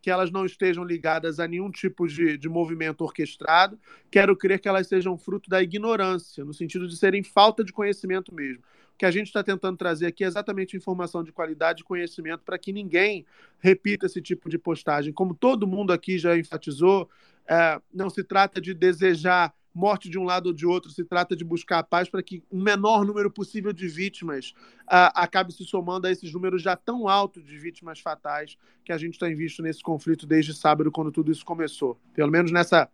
que 0.00 0.10
elas 0.10 0.30
não 0.30 0.46
estejam 0.46 0.82
ligadas 0.82 1.38
a 1.38 1.46
nenhum 1.46 1.70
tipo 1.70 2.08
de, 2.08 2.38
de 2.38 2.48
movimento 2.48 3.02
orquestrado. 3.02 3.78
Quero 4.10 4.34
crer 4.34 4.58
que 4.58 4.68
elas 4.68 4.86
sejam 4.86 5.18
fruto 5.18 5.50
da 5.50 5.62
ignorância, 5.62 6.42
no 6.42 6.54
sentido 6.54 6.88
de 6.88 6.96
serem 6.96 7.22
falta 7.22 7.62
de 7.62 7.72
conhecimento 7.72 8.34
mesmo. 8.34 8.62
O 8.94 8.98
que 8.98 9.04
a 9.04 9.10
gente 9.10 9.26
está 9.26 9.42
tentando 9.42 9.76
trazer 9.76 10.06
aqui 10.06 10.24
é 10.24 10.26
exatamente 10.26 10.74
informação 10.74 11.22
de 11.22 11.30
qualidade 11.30 11.82
e 11.82 11.84
conhecimento 11.84 12.42
para 12.42 12.58
que 12.58 12.72
ninguém 12.72 13.26
repita 13.58 14.06
esse 14.06 14.22
tipo 14.22 14.48
de 14.48 14.58
postagem. 14.58 15.12
Como 15.12 15.34
todo 15.34 15.66
mundo 15.66 15.92
aqui 15.92 16.18
já 16.18 16.34
enfatizou, 16.38 17.06
é, 17.46 17.78
não 17.92 18.08
se 18.08 18.24
trata 18.24 18.60
de 18.60 18.72
desejar 18.72 19.52
morte 19.74 20.08
de 20.08 20.18
um 20.18 20.24
lado 20.24 20.46
ou 20.46 20.52
de 20.52 20.66
outro, 20.66 20.90
se 20.90 21.04
trata 21.04 21.36
de 21.36 21.44
buscar 21.44 21.78
a 21.78 21.82
paz 21.82 22.08
para 22.08 22.22
que 22.22 22.42
o 22.50 22.58
menor 22.58 23.04
número 23.04 23.30
possível 23.30 23.72
de 23.72 23.86
vítimas 23.88 24.52
uh, 24.82 25.14
acabe 25.14 25.52
se 25.52 25.64
somando 25.64 26.06
a 26.06 26.10
esses 26.10 26.32
números 26.32 26.62
já 26.62 26.76
tão 26.76 27.08
altos 27.08 27.44
de 27.44 27.56
vítimas 27.58 28.00
fatais 28.00 28.56
que 28.84 28.92
a 28.92 28.98
gente 28.98 29.18
tem 29.18 29.34
visto 29.34 29.62
nesse 29.62 29.82
conflito 29.82 30.26
desde 30.26 30.54
sábado, 30.54 30.90
quando 30.90 31.12
tudo 31.12 31.30
isso 31.30 31.44
começou. 31.44 31.98
Pelo 32.14 32.30
menos 32.30 32.50
nessa 32.50 32.90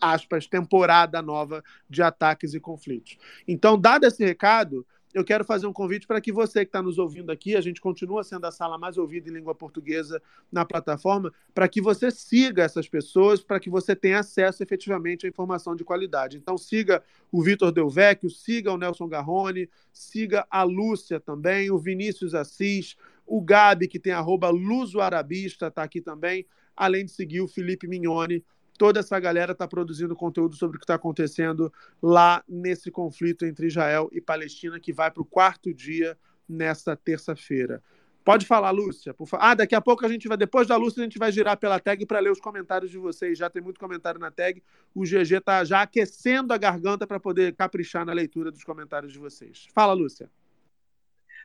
aspas, 0.00 0.46
temporada 0.46 1.20
nova 1.20 1.62
de 1.88 2.02
ataques 2.02 2.54
e 2.54 2.60
conflitos. 2.60 3.18
Então, 3.46 3.78
dado 3.78 4.04
esse 4.04 4.24
recado, 4.24 4.86
eu 5.18 5.24
quero 5.24 5.44
fazer 5.44 5.66
um 5.66 5.72
convite 5.72 6.06
para 6.06 6.20
que 6.20 6.32
você 6.32 6.60
que 6.60 6.68
está 6.68 6.80
nos 6.80 6.98
ouvindo 6.98 7.30
aqui, 7.30 7.56
a 7.56 7.60
gente 7.60 7.80
continua 7.80 8.22
sendo 8.22 8.46
a 8.46 8.50
sala 8.50 8.78
mais 8.78 8.96
ouvida 8.96 9.28
em 9.28 9.32
língua 9.32 9.54
portuguesa 9.54 10.22
na 10.50 10.64
plataforma, 10.64 11.32
para 11.52 11.68
que 11.68 11.80
você 11.80 12.10
siga 12.10 12.62
essas 12.62 12.88
pessoas, 12.88 13.40
para 13.40 13.58
que 13.58 13.68
você 13.68 13.96
tenha 13.96 14.20
acesso 14.20 14.62
efetivamente 14.62 15.26
à 15.26 15.28
informação 15.28 15.74
de 15.74 15.84
qualidade. 15.84 16.36
Então 16.36 16.56
siga 16.56 17.02
o 17.32 17.42
Vitor 17.42 17.72
Delvecchio, 17.72 18.30
siga 18.30 18.72
o 18.72 18.78
Nelson 18.78 19.08
Garrone, 19.08 19.68
siga 19.92 20.46
a 20.50 20.62
Lúcia 20.62 21.18
também, 21.18 21.70
o 21.70 21.78
Vinícius 21.78 22.34
Assis, 22.34 22.96
o 23.26 23.40
Gabi, 23.40 23.88
que 23.88 23.98
tem 23.98 24.12
arroba 24.12 24.48
Luso 24.48 25.00
Arabista, 25.00 25.66
está 25.66 25.82
aqui 25.82 26.00
também, 26.00 26.46
além 26.76 27.04
de 27.04 27.10
seguir 27.10 27.40
o 27.40 27.48
Felipe 27.48 27.86
Mignoni, 27.86 28.44
toda 28.78 29.00
essa 29.00 29.18
galera 29.18 29.52
está 29.52 29.66
produzindo 29.66 30.14
conteúdo 30.14 30.54
sobre 30.54 30.76
o 30.76 30.80
que 30.80 30.84
está 30.84 30.94
acontecendo 30.94 31.72
lá 32.00 32.42
nesse 32.48 32.90
conflito 32.90 33.44
entre 33.44 33.66
Israel 33.66 34.08
e 34.12 34.20
Palestina, 34.20 34.78
que 34.78 34.92
vai 34.92 35.10
para 35.10 35.20
o 35.20 35.26
quarto 35.26 35.74
dia 35.74 36.16
nesta 36.48 36.96
terça-feira. 36.96 37.82
Pode 38.24 38.46
falar, 38.46 38.70
Lúcia. 38.70 39.12
Por 39.12 39.26
fa... 39.26 39.38
Ah, 39.40 39.54
daqui 39.54 39.74
a 39.74 39.80
pouco 39.80 40.04
a 40.04 40.08
gente 40.08 40.28
vai, 40.28 40.36
depois 40.36 40.68
da 40.68 40.76
Lúcia, 40.76 41.00
a 41.00 41.04
gente 41.04 41.18
vai 41.18 41.32
girar 41.32 41.56
pela 41.56 41.80
tag 41.80 42.04
para 42.06 42.20
ler 42.20 42.30
os 42.30 42.40
comentários 42.40 42.90
de 42.90 42.98
vocês. 42.98 43.38
Já 43.38 43.48
tem 43.48 43.62
muito 43.62 43.80
comentário 43.80 44.20
na 44.20 44.30
tag. 44.30 44.62
O 44.94 45.02
GG 45.02 45.38
está 45.38 45.64
já 45.64 45.82
aquecendo 45.82 46.52
a 46.52 46.58
garganta 46.58 47.06
para 47.06 47.18
poder 47.18 47.54
caprichar 47.54 48.04
na 48.04 48.12
leitura 48.12 48.50
dos 48.50 48.62
comentários 48.62 49.12
de 49.12 49.18
vocês. 49.18 49.66
Fala, 49.74 49.94
Lúcia. 49.94 50.30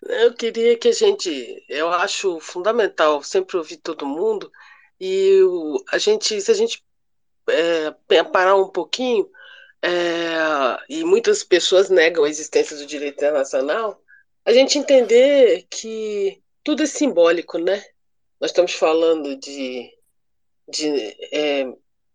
Eu 0.01 0.33
queria 0.33 0.77
que 0.77 0.89
a 0.89 0.91
gente, 0.91 1.63
eu 1.69 1.87
acho 1.87 2.37
fundamental 2.41 3.23
sempre 3.23 3.55
ouvir 3.55 3.77
todo 3.77 4.05
mundo 4.05 4.51
e 4.99 5.39
a 5.89 5.97
gente, 5.97 6.41
se 6.41 6.51
a 6.51 6.53
gente 6.53 6.83
é, 7.49 8.23
parar 8.23 8.55
um 8.55 8.69
pouquinho, 8.69 9.29
é, 9.81 10.77
e 10.87 11.03
muitas 11.03 11.43
pessoas 11.43 11.89
negam 11.89 12.23
a 12.23 12.29
existência 12.29 12.75
do 12.77 12.85
direito 12.85 13.15
internacional, 13.15 14.01
a 14.45 14.53
gente 14.53 14.77
entender 14.77 15.65
que 15.69 16.41
tudo 16.63 16.83
é 16.83 16.85
simbólico, 16.85 17.57
né? 17.57 17.83
Nós 18.39 18.51
estamos 18.51 18.73
falando 18.73 19.35
de, 19.35 19.89
de 20.67 21.17
é, 21.31 21.65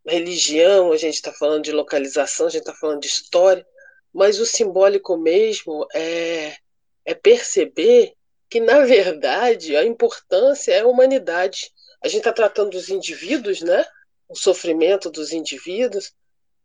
religião, 0.06 0.92
a 0.92 0.96
gente 0.96 1.14
está 1.14 1.32
falando 1.32 1.64
de 1.64 1.72
localização, 1.72 2.46
a 2.46 2.50
gente 2.50 2.60
está 2.62 2.74
falando 2.74 3.00
de 3.00 3.08
história, 3.08 3.66
mas 4.12 4.38
o 4.40 4.46
simbólico 4.46 5.16
mesmo 5.16 5.86
é, 5.94 6.56
é 7.04 7.14
perceber 7.14 8.14
que, 8.48 8.60
na 8.60 8.80
verdade, 8.80 9.76
a 9.76 9.84
importância 9.84 10.72
é 10.72 10.80
a 10.80 10.86
humanidade. 10.86 11.70
A 12.02 12.08
gente 12.08 12.18
está 12.18 12.32
tratando 12.32 12.70
dos 12.70 12.88
indivíduos, 12.88 13.60
né? 13.60 13.84
O 14.28 14.36
sofrimento 14.36 15.10
dos 15.10 15.32
indivíduos, 15.32 16.12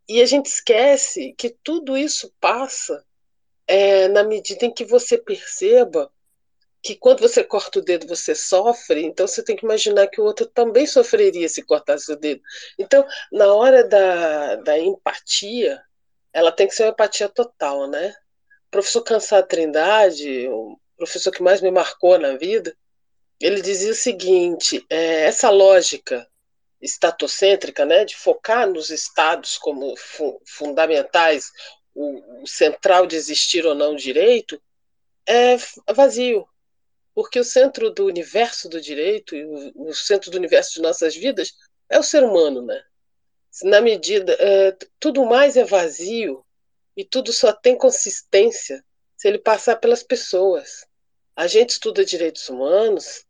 e 0.07 0.21
a 0.21 0.25
gente 0.25 0.47
esquece 0.47 1.33
que 1.37 1.49
tudo 1.63 1.97
isso 1.97 2.33
passa 2.39 3.05
é, 3.65 4.07
na 4.09 4.23
medida 4.23 4.65
em 4.65 4.73
que 4.73 4.83
você 4.83 5.17
perceba 5.17 6.11
que 6.81 6.95
quando 6.95 7.21
você 7.21 7.41
corta 7.41 7.79
o 7.79 7.81
dedo 7.81 8.05
você 8.05 8.35
sofre, 8.35 9.05
então 9.05 9.25
você 9.25 9.41
tem 9.41 9.55
que 9.55 9.65
imaginar 9.65 10.07
que 10.07 10.19
o 10.19 10.25
outro 10.25 10.45
também 10.45 10.85
sofreria 10.85 11.47
se 11.47 11.63
cortasse 11.63 12.11
o 12.11 12.17
dedo. 12.17 12.41
Então, 12.77 13.07
na 13.31 13.53
hora 13.53 13.87
da, 13.87 14.57
da 14.57 14.77
empatia, 14.77 15.81
ela 16.33 16.51
tem 16.51 16.67
que 16.67 16.75
ser 16.75 16.83
uma 16.83 16.89
empatia 16.89 17.29
total, 17.29 17.87
né? 17.89 18.13
O 18.67 18.71
professor 18.71 19.01
Cansado 19.01 19.47
Trindade, 19.47 20.49
o 20.49 20.77
professor 20.97 21.31
que 21.31 21.41
mais 21.41 21.61
me 21.61 21.71
marcou 21.71 22.19
na 22.19 22.35
vida, 22.35 22.75
ele 23.39 23.61
dizia 23.61 23.91
o 23.91 23.95
seguinte: 23.95 24.85
é, 24.89 25.25
essa 25.25 25.49
lógica 25.49 26.27
estatocêntrica, 26.83 27.85
né, 27.85 28.05
de 28.05 28.15
focar 28.15 28.69
nos 28.69 28.89
estados 28.89 29.57
como 29.57 29.95
fu 29.95 30.39
fundamentais, 30.45 31.51
o, 31.95 32.43
o 32.43 32.47
central 32.47 33.07
de 33.07 33.15
existir 33.15 33.65
ou 33.65 33.73
não 33.73 33.95
direito, 33.95 34.61
é 35.25 35.55
vazio 35.93 36.47
porque 37.13 37.39
o 37.39 37.43
centro 37.43 37.91
do 37.91 38.05
universo 38.05 38.67
do 38.67 38.81
direito 38.81 39.35
e 39.35 39.45
o, 39.45 39.89
o 39.89 39.93
centro 39.93 40.31
do 40.31 40.37
universo 40.37 40.73
de 40.73 40.81
nossas 40.81 41.15
vidas 41.15 41.53
é 41.89 41.99
o 41.99 42.03
ser 42.03 42.23
humano, 42.23 42.61
né? 42.61 42.83
Na 43.63 43.81
medida, 43.81 44.35
é, 44.39 44.75
tudo 44.99 45.25
mais 45.25 45.55
é 45.55 45.63
vazio 45.63 46.43
e 46.97 47.05
tudo 47.05 47.31
só 47.31 47.53
tem 47.53 47.77
consistência 47.77 48.83
se 49.15 49.27
ele 49.27 49.37
passar 49.37 49.75
pelas 49.75 50.01
pessoas. 50.01 50.87
A 51.35 51.45
gente 51.45 51.71
estuda 51.71 52.03
direitos 52.03 52.49
humanos 52.49 53.25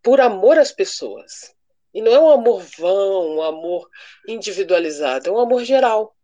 por 0.00 0.20
amor 0.20 0.58
às 0.58 0.70
pessoas. 0.70 1.54
E 1.98 2.00
não 2.00 2.12
é 2.12 2.20
um 2.20 2.30
amor 2.30 2.62
vão, 2.78 3.38
um 3.38 3.42
amor 3.42 3.90
individualizado, 4.28 5.28
é 5.28 5.32
um 5.32 5.38
amor 5.40 5.64
geral. 5.64 6.14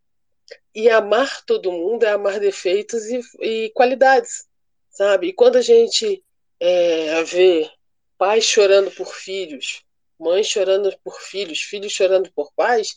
E 0.72 0.88
amar 0.88 1.44
todo 1.44 1.72
mundo 1.72 2.05
é 2.05 2.10
amar 2.10 2.38
defeitos 2.38 3.06
e, 3.06 3.20
e 3.40 3.70
qualidades, 3.70 4.46
sabe? 4.88 5.26
E 5.26 5.32
quando 5.32 5.56
a 5.56 5.60
gente 5.60 6.22
é, 6.60 7.20
ver 7.24 7.68
pais 8.16 8.44
chorando 8.44 8.88
por 8.92 9.16
filhos, 9.16 9.82
mães 10.16 10.46
chorando 10.46 10.96
por 11.02 11.20
filhos, 11.20 11.62
filhos 11.62 11.90
chorando 11.90 12.30
por 12.32 12.52
pais, 12.55 12.94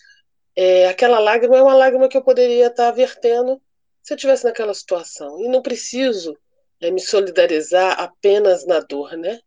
é, 0.55 0.87
aquela 0.87 1.17
lágrima 1.17 1.57
é 1.57 1.63
uma 1.63 1.73
lágrima 1.73 2.07
que 2.07 2.15
eu 2.15 2.23
poderia 2.23 2.67
estar 2.67 2.91
vertendo 2.91 3.59
se 4.03 4.13
eu 4.13 4.17
estivesse 4.17 4.43
naquela 4.43 4.75
situação. 4.75 5.41
E 5.41 5.47
não 5.47 5.63
preciso 5.63 6.37
é, 6.79 6.91
me 6.91 7.01
solidarizar 7.01 7.99
apenas 7.99 8.67
na 8.67 8.81
dor, 8.81 9.17
né? 9.17 9.39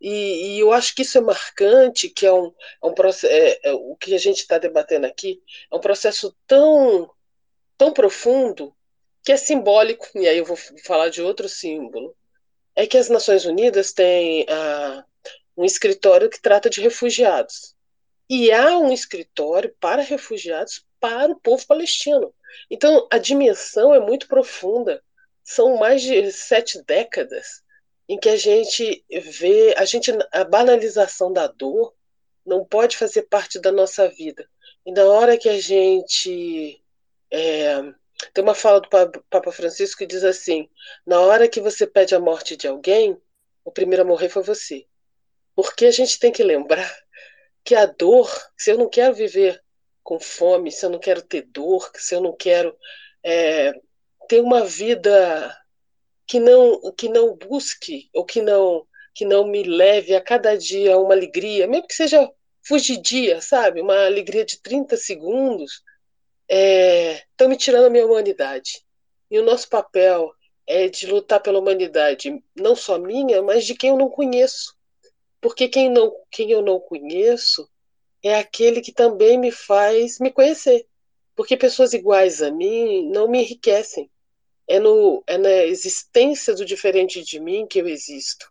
E, 0.00 0.56
e, 0.56 0.60
eu 0.60 0.72
acho 0.72 0.94
que 0.94 1.02
isso 1.02 1.18
é 1.18 1.20
marcante, 1.20 2.08
que 2.08 2.24
é 2.24 2.32
um, 2.32 2.46
é 2.82 2.86
um 2.86 2.94
processo, 2.94 3.26
é, 3.26 3.60
é, 3.64 3.72
o 3.72 3.94
que 3.96 4.14
a 4.14 4.18
gente 4.18 4.38
está 4.38 4.56
debatendo 4.56 5.06
aqui 5.06 5.42
é 5.70 5.76
um 5.76 5.80
processo 5.80 6.34
tão, 6.46 7.10
tão 7.76 7.92
profundo 7.92 8.74
que 9.22 9.32
é 9.32 9.36
simbólico, 9.36 10.06
e 10.14 10.26
aí 10.26 10.38
eu 10.38 10.44
vou 10.44 10.56
falar 10.84 11.10
de 11.10 11.20
outro 11.20 11.48
símbolo, 11.48 12.16
é 12.74 12.86
que 12.86 12.96
as 12.96 13.10
Nações 13.10 13.44
Unidas 13.44 13.92
têm 13.92 14.46
ah, 14.48 15.04
um 15.56 15.64
escritório 15.64 16.30
que 16.30 16.40
trata 16.40 16.70
de 16.70 16.80
refugiados. 16.80 17.74
E 18.28 18.50
há 18.52 18.78
um 18.78 18.92
escritório 18.92 19.74
para 19.78 20.02
refugiados 20.02 20.86
para 20.98 21.32
o 21.32 21.40
povo 21.40 21.66
palestino. 21.66 22.32
Então, 22.70 23.06
a 23.10 23.18
dimensão 23.18 23.94
é 23.94 24.00
muito 24.00 24.28
profunda. 24.28 25.02
São 25.42 25.76
mais 25.76 26.00
de 26.00 26.30
sete 26.32 26.82
décadas 26.84 27.62
em 28.10 28.18
que 28.18 28.28
a 28.28 28.36
gente 28.36 29.04
vê 29.08 29.72
a, 29.76 29.84
gente, 29.84 30.10
a 30.32 30.42
banalização 30.42 31.32
da 31.32 31.46
dor 31.46 31.94
não 32.44 32.64
pode 32.64 32.96
fazer 32.96 33.22
parte 33.22 33.60
da 33.60 33.70
nossa 33.70 34.08
vida. 34.08 34.50
E 34.84 34.90
na 34.90 35.04
hora 35.04 35.38
que 35.38 35.48
a 35.48 35.60
gente 35.60 36.82
é, 37.30 37.80
tem 38.34 38.42
uma 38.42 38.52
fala 38.52 38.80
do 38.80 38.88
Papa 39.30 39.52
Francisco 39.52 39.98
que 39.98 40.06
diz 40.06 40.24
assim: 40.24 40.68
na 41.06 41.20
hora 41.20 41.46
que 41.46 41.60
você 41.60 41.86
pede 41.86 42.12
a 42.12 42.18
morte 42.18 42.56
de 42.56 42.66
alguém, 42.66 43.16
o 43.64 43.70
primeiro 43.70 44.02
a 44.02 44.06
morrer 44.06 44.28
foi 44.28 44.42
você. 44.42 44.88
Porque 45.54 45.86
a 45.86 45.92
gente 45.92 46.18
tem 46.18 46.32
que 46.32 46.42
lembrar 46.42 46.92
que 47.62 47.76
a 47.76 47.86
dor, 47.86 48.28
se 48.58 48.72
eu 48.72 48.78
não 48.78 48.88
quero 48.88 49.14
viver 49.14 49.62
com 50.02 50.18
fome, 50.18 50.72
se 50.72 50.84
eu 50.84 50.90
não 50.90 50.98
quero 50.98 51.22
ter 51.22 51.42
dor, 51.42 51.88
se 51.94 52.12
eu 52.16 52.20
não 52.20 52.34
quero 52.34 52.76
é, 53.22 53.72
ter 54.28 54.40
uma 54.40 54.64
vida 54.64 55.56
que 56.30 56.38
não 56.38 56.92
que 56.92 57.08
não 57.08 57.34
busque 57.34 58.08
ou 58.14 58.24
que 58.24 58.40
não 58.40 58.86
que 59.12 59.24
não 59.24 59.44
me 59.48 59.64
leve 59.64 60.14
a 60.14 60.20
cada 60.20 60.56
dia 60.56 60.96
uma 60.96 61.12
alegria, 61.12 61.66
mesmo 61.66 61.88
que 61.88 61.94
seja 61.94 62.30
fugidia, 62.62 63.40
sabe? 63.40 63.80
Uma 63.80 64.06
alegria 64.06 64.44
de 64.44 64.62
30 64.62 64.96
segundos, 64.96 65.82
estão 66.48 67.46
é, 67.46 67.48
me 67.48 67.56
tirando 67.56 67.86
a 67.86 67.90
minha 67.90 68.06
humanidade. 68.06 68.84
E 69.28 69.40
o 69.40 69.44
nosso 69.44 69.68
papel 69.68 70.32
é 70.68 70.88
de 70.88 71.08
lutar 71.08 71.42
pela 71.42 71.58
humanidade, 71.58 72.40
não 72.54 72.76
só 72.76 72.96
minha, 72.96 73.42
mas 73.42 73.66
de 73.66 73.74
quem 73.74 73.90
eu 73.90 73.96
não 73.96 74.08
conheço. 74.08 74.76
Porque 75.40 75.66
quem, 75.66 75.90
não, 75.90 76.14
quem 76.30 76.52
eu 76.52 76.62
não 76.62 76.78
conheço 76.78 77.68
é 78.22 78.36
aquele 78.36 78.80
que 78.80 78.92
também 78.92 79.36
me 79.36 79.50
faz 79.50 80.20
me 80.20 80.30
conhecer. 80.30 80.86
Porque 81.34 81.56
pessoas 81.56 81.92
iguais 81.92 82.40
a 82.40 82.52
mim 82.52 83.10
não 83.10 83.26
me 83.26 83.40
enriquecem. 83.40 84.08
É, 84.70 84.78
no, 84.78 85.20
é 85.26 85.36
na 85.36 85.64
existência 85.64 86.54
do 86.54 86.64
diferente 86.64 87.24
de 87.24 87.40
mim 87.40 87.66
que 87.66 87.80
eu 87.80 87.88
existo. 87.88 88.48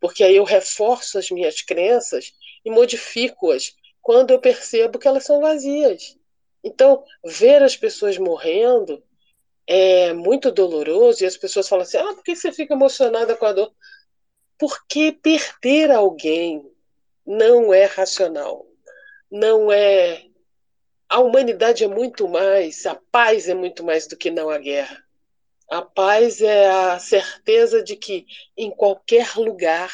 Porque 0.00 0.24
aí 0.24 0.34
eu 0.34 0.42
reforço 0.42 1.16
as 1.18 1.30
minhas 1.30 1.62
crenças 1.62 2.32
e 2.64 2.70
modifico-as 2.70 3.72
quando 4.00 4.32
eu 4.32 4.40
percebo 4.40 4.98
que 4.98 5.06
elas 5.06 5.24
são 5.24 5.40
vazias. 5.40 6.18
Então, 6.64 7.04
ver 7.24 7.62
as 7.62 7.76
pessoas 7.76 8.18
morrendo 8.18 9.04
é 9.64 10.12
muito 10.12 10.50
doloroso 10.50 11.22
e 11.22 11.26
as 11.26 11.36
pessoas 11.36 11.68
falam 11.68 11.84
assim: 11.84 11.98
ah, 11.98 12.12
por 12.12 12.24
que 12.24 12.34
você 12.34 12.50
fica 12.50 12.74
emocionada 12.74 13.36
com 13.36 13.46
a 13.46 13.52
dor? 13.52 13.72
Porque 14.58 15.12
perder 15.12 15.92
alguém 15.92 16.68
não 17.24 17.72
é 17.72 17.84
racional, 17.84 18.66
não 19.30 19.70
é. 19.70 20.24
A 21.08 21.20
humanidade 21.20 21.84
é 21.84 21.88
muito 21.88 22.26
mais, 22.26 22.84
a 22.84 22.96
paz 23.12 23.48
é 23.48 23.54
muito 23.54 23.84
mais 23.84 24.08
do 24.08 24.16
que 24.16 24.28
não 24.28 24.50
a 24.50 24.58
guerra. 24.58 25.04
A 25.72 25.80
paz 25.80 26.42
é 26.42 26.68
a 26.68 26.98
certeza 26.98 27.82
de 27.82 27.96
que 27.96 28.26
em 28.54 28.70
qualquer 28.70 29.34
lugar 29.38 29.90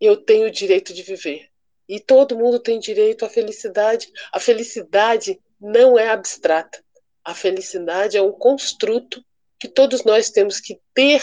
eu 0.00 0.16
tenho 0.16 0.46
o 0.46 0.50
direito 0.50 0.94
de 0.94 1.02
viver. 1.02 1.50
E 1.86 2.00
todo 2.00 2.34
mundo 2.34 2.58
tem 2.58 2.78
direito 2.80 3.22
à 3.22 3.28
felicidade. 3.28 4.10
A 4.32 4.40
felicidade 4.40 5.38
não 5.60 5.98
é 5.98 6.08
abstrata. 6.08 6.82
A 7.22 7.34
felicidade 7.34 8.16
é 8.16 8.22
um 8.22 8.32
construto 8.32 9.22
que 9.60 9.68
todos 9.68 10.02
nós 10.02 10.30
temos 10.30 10.60
que 10.60 10.80
ter 10.94 11.22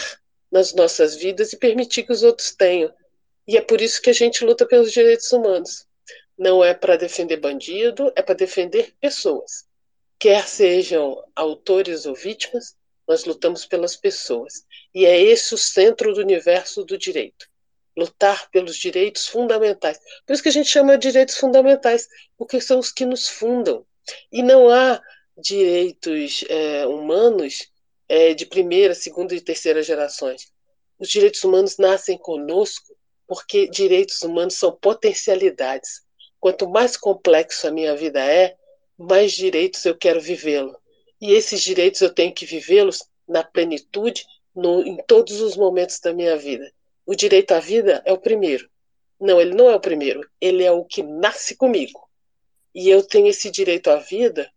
nas 0.52 0.72
nossas 0.76 1.16
vidas 1.16 1.52
e 1.52 1.58
permitir 1.58 2.04
que 2.04 2.14
os 2.14 2.22
outros 2.22 2.54
tenham. 2.54 2.94
E 3.48 3.58
é 3.58 3.62
por 3.62 3.82
isso 3.82 4.04
que 4.04 4.12
a 4.12 4.14
gente 4.14 4.46
luta 4.46 4.68
pelos 4.68 4.92
direitos 4.92 5.32
humanos. 5.34 5.88
Não 6.38 6.64
é 6.64 6.76
para 6.76 6.96
defender 6.96 7.38
bandido, 7.38 8.14
é 8.16 8.22
para 8.22 8.36
defender 8.36 8.94
pessoas. 9.02 9.66
Quer 10.20 10.48
sejam 10.48 11.24
autores 11.36 12.06
ou 12.06 12.14
vítimas, 12.14 12.76
nós 13.08 13.26
lutamos 13.26 13.66
pelas 13.66 13.96
pessoas. 13.96 14.66
E 14.94 15.06
é 15.06 15.22
esse 15.22 15.54
o 15.54 15.58
centro 15.58 16.14
do 16.14 16.22
universo 16.22 16.84
do 16.84 16.98
direito. 16.98 17.48
Lutar 17.96 18.50
pelos 18.50 18.76
direitos 18.76 19.28
fundamentais. 19.28 20.00
Por 20.26 20.34
isso 20.34 20.44
que 20.44 20.50
a 20.50 20.54
gente 20.54 20.70
chama 20.70 20.98
de 20.98 21.10
direitos 21.10 21.38
fundamentais, 21.38 22.08
porque 22.38 22.60
são 22.60 22.80
os 22.80 22.92
que 22.92 23.06
nos 23.06 23.28
fundam. 23.28 23.86
E 24.32 24.42
não 24.42 24.70
há 24.70 25.02
direitos 25.38 26.44
é, 26.50 26.86
humanos 26.88 27.70
é, 28.08 28.34
de 28.34 28.46
primeira, 28.46 28.94
segunda 28.94 29.36
e 29.36 29.42
terceira 29.42 29.82
gerações. 29.84 30.52
Os 31.00 31.10
direitos 31.10 31.44
humanos 31.44 31.78
nascem 31.78 32.18
conosco 32.18 32.96
porque 33.28 33.68
direitos 33.68 34.22
humanos 34.22 34.56
são 34.56 34.72
potencialidades. 34.72 36.02
Quanto 36.40 36.70
mais 36.70 36.98
complexo 36.98 37.68
a 37.68 37.72
minha 37.72 37.96
vida 37.96 38.24
é, 38.24 38.56
mais 38.98 39.32
direitos 39.32 39.84
eu 39.86 39.98
quero 39.98 40.22
vivê-lo. 40.22 40.78
E 41.24 41.32
esses 41.32 41.62
direitos 41.62 42.02
eu 42.02 42.14
tenho 42.14 42.34
que 42.34 42.46
vivê-los 42.46 43.02
na 43.26 43.46
plenitude, 43.46 44.26
no, 44.54 44.86
em 44.86 44.98
todos 45.08 45.40
os 45.40 45.56
momentos 45.56 45.98
da 46.02 46.14
minha 46.14 46.36
vida. 46.36 46.70
O 47.06 47.16
direito 47.16 47.54
à 47.54 47.62
vida 47.62 48.04
é 48.04 48.12
o 48.12 48.18
primeiro. 48.18 48.70
Não, 49.18 49.40
ele 49.40 49.56
não 49.56 49.70
é 49.70 49.76
o 49.76 49.80
primeiro. 49.80 50.30
Ele 50.42 50.66
é 50.66 50.72
o 50.74 50.84
que 50.84 51.02
nasce 51.02 51.56
comigo. 51.56 51.98
E 52.76 52.90
eu 52.90 53.02
tenho 53.02 53.28
esse 53.28 53.50
direito 53.50 53.90
à 53.90 53.96
vida 53.96 54.52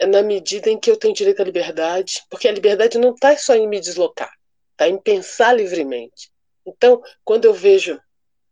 na 0.00 0.22
medida 0.22 0.70
em 0.70 0.78
que 0.78 0.88
eu 0.88 0.96
tenho 0.96 1.12
direito 1.12 1.42
à 1.42 1.44
liberdade, 1.44 2.22
porque 2.30 2.46
a 2.46 2.52
liberdade 2.52 2.96
não 2.96 3.12
está 3.12 3.36
só 3.36 3.56
em 3.56 3.66
me 3.66 3.80
deslocar, 3.80 4.32
está 4.70 4.88
em 4.88 4.96
pensar 4.96 5.54
livremente. 5.54 6.30
Então, 6.64 7.02
quando 7.24 7.46
eu 7.46 7.52
vejo 7.52 8.00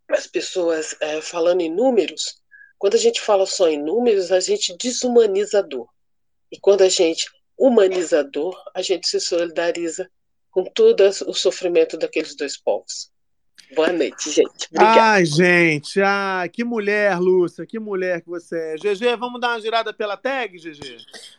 as 0.08 0.26
pessoas 0.26 0.96
é, 1.00 1.20
falando 1.20 1.60
em 1.60 1.70
números, 1.70 2.42
quando 2.78 2.96
a 2.96 2.98
gente 2.98 3.20
fala 3.20 3.46
só 3.46 3.68
em 3.68 3.80
números, 3.80 4.32
a 4.32 4.40
gente 4.40 4.76
desumaniza 4.76 5.60
a 5.60 5.62
dor. 5.62 5.91
E 6.52 6.60
quando 6.60 6.82
a 6.82 6.88
gente 6.88 7.30
humaniza 7.58 8.20
a 8.20 8.22
dor, 8.22 8.54
a 8.74 8.82
gente 8.82 9.08
se 9.08 9.18
solidariza 9.18 10.10
com 10.50 10.64
todo 10.64 11.02
o 11.26 11.32
sofrimento 11.32 11.96
daqueles 11.96 12.36
dois 12.36 12.58
povos. 12.58 13.10
Boa 13.74 13.90
noite, 13.90 14.30
gente. 14.30 14.68
Obrigada. 14.70 15.00
Ai, 15.00 15.24
gente, 15.24 15.98
ai, 16.02 16.46
que 16.50 16.62
mulher, 16.62 17.18
Lúcia, 17.18 17.64
que 17.64 17.78
mulher 17.78 18.20
que 18.20 18.28
você 18.28 18.74
é. 18.74 18.76
GG, 18.76 19.16
vamos 19.18 19.40
dar 19.40 19.52
uma 19.52 19.60
girada 19.62 19.94
pela 19.94 20.14
tag, 20.14 20.58
GG? 20.58 20.98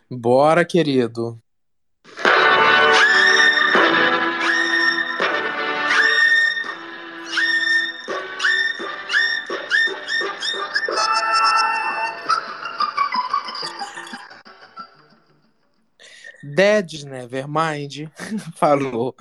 Bora, 0.10 0.66
querido. 0.66 1.40
Dead 16.44 17.04
Nevermind 17.04 18.10
falou: 18.56 19.16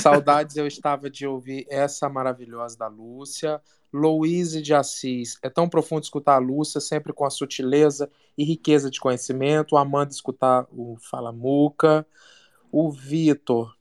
Saudades 0.00 0.56
eu 0.56 0.66
estava 0.66 1.08
de 1.08 1.26
ouvir 1.26 1.66
essa 1.70 2.08
maravilhosa 2.08 2.76
da 2.76 2.88
Lúcia. 2.88 3.60
Louise 3.92 4.60
de 4.60 4.74
Assis, 4.74 5.38
é 5.42 5.48
tão 5.48 5.68
profundo 5.68 6.02
escutar 6.02 6.34
a 6.34 6.38
Lúcia, 6.38 6.80
sempre 6.80 7.14
com 7.14 7.24
a 7.24 7.30
sutileza 7.30 8.10
e 8.36 8.44
riqueza 8.44 8.90
de 8.90 9.00
conhecimento. 9.00 9.76
Amanda 9.76 10.12
escutar 10.12 10.66
o 10.70 10.96
Falamuca. 11.00 12.06
O 12.70 12.90
Vitor, 12.90 13.74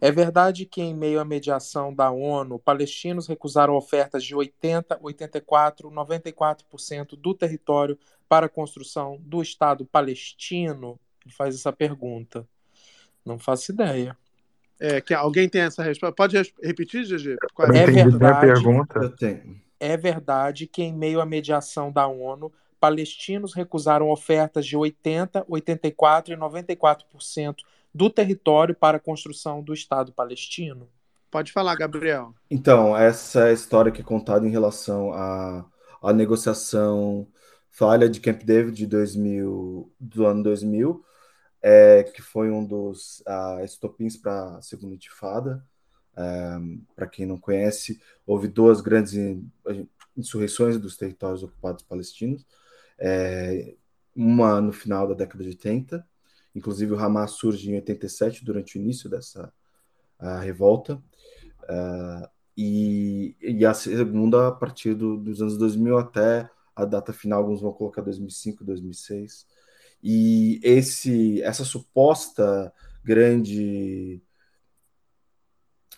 é 0.00 0.10
verdade 0.10 0.66
que, 0.66 0.82
em 0.82 0.94
meio 0.94 1.20
à 1.20 1.24
mediação 1.24 1.94
da 1.94 2.10
ONU, 2.10 2.58
palestinos 2.58 3.26
recusaram 3.26 3.74
ofertas 3.74 4.24
de 4.24 4.34
80, 4.34 4.98
84, 5.00 5.90
94% 5.90 7.16
do 7.16 7.32
território 7.32 7.98
para 8.28 8.46
a 8.46 8.48
construção 8.48 9.18
do 9.20 9.40
Estado 9.40 9.86
palestino? 9.86 10.98
Ele 11.24 11.34
faz 11.34 11.54
essa 11.54 11.72
pergunta. 11.72 12.48
Não 13.24 13.38
faço 13.38 13.72
ideia. 13.72 14.16
É, 14.80 15.00
que 15.00 15.14
alguém 15.14 15.48
tem 15.48 15.62
essa 15.62 15.82
resposta. 15.82 16.14
Pode 16.14 16.36
repetir? 16.62 17.04
Qual 17.54 17.68
É 17.72 17.84
a 17.84 17.84
resposta? 17.84 18.18
verdade, 18.18 19.16
tenho. 19.18 19.60
é 19.80 19.96
verdade 19.96 20.66
que, 20.66 20.82
em 20.82 20.92
meio 20.94 21.20
à 21.20 21.26
mediação 21.26 21.92
da 21.92 22.06
ONU, 22.06 22.52
palestinos 22.80 23.54
recusaram 23.54 24.10
ofertas 24.10 24.66
de 24.66 24.76
80, 24.76 25.44
84 25.48 26.34
e 26.34 26.36
94% 26.36 27.64
do 27.94 28.10
território 28.10 28.74
para 28.74 28.96
a 28.96 29.00
construção 29.00 29.62
do 29.62 29.72
Estado 29.74 30.12
palestino? 30.12 30.88
Pode 31.30 31.52
falar, 31.52 31.74
Gabriel. 31.76 32.34
Então, 32.50 32.96
essa 32.96 33.40
é 33.46 33.50
a 33.50 33.52
história 33.52 33.90
que 33.90 34.00
é 34.00 34.04
contada 34.04 34.46
em 34.46 34.50
relação 34.50 35.12
à, 35.12 35.64
à 36.02 36.12
negociação 36.12 37.26
falha 37.70 38.08
de 38.08 38.20
Camp 38.20 38.42
David 38.44 38.76
de 38.76 38.86
2000, 38.86 39.92
do 39.98 40.26
ano 40.26 40.42
2000, 40.42 41.04
é, 41.64 42.04
que 42.04 42.22
foi 42.22 42.50
um 42.50 42.64
dos 42.66 43.22
ah, 43.26 43.60
estopins 43.64 44.16
para 44.18 44.58
a 44.58 44.62
segunda 44.62 44.94
intifada. 44.94 45.64
para 46.94 47.06
quem 47.06 47.26
não 47.26 47.38
conhece, 47.38 48.00
houve 48.26 48.48
duas 48.48 48.80
grandes 48.80 49.14
in- 49.14 49.50
insurreições 50.16 50.78
dos 50.78 50.96
territórios 50.96 51.42
ocupados 51.42 51.82
palestinos, 51.84 52.46
é, 52.98 53.74
uma 54.14 54.60
no 54.60 54.72
final 54.72 55.08
da 55.08 55.14
década 55.14 55.42
de 55.42 55.50
80, 55.50 56.06
inclusive 56.54 56.92
o 56.92 56.98
Hamas 56.98 57.32
surge 57.32 57.70
em 57.70 57.74
87, 57.76 58.44
durante 58.44 58.78
o 58.78 58.80
início 58.80 59.10
dessa 59.10 59.52
ah, 60.18 60.40
revolta, 60.40 61.02
ah, 61.68 62.30
e, 62.56 63.36
e 63.40 63.66
a 63.66 63.74
segunda 63.74 64.48
a 64.48 64.52
partir 64.52 64.94
do- 64.94 65.16
dos 65.18 65.40
anos 65.42 65.56
2000 65.58 65.98
até 65.98 66.48
a 66.76 66.84
data 66.84 67.12
final, 67.12 67.40
alguns 67.42 67.60
vão 67.60 67.72
colocar 67.72 68.02
2005, 68.02 68.64
2006. 68.64 69.46
E 70.06 70.60
esse, 70.62 71.40
essa 71.40 71.64
suposta 71.64 72.70
grande 73.02 74.22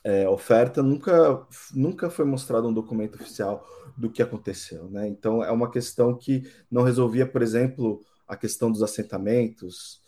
é, 0.04 0.28
oferta 0.28 0.80
nunca, 0.80 1.44
nunca 1.74 2.08
foi 2.08 2.24
mostrado 2.24 2.68
um 2.68 2.72
documento 2.72 3.16
oficial 3.16 3.66
do 3.96 4.08
que 4.08 4.22
aconteceu, 4.22 4.88
né? 4.88 5.08
Então 5.08 5.42
é 5.42 5.50
uma 5.50 5.68
questão 5.68 6.16
que 6.16 6.48
não 6.70 6.84
resolvia, 6.84 7.26
por 7.26 7.42
exemplo, 7.42 8.00
a 8.28 8.36
questão 8.36 8.70
dos 8.70 8.80
assentamentos, 8.80 10.00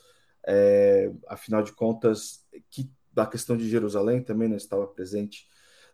é, 0.46 1.10
afinal 1.26 1.60
de 1.60 1.72
contas, 1.72 2.46
que 2.70 2.88
a 3.16 3.26
questão 3.26 3.56
de 3.56 3.68
Jerusalém 3.68 4.22
também 4.22 4.48
não 4.48 4.56
estava 4.56 4.86
presente 4.86 5.48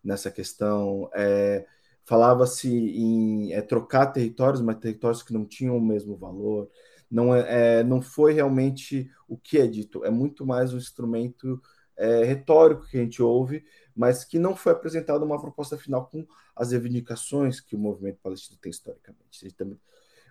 nessa 0.05 0.31
questão. 0.31 1.09
É, 1.15 1.65
Falava-se 2.07 2.69
em 2.69 3.55
é, 3.55 3.63
trocar 3.63 4.07
territórios, 4.09 4.61
mas 4.61 4.77
territórios 4.77 5.23
que 5.23 5.33
não 5.33 5.47
tinham 5.47 5.79
o 5.79 5.81
mesmo 5.81 6.17
valor. 6.17 6.69
Não, 7.15 7.33
é, 7.33 7.79
é, 7.79 7.85
não 7.85 8.03
foi 8.03 8.33
realmente 8.33 9.09
o 9.29 9.37
que 9.37 9.59
é 9.59 9.69
dito, 9.69 10.05
é 10.05 10.11
muito 10.11 10.45
mais 10.45 10.75
um 10.75 10.77
instrumento 10.77 11.63
é, 11.97 12.25
retórico 12.25 12.89
que 12.89 12.97
a 12.97 13.01
gente 13.01 13.23
ouve, 13.23 13.65
mas 13.95 14.25
que 14.25 14.37
não 14.37 14.57
foi 14.57 14.73
apresentada 14.73 15.25
uma 15.25 15.41
proposta 15.41 15.79
final 15.79 16.07
com 16.07 16.27
as 16.57 16.73
reivindicações 16.73 17.61
que 17.61 17.77
o 17.77 17.79
movimento 17.79 18.19
palestino 18.21 18.59
tem 18.61 18.71
historicamente. 18.71 19.55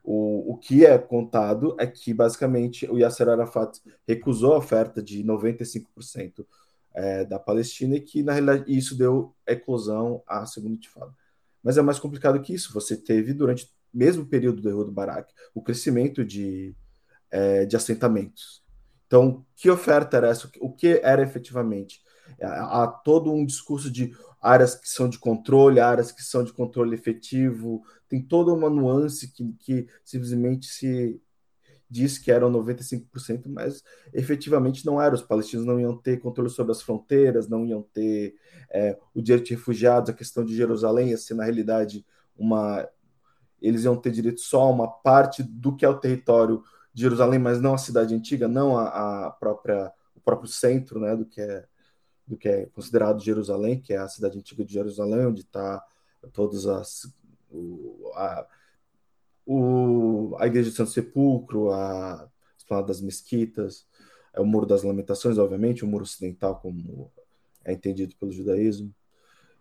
O, 0.03 0.51
o 0.51 0.57
que 0.57 0.85
é 0.85 0.97
contado 0.97 1.73
é 1.80 1.88
que, 1.88 2.14
basicamente, 2.14 2.85
o 2.91 2.99
Yasser 2.99 3.30
Arafat 3.30 3.80
recusou 4.05 4.53
a 4.53 4.57
oferta 4.57 5.01
de 5.01 5.23
95% 5.23 6.45
é, 6.93 7.23
da 7.23 7.39
Palestina 7.39 7.95
e 7.95 8.01
que, 8.01 8.22
na 8.22 8.34
realidade, 8.34 8.65
isso 8.68 8.97
deu 8.97 9.34
eclosão 9.47 10.22
à 10.27 10.45
segunda 10.45 10.76
intifada. 10.76 11.14
Mas 11.64 11.77
é 11.77 11.81
mais 11.81 11.97
complicado 11.97 12.41
que 12.41 12.53
isso. 12.53 12.73
Você 12.73 12.97
teve, 12.97 13.34
durante 13.34 13.72
mesmo 13.94 14.26
período 14.26 14.61
do 14.61 14.70
erro 14.70 14.86
do 14.86 14.91
Barak, 14.91 15.32
o 15.53 15.61
crescimento 15.61 16.24
de, 16.26 16.76
é, 17.30 17.65
de 17.65 17.76
assentamentos. 17.76 18.64
Então, 19.07 19.45
que 19.56 19.70
oferta 19.70 20.18
era 20.18 20.30
essa? 20.30 20.49
O 20.60 20.72
que 20.72 20.99
era 21.03 21.22
efetivamente? 21.22 22.02
Há 22.41 22.84
há 22.84 22.88
todo 22.88 23.32
um 23.32 23.45
discurso 23.45 23.91
de 23.91 24.15
áreas 24.41 24.76
que 24.76 24.90
são 24.90 25.07
de 25.07 25.20
controle, 25.20 25.80
áreas 25.80 26.11
que 26.11 26.24
são 26.24 26.44
de 26.44 26.52
controle 26.52 26.95
efetivo, 26.95 27.84
tem 28.10 28.22
toda 28.22 28.53
uma 28.53 28.70
nuance 28.70 29.32
que, 29.32 29.53
que 29.60 29.88
simplesmente 30.03 30.68
se 30.68 31.22
diz 31.94 32.18
que 32.18 32.32
eram 32.32 32.52
95%, 32.52 33.44
mas 33.45 33.84
efetivamente 34.11 34.84
não 34.86 34.99
era. 34.99 35.14
Os 35.14 35.22
palestinos 35.22 35.65
não 35.65 35.80
iam 35.80 35.95
ter 35.95 36.20
controle 36.20 36.49
sobre 36.49 36.72
as 36.72 36.82
fronteiras, 36.82 37.48
não 37.48 37.65
iam 37.65 37.84
ter 37.94 38.36
é, 38.72 38.98
o 39.14 39.22
direito 39.22 39.45
de 39.45 39.56
refugiados, 39.56 40.10
a 40.10 40.14
questão 40.14 40.44
de 40.44 40.56
Jerusalém 40.56 41.10
ia 41.10 41.18
ser, 41.18 41.36
na 41.36 41.44
realidade, 41.44 42.06
uma. 42.36 42.88
Eles 43.64 43.85
iam 43.85 43.95
ter 43.95 44.11
direito 44.11 44.41
só 44.41 44.64
a 44.64 44.69
uma 44.69 44.88
parte 44.88 45.41
do 45.41 45.76
que 45.76 45.85
é 45.85 45.90
o 45.90 45.98
território 45.98 46.64
de 46.94 47.02
Jerusalém, 47.02 47.40
mas 47.40 47.61
não 47.61 47.73
a 47.73 47.77
cidade 47.77 48.14
antiga, 48.14 48.48
não 48.48 48.77
a, 48.77 49.27
a 49.27 49.31
própria, 49.31 49.91
o 50.15 50.19
próprio 50.19 50.49
centro 50.49 50.99
né, 50.99 51.15
do, 51.15 51.26
que 51.26 51.41
é, 51.41 51.65
do 52.27 52.38
que 52.38 52.49
é 52.49 52.65
considerado 52.68 53.23
Jerusalém, 53.23 53.81
que 53.81 53.94
é 53.94 53.98
a 53.98 54.07
cidade 54.07 54.38
antiga 54.38 54.64
de 54.64 54.73
Jerusalém, 54.73 55.26
onde 55.26 55.41
está 55.41 55.84
todas 56.34 56.68
as. 56.68 57.07
O, 57.49 58.11
a, 58.15 58.48
o, 59.45 60.35
a 60.40 60.48
Igreja 60.48 60.69
de 60.69 60.76
Santo 60.76 60.91
Sepulcro, 60.91 61.72
a 61.72 62.27
Esplanada 62.57 62.88
das 62.88 63.02
Mesquitas, 63.02 63.85
é 64.34 64.41
o 64.41 64.45
Muro 64.45 64.65
das 64.65 64.84
Lamentações, 64.84 65.38
obviamente, 65.38 65.84
o 65.84 65.88
Muro 65.88 66.03
Ocidental, 66.03 66.60
como 66.60 67.11
é 67.64 67.73
entendido 67.73 68.15
pelo 68.15 68.31
judaísmo. 68.31 68.94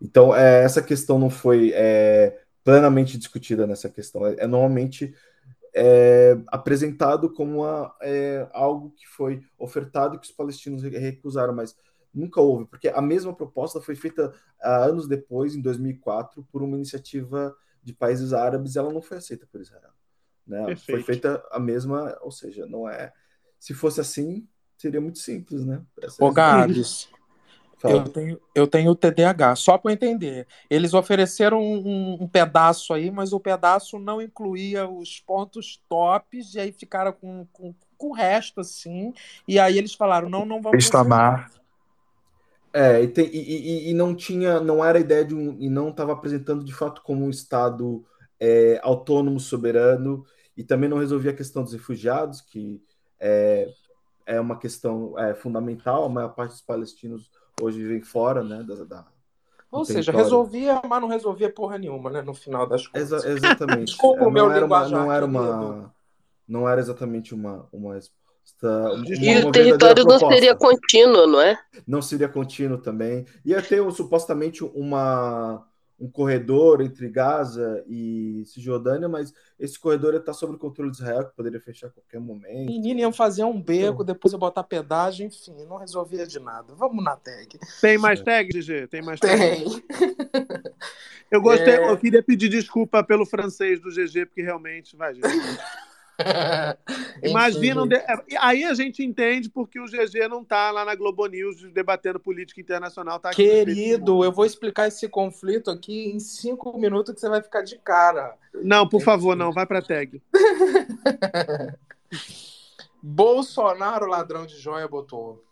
Então, 0.00 0.34
é, 0.34 0.64
essa 0.64 0.82
questão 0.82 1.18
não 1.18 1.30
foi 1.30 1.72
é, 1.74 2.42
plenamente 2.64 3.18
discutida 3.18 3.66
nessa 3.66 3.88
questão. 3.88 4.26
É, 4.26 4.36
é 4.38 4.46
normalmente 4.46 5.14
é, 5.74 6.38
apresentado 6.48 7.32
como 7.32 7.60
uma, 7.60 7.94
é, 8.00 8.46
algo 8.52 8.90
que 8.90 9.06
foi 9.06 9.42
ofertado 9.58 10.16
e 10.16 10.18
que 10.18 10.26
os 10.26 10.32
palestinos 10.32 10.82
recusaram, 10.82 11.54
mas 11.54 11.76
nunca 12.14 12.40
houve, 12.40 12.66
porque 12.66 12.88
a 12.88 13.00
mesma 13.00 13.34
proposta 13.34 13.80
foi 13.80 13.96
feita 13.96 14.32
há 14.60 14.84
anos 14.84 15.08
depois, 15.08 15.54
em 15.54 15.62
2004, 15.62 16.46
por 16.52 16.62
uma 16.62 16.76
iniciativa 16.76 17.56
de 17.82 17.92
países 17.92 18.32
árabes 18.32 18.74
e 18.74 18.78
ela 18.78 18.92
não 18.92 19.00
foi 19.00 19.16
aceita 19.16 19.46
por 19.50 19.60
Israel. 19.60 19.90
Né? 20.46 20.76
Foi 20.76 21.02
feita 21.02 21.42
a 21.50 21.58
mesma, 21.58 22.16
ou 22.20 22.30
seja, 22.30 22.66
não 22.66 22.88
é. 22.88 23.12
Se 23.58 23.72
fosse 23.72 24.00
assim, 24.00 24.46
seria 24.76 25.00
muito 25.00 25.18
simples, 25.20 25.64
né? 25.64 25.82
Ô, 26.18 26.30
Gabs, 26.30 27.08
Eu 27.90 28.04
tenho, 28.04 28.40
eu 28.54 28.66
tenho 28.66 28.90
o 28.92 28.94
TDAH, 28.94 29.56
só 29.56 29.76
para 29.76 29.90
eu 29.90 29.94
entender. 29.94 30.46
Eles 30.70 30.94
ofereceram 30.94 31.60
um, 31.60 32.18
um- 32.22 32.28
pedaço 32.28 32.92
aí, 32.94 33.10
mas 33.10 33.32
o 33.32 33.40
pedaço 33.40 33.98
não 33.98 34.22
incluía 34.22 34.88
os 34.88 35.18
pontos 35.20 35.82
tops, 35.88 36.54
e 36.54 36.60
aí 36.60 36.72
ficaram 36.72 37.12
com, 37.12 37.46
com, 37.52 37.74
com 37.98 38.08
o 38.08 38.12
resto, 38.12 38.60
assim. 38.60 39.12
E 39.48 39.58
aí 39.58 39.78
eles 39.78 39.94
falaram: 39.94 40.28
não, 40.28 40.44
não 40.44 40.62
vamos. 40.62 40.86
Itamar. 40.86 41.50
É, 42.72 43.02
e, 43.02 43.08
tem- 43.08 43.26
e- 43.28 43.88
e- 43.88 43.90
e 43.90 43.94
não 43.94 44.14
tinha, 44.14 44.58
não 44.60 44.82
era 44.84 44.96
a 44.98 45.00
ideia 45.00 45.24
de 45.24 45.34
um, 45.34 45.56
e 45.60 45.68
não 45.68 45.90
estava 45.90 46.12
apresentando 46.12 46.64
de 46.64 46.72
fato 46.72 47.02
como 47.02 47.24
um 47.26 47.30
Estado 47.30 48.04
é, 48.40 48.80
autônomo, 48.82 49.38
soberano, 49.38 50.24
e 50.56 50.64
também 50.64 50.88
não 50.88 50.98
resolvia 50.98 51.32
a 51.32 51.34
questão 51.36 51.62
dos 51.62 51.72
refugiados, 51.72 52.40
que 52.40 52.82
é, 53.20 53.68
é 54.24 54.40
uma 54.40 54.58
questão 54.58 55.18
é, 55.18 55.34
fundamental, 55.34 56.04
a 56.04 56.08
maior 56.08 56.30
parte 56.30 56.52
dos 56.52 56.62
palestinos 56.62 57.30
hoje 57.62 57.78
vivem 57.82 58.02
fora, 58.02 58.42
né, 58.44 58.62
da, 58.62 58.84
da- 58.84 59.06
Ou 59.70 59.84
seja, 59.84 60.12
território. 60.12 60.18
resolvia, 60.22 60.80
mas 60.88 61.00
não 61.00 61.08
resolvia 61.08 61.52
porra 61.52 61.78
nenhuma, 61.78 62.10
né? 62.10 62.22
No 62.22 62.34
final 62.34 62.66
das 62.68 62.86
contas. 62.86 63.02
Exa- 63.02 63.28
exatamente. 63.28 63.92
Desculpa 63.92 64.24
É, 64.24 64.26
o 64.26 64.30
meu 64.30 64.46
não 64.46 64.50
era 64.50 64.64
uma, 64.66 64.88
não 64.88 65.12
era 65.12 65.24
uma, 65.26 65.94
não 66.48 66.68
era 66.68 66.80
exatamente 66.80 67.34
uma, 67.34 67.68
uma 67.72 67.98
E 69.20 69.36
uma 69.36 69.42
o 69.46 69.52
território 69.52 70.04
não 70.04 70.18
proposta. 70.18 70.26
seria 70.34 70.54
contínuo, 70.56 71.26
não 71.26 71.40
é? 71.40 71.58
não 71.86 72.02
seria 72.02 72.28
contínuo 72.28 72.78
também. 72.78 73.26
Ia 73.44 73.62
ter 73.62 73.80
supostamente 73.92 74.64
uma, 74.64 75.66
um 76.02 76.10
corredor 76.10 76.80
entre 76.80 77.08
Gaza 77.08 77.84
e 77.86 78.42
Cisjordânia, 78.44 79.08
mas 79.08 79.32
esse 79.58 79.78
corredor 79.78 80.14
está 80.14 80.32
sob 80.32 80.54
o 80.54 80.58
controle 80.58 80.90
de 80.90 80.96
Israel, 80.96 81.26
que 81.26 81.36
poderia 81.36 81.60
fechar 81.60 81.86
a 81.86 81.90
qualquer 81.90 82.18
momento. 82.20 82.66
Menino 82.66 82.98
iam 82.98 83.12
fazer 83.12 83.44
um 83.44 83.62
beco, 83.62 84.02
depois 84.02 84.32
eu 84.32 84.38
botar 84.38 84.64
pedágio, 84.64 85.24
enfim, 85.24 85.54
não 85.68 85.76
resolvia 85.76 86.26
de 86.26 86.40
nada. 86.40 86.74
Vamos 86.74 87.04
na 87.04 87.14
tag. 87.14 87.56
Tem 87.80 87.96
mais 87.98 88.20
tag, 88.20 88.50
GG? 88.52 88.88
Tem 88.88 89.00
mais 89.00 89.20
tag? 89.20 89.38
Tem. 89.38 89.64
Eu 91.30 91.40
gostei, 91.40 91.74
É. 91.74 91.88
eu 91.88 91.96
queria 91.96 92.22
pedir 92.22 92.48
desculpa 92.48 93.02
pelo 93.04 93.24
francês 93.24 93.80
do 93.80 93.88
GG, 93.90 94.26
porque 94.26 94.42
realmente, 94.42 94.96
vai, 94.96 95.14
GG. 95.14 95.22
Imagina, 97.22 97.82
um 97.82 97.86
de- 97.86 98.02
aí 98.40 98.64
a 98.64 98.74
gente 98.74 99.02
entende 99.04 99.48
porque 99.48 99.78
o 99.78 99.86
GG 99.86 100.28
não 100.28 100.44
tá 100.44 100.70
lá 100.70 100.84
na 100.84 100.94
Globo 100.94 101.26
News 101.26 101.62
debatendo 101.72 102.18
política 102.18 102.60
internacional, 102.60 103.18
tá 103.20 103.30
Querido, 103.30 104.24
eu 104.24 104.32
vou 104.32 104.44
explicar 104.44 104.88
esse 104.88 105.08
conflito 105.08 105.70
aqui 105.70 106.10
em 106.10 106.18
cinco 106.18 106.76
minutos 106.78 107.14
que 107.14 107.20
você 107.20 107.28
vai 107.28 107.42
ficar 107.42 107.62
de 107.62 107.78
cara. 107.78 108.36
Não, 108.54 108.88
por 108.88 109.00
favor, 109.02 109.36
não, 109.36 109.52
vai 109.52 109.66
pra 109.66 109.80
tag. 109.82 110.20
Bolsonaro, 113.02 114.06
ladrão 114.06 114.46
de 114.46 114.56
joia, 114.58 114.86
botou. 114.86 115.42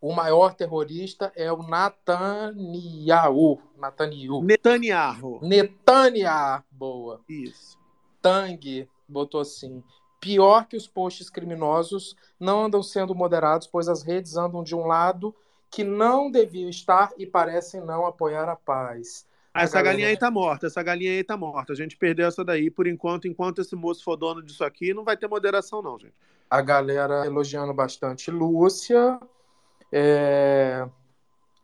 O 0.00 0.12
maior 0.12 0.54
terrorista 0.54 1.32
é 1.34 1.50
o 1.50 1.62
Netanyahu. 1.62 3.58
Netanyahu. 3.78 4.42
Netanyahu. 4.42 5.40
Netanyahu. 5.42 6.62
Boa. 6.70 7.20
Isso. 7.28 7.78
Tang 8.20 8.88
botou 9.08 9.40
assim. 9.40 9.82
Pior 10.20 10.66
que 10.66 10.76
os 10.76 10.88
posts 10.88 11.28
criminosos 11.28 12.16
não 12.40 12.64
andam 12.64 12.82
sendo 12.82 13.14
moderados, 13.14 13.66
pois 13.66 13.88
as 13.88 14.02
redes 14.02 14.36
andam 14.36 14.62
de 14.62 14.74
um 14.74 14.86
lado 14.86 15.34
que 15.70 15.84
não 15.84 16.30
deviam 16.30 16.70
estar 16.70 17.12
e 17.18 17.26
parecem 17.26 17.80
não 17.80 18.06
apoiar 18.06 18.48
a 18.48 18.56
paz. 18.56 19.26
Ah, 19.52 19.62
essa 19.62 19.74
galera- 19.74 19.92
galinha 19.92 20.08
aí 20.08 20.16
tá 20.16 20.30
morta, 20.30 20.66
essa 20.66 20.82
galinha 20.82 21.12
aí 21.12 21.22
tá 21.22 21.36
morta. 21.36 21.72
A 21.72 21.76
gente 21.76 21.96
perdeu 21.96 22.26
essa 22.26 22.44
daí 22.44 22.70
por 22.70 22.86
enquanto. 22.86 23.28
Enquanto 23.28 23.60
esse 23.60 23.76
moço 23.76 24.02
for 24.02 24.16
dono 24.16 24.42
disso 24.42 24.64
aqui, 24.64 24.94
não 24.94 25.04
vai 25.04 25.16
ter 25.16 25.28
moderação, 25.28 25.82
não, 25.82 25.98
gente. 25.98 26.14
a 26.50 26.60
galera 26.60 27.26
elogiando 27.26 27.72
bastante 27.74 28.30
Lúcia. 28.30 29.18
É, 29.92 30.88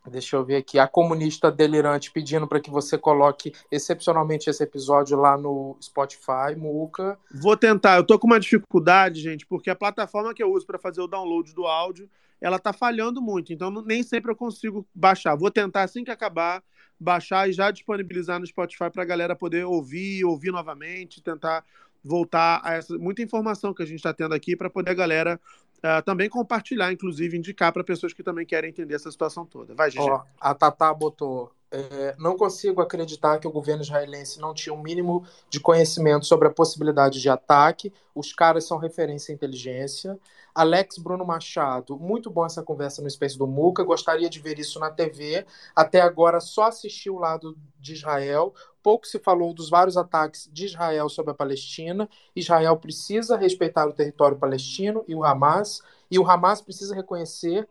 Deixa 0.09 0.35
eu 0.35 0.43
ver 0.43 0.57
aqui. 0.57 0.79
A 0.79 0.87
comunista 0.87 1.51
delirante 1.51 2.11
pedindo 2.11 2.47
para 2.47 2.59
que 2.59 2.71
você 2.71 2.97
coloque 2.97 3.53
excepcionalmente 3.71 4.49
esse 4.49 4.63
episódio 4.63 5.17
lá 5.17 5.37
no 5.37 5.77
Spotify, 5.81 6.55
Muca. 6.57 7.19
Vou 7.31 7.55
tentar. 7.55 7.97
Eu 7.97 8.03
tô 8.03 8.17
com 8.17 8.27
uma 8.27 8.39
dificuldade, 8.39 9.21
gente, 9.21 9.45
porque 9.45 9.69
a 9.69 9.75
plataforma 9.75 10.33
que 10.33 10.41
eu 10.41 10.51
uso 10.51 10.65
para 10.65 10.79
fazer 10.79 11.01
o 11.01 11.07
download 11.07 11.53
do 11.53 11.67
áudio, 11.67 12.09
ela 12.39 12.57
tá 12.57 12.73
falhando 12.73 13.21
muito. 13.21 13.53
Então 13.53 13.69
nem 13.69 14.01
sempre 14.01 14.31
eu 14.31 14.35
consigo 14.35 14.85
baixar. 14.93 15.35
Vou 15.35 15.51
tentar 15.51 15.83
assim 15.83 16.03
que 16.03 16.11
acabar 16.11 16.63
baixar 16.99 17.49
e 17.49 17.53
já 17.53 17.71
disponibilizar 17.71 18.39
no 18.39 18.45
Spotify 18.45 18.89
para 18.91 19.01
a 19.01 19.05
galera 19.05 19.35
poder 19.35 19.65
ouvir, 19.65 20.23
ouvir 20.23 20.51
novamente, 20.51 21.21
tentar 21.21 21.65
voltar 22.03 22.61
a 22.63 22.73
essa 22.73 22.97
muita 22.97 23.21
informação 23.21 23.73
que 23.73 23.81
a 23.81 23.85
gente 23.85 23.97
está 23.97 24.13
tendo 24.13 24.33
aqui 24.33 24.55
para 24.55 24.69
poder 24.69 24.91
a 24.91 24.95
galera 24.95 25.39
ah, 25.83 26.01
também 26.01 26.29
compartilhar, 26.29 26.91
inclusive 26.91 27.37
indicar 27.37 27.73
para 27.73 27.83
pessoas 27.83 28.13
que 28.13 28.21
também 28.23 28.45
querem 28.45 28.69
entender 28.69 28.93
essa 28.93 29.11
situação 29.11 29.45
toda. 29.45 29.73
Vai, 29.73 29.89
Gigi. 29.89 30.07
Ó, 30.07 30.21
a 30.39 30.53
Tatá 30.53 30.93
botou. 30.93 31.51
É, 31.71 32.13
não 32.19 32.35
consigo 32.35 32.81
acreditar 32.81 33.39
que 33.39 33.47
o 33.47 33.51
governo 33.51 33.81
israelense 33.81 34.39
não 34.39 34.53
tinha 34.53 34.73
um 34.73 34.81
mínimo 34.81 35.25
de 35.49 35.59
conhecimento 35.59 36.25
sobre 36.25 36.49
a 36.49 36.51
possibilidade 36.51 37.21
de 37.21 37.29
ataque. 37.29 37.93
Os 38.13 38.33
caras 38.33 38.65
são 38.65 38.77
referência 38.77 39.31
em 39.31 39.35
inteligência. 39.35 40.19
Alex 40.53 40.97
Bruno 40.97 41.25
Machado, 41.25 41.97
muito 41.97 42.29
bom 42.29 42.45
essa 42.45 42.61
conversa 42.61 43.01
no 43.01 43.09
Space 43.09 43.37
do 43.37 43.47
Muca. 43.47 43.83
Gostaria 43.83 44.29
de 44.29 44.39
ver 44.41 44.59
isso 44.59 44.79
na 44.79 44.91
TV. 44.91 45.45
Até 45.73 46.01
agora 46.01 46.41
só 46.41 46.63
assisti 46.63 47.09
o 47.09 47.17
lado 47.17 47.57
de 47.79 47.93
Israel. 47.93 48.53
Pouco 48.83 49.07
se 49.07 49.17
falou 49.17 49.53
dos 49.53 49.69
vários 49.69 49.95
ataques 49.95 50.49
de 50.51 50.65
Israel 50.65 51.07
sobre 51.07 51.31
a 51.31 51.35
Palestina. 51.35 52.09
Israel 52.35 52.75
precisa 52.75 53.37
respeitar 53.37 53.87
o 53.87 53.93
território 53.93 54.37
palestino 54.37 55.05
e 55.07 55.15
o 55.15 55.23
Hamas, 55.23 55.81
e 56.09 56.19
o 56.19 56.29
Hamas 56.29 56.61
precisa 56.61 56.93
reconhecer 56.93 57.65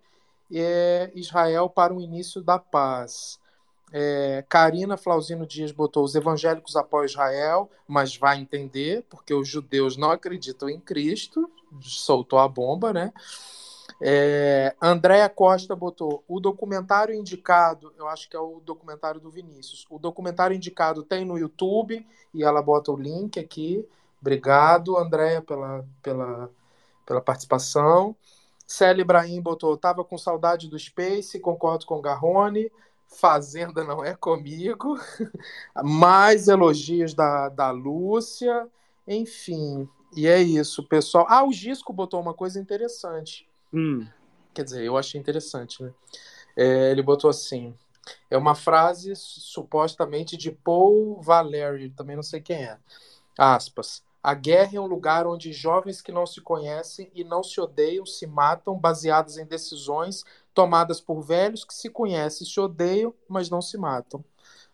é, 0.50 1.10
Israel 1.14 1.68
para 1.68 1.92
o 1.92 2.00
início 2.00 2.40
da 2.42 2.58
paz. 2.58 3.38
É, 3.92 4.44
Karina 4.48 4.96
Flauzino 4.96 5.46
Dias 5.46 5.72
botou: 5.72 6.04
os 6.04 6.14
evangélicos 6.14 6.76
apoiam 6.76 7.06
Israel, 7.06 7.70
mas 7.86 8.16
vai 8.16 8.38
entender, 8.38 9.04
porque 9.08 9.34
os 9.34 9.48
judeus 9.48 9.96
não 9.96 10.10
acreditam 10.10 10.68
em 10.68 10.80
Cristo. 10.80 11.50
Soltou 11.80 12.38
a 12.38 12.48
bomba, 12.48 12.92
né? 12.92 13.12
É, 14.02 14.74
Andréa 14.80 15.28
Costa 15.28 15.76
botou 15.76 16.24
o 16.26 16.40
documentário 16.40 17.14
indicado, 17.14 17.92
eu 17.98 18.08
acho 18.08 18.30
que 18.30 18.36
é 18.36 18.40
o 18.40 18.60
documentário 18.64 19.20
do 19.20 19.30
Vinícius. 19.30 19.86
O 19.90 19.98
documentário 19.98 20.56
indicado 20.56 21.02
tem 21.02 21.24
no 21.24 21.36
YouTube 21.36 22.06
e 22.32 22.42
ela 22.42 22.62
bota 22.62 22.90
o 22.90 22.96
link 22.96 23.38
aqui. 23.38 23.86
Obrigado, 24.20 24.96
Andréa, 24.96 25.42
pela, 25.42 25.84
pela, 26.02 26.50
pela 27.04 27.20
participação. 27.20 28.16
Célia 28.66 29.02
Ibrahim 29.02 29.40
botou: 29.40 29.76
tava 29.76 30.04
com 30.04 30.16
saudade 30.16 30.68
do 30.68 30.78
Space, 30.78 31.40
concordo 31.40 31.84
com 31.84 32.00
Garrone. 32.00 32.70
Fazenda 33.10 33.84
não 33.84 34.04
é 34.04 34.14
comigo. 34.14 34.98
Mais 35.82 36.48
elogios 36.48 37.12
da, 37.12 37.48
da 37.48 37.70
Lúcia. 37.70 38.68
Enfim, 39.06 39.88
e 40.14 40.26
é 40.26 40.40
isso, 40.40 40.82
pessoal. 40.84 41.26
Ah, 41.28 41.44
o 41.44 41.52
Gisco 41.52 41.92
botou 41.92 42.20
uma 42.20 42.34
coisa 42.34 42.60
interessante. 42.60 43.48
Hum. 43.72 44.06
Quer 44.54 44.64
dizer, 44.64 44.84
eu 44.84 44.96
achei 44.96 45.20
interessante, 45.20 45.82
né? 45.82 45.92
É, 46.56 46.90
ele 46.90 47.02
botou 47.02 47.30
assim: 47.30 47.74
é 48.30 48.36
uma 48.36 48.54
frase 48.54 49.12
supostamente 49.14 50.36
de 50.36 50.50
Paul 50.50 51.20
Valéry, 51.20 51.90
também 51.90 52.16
não 52.16 52.22
sei 52.22 52.40
quem 52.40 52.64
é. 52.64 52.78
Aspas. 53.38 54.02
A 54.22 54.34
guerra 54.34 54.76
é 54.76 54.80
um 54.80 54.86
lugar 54.86 55.26
onde 55.26 55.50
jovens 55.50 56.02
que 56.02 56.12
não 56.12 56.26
se 56.26 56.42
conhecem 56.42 57.10
e 57.14 57.24
não 57.24 57.42
se 57.42 57.58
odeiam 57.58 58.04
se 58.04 58.26
matam 58.26 58.78
baseadas 58.78 59.38
em 59.38 59.46
decisões 59.46 60.24
tomadas 60.54 61.00
por 61.00 61.22
velhos 61.22 61.64
que 61.64 61.74
se 61.74 61.88
conhecem 61.88 62.46
se 62.46 62.58
odeiam, 62.60 63.14
mas 63.28 63.50
não 63.50 63.62
se 63.62 63.78
matam. 63.78 64.24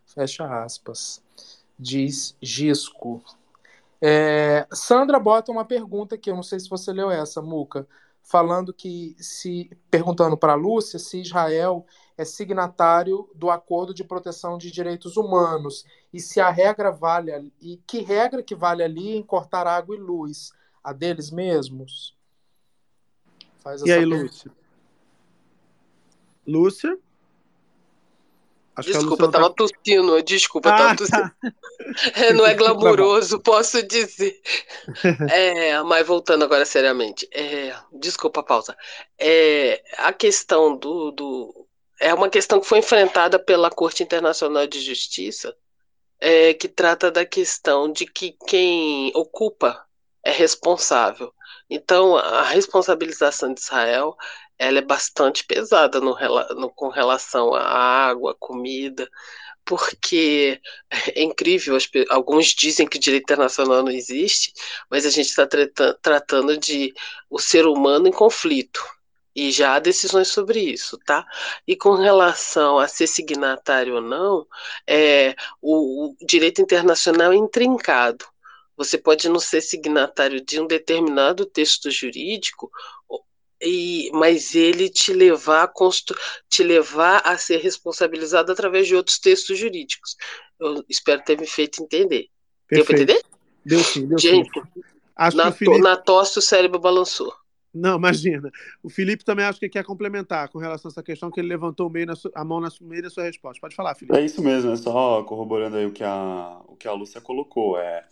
Fecha 0.05 0.63
aspas. 0.63 1.23
Diz 1.79 2.37
Gisco. 2.41 3.23
É, 4.01 4.67
Sandra 4.73 5.19
bota 5.19 5.51
uma 5.51 5.65
pergunta 5.65 6.17
que 6.19 6.31
eu 6.31 6.37
não 6.37 6.43
sei 6.43 6.61
se 6.61 6.69
você 6.69 6.93
leu 6.93 7.11
essa, 7.11 7.41
Muca, 7.43 7.87
falando 8.23 8.73
que 8.73 9.17
se 9.19 9.71
perguntando 9.91 10.37
para 10.37 10.55
Lúcia 10.55 10.99
se 10.99 11.21
Israel 11.21 11.87
é 12.17 12.25
signatário 12.25 13.31
do 13.35 13.51
Acordo 13.51 13.93
de 13.95 14.03
Proteção 14.03 14.59
de 14.59 14.71
Direitos 14.71 15.17
Humanos 15.17 15.85
e 16.13 16.21
se 16.21 16.41
a 16.41 16.51
regra 16.51 16.91
vale 16.91 17.33
ali- 17.33 17.53
e 17.61 17.77
que 17.87 18.01
regra 18.01 18.43
que 18.43 18.55
vale 18.55 18.83
ali 18.83 19.17
em 19.17 19.23
cortar 19.23 19.67
água 19.67 19.95
e 19.95 19.99
luz, 19.99 20.53
a 20.83 20.93
deles 20.93 21.31
mesmos? 21.31 22.17
Faz 23.59 23.83
E 23.83 23.93
aí, 23.93 24.01
pergunta. 24.01 24.23
Lúcia? 24.25 24.66
Lúcia? 26.47 26.97
Acho 28.77 28.93
Desculpa, 28.93 29.25
eu 29.25 29.31
tava 29.31 29.49
tá... 29.49 29.55
tossindo, 29.55 30.23
desculpa, 30.23 30.69
eu 30.69 30.73
Ah, 30.75 30.77
tava 30.77 30.97
tossindo. 30.97 31.33
É, 32.15 32.33
não 32.33 32.45
é 32.45 32.53
glamuroso, 32.53 33.41
posso 33.41 33.83
dizer. 33.83 34.39
tá 35.03 35.35
É, 35.35 35.83
mas 35.83 36.07
voltando 36.07 36.45
agora 36.45 36.65
seriamente, 36.65 37.27
é, 37.33 37.75
desculpa 37.93 38.41
a 38.41 38.43
pausa. 38.43 38.77
É, 39.19 39.83
a 39.99 40.13
questão 40.13 40.77
do, 40.77 41.11
do. 41.13 41.67
É 42.01 42.13
uma 42.13 42.29
questão 42.29 42.61
que 42.61 42.67
foi 42.67 42.81
enfrentada 42.81 43.39
pela 43.39 43.71
Corte 43.71 44.03
Internacional 44.03 44.67
de 44.67 44.81
Justiça, 44.81 45.57
é, 46.21 46.53
que 46.53 46.69
trata 46.69 47.11
da 47.11 47.25
questão 47.25 47.91
de 47.91 48.05
que 48.05 48.37
quem 48.47 49.11
ocupa 49.15 49.87
é 50.23 50.33
responsável. 50.33 51.33
Então, 51.71 52.17
a 52.17 52.43
responsabilização 52.43 53.55
de 53.55 53.61
Israel 53.61 54.17
ela 54.59 54.79
é 54.79 54.83
bastante 54.83 55.45
pesada 55.47 56.01
no, 56.01 56.17
no- 56.57 56.71
com 56.71 56.89
relação 56.89 57.55
à 57.55 57.63
água, 57.63 58.35
comida, 58.39 59.09
porque 59.65 60.61
é 61.17 61.23
incrível, 61.23 61.77
as 61.77 61.89
alguns 62.11 62.49
dizem 62.49 62.87
que 62.89 62.99
direito 62.99 63.25
internacional 63.25 63.83
não 63.83 63.91
existe, 63.93 64.53
mas 64.91 65.07
a 65.07 65.11
gente 65.11 65.29
está 65.29 65.47
tratando 66.03 66.57
de 66.59 66.93
o 67.31 67.39
ser 67.39 67.67
humano 67.67 68.09
em 68.09 68.13
conflito. 68.13 68.81
E 69.35 69.53
já 69.53 69.75
há 69.75 69.79
decisões 69.79 70.29
sobre 70.29 70.61
isso, 70.61 70.99
tá? 71.05 71.27
E 71.67 71.77
com 71.77 71.95
relação 71.95 72.79
a 72.79 72.89
ser 72.89 73.07
signatário 73.07 73.97
ou 73.97 74.01
não, 74.01 74.47
é, 74.87 75.35
o, 75.61 76.09
o 76.13 76.17
direito 76.27 76.63
internacional 76.63 77.33
é 77.33 77.37
intrincado. 77.37 78.25
Você 78.79 78.97
pode 78.97 79.29
não 79.29 79.39
ser 79.39 79.61
signatário 79.61 80.41
de 80.43 80.59
um 80.61 80.67
determinado 80.67 81.45
texto 81.47 81.91
jurídico, 81.91 82.71
e, 83.63 84.11
mas 84.13 84.55
ele 84.55 84.89
te 84.89 85.13
levar, 85.13 85.65
a 85.65 85.69
constru, 85.69 86.17
te 86.49 86.63
levar 86.63 87.23
a 87.25 87.39
ser 87.39 87.59
responsabilizado 87.59 88.53
através 88.53 88.87
de 88.87 88.95
outros 88.95 89.19
textos 89.19 89.59
jurídicos. 89.59 90.17
Eu 90.61 90.85
espero 90.89 91.23
ter 91.23 91.39
me 91.39 91.47
feito 91.47 91.83
entender. 91.83 92.29
Deu 92.71 92.85
para 92.85 92.97
Perfeito. 92.97 93.11
entender? 93.11 93.23
Deu 93.65 93.81
sim, 93.81 94.07
deu 94.07 94.19
sim. 94.19 94.29
Gente, 94.29 94.63
Acho 95.17 95.37
na, 95.37 95.51
Felipe... 95.51 95.79
na 95.81 95.97
tosse 95.97 96.39
o 96.39 96.43
cérebro 96.43 96.79
balançou. 96.79 97.33
Não, 97.73 97.97
imagina. 97.97 98.51
O 98.83 98.89
Felipe 98.89 99.25
também 99.25 99.45
acho 99.45 99.59
que 99.59 99.69
quer 99.69 99.85
complementar 99.85 100.49
com 100.49 100.59
relação 100.59 100.89
a 100.89 100.93
essa 100.93 101.03
questão 101.03 101.31
que 101.31 101.41
ele 101.41 101.49
levantou 101.49 101.91
meio 101.91 102.15
su... 102.17 102.31
a 102.35 102.45
mão 102.45 102.61
no 102.61 102.69
meio 102.83 103.03
da 103.03 103.11
sua 103.11 103.25
resposta. 103.25 103.61
Pode 103.61 103.75
falar, 103.75 103.95
Felipe. 103.95 104.17
É 104.17 104.25
isso 104.25 104.43
mesmo, 104.43 104.73
é 104.73 104.77
só 104.77 105.23
corroborando 105.25 105.77
aí 105.77 105.87
o 105.87 105.93
que 105.93 106.05
a, 106.05 106.61
o 106.67 106.77
que 106.77 106.89
a 106.89 106.93
Lúcia 106.93 107.21
colocou. 107.21 107.79
É, 107.79 108.05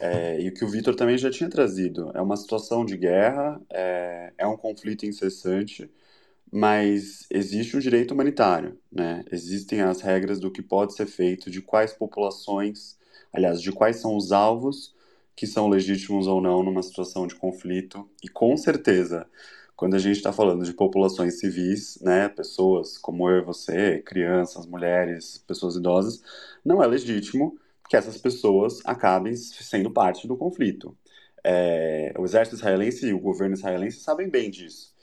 é, 0.00 0.40
e 0.40 0.48
o 0.48 0.54
que 0.54 0.64
o 0.64 0.68
Vitor 0.68 0.94
também 0.96 1.18
já 1.18 1.30
tinha 1.30 1.50
trazido. 1.50 2.10
É 2.14 2.20
uma 2.22 2.36
situação 2.36 2.84
de 2.84 2.96
guerra, 2.96 3.60
é, 3.70 4.32
é 4.38 4.46
um 4.46 4.56
conflito 4.56 5.04
incessante, 5.06 5.90
mas 6.52 7.26
existe 7.30 7.76
um 7.76 7.80
direito 7.80 8.12
humanitário, 8.14 8.78
né? 8.90 9.24
Existem 9.30 9.82
as 9.82 10.00
regras 10.00 10.40
do 10.40 10.50
que 10.50 10.62
pode 10.62 10.94
ser 10.94 11.06
feito, 11.06 11.50
de 11.50 11.60
quais 11.62 11.92
populações, 11.92 12.98
aliás, 13.32 13.60
de 13.60 13.70
quais 13.72 13.96
são 13.98 14.16
os 14.16 14.32
alvos 14.32 14.94
que 15.36 15.46
são 15.46 15.68
legítimos 15.68 16.26
ou 16.26 16.40
não 16.40 16.62
numa 16.62 16.82
situação 16.82 17.26
de 17.26 17.34
conflito. 17.34 18.08
E 18.22 18.28
com 18.28 18.56
certeza, 18.56 19.26
quando 19.76 19.94
a 19.96 19.98
gente 19.98 20.16
está 20.16 20.32
falando 20.32 20.64
de 20.64 20.72
populações 20.74 21.38
civis, 21.40 21.98
né, 22.02 22.28
pessoas 22.28 22.98
como 22.98 23.28
eu 23.30 23.38
e 23.38 23.44
você, 23.44 24.00
crianças, 24.00 24.66
mulheres, 24.66 25.38
pessoas 25.46 25.76
idosas, 25.76 26.22
não 26.64 26.82
é 26.82 26.86
legítimo 26.86 27.58
que 27.90 27.96
essas 27.96 28.16
pessoas 28.16 28.80
acabem 28.84 29.34
sendo 29.34 29.90
parte 29.90 30.28
do 30.28 30.36
conflito. 30.36 30.96
É, 31.42 32.14
o 32.16 32.24
exército 32.24 32.54
israelense 32.54 33.08
e 33.08 33.12
o 33.12 33.18
governo 33.18 33.56
israelense 33.56 33.98
sabem 33.98 34.28
bem 34.28 34.48
disso. 34.48 34.94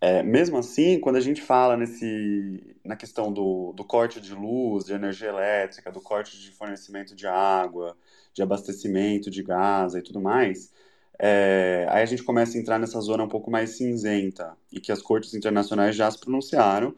É, 0.00 0.22
mesmo 0.22 0.56
assim, 0.56 0.98
quando 0.98 1.16
a 1.16 1.20
gente 1.20 1.42
fala 1.42 1.76
nesse, 1.76 2.74
na 2.82 2.96
questão 2.96 3.30
do, 3.30 3.74
do 3.74 3.84
corte 3.84 4.18
de 4.18 4.34
luz, 4.34 4.86
de 4.86 4.94
energia 4.94 5.28
elétrica, 5.28 5.92
do 5.92 6.00
corte 6.00 6.40
de 6.40 6.50
fornecimento 6.52 7.14
de 7.14 7.26
água, 7.26 7.94
de 8.32 8.42
abastecimento 8.42 9.30
de 9.30 9.42
gás 9.42 9.94
e 9.94 10.00
tudo 10.00 10.18
mais, 10.18 10.72
é, 11.18 11.86
aí 11.90 12.02
a 12.02 12.06
gente 12.06 12.22
começa 12.22 12.56
a 12.56 12.60
entrar 12.60 12.78
nessa 12.78 13.00
zona 13.02 13.24
um 13.24 13.28
pouco 13.28 13.50
mais 13.50 13.76
cinzenta 13.76 14.56
e 14.72 14.80
que 14.80 14.90
as 14.90 15.02
cortes 15.02 15.34
internacionais 15.34 15.94
já 15.94 16.10
se 16.10 16.18
pronunciaram, 16.18 16.94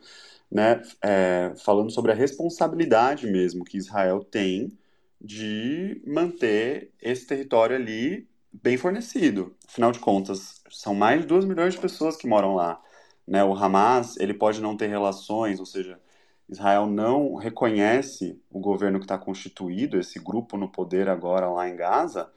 né, 0.51 0.81
é, 1.03 1.55
falando 1.57 1.90
sobre 1.90 2.12
a 2.12 2.15
responsabilidade 2.15 3.27
mesmo 3.27 3.65
que 3.65 3.77
Israel 3.77 4.23
tem 4.23 4.78
de 5.20 6.03
manter 6.07 6.93
esse 7.01 7.27
território 7.27 7.77
ali 7.77 8.28
bem 8.53 8.77
fornecido. 8.77 9.57
Afinal 9.66 9.93
de 9.93 9.99
contas, 9.99 10.62
são 10.70 10.95
mais 10.95 11.23
de 11.23 11.27
2 11.27 11.45
milhões 11.45 11.74
de 11.74 11.81
pessoas 11.81 12.16
que 12.16 12.27
moram 12.27 12.55
lá. 12.55 12.81
Né? 13.27 13.45
O 13.45 13.55
Hamas 13.55 14.16
ele 14.19 14.35
pode 14.35 14.61
não 14.61 14.77
ter 14.77 14.89
relações, 14.89 15.61
ou 15.61 15.66
seja, 15.66 16.01
Israel 16.49 16.86
não 16.86 17.35
reconhece 17.35 18.40
o 18.51 18.59
governo 18.59 18.99
que 18.99 19.05
está 19.05 19.19
constituído, 19.19 19.99
esse 19.99 20.19
grupo 20.19 20.57
no 20.57 20.70
poder 20.70 21.09
agora 21.09 21.51
lá 21.51 21.69
em 21.69 21.77
Gaza, 21.77 22.31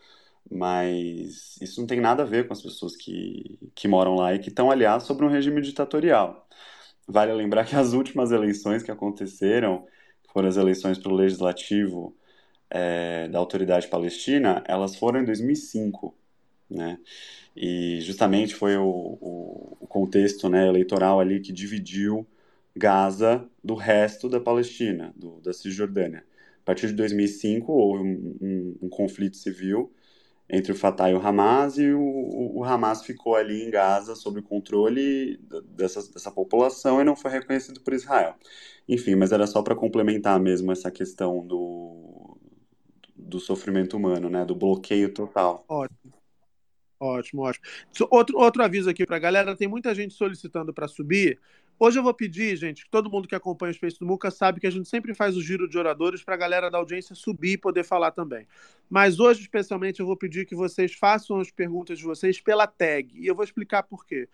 mas 0.49 1.57
isso 1.61 1.79
não 1.79 1.87
tem 1.87 2.01
nada 2.01 2.23
a 2.23 2.25
ver 2.25 2.45
com 2.47 2.53
as 2.53 2.61
pessoas 2.61 2.95
que, 2.95 3.57
que 3.73 3.87
moram 3.87 4.15
lá 4.15 4.33
e 4.33 4.39
que 4.39 4.49
estão, 4.49 4.69
aliás, 4.69 5.03
sobre 5.03 5.25
um 5.25 5.29
regime 5.29 5.61
ditatorial. 5.61 6.47
Vale 7.07 7.33
lembrar 7.33 7.65
que 7.65 7.75
as 7.75 7.93
últimas 7.93 8.31
eleições 8.31 8.83
que 8.83 8.91
aconteceram, 8.91 9.87
foram 10.33 10.49
as 10.49 10.57
eleições 10.57 10.97
para 10.97 11.11
o 11.11 11.15
legislativo 11.15 12.15
é, 12.71 13.27
da 13.27 13.37
autoridade 13.39 13.87
palestina, 13.87 14.63
elas 14.67 14.95
foram 14.95 15.21
em 15.21 15.25
2005, 15.25 16.15
né? 16.69 16.97
E 17.55 17.99
justamente 18.01 18.55
foi 18.55 18.77
o, 18.77 18.85
o, 18.85 19.77
o 19.81 19.87
contexto 19.87 20.49
né, 20.49 20.67
eleitoral 20.67 21.19
ali 21.19 21.41
que 21.41 21.51
dividiu 21.51 22.25
Gaza 22.75 23.45
do 23.63 23.75
resto 23.75 24.29
da 24.29 24.39
Palestina, 24.39 25.13
do, 25.17 25.41
da 25.41 25.53
Cisjordânia. 25.53 26.23
A 26.61 26.65
partir 26.65 26.87
de 26.87 26.93
2005 26.93 27.71
houve 27.71 28.03
um, 28.03 28.37
um, 28.41 28.77
um 28.83 28.89
conflito 28.89 29.35
civil 29.37 29.91
entre 30.49 30.71
o 30.71 30.75
Fatah 30.75 31.09
e 31.09 31.13
o 31.13 31.25
Hamas 31.25 31.77
e 31.77 31.91
o, 31.91 32.01
o, 32.57 32.63
Hamas 32.63 33.03
ficou 33.03 33.35
ali 33.35 33.63
em 33.63 33.71
Gaza 33.71 34.15
sob 34.15 34.39
o 34.39 34.43
controle 34.43 35.37
dessa, 35.75 36.01
dessa 36.11 36.31
população 36.31 37.01
e 37.01 37.05
não 37.05 37.15
foi 37.15 37.31
reconhecido 37.31 37.81
por 37.81 37.93
Israel. 37.93 38.35
Enfim, 38.87 39.15
mas 39.15 39.31
era 39.31 39.47
só 39.47 39.61
para 39.61 39.75
complementar 39.75 40.39
mesmo 40.39 40.71
essa 40.71 40.91
questão 40.91 41.45
do, 41.45 42.10
do 43.21 43.39
sofrimento 43.39 43.95
humano, 43.95 44.29
né, 44.29 44.43
do 44.43 44.55
bloqueio 44.55 45.13
total. 45.13 45.63
Ótimo. 45.67 46.13
Ótimo, 46.99 47.41
ótimo. 47.41 47.65
Outro, 48.11 48.37
outro 48.37 48.63
aviso 48.63 48.87
aqui 48.87 49.07
para 49.07 49.15
a 49.15 49.19
galera: 49.19 49.55
tem 49.55 49.67
muita 49.67 49.93
gente 49.95 50.13
solicitando 50.13 50.71
para 50.71 50.87
subir. 50.87 51.39
Hoje 51.79 51.97
eu 51.97 52.03
vou 52.03 52.13
pedir, 52.13 52.55
gente, 52.55 52.83
que 52.83 52.91
todo 52.91 53.09
mundo 53.09 53.27
que 53.27 53.33
acompanha 53.33 53.71
o 53.71 53.73
Space 53.73 53.97
do 53.97 54.05
Muca 54.05 54.29
sabe 54.29 54.59
que 54.59 54.67
a 54.67 54.69
gente 54.69 54.87
sempre 54.87 55.15
faz 55.15 55.35
o 55.35 55.41
giro 55.41 55.67
de 55.67 55.79
oradores 55.79 56.23
para 56.23 56.35
a 56.35 56.37
galera 56.37 56.69
da 56.69 56.77
audiência 56.77 57.15
subir 57.15 57.53
e 57.53 57.57
poder 57.57 57.83
falar 57.83 58.11
também. 58.11 58.45
Mas 58.87 59.19
hoje, 59.19 59.41
especialmente, 59.41 59.99
eu 59.99 60.05
vou 60.05 60.15
pedir 60.15 60.45
que 60.45 60.53
vocês 60.53 60.93
façam 60.93 61.39
as 61.39 61.49
perguntas 61.49 61.97
de 61.97 62.05
vocês 62.05 62.39
pela 62.39 62.67
tag. 62.67 63.11
E 63.19 63.25
eu 63.25 63.33
vou 63.33 63.43
explicar 63.43 63.81
por 63.81 64.05
quê. 64.05 64.29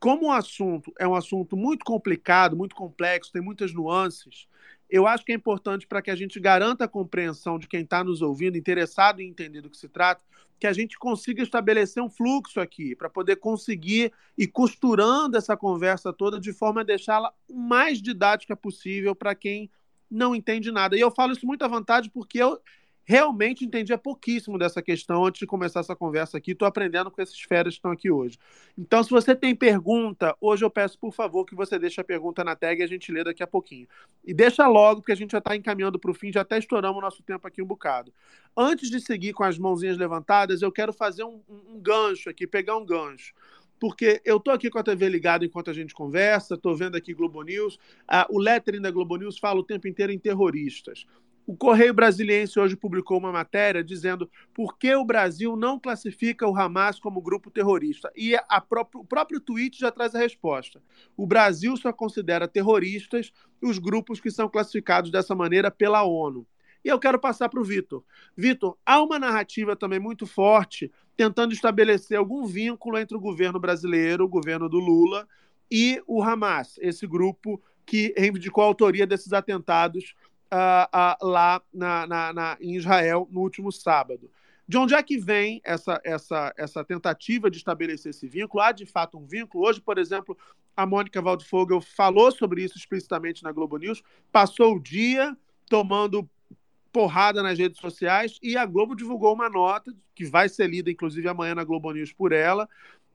Como 0.00 0.26
o 0.26 0.32
assunto 0.32 0.92
é 0.98 1.06
um 1.06 1.14
assunto 1.14 1.56
muito 1.56 1.84
complicado, 1.84 2.56
muito 2.56 2.74
complexo, 2.74 3.30
tem 3.30 3.40
muitas 3.40 3.72
nuances, 3.72 4.48
eu 4.90 5.06
acho 5.06 5.24
que 5.24 5.32
é 5.32 5.34
importante 5.34 5.86
para 5.86 6.02
que 6.02 6.10
a 6.10 6.16
gente 6.16 6.40
garanta 6.40 6.84
a 6.84 6.88
compreensão 6.88 7.58
de 7.58 7.68
quem 7.68 7.82
está 7.82 8.02
nos 8.02 8.20
ouvindo, 8.22 8.58
interessado 8.58 9.20
em 9.20 9.28
entender 9.28 9.60
do 9.60 9.70
que 9.70 9.76
se 9.76 9.88
trata, 9.88 10.20
que 10.58 10.66
a 10.66 10.72
gente 10.72 10.98
consiga 10.98 11.42
estabelecer 11.42 12.02
um 12.02 12.10
fluxo 12.10 12.60
aqui, 12.60 12.94
para 12.94 13.08
poder 13.08 13.36
conseguir 13.36 14.12
ir 14.36 14.48
costurando 14.48 15.36
essa 15.36 15.56
conversa 15.56 16.12
toda 16.12 16.38
de 16.38 16.52
forma 16.52 16.82
a 16.82 16.84
deixá-la 16.84 17.32
o 17.48 17.56
mais 17.56 18.02
didática 18.02 18.54
possível 18.54 19.14
para 19.14 19.34
quem 19.34 19.70
não 20.10 20.34
entende 20.34 20.70
nada. 20.72 20.96
E 20.96 21.00
eu 21.00 21.10
falo 21.10 21.32
isso 21.32 21.46
muito 21.46 21.64
à 21.64 21.68
vontade 21.68 22.10
porque 22.10 22.38
eu, 22.38 22.60
realmente 23.04 23.64
entendia 23.64 23.98
pouquíssimo 23.98 24.58
dessa 24.58 24.80
questão 24.80 25.24
antes 25.24 25.40
de 25.40 25.46
começar 25.46 25.80
essa 25.80 25.96
conversa 25.96 26.38
aqui. 26.38 26.52
Estou 26.52 26.66
aprendendo 26.66 27.10
com 27.10 27.20
esses 27.20 27.40
feras 27.40 27.74
que 27.74 27.78
estão 27.78 27.90
aqui 27.90 28.10
hoje. 28.10 28.38
Então, 28.78 29.02
se 29.02 29.10
você 29.10 29.34
tem 29.34 29.54
pergunta, 29.54 30.36
hoje 30.40 30.64
eu 30.64 30.70
peço, 30.70 30.98
por 30.98 31.12
favor, 31.12 31.44
que 31.44 31.54
você 31.54 31.78
deixe 31.78 32.00
a 32.00 32.04
pergunta 32.04 32.44
na 32.44 32.54
tag 32.54 32.80
e 32.80 32.84
a 32.84 32.86
gente 32.86 33.10
lê 33.10 33.24
daqui 33.24 33.42
a 33.42 33.46
pouquinho. 33.46 33.88
E 34.24 34.32
deixa 34.32 34.66
logo, 34.68 35.00
porque 35.00 35.12
a 35.12 35.16
gente 35.16 35.32
já 35.32 35.38
está 35.38 35.56
encaminhando 35.56 35.98
para 35.98 36.10
o 36.10 36.14
fim, 36.14 36.32
já 36.32 36.42
até 36.42 36.58
estouramos 36.58 36.98
o 36.98 37.02
nosso 37.02 37.22
tempo 37.22 37.46
aqui 37.46 37.62
um 37.62 37.66
bocado. 37.66 38.12
Antes 38.56 38.90
de 38.90 39.00
seguir 39.00 39.32
com 39.32 39.44
as 39.44 39.58
mãozinhas 39.58 39.96
levantadas, 39.96 40.62
eu 40.62 40.70
quero 40.70 40.92
fazer 40.92 41.24
um, 41.24 41.40
um, 41.48 41.80
gancho 41.80 42.30
aqui, 42.30 42.46
pegar 42.46 42.76
um 42.76 42.84
gancho 42.84 43.34
porque 43.80 44.20
eu 44.26 44.36
estou 44.36 44.52
aqui 44.52 44.68
com 44.68 44.78
a 44.78 44.82
TV 44.82 45.08
ligada 45.08 45.42
enquanto 45.42 45.70
a 45.70 45.72
gente 45.72 45.94
conversa, 45.94 46.54
estou 46.54 46.76
vendo 46.76 46.96
aqui 46.96 47.14
Globo 47.14 47.42
News, 47.42 47.78
ah, 48.06 48.26
o 48.28 48.38
lettering 48.38 48.82
da 48.82 48.90
Globo 48.90 49.16
News 49.16 49.38
fala 49.38 49.58
o 49.58 49.64
tempo 49.64 49.88
inteiro 49.88 50.12
em 50.12 50.18
terroristas. 50.18 51.06
O 51.50 51.56
Correio 51.56 51.92
Brasiliense 51.92 52.60
hoje 52.60 52.76
publicou 52.76 53.18
uma 53.18 53.32
matéria 53.32 53.82
dizendo 53.82 54.30
por 54.54 54.78
que 54.78 54.94
o 54.94 55.04
Brasil 55.04 55.56
não 55.56 55.80
classifica 55.80 56.46
o 56.46 56.56
Hamas 56.56 57.00
como 57.00 57.20
grupo 57.20 57.50
terrorista. 57.50 58.08
E 58.14 58.36
o 58.94 59.04
próprio 59.04 59.40
tweet 59.40 59.76
já 59.76 59.90
traz 59.90 60.14
a 60.14 60.20
resposta. 60.20 60.80
O 61.16 61.26
Brasil 61.26 61.76
só 61.76 61.92
considera 61.92 62.46
terroristas 62.46 63.32
os 63.60 63.80
grupos 63.80 64.20
que 64.20 64.30
são 64.30 64.48
classificados 64.48 65.10
dessa 65.10 65.34
maneira 65.34 65.72
pela 65.72 66.04
ONU. 66.04 66.46
E 66.84 66.88
eu 66.88 67.00
quero 67.00 67.18
passar 67.18 67.48
para 67.48 67.60
o 67.60 67.64
Vitor. 67.64 68.04
Vitor, 68.36 68.78
há 68.86 69.02
uma 69.02 69.18
narrativa 69.18 69.74
também 69.74 69.98
muito 69.98 70.28
forte 70.28 70.88
tentando 71.16 71.52
estabelecer 71.52 72.16
algum 72.16 72.46
vínculo 72.46 72.96
entre 72.96 73.16
o 73.16 73.20
governo 73.20 73.58
brasileiro, 73.58 74.24
o 74.24 74.28
governo 74.28 74.68
do 74.68 74.78
Lula, 74.78 75.26
e 75.68 76.00
o 76.06 76.22
Hamas, 76.22 76.78
esse 76.80 77.08
grupo 77.08 77.60
que 77.84 78.14
reivindicou 78.16 78.62
a 78.62 78.68
autoria 78.68 79.04
desses 79.04 79.32
atentados 79.32 80.14
uh, 80.52 81.24
uh, 81.24 81.26
lá 81.26 81.62
na, 81.72 82.06
na, 82.06 82.32
na, 82.32 82.56
em 82.60 82.76
Israel 82.76 83.28
no 83.30 83.40
último 83.40 83.70
sábado. 83.70 84.30
De 84.66 84.78
onde 84.78 84.94
é 84.94 85.02
que 85.02 85.18
vem 85.18 85.60
essa, 85.64 86.00
essa, 86.04 86.54
essa 86.56 86.84
tentativa 86.84 87.50
de 87.50 87.56
estabelecer 87.56 88.10
esse 88.10 88.28
vínculo? 88.28 88.62
Há 88.62 88.70
de 88.70 88.86
fato 88.86 89.18
um 89.18 89.26
vínculo? 89.26 89.66
Hoje, 89.66 89.80
por 89.80 89.98
exemplo, 89.98 90.38
a 90.76 90.86
Mônica 90.86 91.20
Waldfogel 91.20 91.80
falou 91.80 92.30
sobre 92.30 92.62
isso 92.62 92.78
explicitamente 92.78 93.42
na 93.42 93.50
Globo 93.50 93.76
News, 93.78 94.02
passou 94.30 94.76
o 94.76 94.80
dia 94.80 95.36
tomando 95.68 96.28
porrada 96.92 97.42
nas 97.42 97.58
redes 97.58 97.80
sociais 97.80 98.38
e 98.42 98.56
a 98.56 98.66
Globo 98.66 98.94
divulgou 98.94 99.34
uma 99.34 99.48
nota 99.48 99.94
que 100.14 100.24
vai 100.24 100.48
ser 100.48 100.68
lida, 100.68 100.90
inclusive, 100.90 101.28
amanhã 101.28 101.54
na 101.54 101.64
Globo 101.64 101.92
News 101.92 102.12
por 102.12 102.32
ela, 102.32 102.68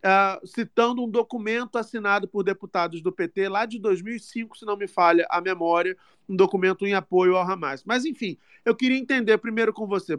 uh, 0.05 0.45
citando 0.45 1.03
um 1.03 1.09
documento 1.09 1.77
assinado 1.77 2.27
por 2.27 2.43
deputados 2.43 3.01
do 3.01 3.11
PT 3.11 3.49
lá 3.49 3.65
de 3.65 3.79
2005, 3.79 4.57
se 4.57 4.65
não 4.65 4.77
me 4.77 4.87
falha 4.87 5.25
a 5.29 5.41
memória, 5.41 5.97
um 6.29 6.35
documento 6.35 6.85
em 6.85 6.93
apoio 6.93 7.35
ao 7.35 7.49
Hamas. 7.49 7.83
Mas, 7.83 8.05
enfim, 8.05 8.37
eu 8.63 8.75
queria 8.75 8.97
entender 8.97 9.37
primeiro 9.39 9.73
com 9.73 9.87
você, 9.87 10.17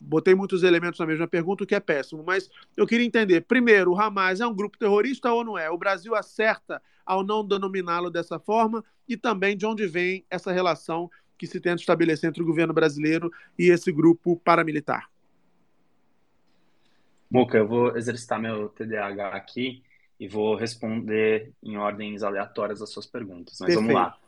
botei 0.00 0.34
muitos 0.34 0.62
elementos 0.62 0.98
na 0.98 1.06
mesma 1.06 1.26
pergunta, 1.26 1.64
o 1.64 1.66
que 1.66 1.74
é 1.74 1.80
péssimo, 1.80 2.24
mas 2.26 2.48
eu 2.76 2.86
queria 2.86 3.06
entender, 3.06 3.42
primeiro, 3.42 3.92
o 3.92 4.00
Hamas 4.00 4.40
é 4.40 4.46
um 4.46 4.54
grupo 4.54 4.78
terrorista 4.78 5.30
ou 5.30 5.44
não 5.44 5.58
é? 5.58 5.70
O 5.70 5.78
Brasil 5.78 6.14
acerta 6.14 6.82
ao 7.04 7.22
não 7.22 7.46
denominá-lo 7.46 8.10
dessa 8.10 8.38
forma 8.38 8.84
e 9.08 9.16
também 9.16 9.56
de 9.56 9.66
onde 9.66 9.86
vem 9.86 10.24
essa 10.30 10.50
relação 10.50 11.10
que 11.38 11.46
se 11.46 11.60
tenta 11.60 11.80
estabelecer 11.80 12.28
entre 12.28 12.42
o 12.42 12.46
governo 12.46 12.72
brasileiro 12.72 13.30
e 13.58 13.68
esse 13.70 13.92
grupo 13.92 14.36
paramilitar. 14.36 15.08
Muca, 17.30 17.58
eu 17.58 17.66
vou 17.66 17.96
exercitar 17.96 18.40
meu 18.40 18.68
TDAH 18.68 19.30
aqui 19.30 19.82
e 20.18 20.28
vou 20.28 20.54
responder 20.54 21.52
em 21.62 21.76
ordens 21.76 22.22
aleatórias 22.22 22.80
as 22.80 22.90
suas 22.90 23.06
perguntas. 23.06 23.58
Mas 23.60 23.74
Perfeito. 23.74 23.92
vamos 23.92 23.94
lá. 23.94 24.18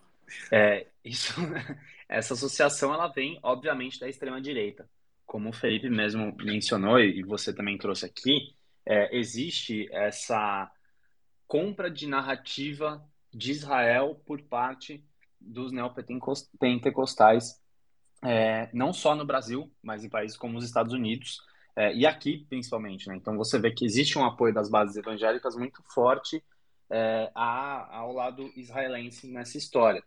É, 0.52 0.86
isso, 1.04 1.34
essa 2.08 2.34
associação 2.34 2.92
ela 2.92 3.08
vem, 3.08 3.38
obviamente, 3.42 3.98
da 3.98 4.08
extrema 4.08 4.40
direita. 4.40 4.88
Como 5.24 5.50
o 5.50 5.52
Felipe 5.52 5.88
mesmo 5.88 6.34
mencionou 6.38 7.00
e 7.00 7.22
você 7.22 7.52
também 7.52 7.78
trouxe 7.78 8.06
aqui, 8.06 8.54
é, 8.84 9.16
existe 9.16 9.88
essa 9.92 10.70
compra 11.46 11.90
de 11.90 12.06
narrativa 12.06 13.02
de 13.32 13.52
Israel 13.52 14.20
por 14.26 14.40
parte 14.42 15.04
dos 15.40 15.70
neopentecostais, 15.72 17.60
é, 18.22 18.68
não 18.72 18.92
só 18.92 19.14
no 19.14 19.24
Brasil, 19.24 19.70
mas 19.82 20.02
em 20.02 20.08
países 20.08 20.36
como 20.36 20.58
os 20.58 20.64
Estados 20.64 20.92
Unidos 20.92 21.40
é, 21.78 21.94
e 21.94 22.04
aqui 22.04 22.44
principalmente. 22.48 23.08
Né? 23.08 23.16
Então 23.16 23.36
você 23.36 23.56
vê 23.56 23.70
que 23.70 23.84
existe 23.84 24.18
um 24.18 24.24
apoio 24.24 24.52
das 24.52 24.68
bases 24.68 24.96
evangélicas 24.96 25.54
muito 25.54 25.80
forte 25.94 26.42
é, 26.90 27.30
a, 27.34 27.98
ao 27.98 28.12
lado 28.12 28.50
israelense 28.56 29.30
nessa 29.30 29.56
história. 29.56 30.02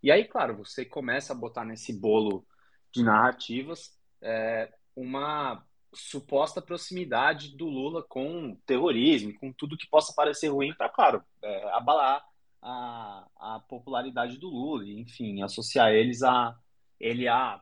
E 0.00 0.12
aí, 0.12 0.24
claro, 0.24 0.56
você 0.56 0.84
começa 0.84 1.32
a 1.32 1.36
botar 1.36 1.64
nesse 1.64 1.92
bolo 1.92 2.46
de 2.92 3.02
narrativas 3.02 3.98
é, 4.22 4.72
uma 4.94 5.64
suposta 5.92 6.62
proximidade 6.62 7.56
do 7.56 7.66
Lula 7.66 8.04
com 8.08 8.54
terrorismo, 8.64 9.36
com 9.40 9.52
tudo 9.52 9.76
que 9.76 9.88
possa 9.88 10.14
parecer 10.14 10.48
ruim 10.48 10.72
para, 10.74 10.88
claro, 10.88 11.24
é, 11.42 11.72
abalar 11.72 12.22
a, 12.62 13.26
a 13.36 13.60
popularidade 13.68 14.38
do 14.38 14.48
Lula, 14.48 14.84
enfim, 14.86 15.42
associar 15.42 15.90
eles 15.90 16.22
a 16.22 16.56
ele 17.00 17.26
a 17.26 17.60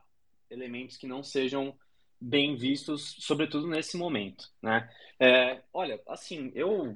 elementos 0.49 0.97
que 0.97 1.07
não 1.07 1.23
sejam 1.23 1.75
bem 2.19 2.55
vistos, 2.55 3.15
sobretudo 3.19 3.67
nesse 3.67 3.97
momento, 3.97 4.49
né? 4.61 4.89
É, 5.19 5.61
olha, 5.73 6.01
assim, 6.07 6.51
eu 6.55 6.95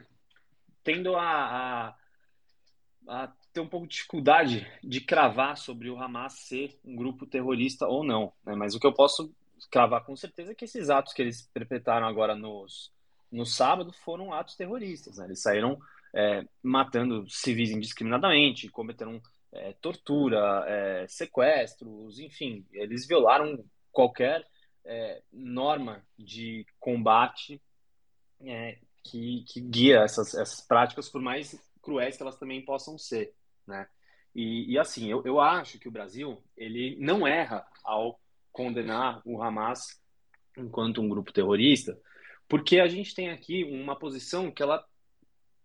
tendo 0.83 1.15
a, 1.15 1.23
a, 1.23 1.95
a, 3.07 3.33
ter 3.53 3.59
um 3.59 3.67
pouco 3.67 3.87
de 3.87 3.95
dificuldade 3.95 4.67
de 4.83 5.01
cravar 5.01 5.57
sobre 5.57 5.89
o 5.89 5.97
Hamas 5.97 6.33
ser 6.33 6.79
um 6.83 6.95
grupo 6.95 7.25
terrorista 7.25 7.87
ou 7.87 8.03
não, 8.03 8.33
né? 8.45 8.55
Mas 8.55 8.75
o 8.75 8.79
que 8.79 8.87
eu 8.87 8.93
posso 8.93 9.33
cravar 9.69 10.03
com 10.03 10.15
certeza 10.15 10.51
é 10.51 10.55
que 10.55 10.65
esses 10.65 10.89
atos 10.89 11.13
que 11.13 11.21
eles 11.21 11.49
perpetraram 11.53 12.07
agora 12.07 12.35
nos, 12.35 12.91
no 13.31 13.45
sábado 13.45 13.91
foram 13.91 14.33
atos 14.33 14.55
terroristas, 14.55 15.17
né? 15.17 15.25
Eles 15.25 15.41
saíram 15.41 15.79
é, 16.13 16.43
matando 16.61 17.29
civis 17.29 17.71
indiscriminadamente, 17.71 18.69
cometeram 18.69 19.21
é, 19.51 19.73
tortura, 19.81 20.65
é, 20.67 21.05
sequestros, 21.07 22.19
enfim, 22.19 22.65
eles 22.71 23.07
violaram 23.07 23.63
qualquer 23.91 24.45
é, 24.85 25.21
norma 25.31 26.03
de 26.17 26.65
combate 26.79 27.61
é, 28.41 28.77
que, 29.03 29.43
que, 29.47 29.61
guia 29.61 29.99
essas, 29.99 30.33
essas 30.33 30.61
práticas, 30.61 31.09
por 31.09 31.21
mais 31.21 31.59
cruéis 31.81 32.17
que 32.17 32.23
elas 32.23 32.37
também 32.37 32.63
possam 32.63 32.97
ser, 32.97 33.33
né? 33.67 33.87
E, 34.33 34.71
e 34.71 34.79
assim, 34.79 35.11
eu, 35.11 35.21
eu 35.25 35.39
acho 35.39 35.77
que 35.77 35.87
o 35.87 35.91
Brasil 35.91 36.41
ele 36.55 36.95
não 36.99 37.27
erra 37.27 37.65
ao 37.83 38.19
condenar 38.51 39.21
o 39.25 39.41
Hamas 39.41 40.01
enquanto 40.57 41.01
um 41.01 41.09
grupo 41.09 41.33
terrorista, 41.33 41.99
porque 42.47 42.79
a 42.79 42.87
gente 42.87 43.13
tem 43.13 43.29
aqui 43.29 43.63
uma 43.63 43.97
posição 43.97 44.51
que 44.51 44.63
ela 44.63 44.85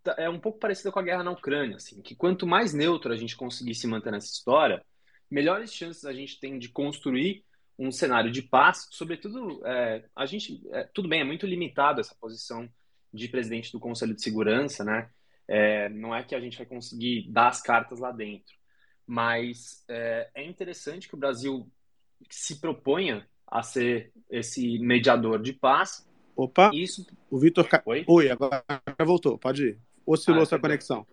Tá, 0.06 0.14
é 0.18 0.30
um 0.30 0.38
pouco 0.38 0.60
parecida 0.60 0.92
com 0.92 1.00
a 1.00 1.02
guerra 1.02 1.24
na 1.24 1.32
Ucrânia, 1.32 1.78
assim, 1.78 2.00
que 2.00 2.14
quanto 2.14 2.46
mais 2.46 2.72
neutro 2.72 3.12
a 3.12 3.16
gente 3.16 3.36
conseguir 3.36 3.74
se 3.74 3.88
manter 3.88 4.12
nessa 4.12 4.28
história, 4.28 4.80
melhores 5.28 5.74
chances 5.74 6.04
a 6.04 6.12
gente 6.12 6.38
tem 6.38 6.60
de 6.60 6.68
construir 6.68 7.44
um 7.78 7.90
cenário 7.90 8.30
de 8.30 8.42
paz. 8.42 8.88
Sobretudo, 8.90 9.64
é, 9.66 10.04
a 10.14 10.26
gente, 10.26 10.62
é, 10.70 10.84
tudo 10.84 11.08
bem, 11.08 11.20
é 11.20 11.24
muito 11.24 11.46
limitado 11.46 12.00
essa 12.00 12.14
posição 12.14 12.68
de 13.12 13.28
presidente 13.28 13.72
do 13.72 13.80
Conselho 13.80 14.14
de 14.14 14.22
Segurança, 14.22 14.84
né? 14.84 15.10
É, 15.48 15.88
não 15.90 16.14
é 16.14 16.22
que 16.22 16.34
a 16.34 16.40
gente 16.40 16.56
vai 16.56 16.66
conseguir 16.66 17.30
dar 17.30 17.48
as 17.48 17.62
cartas 17.62 18.00
lá 18.00 18.10
dentro, 18.10 18.54
mas 19.06 19.84
é, 19.88 20.28
é 20.34 20.44
interessante 20.44 21.08
que 21.08 21.14
o 21.14 21.18
Brasil 21.18 21.70
se 22.28 22.60
proponha 22.60 23.26
a 23.46 23.62
ser 23.62 24.12
esse 24.28 24.78
mediador 24.80 25.40
de 25.40 25.52
paz. 25.52 26.06
Opa! 26.34 26.70
Isso... 26.74 27.06
O 27.30 27.38
Vitor. 27.38 27.68
Oi? 27.84 28.04
Oi, 28.08 28.30
agora 28.30 28.64
voltou, 29.04 29.38
pode 29.38 29.68
ir 29.68 29.80
oscilou 30.06 30.42
ah, 30.42 30.46
sua 30.46 30.60
conexão. 30.60 31.06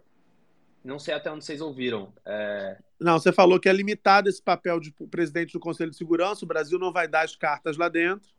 Não 0.83 0.99
sei 0.99 1.13
até 1.13 1.31
onde 1.31 1.45
vocês 1.45 1.61
ouviram. 1.61 2.13
É... 2.25 2.77
Não, 2.99 3.17
você 3.17 3.31
falou 3.31 3.59
que 3.59 3.69
é 3.69 3.73
limitado 3.73 4.27
esse 4.27 4.41
papel 4.41 4.79
de 4.79 4.91
presidente 5.09 5.53
do 5.53 5.59
Conselho 5.59 5.91
de 5.91 5.97
Segurança, 5.97 6.43
o 6.43 6.47
Brasil 6.47 6.77
não 6.77 6.91
vai 6.91 7.07
dar 7.07 7.23
as 7.23 7.35
cartas 7.35 7.77
lá 7.77 7.87
dentro. 7.87 8.29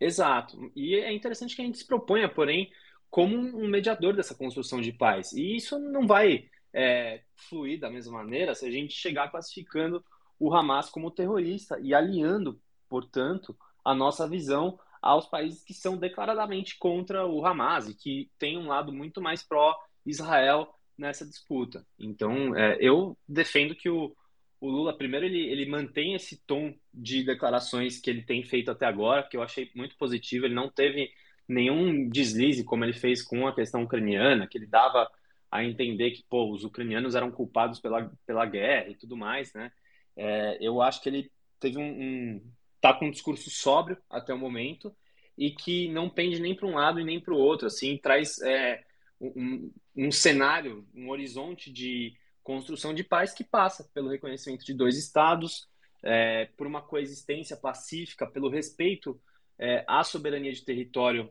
Exato. 0.00 0.70
E 0.76 0.94
é 0.94 1.12
interessante 1.12 1.56
que 1.56 1.62
a 1.62 1.64
gente 1.64 1.78
se 1.78 1.86
proponha, 1.86 2.28
porém, 2.28 2.70
como 3.10 3.36
um 3.36 3.66
mediador 3.66 4.14
dessa 4.14 4.34
construção 4.34 4.80
de 4.80 4.92
paz. 4.92 5.32
E 5.32 5.56
isso 5.56 5.78
não 5.78 6.06
vai 6.06 6.48
é, 6.72 7.22
fluir 7.34 7.80
da 7.80 7.90
mesma 7.90 8.18
maneira 8.18 8.54
se 8.54 8.66
a 8.66 8.70
gente 8.70 8.94
chegar 8.94 9.30
classificando 9.30 10.04
o 10.38 10.54
Hamas 10.54 10.88
como 10.88 11.10
terrorista 11.10 11.80
e 11.80 11.92
alinhando, 11.92 12.60
portanto, 12.88 13.56
a 13.84 13.94
nossa 13.94 14.28
visão 14.28 14.78
aos 15.02 15.26
países 15.26 15.64
que 15.64 15.74
são 15.74 15.96
declaradamente 15.96 16.78
contra 16.78 17.26
o 17.26 17.44
Hamas 17.44 17.88
e 17.88 17.94
que 17.94 18.30
têm 18.38 18.56
um 18.58 18.68
lado 18.68 18.92
muito 18.92 19.20
mais 19.20 19.42
pró 19.42 19.76
Israel 20.06 20.72
nessa 20.98 21.24
disputa. 21.24 21.86
Então, 21.98 22.56
é, 22.56 22.76
eu 22.80 23.16
defendo 23.26 23.74
que 23.74 23.88
o, 23.88 24.14
o 24.60 24.68
Lula, 24.68 24.96
primeiro, 24.96 25.24
ele, 25.24 25.48
ele 25.48 25.66
mantém 25.66 26.14
esse 26.14 26.36
tom 26.44 26.74
de 26.92 27.22
declarações 27.22 28.00
que 28.00 28.10
ele 28.10 28.22
tem 28.22 28.42
feito 28.42 28.70
até 28.70 28.84
agora, 28.84 29.22
que 29.22 29.36
eu 29.36 29.42
achei 29.42 29.70
muito 29.74 29.96
positivo. 29.96 30.44
Ele 30.44 30.54
não 30.54 30.68
teve 30.68 31.10
nenhum 31.46 32.08
deslize, 32.08 32.64
como 32.64 32.84
ele 32.84 32.92
fez 32.92 33.22
com 33.22 33.46
a 33.46 33.54
questão 33.54 33.84
ucraniana, 33.84 34.46
que 34.46 34.58
ele 34.58 34.66
dava 34.66 35.08
a 35.50 35.64
entender 35.64 36.10
que 36.10 36.24
pô, 36.28 36.52
os 36.52 36.64
ucranianos 36.64 37.14
eram 37.14 37.30
culpados 37.30 37.80
pela, 37.80 38.10
pela 38.26 38.44
guerra 38.44 38.90
e 38.90 38.94
tudo 38.94 39.16
mais, 39.16 39.52
né? 39.54 39.72
É, 40.16 40.58
eu 40.60 40.82
acho 40.82 41.00
que 41.00 41.08
ele 41.08 41.30
teve 41.58 41.78
um, 41.78 41.82
um 41.82 42.52
tá 42.80 42.92
com 42.92 43.06
um 43.06 43.10
discurso 43.10 43.48
sóbrio 43.50 43.96
até 44.10 44.34
o 44.34 44.38
momento 44.38 44.94
e 45.36 45.50
que 45.50 45.88
não 45.88 46.10
pende 46.10 46.40
nem 46.40 46.54
para 46.54 46.66
um 46.66 46.74
lado 46.74 47.00
e 47.00 47.04
nem 47.04 47.20
para 47.20 47.32
o 47.32 47.38
outro, 47.38 47.66
assim, 47.66 47.96
traz 47.96 48.40
é, 48.42 48.82
um, 49.20 49.70
um 49.98 50.12
cenário, 50.12 50.86
um 50.94 51.10
horizonte 51.10 51.72
de 51.72 52.16
construção 52.44 52.94
de 52.94 53.02
paz 53.02 53.34
que 53.34 53.42
passa 53.42 53.90
pelo 53.92 54.08
reconhecimento 54.08 54.64
de 54.64 54.72
dois 54.72 54.96
estados, 54.96 55.68
é, 56.04 56.46
por 56.56 56.68
uma 56.68 56.80
coexistência 56.80 57.56
pacífica, 57.56 58.24
pelo 58.24 58.48
respeito 58.48 59.20
é, 59.58 59.84
à 59.88 60.04
soberania 60.04 60.52
de 60.52 60.64
território 60.64 61.28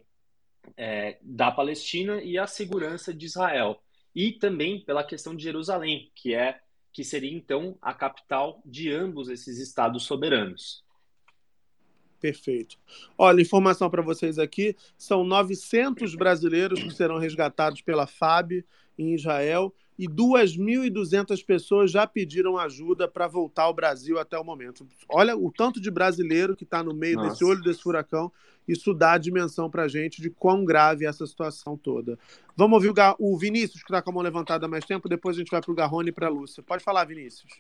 é, 0.76 1.18
da 1.22 1.50
Palestina 1.50 2.22
e 2.22 2.38
à 2.38 2.46
segurança 2.46 3.14
de 3.14 3.26
Israel, 3.26 3.82
e 4.14 4.34
também 4.34 4.84
pela 4.84 5.02
questão 5.02 5.34
de 5.34 5.44
Jerusalém, 5.44 6.12
que 6.14 6.36
é 6.36 6.60
que 6.92 7.06
seria 7.06 7.32
então 7.32 7.78
a 7.82 7.94
capital 7.94 8.62
de 8.66 8.92
ambos 8.92 9.30
esses 9.30 9.60
estados 9.60 10.04
soberanos. 10.04 10.84
Perfeito. 12.20 12.78
Olha, 13.18 13.42
informação 13.42 13.90
para 13.90 14.02
vocês 14.02 14.40
aqui: 14.40 14.76
são 14.98 15.24
900 15.24 16.16
brasileiros 16.16 16.82
que 16.82 16.92
serão 16.92 17.18
resgatados 17.18 17.82
pela 17.82 18.08
FAB 18.08 18.64
em 18.98 19.14
Israel 19.14 19.74
e 19.98 20.08
2.200 20.08 21.44
pessoas 21.44 21.90
já 21.90 22.06
pediram 22.06 22.58
ajuda 22.58 23.08
para 23.08 23.28
voltar 23.28 23.64
ao 23.64 23.74
Brasil 23.74 24.20
até 24.20 24.38
o 24.38 24.44
momento. 24.44 24.88
Olha 25.10 25.36
o 25.36 25.52
tanto 25.52 25.82
de 25.82 25.90
brasileiro 25.90 26.56
que 26.56 26.64
está 26.64 26.84
no 26.84 26.94
meio 26.94 27.16
Nossa. 27.16 27.30
desse 27.30 27.44
olho 27.44 27.62
desse 27.64 27.82
furacão. 27.82 28.32
Isso 28.68 28.94
dá 28.94 29.14
a 29.14 29.18
dimensão 29.18 29.70
para 29.70 29.84
a 29.84 29.88
gente 29.88 30.22
de 30.22 30.30
quão 30.30 30.64
grave 30.64 31.06
é 31.06 31.08
essa 31.08 31.26
situação 31.26 31.76
toda. 31.76 32.20
Vamos 32.56 32.76
ouvir 32.76 32.90
o, 32.90 33.16
o 33.18 33.38
Vinícius, 33.38 33.82
que 33.82 33.90
está 33.90 34.02
com 34.02 34.12
a 34.12 34.14
mão 34.14 34.22
levantada 34.22 34.66
há 34.66 34.70
mais 34.70 34.86
tempo, 34.86 35.10
depois 35.10 35.36
a 35.36 35.40
gente 35.40 35.50
vai 35.50 35.62
para 35.62 35.72
o 35.72 35.76
Garrone 35.76 36.10
e 36.10 36.12
para 36.12 36.28
a 36.28 36.30
Lúcia. 36.30 36.62
Pode 36.62 36.84
falar, 36.84 37.06
Vinícius. 37.06 37.52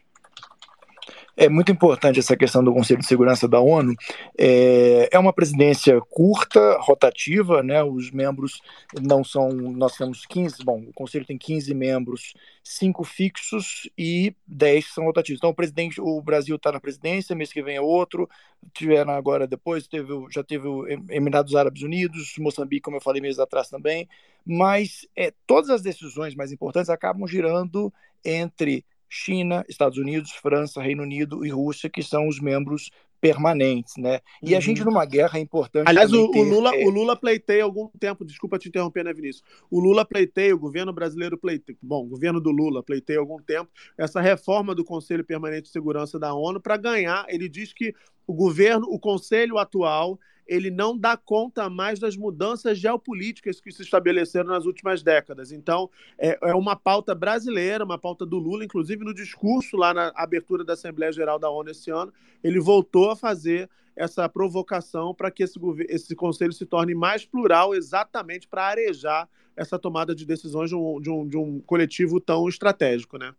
É 1.35 1.47
muito 1.47 1.71
importante 1.71 2.19
essa 2.19 2.35
questão 2.35 2.63
do 2.63 2.73
Conselho 2.73 2.99
de 2.99 3.05
Segurança 3.05 3.47
da 3.47 3.59
ONU. 3.59 3.95
É, 4.35 5.07
é 5.11 5.19
uma 5.19 5.31
presidência 5.31 6.01
curta, 6.09 6.77
rotativa, 6.79 7.61
né? 7.61 7.83
Os 7.83 8.09
membros 8.09 8.59
não 8.99 9.23
são. 9.23 9.49
Nós 9.49 9.95
temos 9.95 10.25
15, 10.25 10.63
bom, 10.63 10.83
o 10.87 10.93
Conselho 10.93 11.25
tem 11.25 11.37
15 11.37 11.73
membros, 11.75 12.33
cinco 12.63 13.03
fixos 13.03 13.87
e 13.95 14.35
10 14.47 14.93
são 14.93 15.05
rotativos. 15.05 15.37
Então, 15.39 15.51
o 15.51 15.55
presidente, 15.55 16.01
o 16.01 16.19
Brasil 16.21 16.55
está 16.55 16.71
na 16.71 16.79
presidência, 16.79 17.35
mês 17.35 17.53
que 17.53 17.61
vem 17.61 17.75
é 17.75 17.81
outro. 17.81 18.27
Tiveram 18.73 19.13
agora 19.13 19.45
depois, 19.45 19.87
teve, 19.87 20.11
já 20.31 20.43
teve 20.43 20.67
o 20.67 20.87
Emirados 20.87 21.55
Árabes 21.55 21.83
Unidos, 21.83 22.33
Moçambique, 22.39 22.81
como 22.81 22.97
eu 22.97 23.01
falei 23.01 23.21
meses 23.21 23.37
atrás 23.37 23.69
também. 23.69 24.09
Mas 24.43 25.07
é, 25.15 25.31
todas 25.45 25.69
as 25.69 25.83
decisões 25.83 26.33
mais 26.33 26.51
importantes 26.51 26.89
acabam 26.89 27.27
girando 27.27 27.93
entre 28.25 28.83
China, 29.09 29.63
Estados 29.67 29.97
Unidos, 29.97 30.31
França, 30.31 30.81
Reino 30.81 31.03
Unido 31.03 31.45
e 31.45 31.49
Rússia, 31.49 31.89
que 31.89 32.03
são 32.03 32.27
os 32.27 32.39
membros 32.39 32.89
permanentes, 33.19 33.95
né? 33.97 34.19
E 34.41 34.51
uhum. 34.51 34.57
a 34.57 34.61
gente 34.61 34.81
uhum. 34.81 34.91
numa 34.91 35.05
guerra 35.05 35.39
é 35.39 35.41
importante. 35.41 35.87
Aliás, 35.87 36.11
o, 36.13 36.29
ter, 36.31 36.39
o, 36.39 36.43
Lula, 36.43 36.75
é... 36.75 36.85
o 36.85 36.89
Lula 36.89 37.15
pleiteia 37.15 37.63
algum 37.63 37.87
tempo, 37.99 38.23
desculpa 38.23 38.59
te 38.59 38.69
interromper, 38.69 39.03
né, 39.03 39.13
Vinícius? 39.13 39.43
O 39.69 39.79
Lula 39.79 40.05
pleiteia, 40.05 40.55
o 40.55 40.59
governo 40.59 40.93
brasileiro 40.93 41.37
pleiteia, 41.37 41.77
bom, 41.81 42.05
o 42.05 42.09
governo 42.09 42.39
do 42.39 42.51
Lula 42.51 42.83
pleiteia 42.83 43.19
algum 43.19 43.41
tempo 43.41 43.69
essa 43.97 44.21
reforma 44.21 44.75
do 44.75 44.83
Conselho 44.83 45.23
Permanente 45.23 45.63
de 45.63 45.69
Segurança 45.69 46.19
da 46.19 46.33
ONU 46.33 46.61
para 46.61 46.77
ganhar. 46.77 47.25
Ele 47.27 47.49
diz 47.49 47.73
que 47.73 47.93
o 48.25 48.33
governo, 48.33 48.87
o 48.89 48.99
conselho 48.99 49.57
atual 49.57 50.19
ele 50.47 50.71
não 50.71 50.97
dá 50.97 51.17
conta 51.17 51.69
mais 51.69 51.99
das 51.99 52.15
mudanças 52.15 52.79
geopolíticas 52.79 53.59
que 53.59 53.71
se 53.71 53.81
estabeleceram 53.81 54.49
nas 54.49 54.65
últimas 54.65 55.03
décadas. 55.03 55.51
Então, 55.51 55.89
é, 56.17 56.37
é 56.41 56.55
uma 56.55 56.75
pauta 56.75 57.13
brasileira, 57.13 57.83
uma 57.83 57.97
pauta 57.97 58.25
do 58.25 58.37
Lula, 58.37 58.63
inclusive 58.63 59.03
no 59.03 59.13
discurso 59.13 59.75
lá 59.75 59.93
na 59.93 60.11
abertura 60.15 60.63
da 60.63 60.73
Assembleia 60.73 61.11
Geral 61.11 61.37
da 61.37 61.49
ONU 61.49 61.69
esse 61.69 61.91
ano, 61.91 62.13
ele 62.43 62.59
voltou 62.59 63.06
a 63.09 63.15
fazer 63.15 63.69
essa 63.95 64.29
provocação 64.29 65.13
para 65.13 65.31
que 65.31 65.43
esse, 65.43 65.59
esse 65.89 66.15
conselho 66.15 66.53
se 66.53 66.65
torne 66.65 66.93
mais 66.93 67.25
plural, 67.25 67.73
exatamente 67.73 68.47
para 68.47 68.65
arejar 68.65 69.27
essa 69.55 69.79
tomada 69.79 70.13
de 70.13 70.25
decisões 70.25 70.69
de 70.69 70.75
um, 70.75 71.01
de 71.01 71.09
um, 71.09 71.27
de 71.27 71.37
um 71.37 71.59
coletivo 71.61 72.19
tão 72.21 72.47
estratégico, 72.47 73.17
né? 73.17 73.33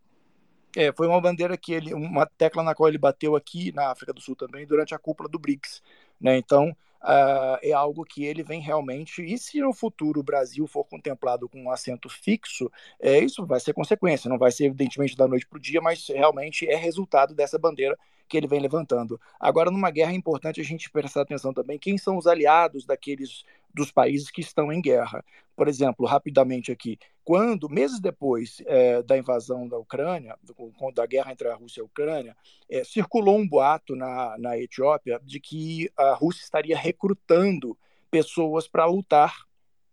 É, 0.76 0.92
foi 0.92 1.06
uma 1.06 1.20
bandeira 1.20 1.56
que 1.56 1.72
ele, 1.72 1.94
uma 1.94 2.26
tecla 2.26 2.62
na 2.62 2.74
qual 2.74 2.88
ele 2.88 2.98
bateu 2.98 3.34
aqui 3.34 3.72
na 3.72 3.90
África 3.90 4.12
do 4.12 4.20
Sul 4.20 4.36
também 4.36 4.66
durante 4.66 4.94
a 4.94 4.98
cúpula 4.98 5.28
do 5.28 5.38
BRICS, 5.38 5.82
né? 6.20 6.36
Então 6.36 6.76
uh, 7.02 7.58
é 7.62 7.72
algo 7.72 8.04
que 8.04 8.24
ele 8.24 8.42
vem 8.42 8.60
realmente. 8.60 9.22
E 9.22 9.38
se 9.38 9.60
no 9.60 9.72
futuro 9.72 10.20
o 10.20 10.24
Brasil 10.24 10.66
for 10.66 10.84
contemplado 10.84 11.48
com 11.48 11.62
um 11.62 11.70
assento 11.70 12.08
fixo, 12.08 12.70
é, 13.00 13.18
isso 13.18 13.46
vai 13.46 13.60
ser 13.60 13.72
consequência, 13.72 14.28
não 14.28 14.38
vai 14.38 14.50
ser 14.50 14.66
evidentemente 14.66 15.16
da 15.16 15.26
noite 15.26 15.46
para 15.46 15.56
o 15.56 15.60
dia, 15.60 15.80
mas 15.80 16.06
realmente 16.08 16.68
é 16.68 16.76
resultado 16.76 17.34
dessa 17.34 17.58
bandeira 17.58 17.96
que 18.28 18.36
ele 18.36 18.46
vem 18.46 18.60
levantando. 18.60 19.20
Agora, 19.40 19.70
numa 19.70 19.90
guerra 19.90 20.12
é 20.12 20.14
importante 20.14 20.60
a 20.60 20.64
gente 20.64 20.90
prestar 20.90 21.22
atenção 21.22 21.52
também 21.52 21.78
quem 21.78 21.96
são 21.96 22.16
os 22.16 22.26
aliados 22.26 22.84
daqueles 22.84 23.44
dos 23.72 23.90
países 23.90 24.30
que 24.30 24.40
estão 24.40 24.72
em 24.72 24.80
guerra. 24.80 25.24
Por 25.56 25.68
exemplo, 25.68 26.06
rapidamente 26.06 26.70
aqui, 26.70 26.98
quando, 27.24 27.68
meses 27.68 28.00
depois 28.00 28.62
é, 28.66 29.02
da 29.02 29.16
invasão 29.16 29.68
da 29.68 29.78
Ucrânia, 29.78 30.36
do, 30.42 30.54
da 30.92 31.06
guerra 31.06 31.32
entre 31.32 31.48
a 31.48 31.54
Rússia 31.54 31.80
e 31.80 31.82
a 31.82 31.86
Ucrânia, 31.86 32.36
é, 32.70 32.84
circulou 32.84 33.38
um 33.38 33.48
boato 33.48 33.96
na, 33.96 34.36
na 34.38 34.58
Etiópia 34.58 35.20
de 35.24 35.40
que 35.40 35.90
a 35.96 36.14
Rússia 36.14 36.42
estaria 36.42 36.76
recrutando 36.76 37.76
pessoas 38.10 38.68
para 38.68 38.86
lutar 38.86 39.34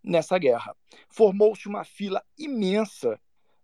nessa 0.03 0.38
guerra. 0.38 0.76
Formou-se 1.10 1.68
uma 1.68 1.84
fila 1.84 2.24
imensa 2.38 3.20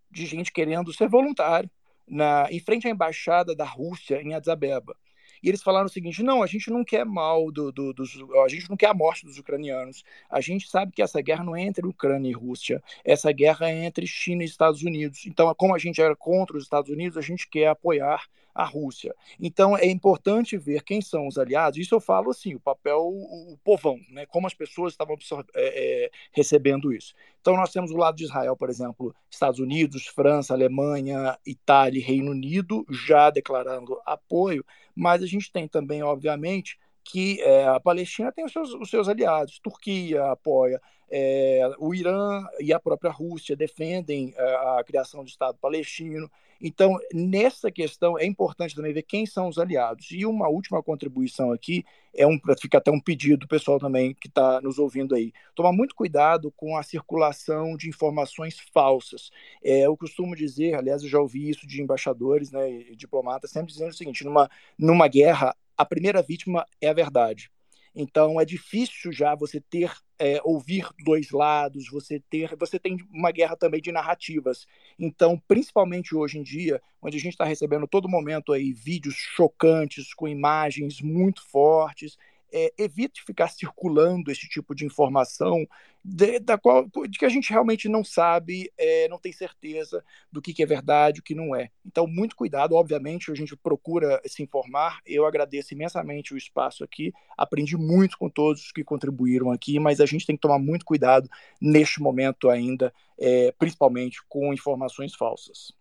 de 0.10 0.26
gente 0.26 0.52
querendo 0.52 0.92
ser 0.92 1.08
voluntário 1.08 1.70
na, 2.08 2.48
em 2.52 2.60
frente 2.60 2.88
à 2.88 2.90
embaixada 2.90 3.56
da 3.56 3.66
Rússia 3.66 4.22
em 4.22 4.34
Addis 4.34 4.50
Abeba. 4.50 4.96
E 5.44 5.50
eles 5.50 5.64
falaram 5.64 5.88
o 5.88 5.90
seguinte: 5.90 6.22
não, 6.22 6.44
a 6.44 6.48
gente 6.48 6.70
não 6.70 6.84
quer 6.84 7.06
mal 7.06 7.52
do, 7.52 7.72
do, 7.72 7.94
dos. 7.94 8.18
A 8.46 8.48
gente 8.48 8.70
não 8.70 8.78
quer 8.78 8.88
a 8.88 8.94
morte 8.94 9.26
dos 9.26 9.38
ucranianos. 9.38 10.04
A 10.30 10.40
gente 10.40 10.70
sabe 10.70 10.92
que 10.92 11.02
essa 11.02 11.22
guerra 11.22 11.44
não 11.44 11.56
é 11.56 11.62
entre 11.62 11.86
Ucrânia 11.86 12.30
e 12.30 12.34
Rússia. 12.34 12.84
Essa 13.04 13.32
guerra 13.32 13.70
é 13.70 13.86
entre 13.86 14.06
China 14.06 14.44
e 14.44 14.46
Estados 14.46 14.84
Unidos. 14.84 15.26
Então, 15.26 15.54
como 15.56 15.74
a 15.74 15.80
gente 15.80 16.02
era 16.02 16.16
contra 16.16 16.58
os 16.58 16.64
Estados 16.64 16.92
Unidos, 16.92 17.18
a 17.18 17.22
gente 17.22 17.48
quer 17.48 17.68
apoiar 17.68 18.28
a 18.54 18.66
Rússia. 18.66 19.16
Então 19.40 19.78
é 19.78 19.86
importante 19.86 20.58
ver 20.58 20.84
quem 20.84 21.02
são 21.02 21.28
os 21.28 21.38
aliados. 21.38 21.80
Isso 21.80 21.96
eu 21.96 22.00
falo 22.00 22.32
assim, 22.32 22.56
o 22.56 22.60
papel, 22.60 23.00
o, 23.00 23.54
o 23.54 23.58
povão, 23.64 24.00
né? 24.10 24.26
Como 24.26 24.48
as 24.48 24.54
pessoas 24.54 24.94
estavam 24.94 25.18
é, 25.56 26.06
é, 26.06 26.12
recebendo 26.32 26.94
isso. 26.94 27.14
Então 27.40 27.56
nós 27.56 27.72
temos 27.72 27.92
o 27.92 27.98
lado 27.98 28.18
de 28.18 28.26
Israel, 28.26 28.56
por 28.56 28.70
exemplo, 28.70 29.16
Estados 29.30 29.60
Unidos, 29.60 30.08
França, 30.08 30.54
Alemanha, 30.54 31.38
Itália 31.46 32.00
e 32.00 32.04
Reino 32.04 32.32
Unido 32.32 32.86
já 32.90 33.30
declarando 33.30 34.00
apoio, 34.06 34.66
mas 34.96 35.24
a 35.24 35.26
gente 35.26 35.52
tem 35.52 35.68
também, 35.68 36.04
obviamente, 36.04 36.78
que 37.04 37.42
é, 37.42 37.66
a 37.66 37.80
Palestina 37.80 38.32
tem 38.32 38.46
os 38.46 38.52
seus, 38.52 38.74
os 38.74 38.90
seus 38.90 39.08
aliados. 39.08 39.60
Turquia 39.60 40.32
apoia, 40.32 40.80
é, 41.10 41.70
o 41.78 41.94
Irã 41.94 42.46
e 42.60 42.72
a 42.72 42.80
própria 42.80 43.12
Rússia 43.12 43.56
defendem 43.56 44.34
é, 44.38 44.56
a 44.80 44.84
criação 44.86 45.24
do 45.24 45.30
Estado 45.30 45.58
palestino. 45.60 46.32
Então, 46.62 46.98
nessa 47.12 47.72
questão, 47.72 48.18
é 48.20 48.26
importante 48.26 48.76
também 48.76 48.94
ver 48.94 49.02
quem 49.02 49.26
são 49.26 49.48
os 49.48 49.58
aliados. 49.58 50.12
E 50.12 50.26
uma 50.26 50.48
última 50.48 50.84
contribuição 50.84 51.52
aqui, 51.52 51.84
é 52.14 52.28
um, 52.28 52.40
fica 52.60 52.78
até 52.78 52.92
um 52.92 53.00
pedido 53.00 53.40
do 53.40 53.48
pessoal 53.48 53.80
também 53.80 54.14
que 54.14 54.28
está 54.28 54.62
nos 54.62 54.78
ouvindo 54.78 55.16
aí. 55.16 55.34
Tomar 55.56 55.72
muito 55.72 55.96
cuidado 55.96 56.52
com 56.52 56.78
a 56.78 56.84
circulação 56.84 57.76
de 57.76 57.90
informações 57.90 58.58
falsas. 58.74 59.32
É, 59.64 59.86
eu 59.86 59.98
costumo 59.98 60.36
dizer, 60.36 60.76
aliás, 60.76 61.02
eu 61.02 61.10
já 61.10 61.20
ouvi 61.20 61.50
isso 61.50 61.66
de 61.66 61.82
embaixadores 61.82 62.52
né, 62.52 62.70
e 62.70 62.96
diplomatas, 62.96 63.52
sempre 63.52 63.72
dizendo 63.72 63.92
o 63.92 63.96
seguinte: 63.96 64.24
numa, 64.24 64.50
numa 64.78 65.08
guerra, 65.08 65.56
a 65.76 65.86
primeira 65.86 66.22
vítima 66.22 66.66
é 66.80 66.90
a 66.90 66.94
verdade. 66.94 67.50
Então 67.94 68.40
é 68.40 68.46
difícil 68.46 69.12
já 69.12 69.36
você 69.36 69.60
ter 69.60 69.92
é, 70.18 70.40
ouvir 70.44 70.88
dois 71.04 71.32
lados, 71.32 71.90
você 71.90 72.22
ter, 72.30 72.56
você 72.56 72.78
tem 72.78 72.98
uma 73.12 73.32
guerra 73.32 73.56
também 73.56 73.82
de 73.82 73.92
narrativas. 73.92 74.68
Então, 74.98 75.42
principalmente 75.48 76.16
hoje 76.16 76.38
em 76.38 76.44
dia, 76.44 76.82
onde 77.02 77.18
a 77.18 77.20
gente 77.20 77.34
está 77.34 77.44
recebendo 77.44 77.88
todo 77.88 78.08
momento 78.08 78.54
aí 78.54 78.72
vídeos 78.72 79.16
chocantes 79.16 80.14
com 80.14 80.28
imagens 80.28 81.02
muito 81.02 81.42
fortes, 81.50 82.18
é, 82.52 82.74
evite 82.78 83.24
ficar 83.24 83.48
circulando 83.48 84.32
esse 84.32 84.48
tipo 84.48 84.76
de 84.76 84.86
informação 84.86 85.66
de, 86.04 86.40
da 86.40 86.58
qual, 86.58 86.88
de 87.08 87.18
que 87.18 87.26
a 87.26 87.30
gente 87.30 87.50
realmente 87.52 87.88
não 87.88 88.04
sabe, 88.04 88.72
é, 88.78 89.08
não 89.08 89.20
tem 89.20 89.32
certeza 89.32 90.04
do 90.32 90.42
que, 90.42 90.54
que 90.54 90.64
é 90.64 90.66
verdade, 90.66 91.20
o 91.20 91.24
que 91.24 91.36
não 91.36 91.56
é. 91.56 91.70
Então, 91.86 92.08
muito 92.08 92.36
cuidado, 92.36 92.76
obviamente, 92.76 93.32
a 93.32 93.36
gente 93.36 93.56
procura 93.56 94.20
se 94.26 94.42
informar. 94.42 95.00
Eu 95.06 95.26
agradeço 95.26 95.74
imensamente 95.74 96.34
o 96.34 96.38
espaço 96.38 96.84
aqui, 96.84 97.14
aprendi 97.38 97.78
muito 97.78 98.18
com 98.18 98.30
todos 98.30 98.66
os 98.66 98.72
que 98.72 98.84
contribuíram 98.84 99.52
aqui, 99.52 99.80
mas 99.80 100.00
a 100.00 100.06
gente 100.06 100.26
tem 100.26 100.36
que 100.36 100.42
tomar 100.42 100.60
muito 100.60 100.86
cuidado 100.86 101.30
neste 101.62 102.02
momento 102.02 102.50
ainda, 102.50 102.94
é, 103.20 103.54
principalmente 103.58 104.22
com 104.28 104.54
informações 104.54 105.14
falsas. 105.14 105.72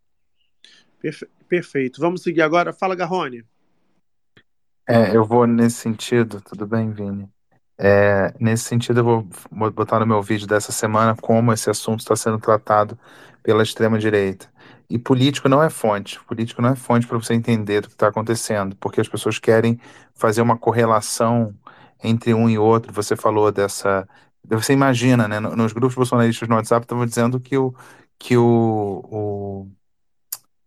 Perfeito. 1.48 2.00
Vamos 2.00 2.22
seguir 2.22 2.42
agora. 2.42 2.72
Fala, 2.72 2.94
Garrone. 2.94 3.42
É, 4.88 5.14
eu 5.16 5.24
vou 5.24 5.46
nesse 5.46 5.76
sentido, 5.76 6.40
tudo 6.40 6.66
bem, 6.66 6.90
Vini? 6.92 7.28
É, 7.78 8.34
nesse 8.40 8.64
sentido, 8.64 9.00
eu 9.00 9.04
vou 9.04 9.70
botar 9.72 10.00
no 10.00 10.06
meu 10.06 10.22
vídeo 10.22 10.46
dessa 10.46 10.72
semana 10.72 11.16
como 11.16 11.52
esse 11.52 11.70
assunto 11.70 12.00
está 12.00 12.16
sendo 12.16 12.38
tratado 12.38 12.98
pela 13.42 13.62
extrema-direita. 13.62 14.50
E 14.90 14.98
político 14.98 15.48
não 15.48 15.62
é 15.62 15.70
fonte. 15.70 16.20
Político 16.24 16.60
não 16.62 16.70
é 16.70 16.76
fonte 16.76 17.06
para 17.06 17.18
você 17.18 17.34
entender 17.34 17.80
o 17.84 17.88
que 17.88 17.94
está 17.94 18.08
acontecendo, 18.08 18.76
porque 18.76 19.00
as 19.00 19.08
pessoas 19.08 19.38
querem 19.38 19.80
fazer 20.14 20.42
uma 20.42 20.58
correlação 20.58 21.54
entre 22.02 22.34
um 22.34 22.48
e 22.50 22.58
outro. 22.58 22.92
Você 22.92 23.16
falou 23.16 23.52
dessa. 23.52 24.08
Você 24.44 24.72
imagina, 24.72 25.28
né? 25.28 25.40
Nos 25.40 25.72
grupos 25.72 25.94
bolsonaristas 25.96 26.48
no 26.48 26.56
WhatsApp 26.56 26.84
estavam 26.84 27.06
dizendo 27.06 27.40
que 27.40 27.56
o, 27.58 27.74
que 28.18 28.36
o, 28.36 28.44
o 29.10 29.70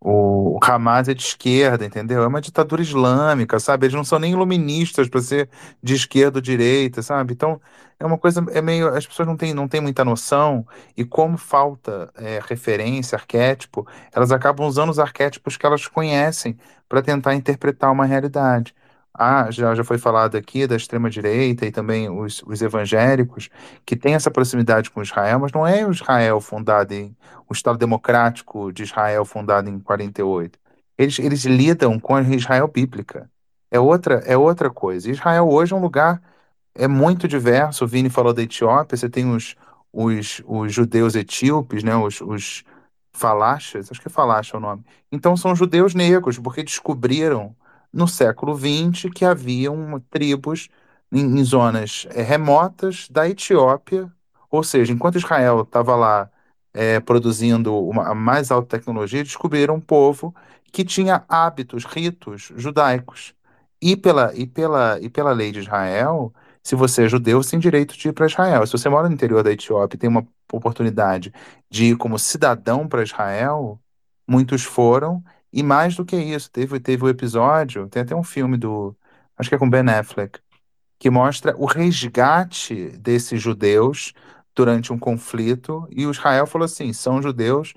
o 0.06 0.60
Hamas 0.62 1.08
é 1.08 1.14
de 1.14 1.24
esquerda, 1.24 1.86
entendeu? 1.86 2.24
É 2.24 2.28
uma 2.28 2.42
ditadura 2.42 2.82
islâmica, 2.82 3.60
sabe? 3.60 3.86
Eles 3.86 3.96
não 3.96 4.04
são 4.04 4.20
nem 4.20 4.34
iluministas 4.34 5.08
para 5.08 5.22
ser 5.22 5.50
de 5.82 5.94
esquerda 5.94 6.40
ou 6.40 6.42
direita, 6.42 7.02
sabe? 7.02 7.34
Então, 7.34 7.62
é 8.00 8.06
uma 8.06 8.18
coisa, 8.18 8.46
é 8.52 8.62
meio. 8.62 8.90
As 8.90 9.08
pessoas 9.08 9.28
não 9.28 9.38
têm, 9.38 9.54
não 9.54 9.68
têm 9.68 9.80
muita 9.80 10.04
noção, 10.04 10.68
e 10.98 11.06
como 11.06 11.38
falta 11.38 12.12
é, 12.16 12.42
referência, 12.46 13.16
arquétipo, 13.16 13.88
elas 14.12 14.32
acabam 14.32 14.68
usando 14.68 14.90
os 14.90 15.00
arquétipos 15.00 15.56
que 15.56 15.66
elas 15.66 15.88
conhecem 15.88 16.58
para 16.90 17.02
tentar 17.02 17.34
interpretar 17.36 17.92
uma 17.92 18.06
realidade. 18.06 18.76
Ah, 19.14 19.52
já, 19.52 19.76
já 19.76 19.84
foi 19.84 19.98
falado 19.98 20.36
aqui 20.36 20.66
da 20.66 20.76
extrema-direita 20.76 21.66
e 21.66 21.72
também 21.72 22.10
os, 22.10 22.42
os 22.48 22.62
evangélicos, 22.62 23.50
que 23.86 23.96
tem 23.96 24.16
essa 24.16 24.32
proximidade 24.32 24.90
com 24.90 25.02
Israel, 25.04 25.40
mas 25.40 25.52
não 25.52 25.68
é 25.68 25.86
o 25.86 25.92
Israel 25.92 26.42
fundado 26.42 26.94
em. 26.94 27.16
o 27.48 27.54
Estado 27.54 27.78
Democrático 27.78 28.72
de 28.72 28.84
Israel 28.84 29.24
fundado 29.26 29.70
em 29.70 29.80
48. 29.80 30.58
Eles, 30.98 31.20
eles 31.20 31.46
lidam 31.46 32.00
com 32.00 32.16
a 32.16 32.22
Israel 32.22 32.68
bíblica. 32.68 33.30
É 33.72 33.80
outra, 33.80 34.16
é 34.26 34.38
outra 34.38 34.70
coisa. 34.70 35.10
Israel 35.10 35.48
hoje 35.50 35.74
é 35.74 35.76
um 35.76 35.82
lugar 35.82 36.22
é 36.76 36.88
muito 36.88 37.28
diverso. 37.28 37.86
O 37.86 37.88
Vini 37.88 38.10
falou 38.10 38.34
da 38.34 38.42
Etiópia, 38.42 38.98
você 38.98 39.10
tem 39.10 39.30
os, 39.30 39.56
os, 39.92 40.42
os 40.46 40.74
judeus 40.74 41.16
etíopes, 41.16 41.84
né, 41.84 41.96
os, 41.96 42.22
os 42.22 42.64
falachas, 43.14 43.92
acho 43.92 44.02
que 44.02 44.08
é 44.08 44.12
falacha 44.12 44.58
o 44.58 44.60
nome. 44.60 44.84
Então 45.12 45.38
são 45.38 45.56
judeus 45.56 45.94
negros, 45.94 46.40
porque 46.40 46.64
descobriram 46.64 47.56
no 47.94 48.08
século 48.08 48.56
XX 48.58 49.12
que 49.14 49.24
haviam 49.26 50.00
tribos 50.10 50.70
em, 51.12 51.40
em 51.40 51.44
zonas 51.44 52.08
é, 52.12 52.22
remotas 52.24 53.08
da 53.10 53.30
Etiópia, 53.30 54.12
ou 54.50 54.64
seja, 54.64 54.92
enquanto 54.94 55.18
Israel 55.18 55.62
estava 55.62 55.96
lá 55.96 56.30
é, 56.74 57.00
produzindo 57.00 57.76
uma, 57.78 58.10
a 58.12 58.16
mais 58.16 58.52
alta 58.52 58.78
tecnologia, 58.78 59.24
descobriram 59.24 59.76
um 59.76 59.82
povo 59.82 60.36
que 60.72 60.84
tinha 60.84 61.24
hábitos, 61.30 61.86
ritos 61.86 62.52
judaicos. 62.56 63.34
E 63.82 63.96
pela, 63.96 64.34
e 64.36 64.48
pela, 64.48 65.00
e 65.02 65.10
pela 65.10 65.32
lei 65.32 65.52
de 65.52 65.60
Israel, 65.60 66.34
se 66.64 66.76
você 66.76 67.04
é 67.06 67.10
judeu, 67.10 67.44
você 67.44 67.52
tem 67.52 67.60
direito 67.60 67.98
de 67.98 68.08
ir 68.10 68.14
para 68.14 68.26
Israel. 68.26 68.66
Se 68.66 68.72
você 68.74 68.90
mora 68.90 69.08
no 69.10 69.14
interior 69.14 69.44
da 69.44 69.52
Etiópia 69.52 69.96
e 69.96 70.00
tem 70.00 70.10
uma 70.10 70.26
oportunidade 70.52 71.34
de 71.70 71.86
ir 71.92 71.98
como 71.98 72.18
cidadão 72.18 72.88
para 72.88 73.04
Israel, 73.04 73.80
muitos 74.28 74.64
foram 74.64 75.24
e 75.54 75.64
mais 75.64 75.96
do 75.96 76.06
que 76.06 76.16
isso, 76.18 76.50
teve, 76.52 76.80
teve 76.80 77.06
o 77.06 77.10
episódio, 77.10 77.88
tem 77.90 78.02
até 78.02 78.16
um 78.16 78.24
filme 78.24 78.58
do, 78.58 78.96
acho 79.38 79.50
que 79.50 79.56
é 79.56 79.58
com 79.60 79.70
Ben 79.70 79.88
Affleck, 79.90 80.40
que 81.00 81.10
mostra 81.10 81.56
o 81.58 81.66
resgate 81.66 82.90
desses 82.98 83.42
judeus 83.42 84.14
durante 84.56 84.94
um 84.94 85.00
conflito, 85.00 85.88
e 85.92 86.06
o 86.08 86.12
Israel 86.12 86.48
falou 86.48 86.66
assim: 86.66 86.94
são 86.94 87.22
judeus, 87.22 87.74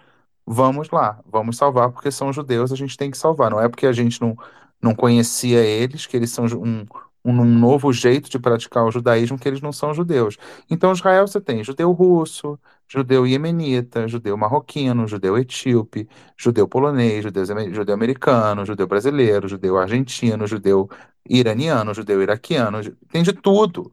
vamos 0.46 0.90
lá, 0.90 1.20
vamos 1.26 1.56
salvar, 1.56 1.90
porque 1.90 2.10
são 2.10 2.32
judeus, 2.32 2.72
a 2.72 2.76
gente 2.76 2.96
tem 2.96 3.10
que 3.10 3.18
salvar. 3.18 3.50
Não 3.50 3.60
é 3.60 3.68
porque 3.68 3.86
a 3.86 3.92
gente 3.92 4.20
não, 4.20 4.36
não 4.80 4.94
conhecia 4.94 5.60
eles, 5.64 6.06
que 6.06 6.16
eles 6.16 6.30
são 6.30 6.46
um, 6.46 6.86
um 7.24 7.44
novo 7.44 7.92
jeito 7.92 8.30
de 8.30 8.38
praticar 8.38 8.84
o 8.84 8.90
judaísmo 8.90 9.38
que 9.38 9.48
eles 9.48 9.60
não 9.60 9.72
são 9.72 9.92
judeus. 9.94 10.36
Então, 10.70 10.92
Israel 10.92 11.26
você 11.26 11.40
tem 11.40 11.64
judeu 11.64 11.92
russo, 11.92 12.58
judeu 12.88 13.26
iemenita, 13.26 14.06
judeu 14.06 14.36
marroquino, 14.36 15.06
judeu 15.06 15.36
etíope, 15.36 16.08
judeu 16.36 16.68
polonês, 16.68 17.22
judeu, 17.22 17.44
judeu 17.72 17.94
americano, 17.94 18.64
judeu 18.64 18.86
brasileiro, 18.86 19.48
judeu 19.48 19.76
argentino, 19.76 20.46
judeu 20.46 20.88
iraniano, 21.28 21.92
judeu 21.92 22.22
iraquiano, 22.22 22.78
tem 23.10 23.22
de 23.22 23.32
tudo. 23.32 23.92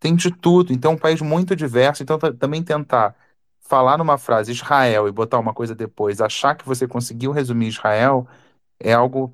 Tem 0.00 0.16
de 0.16 0.32
tudo. 0.32 0.72
Então, 0.72 0.92
é 0.92 0.94
um 0.94 0.98
país 0.98 1.20
muito 1.20 1.54
diverso. 1.54 2.02
Então, 2.02 2.18
também 2.18 2.62
tentar 2.62 3.14
falar 3.60 3.96
numa 3.96 4.18
frase 4.18 4.50
Israel 4.50 5.06
e 5.06 5.12
botar 5.12 5.38
uma 5.38 5.54
coisa 5.54 5.74
depois, 5.74 6.20
achar 6.20 6.56
que 6.56 6.66
você 6.66 6.86
conseguiu 6.86 7.30
resumir 7.30 7.68
Israel, 7.68 8.26
é 8.80 8.92
algo 8.92 9.32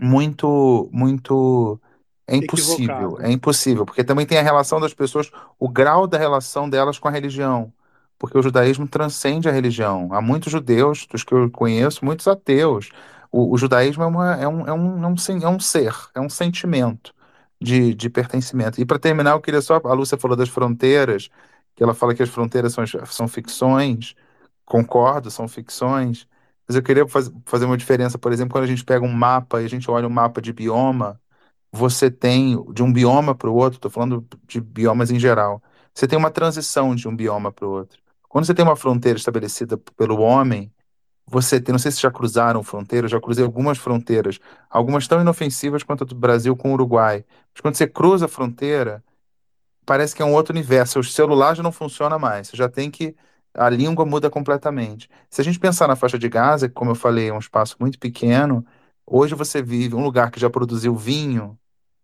muito, 0.00 0.88
muito. 0.92 1.80
É 2.26 2.36
impossível, 2.36 3.18
é 3.20 3.32
impossível, 3.32 3.84
porque 3.84 4.04
também 4.04 4.24
tem 4.24 4.38
a 4.38 4.42
relação 4.42 4.78
das 4.78 4.94
pessoas, 4.94 5.32
o 5.58 5.68
grau 5.68 6.06
da 6.06 6.16
relação 6.16 6.70
delas 6.70 6.96
com 6.96 7.08
a 7.08 7.10
religião, 7.10 7.72
porque 8.20 8.38
o 8.38 8.42
judaísmo 8.42 8.86
transcende 8.86 9.48
a 9.48 9.52
religião. 9.52 10.12
Há 10.12 10.20
muitos 10.20 10.52
judeus, 10.52 11.06
dos 11.06 11.24
que 11.24 11.32
eu 11.34 11.50
conheço, 11.50 12.04
muitos 12.04 12.28
ateus. 12.28 12.90
O, 13.32 13.54
o 13.54 13.58
judaísmo 13.58 14.02
é, 14.04 14.06
uma, 14.06 14.34
é, 14.36 14.46
um, 14.46 14.66
é, 14.68 14.72
um, 14.74 15.04
é, 15.04 15.08
um, 15.08 15.16
é 15.42 15.48
um 15.48 15.58
ser, 15.60 15.94
é 16.14 16.20
um 16.20 16.28
sentimento 16.28 17.14
de, 17.60 17.94
de 17.94 18.10
pertencimento. 18.10 18.80
E 18.80 18.84
para 18.84 18.98
terminar, 18.98 19.32
eu 19.32 19.40
queria 19.40 19.62
só. 19.62 19.80
A 19.84 19.94
Lúcia 19.94 20.18
falou 20.18 20.36
das 20.36 20.50
fronteiras, 20.50 21.30
que 21.74 21.82
ela 21.82 21.94
fala 21.94 22.14
que 22.14 22.22
as 22.22 22.28
fronteiras 22.28 22.74
são, 22.74 22.84
são 23.06 23.26
ficções. 23.26 24.14
Concordo, 24.66 25.30
são 25.30 25.48
ficções. 25.48 26.26
Mas 26.68 26.76
eu 26.76 26.82
queria 26.82 27.08
faz, 27.08 27.32
fazer 27.46 27.64
uma 27.64 27.76
diferença, 27.78 28.18
por 28.18 28.32
exemplo, 28.32 28.52
quando 28.52 28.64
a 28.64 28.66
gente 28.66 28.84
pega 28.84 29.04
um 29.04 29.12
mapa 29.12 29.62
e 29.62 29.64
a 29.64 29.68
gente 29.68 29.90
olha 29.90 30.06
um 30.06 30.10
mapa 30.10 30.42
de 30.42 30.52
bioma, 30.52 31.20
você 31.72 32.10
tem, 32.10 32.62
de 32.72 32.82
um 32.82 32.92
bioma 32.92 33.34
para 33.34 33.50
o 33.50 33.54
outro, 33.54 33.78
estou 33.78 33.90
falando 33.90 34.26
de 34.46 34.60
biomas 34.60 35.10
em 35.10 35.18
geral, 35.18 35.62
você 35.94 36.06
tem 36.06 36.18
uma 36.18 36.30
transição 36.30 36.94
de 36.94 37.08
um 37.08 37.16
bioma 37.16 37.52
para 37.52 37.66
o 37.66 37.70
outro. 37.70 38.00
Quando 38.30 38.44
você 38.46 38.54
tem 38.54 38.64
uma 38.64 38.76
fronteira 38.76 39.18
estabelecida 39.18 39.76
pelo 39.96 40.20
homem, 40.20 40.72
você 41.26 41.60
tem, 41.60 41.72
não 41.72 41.80
sei 41.80 41.90
se 41.90 42.00
já 42.00 42.12
cruzaram 42.12 42.62
fronteiras, 42.62 43.10
já 43.10 43.20
cruzei 43.20 43.44
algumas 43.44 43.76
fronteiras, 43.76 44.38
algumas 44.70 45.08
tão 45.08 45.20
inofensivas 45.20 45.82
quanto 45.82 46.04
a 46.04 46.06
do 46.06 46.14
Brasil 46.14 46.56
com 46.56 46.70
o 46.70 46.74
Uruguai. 46.74 47.24
Mas 47.52 47.60
quando 47.60 47.74
você 47.74 47.88
cruza 47.88 48.26
a 48.26 48.28
fronteira, 48.28 49.02
parece 49.84 50.14
que 50.14 50.22
é 50.22 50.24
um 50.24 50.32
outro 50.32 50.54
universo. 50.54 51.00
O 51.00 51.04
celular 51.04 51.56
já 51.56 51.62
não 51.62 51.72
funciona 51.72 52.20
mais. 52.20 52.48
Você 52.48 52.56
já 52.56 52.68
tem 52.68 52.90
que. 52.90 53.16
A 53.52 53.68
língua 53.68 54.06
muda 54.06 54.30
completamente. 54.30 55.10
Se 55.28 55.40
a 55.40 55.44
gente 55.44 55.58
pensar 55.58 55.88
na 55.88 55.96
faixa 55.96 56.16
de 56.18 56.28
Gaza, 56.28 56.68
que, 56.68 56.74
como 56.74 56.92
eu 56.92 56.94
falei, 56.94 57.30
é 57.30 57.32
um 57.32 57.38
espaço 57.40 57.76
muito 57.80 57.98
pequeno, 57.98 58.64
hoje 59.04 59.34
você 59.34 59.60
vive 59.60 59.96
um 59.96 60.04
lugar 60.04 60.30
que 60.30 60.38
já 60.38 60.48
produziu 60.48 60.94
vinho, 60.94 61.58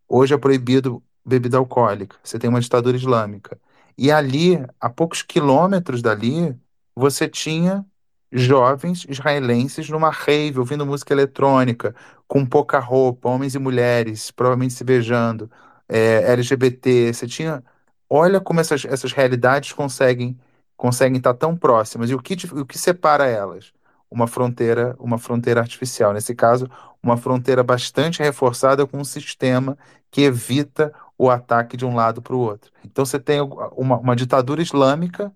hoje 0.08 0.34
é 0.34 0.38
proibido 0.38 1.00
bebida 1.24 1.56
alcoólica. 1.58 2.16
Você 2.24 2.36
tem 2.38 2.50
uma 2.50 2.60
ditadura 2.60 2.96
islâmica. 2.96 3.56
E 3.98 4.10
ali, 4.12 4.58
a 4.80 4.90
poucos 4.90 5.22
quilômetros 5.22 6.02
dali, 6.02 6.56
você 6.94 7.28
tinha 7.28 7.84
jovens 8.32 9.06
israelenses 9.08 9.88
numa 9.88 10.10
rave, 10.10 10.58
ouvindo 10.58 10.84
música 10.86 11.14
eletrônica, 11.14 11.94
com 12.28 12.44
pouca 12.44 12.78
roupa, 12.78 13.28
homens 13.28 13.54
e 13.54 13.58
mulheres, 13.58 14.30
provavelmente 14.30 14.74
se 14.74 14.84
beijando, 14.84 15.50
é, 15.88 16.32
LGBT. 16.32 17.12
Você 17.12 17.26
tinha. 17.26 17.62
Olha 18.08 18.40
como 18.40 18.60
essas, 18.60 18.84
essas 18.84 19.12
realidades 19.12 19.72
conseguem 19.72 20.38
conseguem 20.76 21.16
estar 21.18 21.34
tão 21.34 21.56
próximas. 21.56 22.10
E 22.10 22.14
o 22.14 22.20
que, 22.20 22.34
o 22.52 22.66
que 22.66 22.78
separa 22.78 23.26
elas? 23.26 23.72
Uma 24.10 24.26
fronteira, 24.26 24.94
uma 24.98 25.18
fronteira 25.18 25.60
artificial. 25.60 26.12
Nesse 26.12 26.34
caso, 26.34 26.68
uma 27.02 27.16
fronteira 27.16 27.62
bastante 27.62 28.22
reforçada 28.22 28.86
com 28.86 28.98
um 28.98 29.04
sistema 29.04 29.76
que 30.10 30.22
evita 30.22 30.92
o 31.18 31.30
ataque 31.30 31.76
de 31.76 31.84
um 31.86 31.94
lado 31.94 32.22
para 32.22 32.34
o 32.34 32.38
outro. 32.38 32.70
Então 32.84 33.04
você 33.04 33.18
tem 33.18 33.40
uma, 33.40 33.98
uma 33.98 34.16
ditadura 34.16 34.62
islâmica 34.62 35.32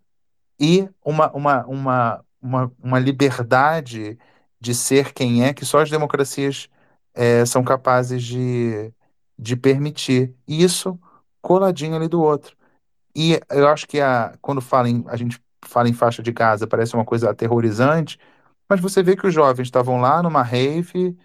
e 0.59 0.89
uma, 1.05 1.31
uma, 1.33 1.67
uma, 1.67 2.25
uma, 2.43 2.73
uma 2.83 2.99
liberdade 2.99 4.19
de 4.61 4.75
ser 4.75 5.13
quem 5.13 5.45
é 5.45 5.55
que 5.55 5.65
só 5.65 5.81
as 5.81 5.91
democracias 5.91 6.69
eh, 7.15 7.45
são 7.47 7.65
capazes 7.65 8.23
de, 8.23 8.93
de 9.39 9.57
permitir. 9.57 10.35
E 10.47 10.63
isso 10.63 10.99
coladinho 11.41 11.97
ali 11.97 12.09
do 12.09 12.21
outro. 12.23 12.57
E 13.17 13.41
eu 13.51 13.69
acho 13.69 13.87
que 13.89 14.01
a, 14.01 14.37
quando 14.41 14.61
fala 14.61 14.89
em, 14.89 15.05
a 15.09 15.17
gente 15.17 15.41
fala 15.65 15.89
em 15.89 15.93
faixa 15.93 16.23
de 16.23 16.33
Gaza, 16.33 16.67
parece 16.67 16.95
uma 16.95 17.05
coisa 17.05 17.31
aterrorizante, 17.31 18.19
mas 18.69 18.81
você 18.81 19.03
vê 19.03 19.17
que 19.17 19.27
os 19.27 19.35
jovens 19.35 19.67
estavam 19.67 20.01
lá 20.01 20.23
numa 20.23 20.43
rave 20.43 21.17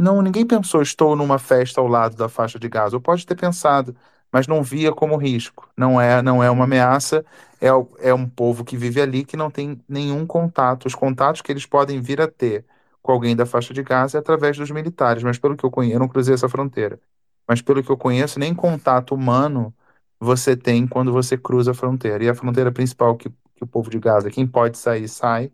não, 0.00 0.22
ninguém 0.22 0.46
pensou, 0.46 0.82
estou 0.82 1.14
numa 1.16 1.38
festa 1.38 1.80
ao 1.80 1.86
lado 1.86 2.16
da 2.16 2.28
faixa 2.28 2.58
de 2.58 2.68
Gaza. 2.68 2.96
Ou 2.96 3.00
pode 3.02 3.26
ter 3.26 3.36
pensado, 3.36 3.94
mas 4.32 4.46
não 4.46 4.62
via 4.62 4.92
como 4.92 5.16
risco. 5.16 5.68
Não 5.76 6.00
é, 6.00 6.22
não 6.22 6.42
é 6.42 6.50
uma 6.50 6.64
ameaça, 6.64 7.24
é, 7.60 7.68
é 8.00 8.14
um 8.14 8.28
povo 8.28 8.64
que 8.64 8.76
vive 8.76 9.00
ali 9.00 9.24
que 9.24 9.36
não 9.36 9.50
tem 9.50 9.80
nenhum 9.88 10.26
contato. 10.26 10.86
Os 10.86 10.94
contatos 10.94 11.42
que 11.42 11.52
eles 11.52 11.66
podem 11.66 12.00
vir 12.00 12.20
a 12.20 12.28
ter 12.28 12.64
com 13.02 13.12
alguém 13.12 13.36
da 13.36 13.46
faixa 13.46 13.74
de 13.74 13.82
Gaza 13.82 14.18
é 14.18 14.20
através 14.20 14.56
dos 14.56 14.70
militares, 14.70 15.22
mas 15.22 15.38
pelo 15.38 15.56
que 15.56 15.64
eu 15.64 15.70
conheço, 15.70 15.96
eu 15.96 16.00
não 16.00 16.08
cruzei 16.08 16.34
essa 16.34 16.48
fronteira. 16.48 17.00
Mas 17.46 17.60
pelo 17.62 17.82
que 17.82 17.90
eu 17.90 17.96
conheço, 17.96 18.38
nem 18.38 18.54
contato 18.54 19.14
humano 19.14 19.74
você 20.18 20.56
tem 20.56 20.86
quando 20.86 21.12
você 21.12 21.36
cruza 21.36 21.72
a 21.72 21.74
fronteira. 21.74 22.22
E 22.24 22.28
a 22.28 22.34
fronteira 22.34 22.70
principal 22.72 23.16
que, 23.16 23.30
que 23.30 23.64
o 23.64 23.66
povo 23.66 23.90
de 23.90 23.98
Gaza, 23.98 24.30
quem 24.30 24.46
pode 24.46 24.78
sair, 24.78 25.08
sai, 25.08 25.50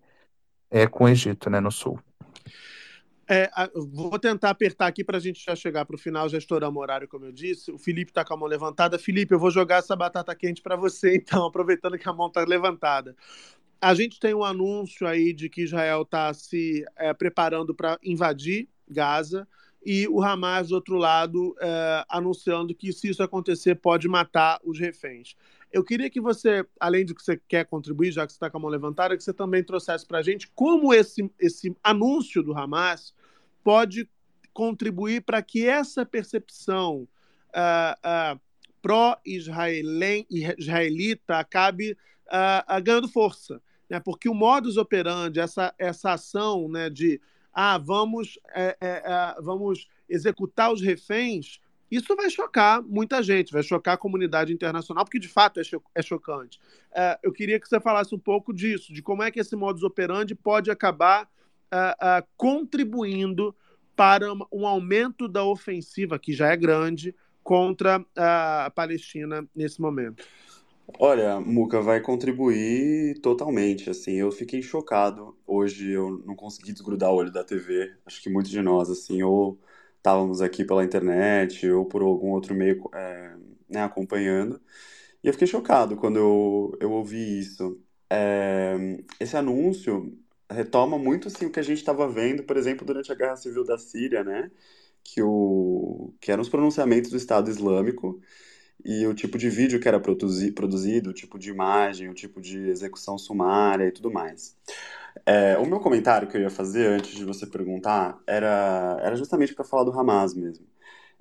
é 0.71 0.87
com 0.87 1.05
o 1.05 1.09
Egito, 1.09 1.51
né, 1.51 1.61
no 1.61 1.73
sul. 1.73 2.01
É, 3.29 3.51
vou 3.75 4.19
tentar 4.19 4.51
apertar 4.51 4.87
aqui 4.87 5.03
para 5.03 5.17
a 5.17 5.21
gente 5.21 5.45
já 5.45 5.57
chegar 5.57 5.85
para 5.85 5.97
o 5.97 5.99
final, 5.99 6.29
já 6.29 6.39
estouramos 6.39 6.79
o 6.79 6.81
horário, 6.81 7.09
como 7.09 7.25
eu 7.25 7.33
disse. 7.33 7.73
O 7.73 7.79
Felipe 7.79 8.11
está 8.11 8.25
com 8.25 8.35
a 8.35 8.37
mão 8.37 8.49
levantada. 8.49 8.99
Felipe, 8.99 9.35
eu 9.35 9.39
vou 9.39 9.51
jogar 9.51 9.79
essa 9.79 9.97
batata 9.97 10.35
quente 10.35 10.63
para 10.63 10.77
você, 10.77 11.17
então, 11.17 11.45
aproveitando 11.45 11.99
que 11.99 12.09
a 12.09 12.13
mão 12.13 12.29
está 12.29 12.45
levantada. 12.45 13.17
A 13.81 13.95
gente 13.95 14.21
tem 14.21 14.33
um 14.33 14.45
anúncio 14.45 15.07
aí 15.07 15.33
de 15.33 15.49
que 15.49 15.63
Israel 15.63 16.03
está 16.03 16.33
se 16.33 16.85
é, 16.97 17.13
preparando 17.13 17.75
para 17.75 17.99
invadir 18.03 18.69
Gaza 18.89 19.47
e 19.85 20.09
o 20.09 20.23
Hamas, 20.23 20.69
do 20.69 20.75
outro 20.75 20.97
lado, 20.97 21.55
é, 21.61 22.05
anunciando 22.09 22.75
que, 22.75 22.93
se 22.93 23.09
isso 23.09 23.23
acontecer, 23.23 23.77
pode 23.77 24.09
matar 24.09 24.59
os 24.65 24.79
reféns. 24.79 25.37
Eu 25.73 25.85
queria 25.85 26.09
que 26.09 26.21
você, 26.21 26.65
além 26.81 27.05
de 27.05 27.15
que 27.15 27.23
você 27.23 27.39
quer 27.49 27.67
contribuir, 27.67 28.13
já 28.13 28.27
que 28.27 28.33
você 28.33 28.37
está 28.37 28.49
com 28.49 28.59
a 28.59 28.61
mão 28.61 28.71
levantada, 28.71 29.17
que 29.17 29.23
você 29.23 29.33
também 29.33 29.63
trouxesse 29.63 30.07
para 30.07 30.19
a 30.19 30.23
gente 30.23 30.49
como 30.55 30.95
esse, 30.95 31.31
esse 31.39 31.77
anúncio 31.83 32.43
do 32.43 32.57
Hamas 32.57 33.15
pode 33.63 34.09
contribuir 34.55 35.23
para 35.23 35.43
que 35.43 35.67
essa 35.67 36.07
percepção 36.07 37.07
ah, 37.53 37.99
ah, 38.03 38.39
pró-israelita 38.81 41.39
acabe 41.39 41.97
ah, 42.31 42.81
ganhando 42.81 43.09
força. 43.09 43.61
Né? 43.89 44.01
Porque 44.01 44.29
o 44.29 44.35
modus 44.35 44.77
operandi, 44.77 45.41
essa, 45.41 45.75
essa 45.79 46.13
ação 46.13 46.69
né, 46.69 46.89
de 46.89 47.21
ah, 47.53 47.79
vamos, 47.79 48.39
é, 48.55 48.77
é, 48.81 48.89
é, 48.89 49.35
vamos 49.41 49.89
executar 50.09 50.73
os 50.73 50.83
reféns, 50.83 51.59
isso 51.91 52.17
vai 52.17 52.29
chocar 52.31 52.83
muita 52.83 53.23
gente, 53.23 53.53
vai 53.53 53.63
chocar 53.63 53.95
a 53.95 53.99
comunidade 53.99 54.53
internacional, 54.53 55.05
porque 55.05 55.19
de 55.19 55.29
fato 55.29 55.61
é, 55.61 55.65
cho 55.65 55.83
é 55.95 56.03
chocante. 56.03 56.59
Uh, 56.91 57.19
eu 57.23 57.33
queria 57.33 57.61
que 57.61 57.69
você 57.69 57.81
falasse 57.81 58.15
um 58.15 58.19
pouco 58.19 58.53
disso, 58.53 58.93
de 58.93 59.03
como 59.03 59.23
é 59.23 59.31
que 59.31 59.41
esse 59.41 59.55
modus 59.55 59.83
operandi 59.83 60.35
pode 60.35 60.71
acabar 60.71 61.25
uh, 61.25 62.23
uh, 62.23 62.27
contribuindo 62.37 63.55
para 63.95 64.33
um 64.53 64.67
aumento 64.67 65.27
da 65.27 65.45
ofensiva, 65.45 66.19
que 66.19 66.33
já 66.33 66.49
é 66.49 66.57
grande, 66.57 67.15
contra 67.43 68.05
a 68.17 68.71
Palestina 68.75 69.49
nesse 69.55 69.81
momento. 69.81 70.25
Olha, 70.99 71.41
Muca 71.41 71.81
vai 71.81 72.01
contribuir 72.01 73.21
totalmente, 73.21 73.89
assim, 73.89 74.15
eu 74.15 74.31
fiquei 74.31 74.63
chocado, 74.63 75.37
hoje 75.47 75.91
eu 75.93 76.23
não 76.25 76.35
consegui 76.35 76.73
desgrudar 76.73 77.11
o 77.11 77.17
olho 77.17 77.31
da 77.31 77.45
TV, 77.45 77.95
acho 78.05 78.23
que 78.23 78.29
muitos 78.31 78.51
de 78.51 78.61
nós, 78.63 78.91
assim, 78.91 79.23
ou 79.23 79.59
estávamos 80.07 80.41
aqui 80.41 80.65
pela 80.65 80.85
internet 80.85 81.69
ou 81.71 81.85
por 81.85 82.01
algum 82.03 82.31
outro 82.31 82.55
meio 82.55 82.89
é, 82.95 83.35
né, 83.69 83.83
acompanhando. 83.83 84.61
E 85.23 85.27
eu 85.27 85.33
fiquei 85.33 85.49
chocado 85.49 85.97
quando 85.97 86.17
eu, 86.19 86.79
eu 86.81 86.93
ouvi 86.93 87.41
isso. 87.41 87.81
É, 88.09 88.77
esse 89.19 89.37
anúncio 89.37 90.17
retoma 90.51 90.99
muito 90.99 91.29
assim, 91.29 91.47
o 91.47 91.51
que 91.51 91.59
a 91.61 91.63
gente 91.63 91.79
estava 91.79 92.09
vendo, 92.09 92.45
por 92.45 92.57
exemplo, 92.57 92.87
durante 92.87 93.11
a 93.11 93.17
Guerra 93.17 93.37
Civil 93.37 93.65
da 93.65 93.79
Síria, 93.79 94.23
né? 94.23 94.51
Que, 95.03 95.23
o, 95.23 96.15
que 96.21 96.31
eram 96.33 96.43
os 96.43 96.49
pronunciamentos 96.49 97.11
do 97.11 97.17
Estado 97.17 97.51
Islâmico 97.51 98.21
e 98.87 99.05
o 99.05 99.15
tipo 99.15 99.37
de 99.37 99.51
vídeo 99.51 99.81
que 99.81 99.89
era 99.89 99.99
produzi, 99.99 100.53
produzido, 100.53 101.11
o 101.11 101.13
tipo 101.13 101.41
de 101.41 101.51
imagem, 101.51 102.09
o 102.09 102.15
tipo 102.15 102.41
de 102.41 102.69
execução 102.69 103.19
sumária 103.19 103.89
e 103.89 103.91
tudo 103.91 104.13
mais. 104.13 104.57
É, 105.27 105.59
o 105.59 105.67
meu 105.67 105.81
comentário 105.81 106.29
que 106.29 106.37
eu 106.37 106.41
ia 106.43 106.51
fazer 106.51 106.87
antes 106.87 107.13
de 107.17 107.25
você 107.25 107.47
perguntar 107.47 108.17
era, 108.27 108.97
era 109.03 109.17
justamente 109.17 109.55
para 109.55 109.65
falar 109.65 109.83
do 109.83 109.91
Hamas 109.91 110.35
mesmo. 110.35 110.65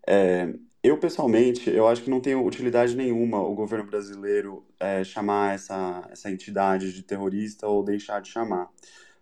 É, 0.07 0.53
eu, 0.83 0.99
pessoalmente, 0.99 1.67
eu 1.67 1.87
acho 1.87 2.03
que 2.03 2.09
não 2.09 2.21
tem 2.21 2.35
utilidade 2.35 2.95
nenhuma 2.95 3.39
o 3.41 3.55
governo 3.55 3.85
brasileiro 3.85 4.63
é, 4.79 5.03
chamar 5.03 5.55
essa, 5.55 6.07
essa 6.11 6.29
entidade 6.29 6.93
de 6.93 7.01
terrorista 7.01 7.67
ou 7.67 7.83
deixar 7.83 8.21
de 8.21 8.29
chamar. 8.29 8.69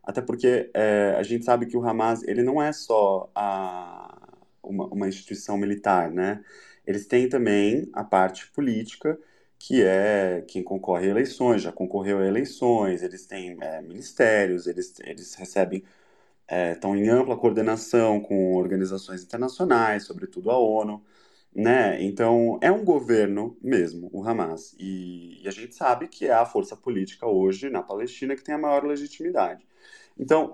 Até 0.04 0.22
porque 0.22 0.70
é, 0.74 1.16
a 1.18 1.24
gente 1.24 1.46
sabe 1.46 1.66
que 1.66 1.78
o 1.78 1.88
Hamas 1.88 2.24
ele 2.24 2.44
não 2.44 2.62
é 2.62 2.74
só 2.74 3.32
a, 3.34 4.18
uma, 4.62 4.86
uma 4.88 5.08
instituição 5.08 5.58
militar, 5.58 6.12
né? 6.12 6.44
Eles 6.86 7.06
têm 7.08 7.30
também 7.30 7.90
a 7.94 8.04
parte 8.04 8.48
política, 8.52 9.18
que 9.58 9.82
é 9.84 10.44
quem 10.48 10.64
concorre 10.64 11.08
a 11.08 11.12
eleições, 11.12 11.62
já 11.62 11.72
concorreu 11.72 12.20
a 12.20 12.28
eleições, 12.28 13.02
eles 13.02 13.26
têm 13.26 13.58
é, 13.62 13.82
ministérios, 13.82 14.68
eles, 14.68 15.00
eles 15.02 15.34
recebem, 15.36 15.84
é, 16.48 16.74
estão 16.74 16.96
em 16.96 17.08
ampla 17.10 17.38
coordenação 17.38 18.20
com 18.22 18.56
organizações 18.56 19.24
internacionais, 19.24 20.04
sobretudo 20.06 20.52
a 20.52 20.58
ONU, 20.58 21.02
né? 21.56 22.02
Então, 22.04 22.60
é 22.62 22.72
um 22.72 22.84
governo 22.84 23.58
mesmo, 23.62 24.10
o 24.12 24.24
Hamas, 24.28 24.76
e, 24.80 25.42
e 25.44 25.48
a 25.48 25.52
gente 25.52 25.76
sabe 25.76 26.08
que 26.08 26.26
é 26.26 26.34
a 26.34 26.46
força 26.46 26.76
política 26.76 27.28
hoje 27.28 27.70
na 27.70 27.84
Palestina 27.84 28.36
que 28.36 28.44
tem 28.44 28.56
a 28.56 28.58
maior 28.58 28.84
legitimidade. 28.86 29.66
Então, 30.18 30.54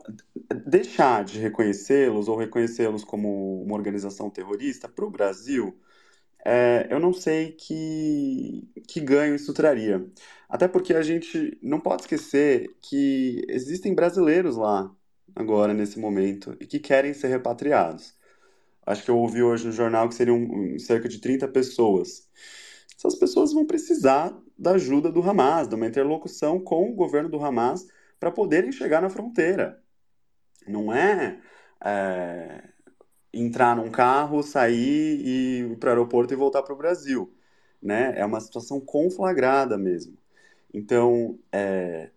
deixar 0.66 1.24
de 1.24 1.40
reconhecê-los 1.40 2.28
ou 2.28 2.38
reconhecê-los 2.38 3.04
como 3.04 3.62
uma 3.62 3.76
organização 3.76 4.30
terrorista 4.30 4.88
para 4.88 5.06
o 5.06 5.10
Brasil 5.10 5.78
é, 6.46 6.88
eu 6.90 7.00
não 7.00 7.14
sei 7.14 7.52
que, 7.52 8.70
que 8.88 9.00
ganho 9.00 9.36
isso 9.36 9.54
traria. 9.54 10.06
Até 10.48 10.68
porque 10.68 10.94
a 10.94 11.02
gente 11.02 11.58
não 11.62 11.80
pode 11.80 12.04
esquecer 12.04 12.76
que 12.82 13.46
existem 13.50 13.94
brasileiros 13.94 14.56
lá, 14.56 14.94
agora, 15.36 15.74
nesse 15.74 16.00
momento, 16.00 16.56
e 16.60 16.66
que 16.66 16.80
querem 16.80 17.14
ser 17.14 17.28
repatriados. 17.28 18.18
Acho 18.86 19.04
que 19.04 19.12
eu 19.12 19.18
ouvi 19.18 19.44
hoje 19.44 19.68
no 19.68 19.72
jornal 19.72 20.10
que 20.10 20.16
seriam 20.16 20.80
cerca 20.80 21.08
de 21.08 21.20
30 21.20 21.48
pessoas. 21.50 22.28
Essas 22.98 23.16
pessoas 23.16 23.54
vão 23.54 23.66
precisar 23.66 24.36
da 24.58 24.72
ajuda 24.72 25.12
do 25.12 25.22
Hamas, 25.22 25.68
de 25.68 25.76
uma 25.76 25.88
interlocução 25.88 26.60
com 26.60 26.90
o 26.90 26.96
governo 26.96 27.30
do 27.30 27.44
Hamas, 27.44 27.88
para 28.20 28.32
poderem 28.32 28.72
chegar 28.72 29.02
na 29.02 29.10
fronteira. 29.10 29.82
Não 30.68 30.92
é, 30.94 31.40
é 31.84 32.69
entrar 33.34 33.76
num 33.76 33.90
carro, 33.90 34.44
sair 34.44 35.22
e 35.22 35.60
ir 35.60 35.78
para 35.78 35.88
o 35.88 35.92
aeroporto 35.92 36.34
e 36.34 36.38
voltar 36.38 36.64
para 36.64 36.74
o 36.74 36.78
Brasil. 36.78 37.34
Né? 37.82 38.14
É 38.18 38.26
uma 38.26 38.40
situação 38.40 38.80
conflagrada 38.80 39.78
mesmo. 39.78 40.18
Então, 40.74 41.40
é, 41.52 42.10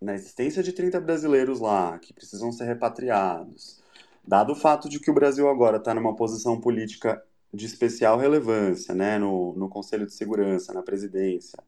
na 0.00 0.14
existência 0.14 0.62
de 0.62 0.72
30 0.72 1.00
brasileiros 1.00 1.60
lá 1.60 1.98
que 1.98 2.12
precisam 2.12 2.50
ser 2.52 2.64
repatriados, 2.64 3.82
dado 4.26 4.52
o 4.52 4.56
fato 4.56 4.88
de 4.88 4.98
que 4.98 5.10
o 5.10 5.14
Brasil 5.14 5.48
agora 5.48 5.76
está 5.76 5.94
numa 5.94 6.16
posição 6.16 6.60
política 6.60 7.22
de 7.52 7.66
especial 7.66 8.16
relevância, 8.18 8.94
né, 8.94 9.18
no, 9.18 9.54
no 9.54 9.68
Conselho 9.68 10.06
de 10.06 10.14
Segurança, 10.14 10.72
na 10.72 10.82
presidência, 10.82 11.58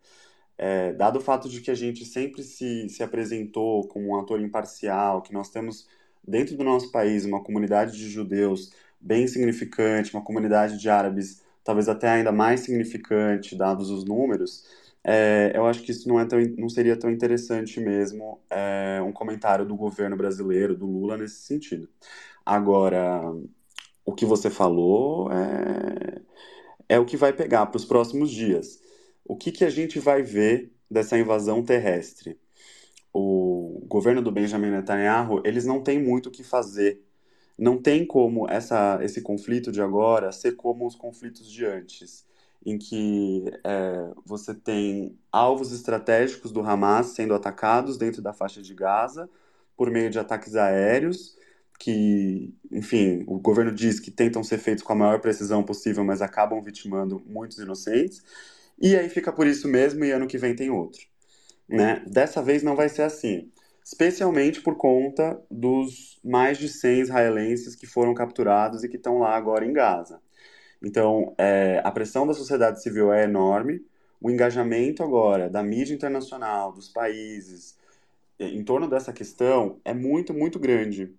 é, 0.57 0.93
dado 0.93 1.19
o 1.19 1.21
fato 1.21 1.49
de 1.49 1.61
que 1.61 1.71
a 1.71 1.75
gente 1.75 2.05
sempre 2.05 2.43
se, 2.43 2.89
se 2.89 3.03
apresentou 3.03 3.87
como 3.89 4.09
um 4.09 4.19
ator 4.19 4.41
imparcial, 4.41 5.23
que 5.23 5.33
nós 5.33 5.51
temos 5.51 5.89
dentro 6.27 6.57
do 6.57 6.65
nosso 6.65 6.91
país 6.93 7.25
uma 7.25 7.43
comunidade 7.43 7.97
de 7.97 8.09
judeus 8.09 8.73
bem 9.01 9.27
significante, 9.27 10.15
uma 10.15 10.23
comunidade 10.23 10.79
de 10.79 10.89
árabes 10.89 11.43
talvez 11.65 11.89
até 11.89 12.09
ainda 12.09 12.33
mais 12.33 12.61
significante, 12.61 13.57
dados 13.57 13.91
os 13.91 14.05
números, 14.05 14.65
é, 15.05 15.53
eu 15.55 15.67
acho 15.67 15.83
que 15.83 15.91
isso 15.91 16.09
não, 16.09 16.21
é 16.21 16.25
tão, 16.25 16.39
não 16.57 16.69
seria 16.69 16.97
tão 16.97 17.11
interessante 17.11 17.81
mesmo 17.81 18.41
é, 18.51 19.01
um 19.03 19.13
comentário 19.13 19.65
do 19.67 19.75
governo 19.77 20.17
brasileiro, 20.17 20.77
do 20.77 20.87
Lula, 20.87 21.17
nesse 21.17 21.43
sentido. 21.43 21.89
Agora, 22.45 23.21
o 24.05 24.13
que 24.15 24.25
você 24.27 24.51
falou 24.51 25.31
é, 25.33 26.23
é 26.89 26.99
o 26.99 27.07
que 27.07 27.17
vai 27.17 27.33
pegar 27.33 27.67
para 27.67 27.77
os 27.77 27.85
próximos 27.85 28.31
dias. 28.31 28.81
O 29.25 29.37
que, 29.37 29.53
que 29.53 29.65
a 29.65 29.71
gente 29.71 29.99
vai 29.99 30.23
ver 30.23 30.73
dessa 30.91 31.19
invasão 31.19 31.65
terrestre? 31.65 32.39
O 33.13 33.85
governo 33.89 34.23
do 34.23 34.33
Benjamin 34.33 34.71
Netanyahu, 34.71 35.43
eles 35.45 35.65
não 35.67 35.83
têm 35.83 36.03
muito 36.03 36.29
o 36.29 36.33
que 36.33 36.43
fazer. 36.43 37.03
Não 37.59 37.81
tem 37.81 38.07
como 38.07 38.49
essa, 38.49 38.99
esse 39.03 39.21
conflito 39.23 39.71
de 39.71 39.83
agora 39.83 40.33
ser 40.33 40.53
como 40.57 40.87
os 40.87 40.95
conflitos 40.95 41.51
de 41.51 41.65
antes, 41.67 42.27
em 42.65 42.79
que 42.79 43.45
é, 43.65 44.11
você 44.25 44.55
tem 44.55 45.19
alvos 45.31 45.73
estratégicos 45.73 46.53
do 46.53 46.61
Hamas 46.63 47.09
sendo 47.09 47.35
atacados 47.35 47.97
dentro 47.99 48.23
da 48.23 48.33
faixa 48.33 48.63
de 48.63 48.75
Gaza 48.75 49.29
por 49.77 49.91
meio 49.91 50.11
de 50.11 50.19
ataques 50.19 50.55
aéreos, 50.57 51.37
que, 51.79 52.55
enfim, 52.71 53.25
o 53.27 53.39
governo 53.41 53.73
diz 53.73 53.99
que 54.01 54.11
tentam 54.11 54.45
ser 54.45 54.59
feitos 54.59 54.85
com 54.85 54.93
a 54.93 54.97
maior 54.97 55.21
precisão 55.21 55.63
possível, 55.65 56.05
mas 56.05 56.23
acabam 56.23 56.63
vitimando 56.63 57.21
muitos 57.27 57.59
inocentes. 57.59 58.23
E 58.81 58.97
aí 58.97 59.09
fica 59.09 59.33
por 59.33 59.47
isso 59.47 59.69
mesmo, 59.69 60.05
e 60.05 60.13
ano 60.13 60.27
que 60.27 60.39
vem 60.39 60.55
tem 60.57 60.71
outro. 60.71 61.12
Né? 61.77 62.03
Dessa 62.07 62.43
vez 62.43 62.63
não 62.63 62.77
vai 62.77 62.89
ser 62.89 63.03
assim, 63.03 63.51
especialmente 63.85 64.61
por 64.61 64.77
conta 64.77 65.41
dos 65.51 66.21
mais 66.23 66.59
de 66.59 66.69
100 66.69 67.01
israelenses 67.01 67.75
que 67.75 67.87
foram 67.87 68.15
capturados 68.15 68.85
e 68.85 68.89
que 68.89 68.97
estão 68.97 69.19
lá 69.19 69.35
agora 69.35 69.65
em 69.65 69.73
Gaza. 69.73 70.21
Então, 70.83 71.35
é, 71.39 71.81
a 71.85 71.91
pressão 71.91 72.27
da 72.27 72.35
sociedade 72.35 72.83
civil 72.83 73.13
é 73.13 73.25
enorme, 73.25 73.85
o 74.21 74.31
engajamento 74.31 75.03
agora 75.03 75.49
da 75.49 75.63
mídia 75.63 75.95
internacional, 75.95 76.73
dos 76.73 76.89
países, 76.89 77.77
em 78.39 78.63
torno 78.63 78.89
dessa 78.89 79.13
questão 79.13 79.81
é 79.85 79.95
muito, 79.95 80.35
muito 80.35 80.59
grande. 80.59 81.15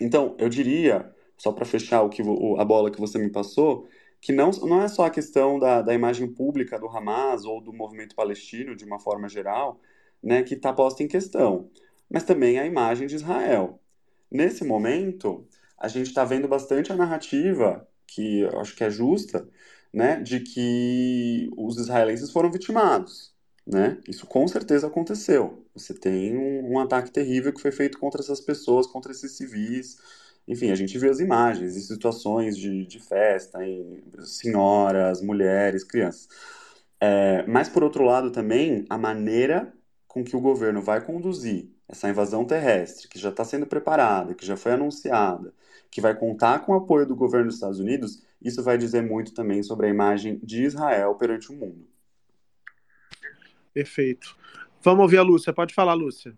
Então, 0.00 0.34
eu 0.38 0.48
diria, 0.48 1.12
só 1.36 1.52
para 1.52 1.64
fechar 1.64 2.02
o 2.02 2.08
que, 2.08 2.22
a 2.22 2.64
bola 2.64 2.90
que 2.90 3.00
você 3.00 3.18
me 3.18 3.30
passou, 3.30 3.86
que 4.22 4.32
não, 4.32 4.52
não 4.52 4.80
é 4.80 4.86
só 4.86 5.04
a 5.04 5.10
questão 5.10 5.58
da, 5.58 5.82
da 5.82 5.92
imagem 5.92 6.32
pública 6.32 6.78
do 6.78 6.86
Hamas 6.86 7.44
ou 7.44 7.60
do 7.60 7.72
movimento 7.72 8.14
palestino, 8.14 8.76
de 8.76 8.84
uma 8.84 9.00
forma 9.00 9.28
geral, 9.28 9.80
né, 10.22 10.44
que 10.44 10.54
está 10.54 10.72
posta 10.72 11.02
em 11.02 11.08
questão, 11.08 11.68
mas 12.08 12.22
também 12.22 12.56
a 12.60 12.64
imagem 12.64 13.08
de 13.08 13.16
Israel. 13.16 13.80
Nesse 14.30 14.64
momento, 14.64 15.44
a 15.76 15.88
gente 15.88 16.06
está 16.06 16.24
vendo 16.24 16.46
bastante 16.46 16.92
a 16.92 16.96
narrativa, 16.96 17.86
que 18.06 18.44
acho 18.60 18.76
que 18.76 18.84
é 18.84 18.90
justa, 18.90 19.48
né, 19.92 20.20
de 20.20 20.38
que 20.38 21.50
os 21.56 21.76
israelenses 21.76 22.30
foram 22.30 22.50
vitimados. 22.50 23.32
Né? 23.66 23.98
Isso 24.08 24.26
com 24.26 24.46
certeza 24.46 24.86
aconteceu. 24.86 25.66
Você 25.74 25.94
tem 25.94 26.36
um, 26.36 26.74
um 26.74 26.78
ataque 26.78 27.10
terrível 27.10 27.52
que 27.52 27.60
foi 27.60 27.72
feito 27.72 27.98
contra 27.98 28.20
essas 28.20 28.40
pessoas, 28.40 28.86
contra 28.86 29.10
esses 29.10 29.32
civis, 29.32 29.98
enfim, 30.46 30.70
a 30.70 30.74
gente 30.74 30.98
vê 30.98 31.08
as 31.08 31.20
imagens 31.20 31.76
e 31.76 31.82
situações 31.82 32.56
de, 32.56 32.84
de 32.86 32.98
festa 32.98 33.64
em 33.64 34.02
senhoras, 34.20 35.22
mulheres, 35.22 35.84
crianças. 35.84 36.28
É, 37.00 37.44
mas, 37.46 37.68
por 37.68 37.82
outro 37.82 38.04
lado, 38.04 38.30
também, 38.30 38.84
a 38.88 38.98
maneira 38.98 39.72
com 40.06 40.22
que 40.22 40.36
o 40.36 40.40
governo 40.40 40.82
vai 40.82 41.00
conduzir 41.04 41.70
essa 41.88 42.08
invasão 42.08 42.44
terrestre, 42.44 43.08
que 43.08 43.18
já 43.18 43.28
está 43.28 43.44
sendo 43.44 43.66
preparada, 43.66 44.34
que 44.34 44.46
já 44.46 44.56
foi 44.56 44.72
anunciada, 44.72 45.52
que 45.90 46.00
vai 46.00 46.14
contar 46.14 46.60
com 46.60 46.72
o 46.72 46.76
apoio 46.76 47.06
do 47.06 47.14
governo 47.14 47.46
dos 47.46 47.56
Estados 47.56 47.78
Unidos, 47.78 48.22
isso 48.40 48.62
vai 48.62 48.78
dizer 48.78 49.02
muito 49.02 49.34
também 49.34 49.62
sobre 49.62 49.86
a 49.86 49.90
imagem 49.90 50.38
de 50.42 50.64
Israel 50.64 51.14
perante 51.14 51.50
o 51.50 51.54
mundo. 51.54 51.86
Perfeito. 53.72 54.36
Vamos 54.82 55.02
ouvir 55.02 55.18
a 55.18 55.22
Lúcia. 55.22 55.52
Pode 55.52 55.74
falar, 55.74 55.94
Lúcia. 55.94 56.36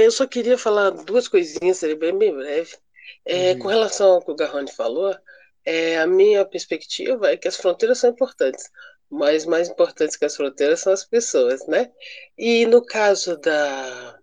Eu 0.00 0.12
só 0.12 0.28
queria 0.28 0.56
falar 0.56 0.90
duas 0.90 1.26
coisinhas, 1.26 1.80
bem, 1.80 2.16
bem 2.16 2.32
breve. 2.32 2.76
É, 3.24 3.52
uhum. 3.52 3.58
Com 3.58 3.68
relação 3.68 4.12
ao 4.12 4.22
que 4.22 4.30
o 4.30 4.36
Garrone 4.36 4.70
falou, 4.70 5.12
é, 5.64 5.98
a 5.98 6.06
minha 6.06 6.44
perspectiva 6.44 7.32
é 7.32 7.36
que 7.36 7.48
as 7.48 7.56
fronteiras 7.56 7.98
são 7.98 8.10
importantes, 8.10 8.70
mas 9.10 9.44
mais 9.44 9.68
importantes 9.68 10.16
que 10.16 10.24
as 10.24 10.36
fronteiras 10.36 10.80
são 10.80 10.92
as 10.92 11.04
pessoas, 11.04 11.66
né? 11.66 11.90
E 12.38 12.64
no 12.66 12.84
caso 12.86 13.36
da, 13.38 14.18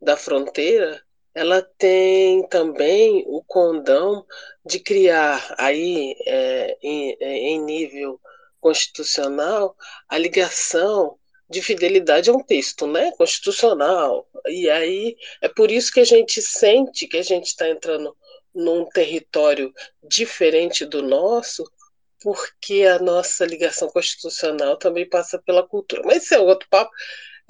da 0.00 0.16
fronteira, 0.16 1.04
ela 1.34 1.60
tem 1.76 2.48
também 2.48 3.22
o 3.26 3.44
condão 3.44 4.24
de 4.64 4.80
criar 4.80 5.54
aí, 5.58 6.16
é, 6.26 6.78
em, 6.82 7.16
é, 7.20 7.36
em 7.50 7.60
nível 7.60 8.18
constitucional, 8.58 9.76
a 10.08 10.16
ligação 10.16 11.19
de 11.50 11.60
fidelidade 11.60 12.30
a 12.30 12.32
um 12.32 12.42
texto 12.42 12.86
né, 12.86 13.10
constitucional. 13.18 14.28
E 14.46 14.70
aí 14.70 15.16
é 15.42 15.48
por 15.48 15.70
isso 15.70 15.92
que 15.92 16.00
a 16.00 16.04
gente 16.04 16.40
sente 16.40 17.08
que 17.08 17.16
a 17.16 17.22
gente 17.22 17.46
está 17.46 17.68
entrando 17.68 18.16
num 18.54 18.88
território 18.88 19.72
diferente 20.02 20.84
do 20.84 21.02
nosso, 21.02 21.64
porque 22.22 22.84
a 22.84 22.98
nossa 22.98 23.44
ligação 23.44 23.88
constitucional 23.88 24.76
também 24.76 25.08
passa 25.08 25.38
pela 25.38 25.66
cultura. 25.66 26.02
Mas 26.04 26.24
isso 26.24 26.34
é 26.34 26.38
outro 26.38 26.68
papo. 26.70 26.90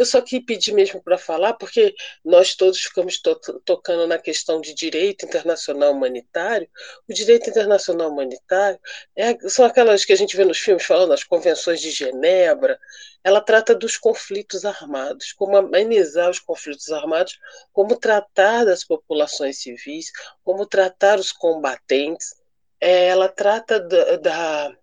Eu 0.00 0.06
só 0.06 0.22
quis 0.22 0.42
pedir 0.42 0.72
mesmo 0.72 1.02
para 1.02 1.18
falar, 1.18 1.52
porque 1.52 1.94
nós 2.24 2.54
todos 2.54 2.80
ficamos 2.80 3.20
to 3.20 3.34
tocando 3.66 4.06
na 4.06 4.16
questão 4.16 4.58
de 4.58 4.72
direito 4.72 5.26
internacional 5.26 5.92
humanitário. 5.92 6.66
O 7.06 7.12
direito 7.12 7.50
internacional 7.50 8.10
humanitário 8.10 8.80
é, 9.14 9.36
são 9.46 9.62
aquelas 9.62 10.02
que 10.06 10.14
a 10.14 10.16
gente 10.16 10.34
vê 10.34 10.42
nos 10.42 10.56
filmes 10.56 10.86
falando, 10.86 11.12
as 11.12 11.22
convenções 11.22 11.82
de 11.82 11.90
Genebra. 11.90 12.80
Ela 13.22 13.42
trata 13.42 13.74
dos 13.74 13.98
conflitos 13.98 14.64
armados, 14.64 15.34
como 15.34 15.54
amenizar 15.54 16.30
os 16.30 16.38
conflitos 16.38 16.90
armados, 16.90 17.38
como 17.70 17.94
tratar 17.94 18.64
das 18.64 18.82
populações 18.82 19.58
civis, 19.58 20.10
como 20.42 20.64
tratar 20.64 21.18
os 21.18 21.30
combatentes. 21.30 22.34
É, 22.80 23.08
ela 23.08 23.28
trata 23.28 23.78
da, 23.78 24.16
da 24.16 24.76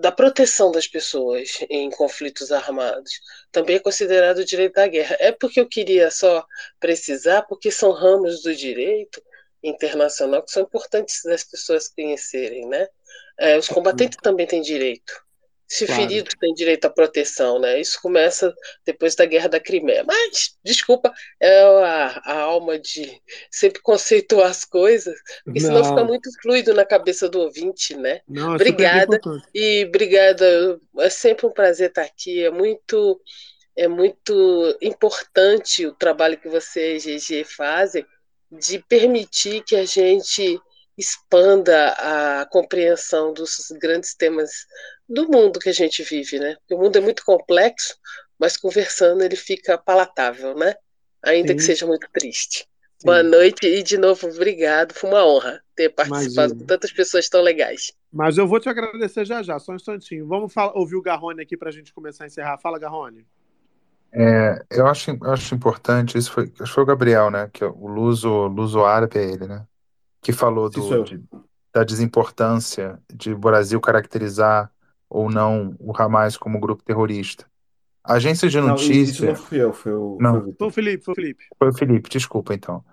da 0.00 0.10
proteção 0.10 0.70
das 0.70 0.86
pessoas 0.86 1.58
em 1.68 1.90
conflitos 1.90 2.50
armados. 2.50 3.12
Também 3.50 3.76
é 3.76 3.80
considerado 3.80 4.38
o 4.38 4.44
direito 4.44 4.74
da 4.74 4.86
guerra. 4.86 5.16
É 5.20 5.32
porque 5.32 5.60
eu 5.60 5.68
queria 5.68 6.10
só 6.10 6.44
precisar, 6.80 7.42
porque 7.42 7.70
são 7.70 7.92
ramos 7.92 8.42
do 8.42 8.54
direito 8.54 9.22
internacional 9.62 10.42
que 10.42 10.50
são 10.50 10.62
importantes 10.62 11.22
das 11.24 11.44
pessoas 11.44 11.88
conhecerem, 11.88 12.66
né? 12.68 12.88
É, 13.38 13.58
os 13.58 13.68
combatentes 13.68 14.18
também 14.22 14.46
têm 14.46 14.62
direito. 14.62 15.12
Se 15.72 15.86
Claro. 15.86 16.02
ferido 16.02 16.28
tem 16.38 16.52
direito 16.52 16.84
à 16.84 16.90
proteção, 16.90 17.58
né? 17.58 17.80
Isso 17.80 17.98
começa 18.02 18.54
depois 18.84 19.14
da 19.14 19.24
Guerra 19.24 19.48
da 19.48 19.58
Crimeia. 19.58 20.04
Mas, 20.04 20.54
desculpa, 20.62 21.10
é 21.40 21.62
a, 21.62 22.20
a 22.26 22.40
alma 22.40 22.78
de 22.78 23.22
sempre 23.50 23.80
conceituar 23.80 24.50
as 24.50 24.66
coisas, 24.66 25.14
porque 25.42 25.60
senão 25.60 25.80
Não. 25.80 25.84
fica 25.88 26.04
muito 26.04 26.28
fluido 26.42 26.74
na 26.74 26.84
cabeça 26.84 27.26
do 27.26 27.40
ouvinte, 27.40 27.96
né? 27.96 28.20
Não, 28.28 28.52
é 28.52 28.56
Obrigada 28.56 29.18
e 29.54 29.86
obrigada. 29.88 30.78
É 30.98 31.08
sempre 31.08 31.46
um 31.46 31.52
prazer 31.52 31.88
estar 31.88 32.02
aqui. 32.02 32.44
É 32.44 32.50
muito, 32.50 33.18
é 33.74 33.88
muito 33.88 34.76
importante 34.82 35.86
o 35.86 35.94
trabalho 35.94 36.36
que 36.36 36.50
você 36.50 36.96
e 36.96 36.98
GG 36.98 37.44
fazem 37.44 38.04
de 38.50 38.78
permitir 38.78 39.64
que 39.64 39.74
a 39.74 39.86
gente 39.86 40.60
expanda 40.96 41.92
a 41.98 42.46
compreensão 42.46 43.32
dos 43.32 43.56
grandes 43.80 44.14
temas 44.14 44.50
do 45.08 45.28
mundo 45.28 45.58
que 45.58 45.68
a 45.68 45.74
gente 45.74 46.02
vive, 46.02 46.38
né? 46.38 46.56
Porque 46.60 46.74
o 46.74 46.78
mundo 46.78 46.96
é 46.96 47.00
muito 47.00 47.24
complexo, 47.24 47.96
mas 48.38 48.56
conversando 48.56 49.22
ele 49.22 49.36
fica 49.36 49.78
palatável, 49.78 50.54
né? 50.56 50.74
Ainda 51.22 51.54
que 51.54 51.60
Sim. 51.60 51.68
seja 51.68 51.86
muito 51.86 52.08
triste. 52.12 52.66
Boa 53.04 53.22
noite 53.22 53.66
e 53.66 53.82
de 53.82 53.98
novo 53.98 54.28
obrigado. 54.28 54.94
Foi 54.94 55.10
uma 55.10 55.26
honra 55.26 55.60
ter 55.74 55.88
participado 55.88 56.52
Imagina. 56.52 56.60
com 56.60 56.66
tantas 56.66 56.92
pessoas 56.92 57.28
tão 57.28 57.42
legais. 57.42 57.92
Mas 58.12 58.38
eu 58.38 58.46
vou 58.46 58.60
te 58.60 58.68
agradecer 58.68 59.24
já 59.24 59.42
já, 59.42 59.58
só 59.58 59.72
um 59.72 59.76
instantinho. 59.76 60.26
Vamos 60.26 60.52
falar- 60.52 60.76
ouvir 60.76 60.96
o 60.96 61.02
Garrone 61.02 61.42
aqui 61.42 61.56
para 61.56 61.68
a 61.68 61.72
gente 61.72 61.92
começar 61.92 62.24
a 62.24 62.26
encerrar. 62.28 62.58
Fala, 62.58 62.78
Garrone. 62.78 63.26
É, 64.12 64.62
eu 64.70 64.86
acho, 64.86 65.10
eu 65.10 65.32
acho 65.32 65.54
importante, 65.54 66.18
isso 66.18 66.30
foi, 66.30 66.44
acho 66.44 66.64
que 66.64 66.74
foi 66.74 66.82
o 66.82 66.86
Gabriel, 66.86 67.30
né? 67.30 67.48
Que 67.52 67.64
é 67.64 67.66
o 67.66 67.86
luso, 67.86 68.46
luso 68.48 68.84
árabe 68.84 69.18
é 69.18 69.24
ele, 69.24 69.46
né? 69.48 69.66
Que 70.22 70.32
falou 70.32 70.70
do, 70.70 71.04
de- 71.04 71.22
da 71.74 71.84
desimportância 71.84 72.98
de 73.12 73.32
o 73.32 73.38
Brasil 73.38 73.80
caracterizar 73.80 74.70
ou 75.08 75.30
não 75.30 75.74
o 75.78 75.92
Hamas 75.96 76.36
como 76.36 76.60
grupo 76.60 76.82
terrorista. 76.82 77.44
Agências 78.04 78.50
de 78.50 78.60
Não, 78.60 78.70
e 78.70 78.72
isso 78.74 79.24
notícia. 79.24 79.26
não 79.28 79.34
fui 79.36 79.60
eu, 79.62 79.72
foi 79.72 79.92
o, 79.92 80.18
Não. 80.20 80.30
foi 80.32 80.40
o 80.40 80.44
Vitor. 80.44 80.58
Foi 80.58 80.68
o 80.68 80.70
Felipe, 80.72 81.04
foi 81.04 81.12
o 81.12 81.14
Felipe. 81.14 81.44
Foi 81.58 81.68
o 81.68 81.72
Felipe, 81.74 82.10
desculpa 82.10 82.54
então. 82.54 82.84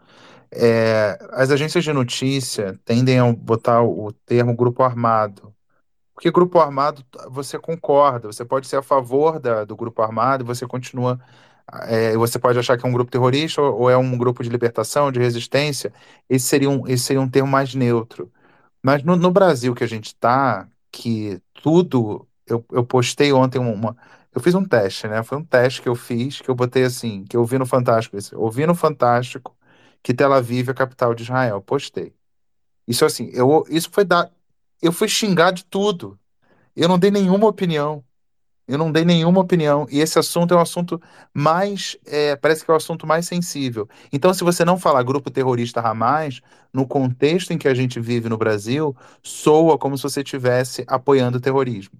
É, 0.51 1.17
as 1.31 1.51
agências 1.51 1.83
de 1.83 1.93
notícia 1.93 2.79
tendem 2.83 3.19
a 3.19 3.31
botar 3.31 3.83
o 3.83 4.11
termo 4.25 4.55
grupo 4.55 4.83
armado. 4.83 5.53
Porque 6.13 6.31
grupo 6.31 6.59
armado, 6.59 7.03
você 7.29 7.57
concorda, 7.57 8.27
você 8.27 8.43
pode 8.43 8.67
ser 8.67 8.75
a 8.77 8.81
favor 8.81 9.39
da- 9.39 9.63
do 9.63 9.75
grupo 9.75 10.01
armado 10.01 10.43
e 10.43 10.47
você 10.47 10.67
continua. 10.67 11.19
É, 11.87 12.15
você 12.17 12.39
pode 12.39 12.59
achar 12.59 12.77
que 12.77 12.85
é 12.85 12.89
um 12.89 12.91
grupo 12.93 13.11
terrorista 13.11 13.61
ou, 13.61 13.81
ou 13.81 13.89
é 13.89 13.97
um 13.97 14.17
grupo 14.17 14.43
de 14.43 14.49
libertação, 14.49 15.11
de 15.11 15.19
resistência. 15.19 15.93
Esse 16.29 16.47
seria 16.47 16.69
um, 16.69 16.87
esse 16.87 17.03
seria 17.05 17.21
um 17.21 17.29
termo 17.29 17.49
mais 17.49 17.75
neutro. 17.75 18.31
Mas 18.83 19.03
no, 19.03 19.15
no 19.15 19.31
Brasil 19.31 19.75
que 19.75 19.83
a 19.83 19.87
gente 19.87 20.07
está, 20.07 20.67
que 20.91 21.41
tudo. 21.53 22.27
Eu, 22.47 22.65
eu 22.71 22.85
postei 22.85 23.31
ontem 23.33 23.59
uma. 23.59 23.95
Eu 24.33 24.41
fiz 24.41 24.55
um 24.55 24.65
teste, 24.65 25.07
né? 25.07 25.23
Foi 25.23 25.37
um 25.37 25.43
teste 25.45 25.81
que 25.81 25.89
eu 25.89 25.95
fiz, 25.95 26.41
que 26.41 26.49
eu 26.49 26.55
botei 26.55 26.83
assim, 26.83 27.23
que 27.25 27.35
eu 27.37 27.45
vi 27.45 27.57
no 27.57 27.65
Fantástico. 27.65 28.17
esse, 28.17 28.33
Eu 28.33 28.49
vi 28.49 28.65
no 28.65 28.75
Fantástico 28.75 29.55
que 30.03 30.13
Tel 30.13 30.33
Aviv 30.33 30.69
é 30.69 30.71
a 30.71 30.75
capital 30.75 31.13
de 31.13 31.23
Israel. 31.23 31.61
Postei. 31.61 32.13
Isso 32.87 33.05
assim, 33.05 33.29
eu, 33.33 33.65
isso 33.69 33.89
foi 33.91 34.05
dar. 34.05 34.31
Eu 34.81 34.91
fui 34.91 35.07
xingar 35.07 35.51
de 35.51 35.65
tudo. 35.65 36.19
Eu 36.75 36.87
não 36.89 36.99
dei 36.99 37.11
nenhuma 37.11 37.47
opinião. 37.47 38.03
Eu 38.69 38.77
não 38.77 38.91
dei 38.91 39.03
nenhuma 39.03 39.41
opinião. 39.41 39.87
E 39.89 39.99
esse 39.99 40.19
assunto 40.19 40.53
é 40.53 40.57
um 40.57 40.61
assunto 40.61 41.01
mais. 41.33 41.97
é, 42.05 42.35
parece 42.35 42.63
que 42.63 42.69
é 42.69 42.73
o 42.73 42.77
assunto 42.77 43.07
mais 43.07 43.25
sensível. 43.25 43.89
Então, 44.13 44.31
se 44.33 44.43
você 44.43 44.63
não 44.63 44.77
falar 44.77 45.01
grupo 45.03 45.31
terrorista 45.31 45.81
Hamas, 45.81 46.39
no 46.71 46.87
contexto 46.87 47.51
em 47.51 47.57
que 47.57 47.67
a 47.67 47.73
gente 47.73 47.99
vive 47.99 48.29
no 48.29 48.37
Brasil, 48.37 48.95
soa 49.23 49.77
como 49.77 49.97
se 49.97 50.03
você 50.03 50.21
estivesse 50.21 50.83
apoiando 50.87 51.39
o 51.39 51.41
terrorismo. 51.41 51.97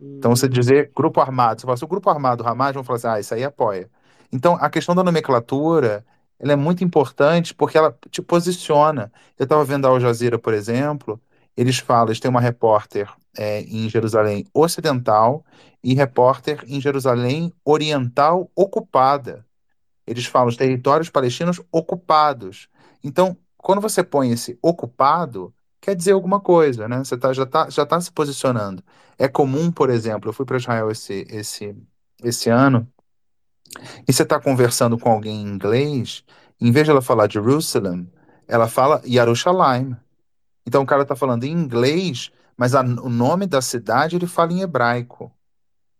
Então, 0.00 0.34
você 0.34 0.48
dizer 0.48 0.90
grupo 0.94 1.20
armado, 1.20 1.60
você 1.60 1.66
fala 1.66 1.74
assim, 1.74 1.84
o 1.84 1.88
grupo 1.88 2.08
armado 2.10 2.46
Hamas, 2.46 2.74
vão 2.74 2.84
falar 2.84 2.96
assim, 2.96 3.08
ah, 3.08 3.20
isso 3.20 3.34
aí 3.34 3.44
apoia. 3.44 3.90
Então, 4.32 4.56
a 4.60 4.70
questão 4.70 4.94
da 4.94 5.04
nomenclatura, 5.04 6.04
ela 6.38 6.52
é 6.52 6.56
muito 6.56 6.82
importante 6.82 7.54
porque 7.54 7.76
ela 7.78 7.96
te 8.10 8.22
posiciona. 8.22 9.12
Eu 9.38 9.44
estava 9.44 9.64
vendo 9.64 9.86
a 9.86 9.90
Al 9.90 10.00
Jazeera, 10.00 10.38
por 10.38 10.54
exemplo, 10.54 11.20
eles 11.56 11.78
falam, 11.78 12.08
eles 12.08 12.20
têm 12.20 12.30
uma 12.30 12.40
repórter 12.40 13.10
é, 13.36 13.62
em 13.62 13.88
Jerusalém 13.88 14.44
Ocidental 14.52 15.44
e 15.82 15.94
repórter 15.94 16.64
em 16.66 16.80
Jerusalém 16.80 17.52
Oriental 17.64 18.50
ocupada. 18.54 19.44
Eles 20.06 20.26
falam 20.26 20.48
os 20.48 20.56
territórios 20.56 21.10
palestinos 21.10 21.60
ocupados. 21.70 22.68
Então, 23.02 23.36
quando 23.56 23.80
você 23.80 24.02
põe 24.02 24.30
esse 24.30 24.58
ocupado, 24.62 25.52
quer 25.80 25.94
dizer 25.94 26.12
alguma 26.12 26.40
coisa, 26.40 26.88
né? 26.88 26.98
Você 26.98 27.16
tá, 27.16 27.32
já 27.32 27.42
está 27.42 27.68
já 27.70 27.84
tá 27.84 28.00
se 28.00 28.10
posicionando. 28.12 28.82
É 29.18 29.28
comum, 29.28 29.70
por 29.72 29.90
exemplo, 29.90 30.28
eu 30.28 30.32
fui 30.32 30.44
para 30.44 30.56
Israel 30.56 30.90
esse, 30.90 31.26
esse, 31.30 31.76
esse 32.22 32.50
ano, 32.50 32.88
e 34.06 34.12
você 34.12 34.22
está 34.22 34.40
conversando 34.40 34.98
com 34.98 35.10
alguém 35.10 35.42
em 35.42 35.48
inglês, 35.48 36.24
em 36.60 36.70
vez 36.70 36.86
de 36.86 36.90
ela 36.90 37.02
falar 37.02 37.30
Jerusalem, 37.30 38.10
ela 38.48 38.68
fala 38.68 39.02
Yerushalayim. 39.04 39.96
Então 40.66 40.82
o 40.82 40.86
cara 40.86 41.02
está 41.02 41.14
falando 41.14 41.44
em 41.44 41.52
inglês, 41.52 42.30
mas 42.56 42.74
a- 42.74 42.82
o 42.82 43.08
nome 43.10 43.46
da 43.46 43.60
cidade 43.62 44.16
ele 44.16 44.26
fala 44.26 44.52
em 44.52 44.60
hebraico. 44.62 45.26
O 45.26 45.32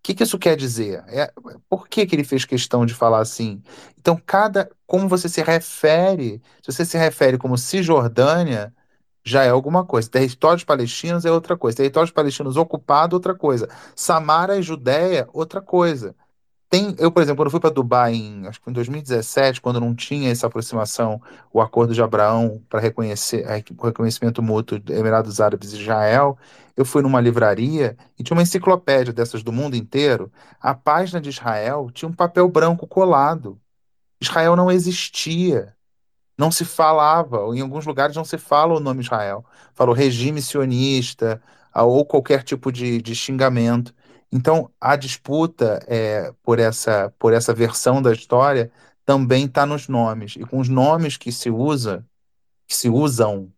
que, 0.02 0.14
que 0.14 0.22
isso 0.22 0.38
quer 0.38 0.56
dizer? 0.56 1.02
É, 1.08 1.32
por 1.68 1.88
que, 1.88 2.06
que 2.06 2.14
ele 2.14 2.24
fez 2.24 2.44
questão 2.44 2.86
de 2.86 2.94
falar 2.94 3.20
assim? 3.20 3.62
Então, 3.98 4.16
cada. 4.24 4.70
Como 4.86 5.08
você 5.08 5.28
se 5.28 5.42
refere, 5.42 6.40
se 6.62 6.72
você 6.72 6.84
se 6.84 6.96
refere 6.98 7.36
como 7.38 7.58
Cisjordânia, 7.58 8.72
já 9.24 9.42
é 9.44 9.48
alguma 9.50 9.84
coisa. 9.84 10.08
Territórios 10.10 10.62
palestinos 10.64 11.24
é 11.24 11.30
outra 11.32 11.56
coisa. 11.56 11.76
Territórios 11.78 12.12
palestinos 12.12 12.56
ocupados, 12.56 13.14
outra 13.14 13.34
coisa. 13.34 13.68
Samara 13.96 14.56
e 14.58 14.62
Judéia, 14.62 15.28
outra 15.32 15.60
coisa. 15.60 16.14
Tem, 16.76 16.94
eu, 16.98 17.10
por 17.10 17.22
exemplo, 17.22 17.42
quando 17.42 17.50
fui 17.50 17.60
para 17.60 17.70
Dubai, 17.70 18.12
em, 18.12 18.46
acho 18.46 18.60
que 18.60 18.68
em 18.68 18.72
2017, 18.74 19.62
quando 19.62 19.80
não 19.80 19.94
tinha 19.94 20.30
essa 20.30 20.46
aproximação, 20.46 21.22
o 21.50 21.58
Acordo 21.58 21.94
de 21.94 22.02
Abraão 22.02 22.62
para 22.68 22.80
reconhecer, 22.80 23.46
é, 23.46 23.64
reconhecimento 23.82 24.42
mútuo 24.42 24.78
de 24.78 24.92
Emirados 24.92 25.40
Árabes 25.40 25.72
e 25.72 25.80
Israel, 25.80 26.36
eu 26.76 26.84
fui 26.84 27.00
numa 27.00 27.18
livraria 27.18 27.96
e 28.18 28.22
tinha 28.22 28.36
uma 28.36 28.42
enciclopédia 28.42 29.10
dessas 29.10 29.42
do 29.42 29.50
mundo 29.50 29.74
inteiro. 29.74 30.30
A 30.60 30.74
página 30.74 31.18
de 31.18 31.30
Israel 31.30 31.90
tinha 31.90 32.10
um 32.10 32.12
papel 32.12 32.46
branco 32.46 32.86
colado. 32.86 33.58
Israel 34.20 34.54
não 34.54 34.70
existia. 34.70 35.74
Não 36.36 36.50
se 36.50 36.66
falava, 36.66 37.38
em 37.56 37.62
alguns 37.62 37.86
lugares 37.86 38.14
não 38.14 38.24
se 38.24 38.36
fala 38.36 38.74
o 38.74 38.80
nome 38.80 39.00
Israel. 39.02 39.46
Fala 39.74 39.92
o 39.92 39.94
regime 39.94 40.42
sionista, 40.42 41.42
ou 41.74 42.04
qualquer 42.04 42.42
tipo 42.42 42.70
de, 42.70 43.00
de 43.00 43.14
xingamento. 43.14 43.94
Então, 44.32 44.70
a 44.80 44.96
disputa 44.96 45.80
é, 45.86 46.32
por 46.42 46.58
essa, 46.58 47.12
por 47.18 47.32
essa 47.32 47.54
versão 47.54 48.02
da 48.02 48.12
história 48.12 48.70
também 49.04 49.46
está 49.46 49.64
nos 49.64 49.88
nomes. 49.88 50.34
E 50.36 50.44
com 50.44 50.58
os 50.58 50.68
nomes 50.68 51.16
que 51.16 51.30
se 51.32 51.50
usa, 51.50 52.04
que 52.66 52.76
se 52.76 52.88
usam, 52.88 53.52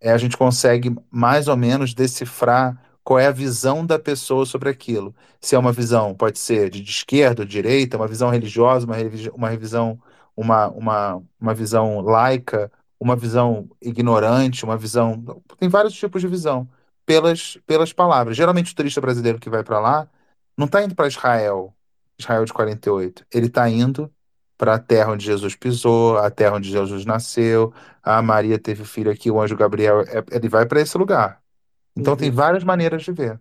é, 0.00 0.12
a 0.12 0.18
gente 0.18 0.36
consegue 0.36 0.96
mais 1.10 1.48
ou 1.48 1.56
menos 1.56 1.94
decifrar 1.94 2.80
qual 3.04 3.18
é 3.20 3.26
a 3.26 3.30
visão 3.32 3.86
da 3.86 3.98
pessoa 3.98 4.46
sobre 4.46 4.68
aquilo. 4.70 5.14
Se 5.40 5.54
é 5.54 5.58
uma 5.58 5.72
visão, 5.72 6.14
pode 6.14 6.38
ser 6.38 6.70
de, 6.70 6.82
esquerda 6.82 7.42
ou 7.42 7.48
direita, 7.48 7.96
uma 7.96 8.08
visão 8.08 8.30
religiosa, 8.30 8.86
uma, 8.86 8.96
uma 9.34 9.48
revisão, 9.48 10.00
uma, 10.36 10.68
uma, 10.68 11.22
uma 11.40 11.54
visão 11.54 12.00
laica, 12.00 12.70
uma 12.98 13.14
visão 13.14 13.68
ignorante, 13.80 14.64
uma 14.64 14.76
visão. 14.76 15.22
Tem 15.58 15.68
vários 15.68 15.94
tipos 15.94 16.22
de 16.22 16.28
visão 16.28 16.68
pelas, 17.06 17.56
pelas 17.66 17.92
palavras. 17.92 18.36
Geralmente 18.36 18.72
o 18.72 18.74
turista 18.74 19.00
brasileiro 19.00 19.38
que 19.38 19.48
vai 19.48 19.62
para 19.62 19.78
lá 19.78 20.10
não 20.56 20.66
está 20.66 20.82
indo 20.82 20.94
para 20.94 21.06
Israel, 21.06 21.72
Israel 22.18 22.44
de 22.44 22.52
48. 22.52 23.24
Ele 23.32 23.46
está 23.46 23.68
indo 23.70 24.12
para 24.58 24.74
a 24.74 24.78
terra 24.78 25.12
onde 25.12 25.24
Jesus 25.24 25.54
pisou, 25.54 26.18
a 26.18 26.30
terra 26.30 26.56
onde 26.56 26.70
Jesus 26.70 27.04
nasceu. 27.04 27.72
A 28.02 28.20
Maria 28.20 28.58
teve 28.58 28.84
filho 28.84 29.10
aqui, 29.10 29.30
o 29.30 29.40
anjo 29.40 29.56
Gabriel, 29.56 30.00
é- 30.00 30.24
ele 30.32 30.48
vai 30.48 30.66
para 30.66 30.80
esse 30.80 30.96
lugar. 30.98 31.40
Então 31.94 32.16
tem 32.16 32.30
várias 32.30 32.64
maneiras 32.64 33.02
de 33.02 33.12
ver. 33.12 33.40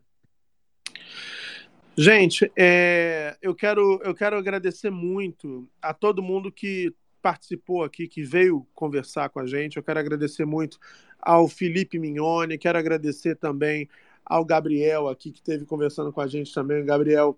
Gente, 1.97 2.51
é, 2.57 3.37
eu, 3.41 3.55
quero, 3.55 4.01
eu 4.03 4.13
quero 4.13 4.37
agradecer 4.37 4.89
muito 4.89 5.67
a 5.81 5.93
todo 5.93 6.21
mundo 6.21 6.51
que 6.51 6.93
participou 7.21 7.83
aqui, 7.83 8.07
que 8.07 8.21
veio 8.21 8.67
conversar 8.73 9.29
com 9.29 9.39
a 9.39 9.47
gente. 9.47 9.77
Eu 9.77 9.83
quero 9.83 9.99
agradecer 9.99 10.45
muito 10.45 10.77
ao 11.25 11.47
Felipe 11.47 11.97
Mignoni, 11.97 12.57
quero 12.57 12.77
agradecer 12.77 13.35
também 13.35 13.89
ao 14.23 14.45
Gabriel 14.45 15.07
aqui, 15.09 15.31
que 15.31 15.39
esteve 15.39 15.65
conversando 15.65 16.13
com 16.13 16.21
a 16.21 16.27
gente 16.27 16.53
também, 16.53 16.85
Gabriel 16.85 17.35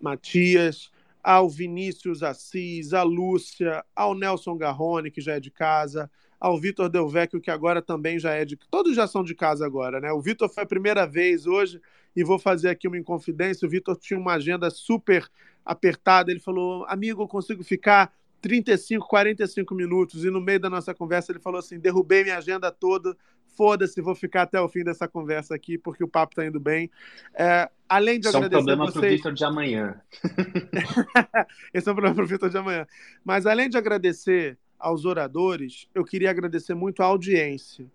Matias, 0.00 0.90
ao 1.22 1.48
Vinícius 1.48 2.22
Assis, 2.22 2.92
à 2.92 3.02
Lúcia, 3.04 3.84
ao 3.94 4.14
Nelson 4.14 4.56
Garrone, 4.56 5.10
que 5.10 5.20
já 5.20 5.34
é 5.34 5.40
de 5.40 5.50
casa, 5.50 6.10
ao 6.40 6.58
Vitor 6.58 6.88
Delvecchio, 6.88 7.40
que 7.40 7.50
agora 7.50 7.80
também 7.80 8.18
já 8.18 8.32
é 8.32 8.44
de. 8.44 8.56
Todos 8.70 8.94
já 8.94 9.06
são 9.06 9.22
de 9.22 9.34
casa 9.34 9.64
agora, 9.64 10.00
né? 10.00 10.12
O 10.12 10.20
Vitor 10.20 10.48
foi 10.48 10.62
a 10.64 10.66
primeira 10.66 11.06
vez 11.06 11.46
hoje, 11.46 11.80
e 12.14 12.24
vou 12.24 12.38
fazer 12.38 12.68
aqui 12.68 12.88
uma 12.88 12.98
inconfidência. 12.98 13.66
O 13.66 13.70
Vitor 13.70 13.96
tinha 13.96 14.18
uma 14.18 14.34
agenda 14.34 14.70
super 14.70 15.28
apertada. 15.64 16.30
Ele 16.30 16.40
falou: 16.40 16.84
Amigo, 16.88 17.22
eu 17.22 17.28
consigo 17.28 17.62
ficar 17.62 18.12
35, 18.40 19.06
45 19.06 19.74
minutos 19.74 20.24
e 20.24 20.30
no 20.30 20.40
meio 20.40 20.60
da 20.60 20.70
nossa 20.70 20.94
conversa 20.94 21.32
ele 21.32 21.40
falou 21.40 21.58
assim: 21.58 21.78
derrubei 21.78 22.22
minha 22.22 22.38
agenda 22.38 22.70
toda, 22.70 23.16
foda-se, 23.56 24.00
vou 24.00 24.14
ficar 24.14 24.42
até 24.42 24.60
o 24.60 24.68
fim 24.68 24.84
dessa 24.84 25.08
conversa 25.08 25.54
aqui 25.54 25.76
porque 25.76 26.04
o 26.04 26.08
papo 26.08 26.36
tá 26.36 26.46
indo 26.46 26.60
bem. 26.60 26.90
É, 27.34 27.68
além 27.88 28.20
de 28.20 28.28
Isso 28.28 28.36
é 28.36 28.40
um 28.40 28.44
agradecer 28.44 28.64
problema 28.64 28.84
a 28.88 28.92
pro 28.92 29.00
vocês. 29.00 29.12
Vitor 29.14 29.32
de 29.32 29.44
amanhã. 29.44 30.00
Esse 31.74 31.88
é 31.88 31.92
o 31.92 31.94
problema 31.94 32.14
pro 32.14 32.26
Vitor 32.26 32.50
de 32.50 32.58
amanhã. 32.58 32.86
Mas 33.24 33.46
além 33.46 33.68
de 33.68 33.76
agradecer 33.76 34.58
aos 34.78 35.04
oradores, 35.04 35.88
eu 35.94 36.04
queria 36.04 36.30
agradecer 36.30 36.74
muito 36.74 37.02
à 37.02 37.06
audiência. 37.06 37.86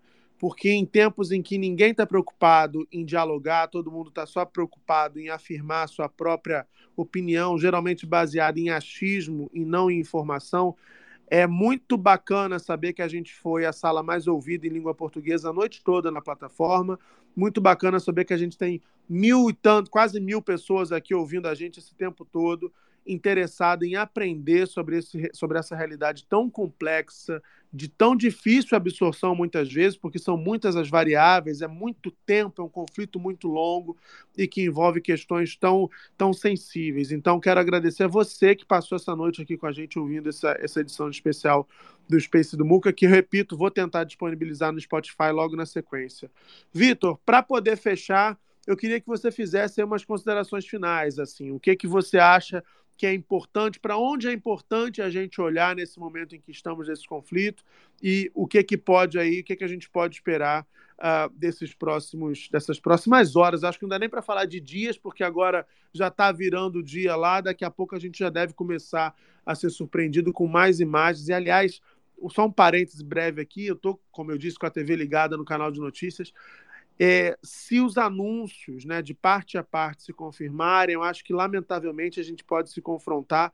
Porque 0.44 0.68
em 0.68 0.84
tempos 0.84 1.32
em 1.32 1.40
que 1.40 1.56
ninguém 1.56 1.92
está 1.92 2.04
preocupado 2.04 2.86
em 2.92 3.02
dialogar, 3.02 3.66
todo 3.66 3.90
mundo 3.90 4.10
está 4.10 4.26
só 4.26 4.44
preocupado 4.44 5.18
em 5.18 5.30
afirmar 5.30 5.88
sua 5.88 6.06
própria 6.06 6.66
opinião, 6.94 7.58
geralmente 7.58 8.04
baseada 8.04 8.60
em 8.60 8.68
achismo 8.68 9.50
e 9.54 9.64
não 9.64 9.90
em 9.90 9.98
informação, 9.98 10.76
é 11.28 11.46
muito 11.46 11.96
bacana 11.96 12.58
saber 12.58 12.92
que 12.92 13.00
a 13.00 13.08
gente 13.08 13.34
foi 13.34 13.64
a 13.64 13.72
sala 13.72 14.02
mais 14.02 14.26
ouvida 14.26 14.66
em 14.66 14.70
língua 14.70 14.94
portuguesa 14.94 15.48
a 15.48 15.52
noite 15.54 15.82
toda 15.82 16.10
na 16.10 16.20
plataforma. 16.20 16.98
Muito 17.34 17.58
bacana 17.58 17.98
saber 17.98 18.26
que 18.26 18.34
a 18.34 18.36
gente 18.36 18.58
tem 18.58 18.82
mil 19.08 19.48
e 19.48 19.54
tanto, 19.54 19.90
quase 19.90 20.20
mil 20.20 20.42
pessoas 20.42 20.92
aqui 20.92 21.14
ouvindo 21.14 21.48
a 21.48 21.54
gente 21.54 21.78
esse 21.78 21.94
tempo 21.94 22.22
todo, 22.22 22.70
interessada 23.06 23.86
em 23.86 23.96
aprender 23.96 24.66
sobre, 24.66 24.98
esse, 24.98 25.30
sobre 25.32 25.58
essa 25.58 25.76
realidade 25.76 26.24
tão 26.26 26.48
complexa, 26.48 27.42
de 27.72 27.88
tão 27.88 28.14
difícil 28.14 28.76
absorção 28.76 29.34
muitas 29.34 29.70
vezes, 29.70 29.98
porque 29.98 30.18
são 30.18 30.36
muitas 30.36 30.76
as 30.76 30.88
variáveis, 30.88 31.60
é 31.60 31.66
muito 31.66 32.10
tempo, 32.24 32.62
é 32.62 32.64
um 32.64 32.68
conflito 32.68 33.18
muito 33.18 33.48
longo 33.48 33.96
e 34.38 34.46
que 34.46 34.62
envolve 34.62 35.00
questões 35.00 35.56
tão, 35.56 35.90
tão 36.16 36.32
sensíveis. 36.32 37.10
Então, 37.10 37.40
quero 37.40 37.60
agradecer 37.60 38.04
a 38.04 38.08
você 38.08 38.54
que 38.54 38.64
passou 38.64 38.96
essa 38.96 39.14
noite 39.16 39.42
aqui 39.42 39.56
com 39.56 39.66
a 39.66 39.72
gente 39.72 39.98
ouvindo 39.98 40.28
essa, 40.28 40.56
essa 40.60 40.80
edição 40.80 41.10
especial 41.10 41.68
do 42.08 42.18
Space 42.20 42.56
do 42.56 42.64
Muca, 42.64 42.92
que, 42.92 43.06
repito, 43.06 43.56
vou 43.56 43.70
tentar 43.70 44.04
disponibilizar 44.04 44.72
no 44.72 44.80
Spotify 44.80 45.30
logo 45.32 45.56
na 45.56 45.66
sequência. 45.66 46.30
Vitor, 46.72 47.18
para 47.24 47.42
poder 47.42 47.76
fechar, 47.76 48.38
eu 48.66 48.76
queria 48.76 49.00
que 49.00 49.06
você 49.06 49.30
fizesse 49.30 49.82
umas 49.82 50.04
considerações 50.04 50.66
finais, 50.66 51.18
assim, 51.18 51.50
o 51.50 51.60
que 51.60 51.76
que 51.76 51.86
você 51.86 52.18
acha 52.18 52.64
que 52.96 53.06
é 53.06 53.12
importante, 53.12 53.80
para 53.80 53.96
onde 53.96 54.28
é 54.28 54.32
importante 54.32 55.02
a 55.02 55.10
gente 55.10 55.40
olhar 55.40 55.74
nesse 55.74 55.98
momento 55.98 56.34
em 56.34 56.40
que 56.40 56.50
estamos 56.50 56.88
nesse 56.88 57.06
conflito 57.06 57.64
e 58.02 58.30
o 58.34 58.46
que 58.46 58.62
que 58.62 58.76
pode 58.76 59.18
aí, 59.18 59.40
o 59.40 59.44
que 59.44 59.56
que 59.56 59.64
a 59.64 59.68
gente 59.68 59.90
pode 59.90 60.14
esperar 60.14 60.66
uh, 60.98 61.28
desses 61.36 61.74
próximos, 61.74 62.48
dessas 62.50 62.78
próximas 62.78 63.36
horas. 63.36 63.64
Acho 63.64 63.78
que 63.78 63.84
não 63.84 63.90
dá 63.90 63.98
nem 63.98 64.08
para 64.08 64.22
falar 64.22 64.44
de 64.46 64.60
dias, 64.60 64.96
porque 64.96 65.24
agora 65.24 65.66
já 65.92 66.08
está 66.08 66.30
virando 66.30 66.78
o 66.78 66.82
dia 66.82 67.16
lá, 67.16 67.40
daqui 67.40 67.64
a 67.64 67.70
pouco 67.70 67.94
a 67.94 67.98
gente 67.98 68.18
já 68.18 68.30
deve 68.30 68.52
começar 68.52 69.14
a 69.44 69.54
ser 69.54 69.70
surpreendido 69.70 70.32
com 70.32 70.46
mais 70.46 70.80
imagens. 70.80 71.28
E, 71.28 71.32
aliás, 71.32 71.80
só 72.30 72.46
um 72.46 72.52
parêntese 72.52 73.04
breve 73.04 73.40
aqui, 73.40 73.66
eu 73.66 73.74
estou, 73.74 74.00
como 74.10 74.30
eu 74.30 74.38
disse, 74.38 74.58
com 74.58 74.66
a 74.66 74.70
TV 74.70 74.96
ligada 74.96 75.36
no 75.36 75.44
canal 75.44 75.70
de 75.70 75.80
notícias. 75.80 76.32
É, 76.98 77.36
se 77.42 77.80
os 77.80 77.98
anúncios 77.98 78.84
né, 78.84 79.02
de 79.02 79.14
parte 79.14 79.58
a 79.58 79.64
parte 79.64 80.04
se 80.04 80.12
confirmarem, 80.12 80.94
eu 80.94 81.02
acho 81.02 81.24
que, 81.24 81.32
lamentavelmente, 81.32 82.20
a 82.20 82.22
gente 82.22 82.44
pode 82.44 82.70
se 82.70 82.80
confrontar 82.80 83.52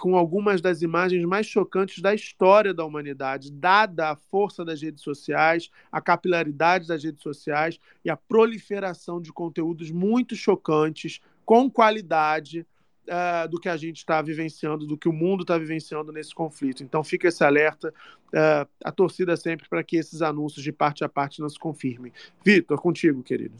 com 0.00 0.16
algumas 0.16 0.62
das 0.62 0.80
imagens 0.80 1.24
mais 1.26 1.46
chocantes 1.46 2.00
da 2.02 2.14
história 2.14 2.72
da 2.72 2.84
humanidade, 2.84 3.52
dada 3.52 4.10
a 4.10 4.16
força 4.16 4.64
das 4.64 4.80
redes 4.80 5.02
sociais, 5.02 5.70
a 5.92 6.00
capilaridade 6.00 6.88
das 6.88 7.04
redes 7.04 7.22
sociais 7.22 7.78
e 8.02 8.08
a 8.08 8.16
proliferação 8.16 9.20
de 9.20 9.30
conteúdos 9.30 9.90
muito 9.90 10.34
chocantes, 10.34 11.20
com 11.44 11.70
qualidade, 11.70 12.66
uh, 13.06 13.48
do 13.48 13.60
que 13.60 13.68
a 13.68 13.76
gente 13.76 13.98
está 13.98 14.20
vivenciando, 14.22 14.86
do 14.86 14.96
que 14.96 15.08
o 15.08 15.12
mundo 15.12 15.42
está 15.42 15.56
vivenciando 15.58 16.12
nesse 16.12 16.34
conflito. 16.34 16.82
Então 16.82 17.02
fica 17.02 17.28
esse 17.28 17.44
alerta, 17.44 17.92
uh, 18.28 18.68
a 18.84 18.92
torcida 18.92 19.36
sempre 19.36 19.68
para 19.68 19.82
que 19.82 19.96
esses 19.96 20.22
anúncios 20.22 20.62
de 20.62 20.72
parte 20.72 21.04
a 21.04 21.08
parte 21.08 21.40
não 21.40 21.48
se 21.48 21.58
confirmem. 21.58 22.12
Vitor, 22.44 22.80
contigo, 22.80 23.22
querido. 23.22 23.56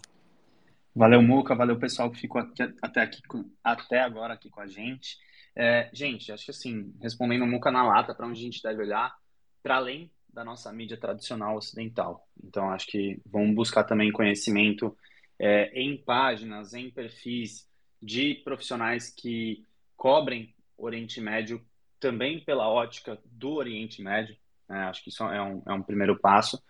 Valeu, 0.94 1.22
Muca, 1.22 1.54
valeu 1.54 1.78
pessoal 1.78 2.10
que 2.10 2.20
ficou 2.20 2.40
aqui, 2.40 2.62
até, 2.82 3.02
aqui, 3.02 3.20
até 3.62 4.00
agora 4.00 4.34
aqui 4.34 4.50
com 4.50 4.60
a 4.60 4.66
gente. 4.66 5.16
É, 5.54 5.88
gente, 5.92 6.32
acho 6.32 6.44
que 6.44 6.50
assim, 6.50 6.92
respondendo 7.00 7.42
o 7.42 7.46
Muca 7.46 7.70
na 7.70 7.86
lata, 7.86 8.14
para 8.14 8.26
onde 8.26 8.40
a 8.40 8.42
gente 8.42 8.62
deve 8.62 8.82
olhar, 8.82 9.14
para 9.62 9.76
além 9.76 10.10
da 10.32 10.44
nossa 10.44 10.72
mídia 10.72 10.96
tradicional 10.96 11.56
ocidental. 11.56 12.26
Então, 12.42 12.70
acho 12.70 12.86
que 12.86 13.20
vamos 13.26 13.54
buscar 13.54 13.84
também 13.84 14.12
conhecimento 14.12 14.96
é, 15.38 15.70
em 15.80 15.96
páginas, 15.96 16.74
em 16.74 16.90
perfis 16.90 17.69
de 18.02 18.34
profissionais 18.44 19.10
que 19.10 19.64
cobrem 19.96 20.54
Oriente 20.76 21.20
Médio 21.20 21.64
também 21.98 22.40
pela 22.40 22.68
ótica 22.68 23.18
do 23.26 23.52
Oriente 23.52 24.02
Médio. 24.02 24.36
Né? 24.68 24.78
Acho 24.84 25.02
que 25.02 25.10
isso 25.10 25.22
é 25.24 25.42
um, 25.42 25.62
é 25.66 25.72
um 25.72 25.82
primeiro 25.82 26.18
passo. 26.18 26.62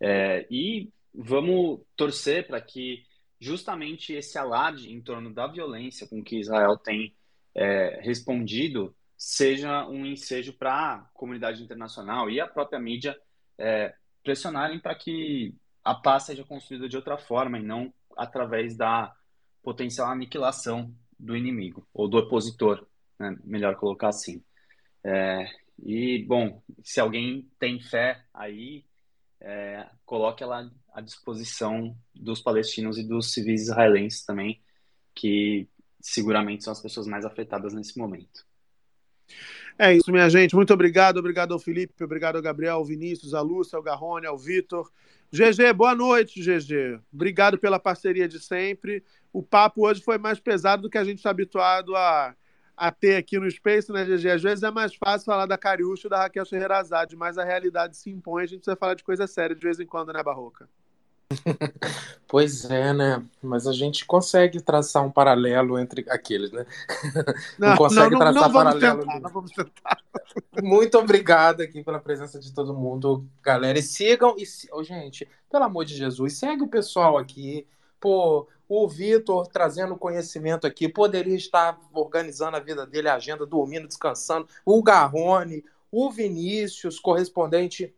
É, 0.00 0.46
e 0.50 0.90
vamos 1.12 1.80
torcer 1.96 2.46
para 2.46 2.60
que 2.60 3.04
justamente 3.40 4.12
esse 4.12 4.38
alarde 4.38 4.92
em 4.92 5.00
torno 5.00 5.32
da 5.32 5.46
violência 5.46 6.06
com 6.06 6.22
que 6.22 6.38
Israel 6.38 6.76
tem 6.76 7.14
é, 7.54 8.00
respondido 8.02 8.94
seja 9.16 9.86
um 9.86 10.04
ensejo 10.04 10.52
para 10.52 10.94
a 10.94 10.98
comunidade 11.14 11.62
internacional 11.62 12.28
e 12.30 12.40
a 12.40 12.46
própria 12.46 12.78
mídia 12.78 13.18
é, 13.58 13.94
pressionarem 14.22 14.78
para 14.78 14.94
que 14.94 15.54
a 15.82 15.94
paz 15.94 16.24
seja 16.24 16.44
construída 16.44 16.88
de 16.88 16.96
outra 16.96 17.16
forma 17.16 17.58
e 17.58 17.62
não 17.62 17.92
através 18.16 18.76
da 18.76 19.14
potencial 19.66 20.08
aniquilação 20.08 20.94
do 21.18 21.36
inimigo 21.36 21.84
ou 21.92 22.06
do 22.06 22.18
opositor, 22.18 22.86
né? 23.18 23.36
melhor 23.42 23.74
colocar 23.74 24.10
assim. 24.10 24.40
É, 25.02 25.44
e 25.82 26.24
bom, 26.24 26.62
se 26.84 27.00
alguém 27.00 27.50
tem 27.58 27.80
fé 27.80 28.24
aí, 28.32 28.84
é, 29.40 29.84
coloque 30.04 30.44
ela 30.44 30.70
à 30.94 31.00
disposição 31.00 31.98
dos 32.14 32.40
palestinos 32.40 32.96
e 32.96 33.02
dos 33.02 33.32
civis 33.32 33.62
israelenses 33.62 34.24
também, 34.24 34.62
que 35.12 35.68
seguramente 36.00 36.62
são 36.62 36.72
as 36.72 36.80
pessoas 36.80 37.08
mais 37.08 37.24
afetadas 37.24 37.74
nesse 37.74 37.98
momento. 37.98 38.46
É 39.76 39.92
isso, 39.92 40.12
minha 40.12 40.30
gente. 40.30 40.54
Muito 40.54 40.72
obrigado. 40.72 41.16
Obrigado 41.16 41.52
ao 41.52 41.58
Felipe, 41.58 42.04
obrigado 42.04 42.36
ao 42.36 42.42
Gabriel, 42.42 42.76
ao 42.76 42.84
Vinícius, 42.84 43.34
à 43.34 43.40
Lúcia, 43.40 43.76
ao 43.76 43.82
Garrone, 43.82 44.26
ao 44.26 44.38
Vitor. 44.38 44.88
GG, 45.32 45.72
boa 45.74 45.94
noite, 45.94 46.40
GG. 46.40 47.00
Obrigado 47.12 47.58
pela 47.58 47.78
parceria 47.78 48.28
de 48.28 48.38
sempre. 48.38 49.02
O 49.32 49.42
papo 49.42 49.86
hoje 49.86 50.02
foi 50.02 50.18
mais 50.18 50.38
pesado 50.38 50.82
do 50.82 50.90
que 50.90 50.98
a 50.98 51.04
gente 51.04 51.18
está 51.18 51.30
habituado 51.30 51.96
a, 51.96 52.34
a 52.76 52.92
ter 52.92 53.16
aqui 53.16 53.38
no 53.38 53.50
Space, 53.50 53.90
né, 53.92 54.04
GG? 54.04 54.30
Às 54.30 54.42
vezes 54.42 54.62
é 54.62 54.70
mais 54.70 54.94
fácil 54.94 55.26
falar 55.26 55.46
da 55.46 55.58
Cariúcho 55.58 56.06
e 56.06 56.10
da 56.10 56.18
Raquel 56.18 56.44
Scheherazade, 56.44 57.16
mas 57.16 57.38
a 57.38 57.44
realidade 57.44 57.96
se 57.96 58.10
impõe, 58.10 58.44
a 58.44 58.46
gente 58.46 58.58
precisa 58.58 58.76
falar 58.76 58.94
de 58.94 59.04
coisa 59.04 59.26
séria 59.26 59.54
de 59.54 59.62
vez 59.62 59.80
em 59.80 59.86
quando, 59.86 60.12
né, 60.12 60.22
Barroca? 60.22 60.68
Pois 62.28 62.64
é, 62.68 62.92
né? 62.92 63.24
Mas 63.40 63.66
a 63.66 63.72
gente 63.72 64.04
consegue 64.04 64.60
traçar 64.60 65.04
um 65.04 65.10
paralelo 65.10 65.78
entre 65.78 66.04
aqueles, 66.08 66.50
né? 66.50 66.66
Não, 67.58 67.68
não 67.68 67.76
consegue 67.76 68.10
não, 68.10 68.18
traçar 68.18 68.42
não, 68.42 68.52
paralelo. 68.52 69.00
Tentar, 69.00 69.20
não 69.20 69.30
vamos 69.30 69.50
tentar. 69.52 70.02
Muito 70.62 70.98
obrigado 70.98 71.60
aqui 71.60 71.82
pela 71.82 72.00
presença 72.00 72.38
de 72.38 72.52
todo 72.52 72.74
mundo, 72.74 73.24
galera. 73.42 73.78
E 73.78 73.82
sigam, 73.82 74.34
e, 74.36 74.44
oh, 74.72 74.82
gente, 74.82 75.28
pelo 75.50 75.64
amor 75.64 75.84
de 75.84 75.94
Jesus, 75.94 76.36
segue 76.36 76.62
o 76.62 76.68
pessoal 76.68 77.16
aqui. 77.16 77.66
Pô, 78.00 78.48
o 78.68 78.88
Vitor 78.88 79.46
trazendo 79.46 79.96
conhecimento 79.96 80.66
aqui, 80.66 80.88
poderia 80.88 81.36
estar 81.36 81.78
organizando 81.92 82.56
a 82.56 82.60
vida 82.60 82.84
dele, 82.84 83.08
a 83.08 83.14
agenda, 83.14 83.46
dormindo, 83.46 83.86
descansando. 83.86 84.48
O 84.64 84.82
Garrone, 84.82 85.64
o 85.90 86.10
Vinícius, 86.10 86.98
correspondente 86.98 87.94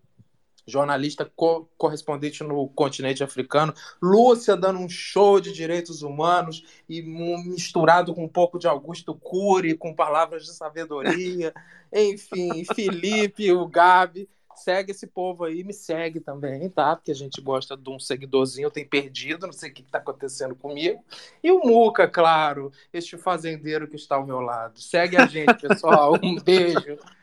jornalista 0.69 1.31
co 1.35 1.69
correspondente 1.77 2.45
no 2.45 2.69
continente 2.69 3.25
africano, 3.25 3.75
Lúcia 4.01 4.57
dando 4.57 4.79
um 4.79 4.89
show 4.89 5.41
de 5.41 5.53
direitos 5.53 6.03
humanos 6.03 6.63
e 6.89 7.03
misturado 7.03 8.15
com 8.15 8.25
um 8.25 8.29
pouco 8.29 8.59
de 8.59 8.69
Augusto 8.69 9.15
Cury, 9.15 9.77
com 9.77 9.95
palavras 9.95 10.45
de 10.45 10.53
sabedoria, 10.53 11.53
enfim, 11.93 12.65
Felipe, 12.75 13.51
o 13.53 13.67
Gabi, 13.67 14.29
segue 14.59 14.91
esse 14.91 15.07
povo 15.07 15.45
aí, 15.45 15.65
me 15.65 15.73
segue 15.73 16.21
também, 16.21 16.69
tá? 16.69 16.95
Porque 16.95 17.11
a 17.11 17.15
gente 17.15 17.41
gosta 17.41 17.77
de 17.77 17.89
um 17.89 17.99
seguidorzinho, 17.99 18.71
tem 18.71 18.87
perdido, 18.87 19.47
não 19.47 19.53
sei 19.53 19.71
o 19.71 19.75
que 19.75 19.83
está 19.83 19.99
acontecendo 19.99 20.55
comigo. 20.55 21.03
E 21.43 21.51
o 21.51 21.61
Muca, 21.61 22.07
claro, 22.09 22.71
este 22.93 23.17
fazendeiro 23.17 23.89
que 23.89 23.97
está 23.97 24.17
ao 24.17 24.27
meu 24.27 24.41
lado. 24.41 24.81
Segue 24.81 25.17
a 25.17 25.27
gente, 25.27 25.55
pessoal. 25.55 26.15
Um 26.23 26.37
beijo. 26.37 26.99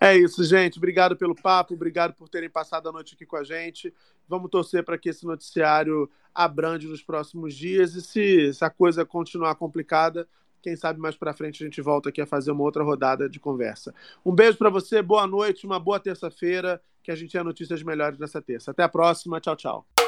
É 0.00 0.16
isso, 0.16 0.44
gente. 0.44 0.78
Obrigado 0.78 1.16
pelo 1.16 1.34
papo, 1.34 1.74
obrigado 1.74 2.14
por 2.14 2.28
terem 2.28 2.48
passado 2.48 2.88
a 2.88 2.92
noite 2.92 3.14
aqui 3.14 3.26
com 3.26 3.36
a 3.36 3.44
gente. 3.44 3.92
Vamos 4.28 4.50
torcer 4.50 4.84
para 4.84 4.96
que 4.96 5.08
esse 5.08 5.26
noticiário 5.26 6.08
abrande 6.34 6.86
nos 6.86 7.02
próximos 7.02 7.54
dias 7.54 7.94
e 7.94 8.02
se, 8.02 8.52
se 8.54 8.64
a 8.64 8.70
coisa 8.70 9.04
continuar 9.04 9.54
complicada, 9.56 10.28
quem 10.62 10.76
sabe 10.76 11.00
mais 11.00 11.16
para 11.16 11.32
frente 11.32 11.62
a 11.62 11.66
gente 11.66 11.80
volta 11.80 12.10
aqui 12.10 12.20
a 12.20 12.26
fazer 12.26 12.52
uma 12.52 12.62
outra 12.62 12.84
rodada 12.84 13.28
de 13.28 13.40
conversa. 13.40 13.94
Um 14.24 14.32
beijo 14.32 14.56
para 14.56 14.70
você, 14.70 15.02
boa 15.02 15.26
noite, 15.26 15.66
uma 15.66 15.80
boa 15.80 15.98
terça-feira, 15.98 16.80
que 17.02 17.10
a 17.10 17.16
gente 17.16 17.32
tenha 17.32 17.44
notícias 17.44 17.82
melhores 17.82 18.18
nessa 18.18 18.40
terça. 18.40 18.70
Até 18.70 18.82
a 18.82 18.88
próxima, 18.88 19.40
tchau, 19.40 19.56
tchau. 19.56 20.07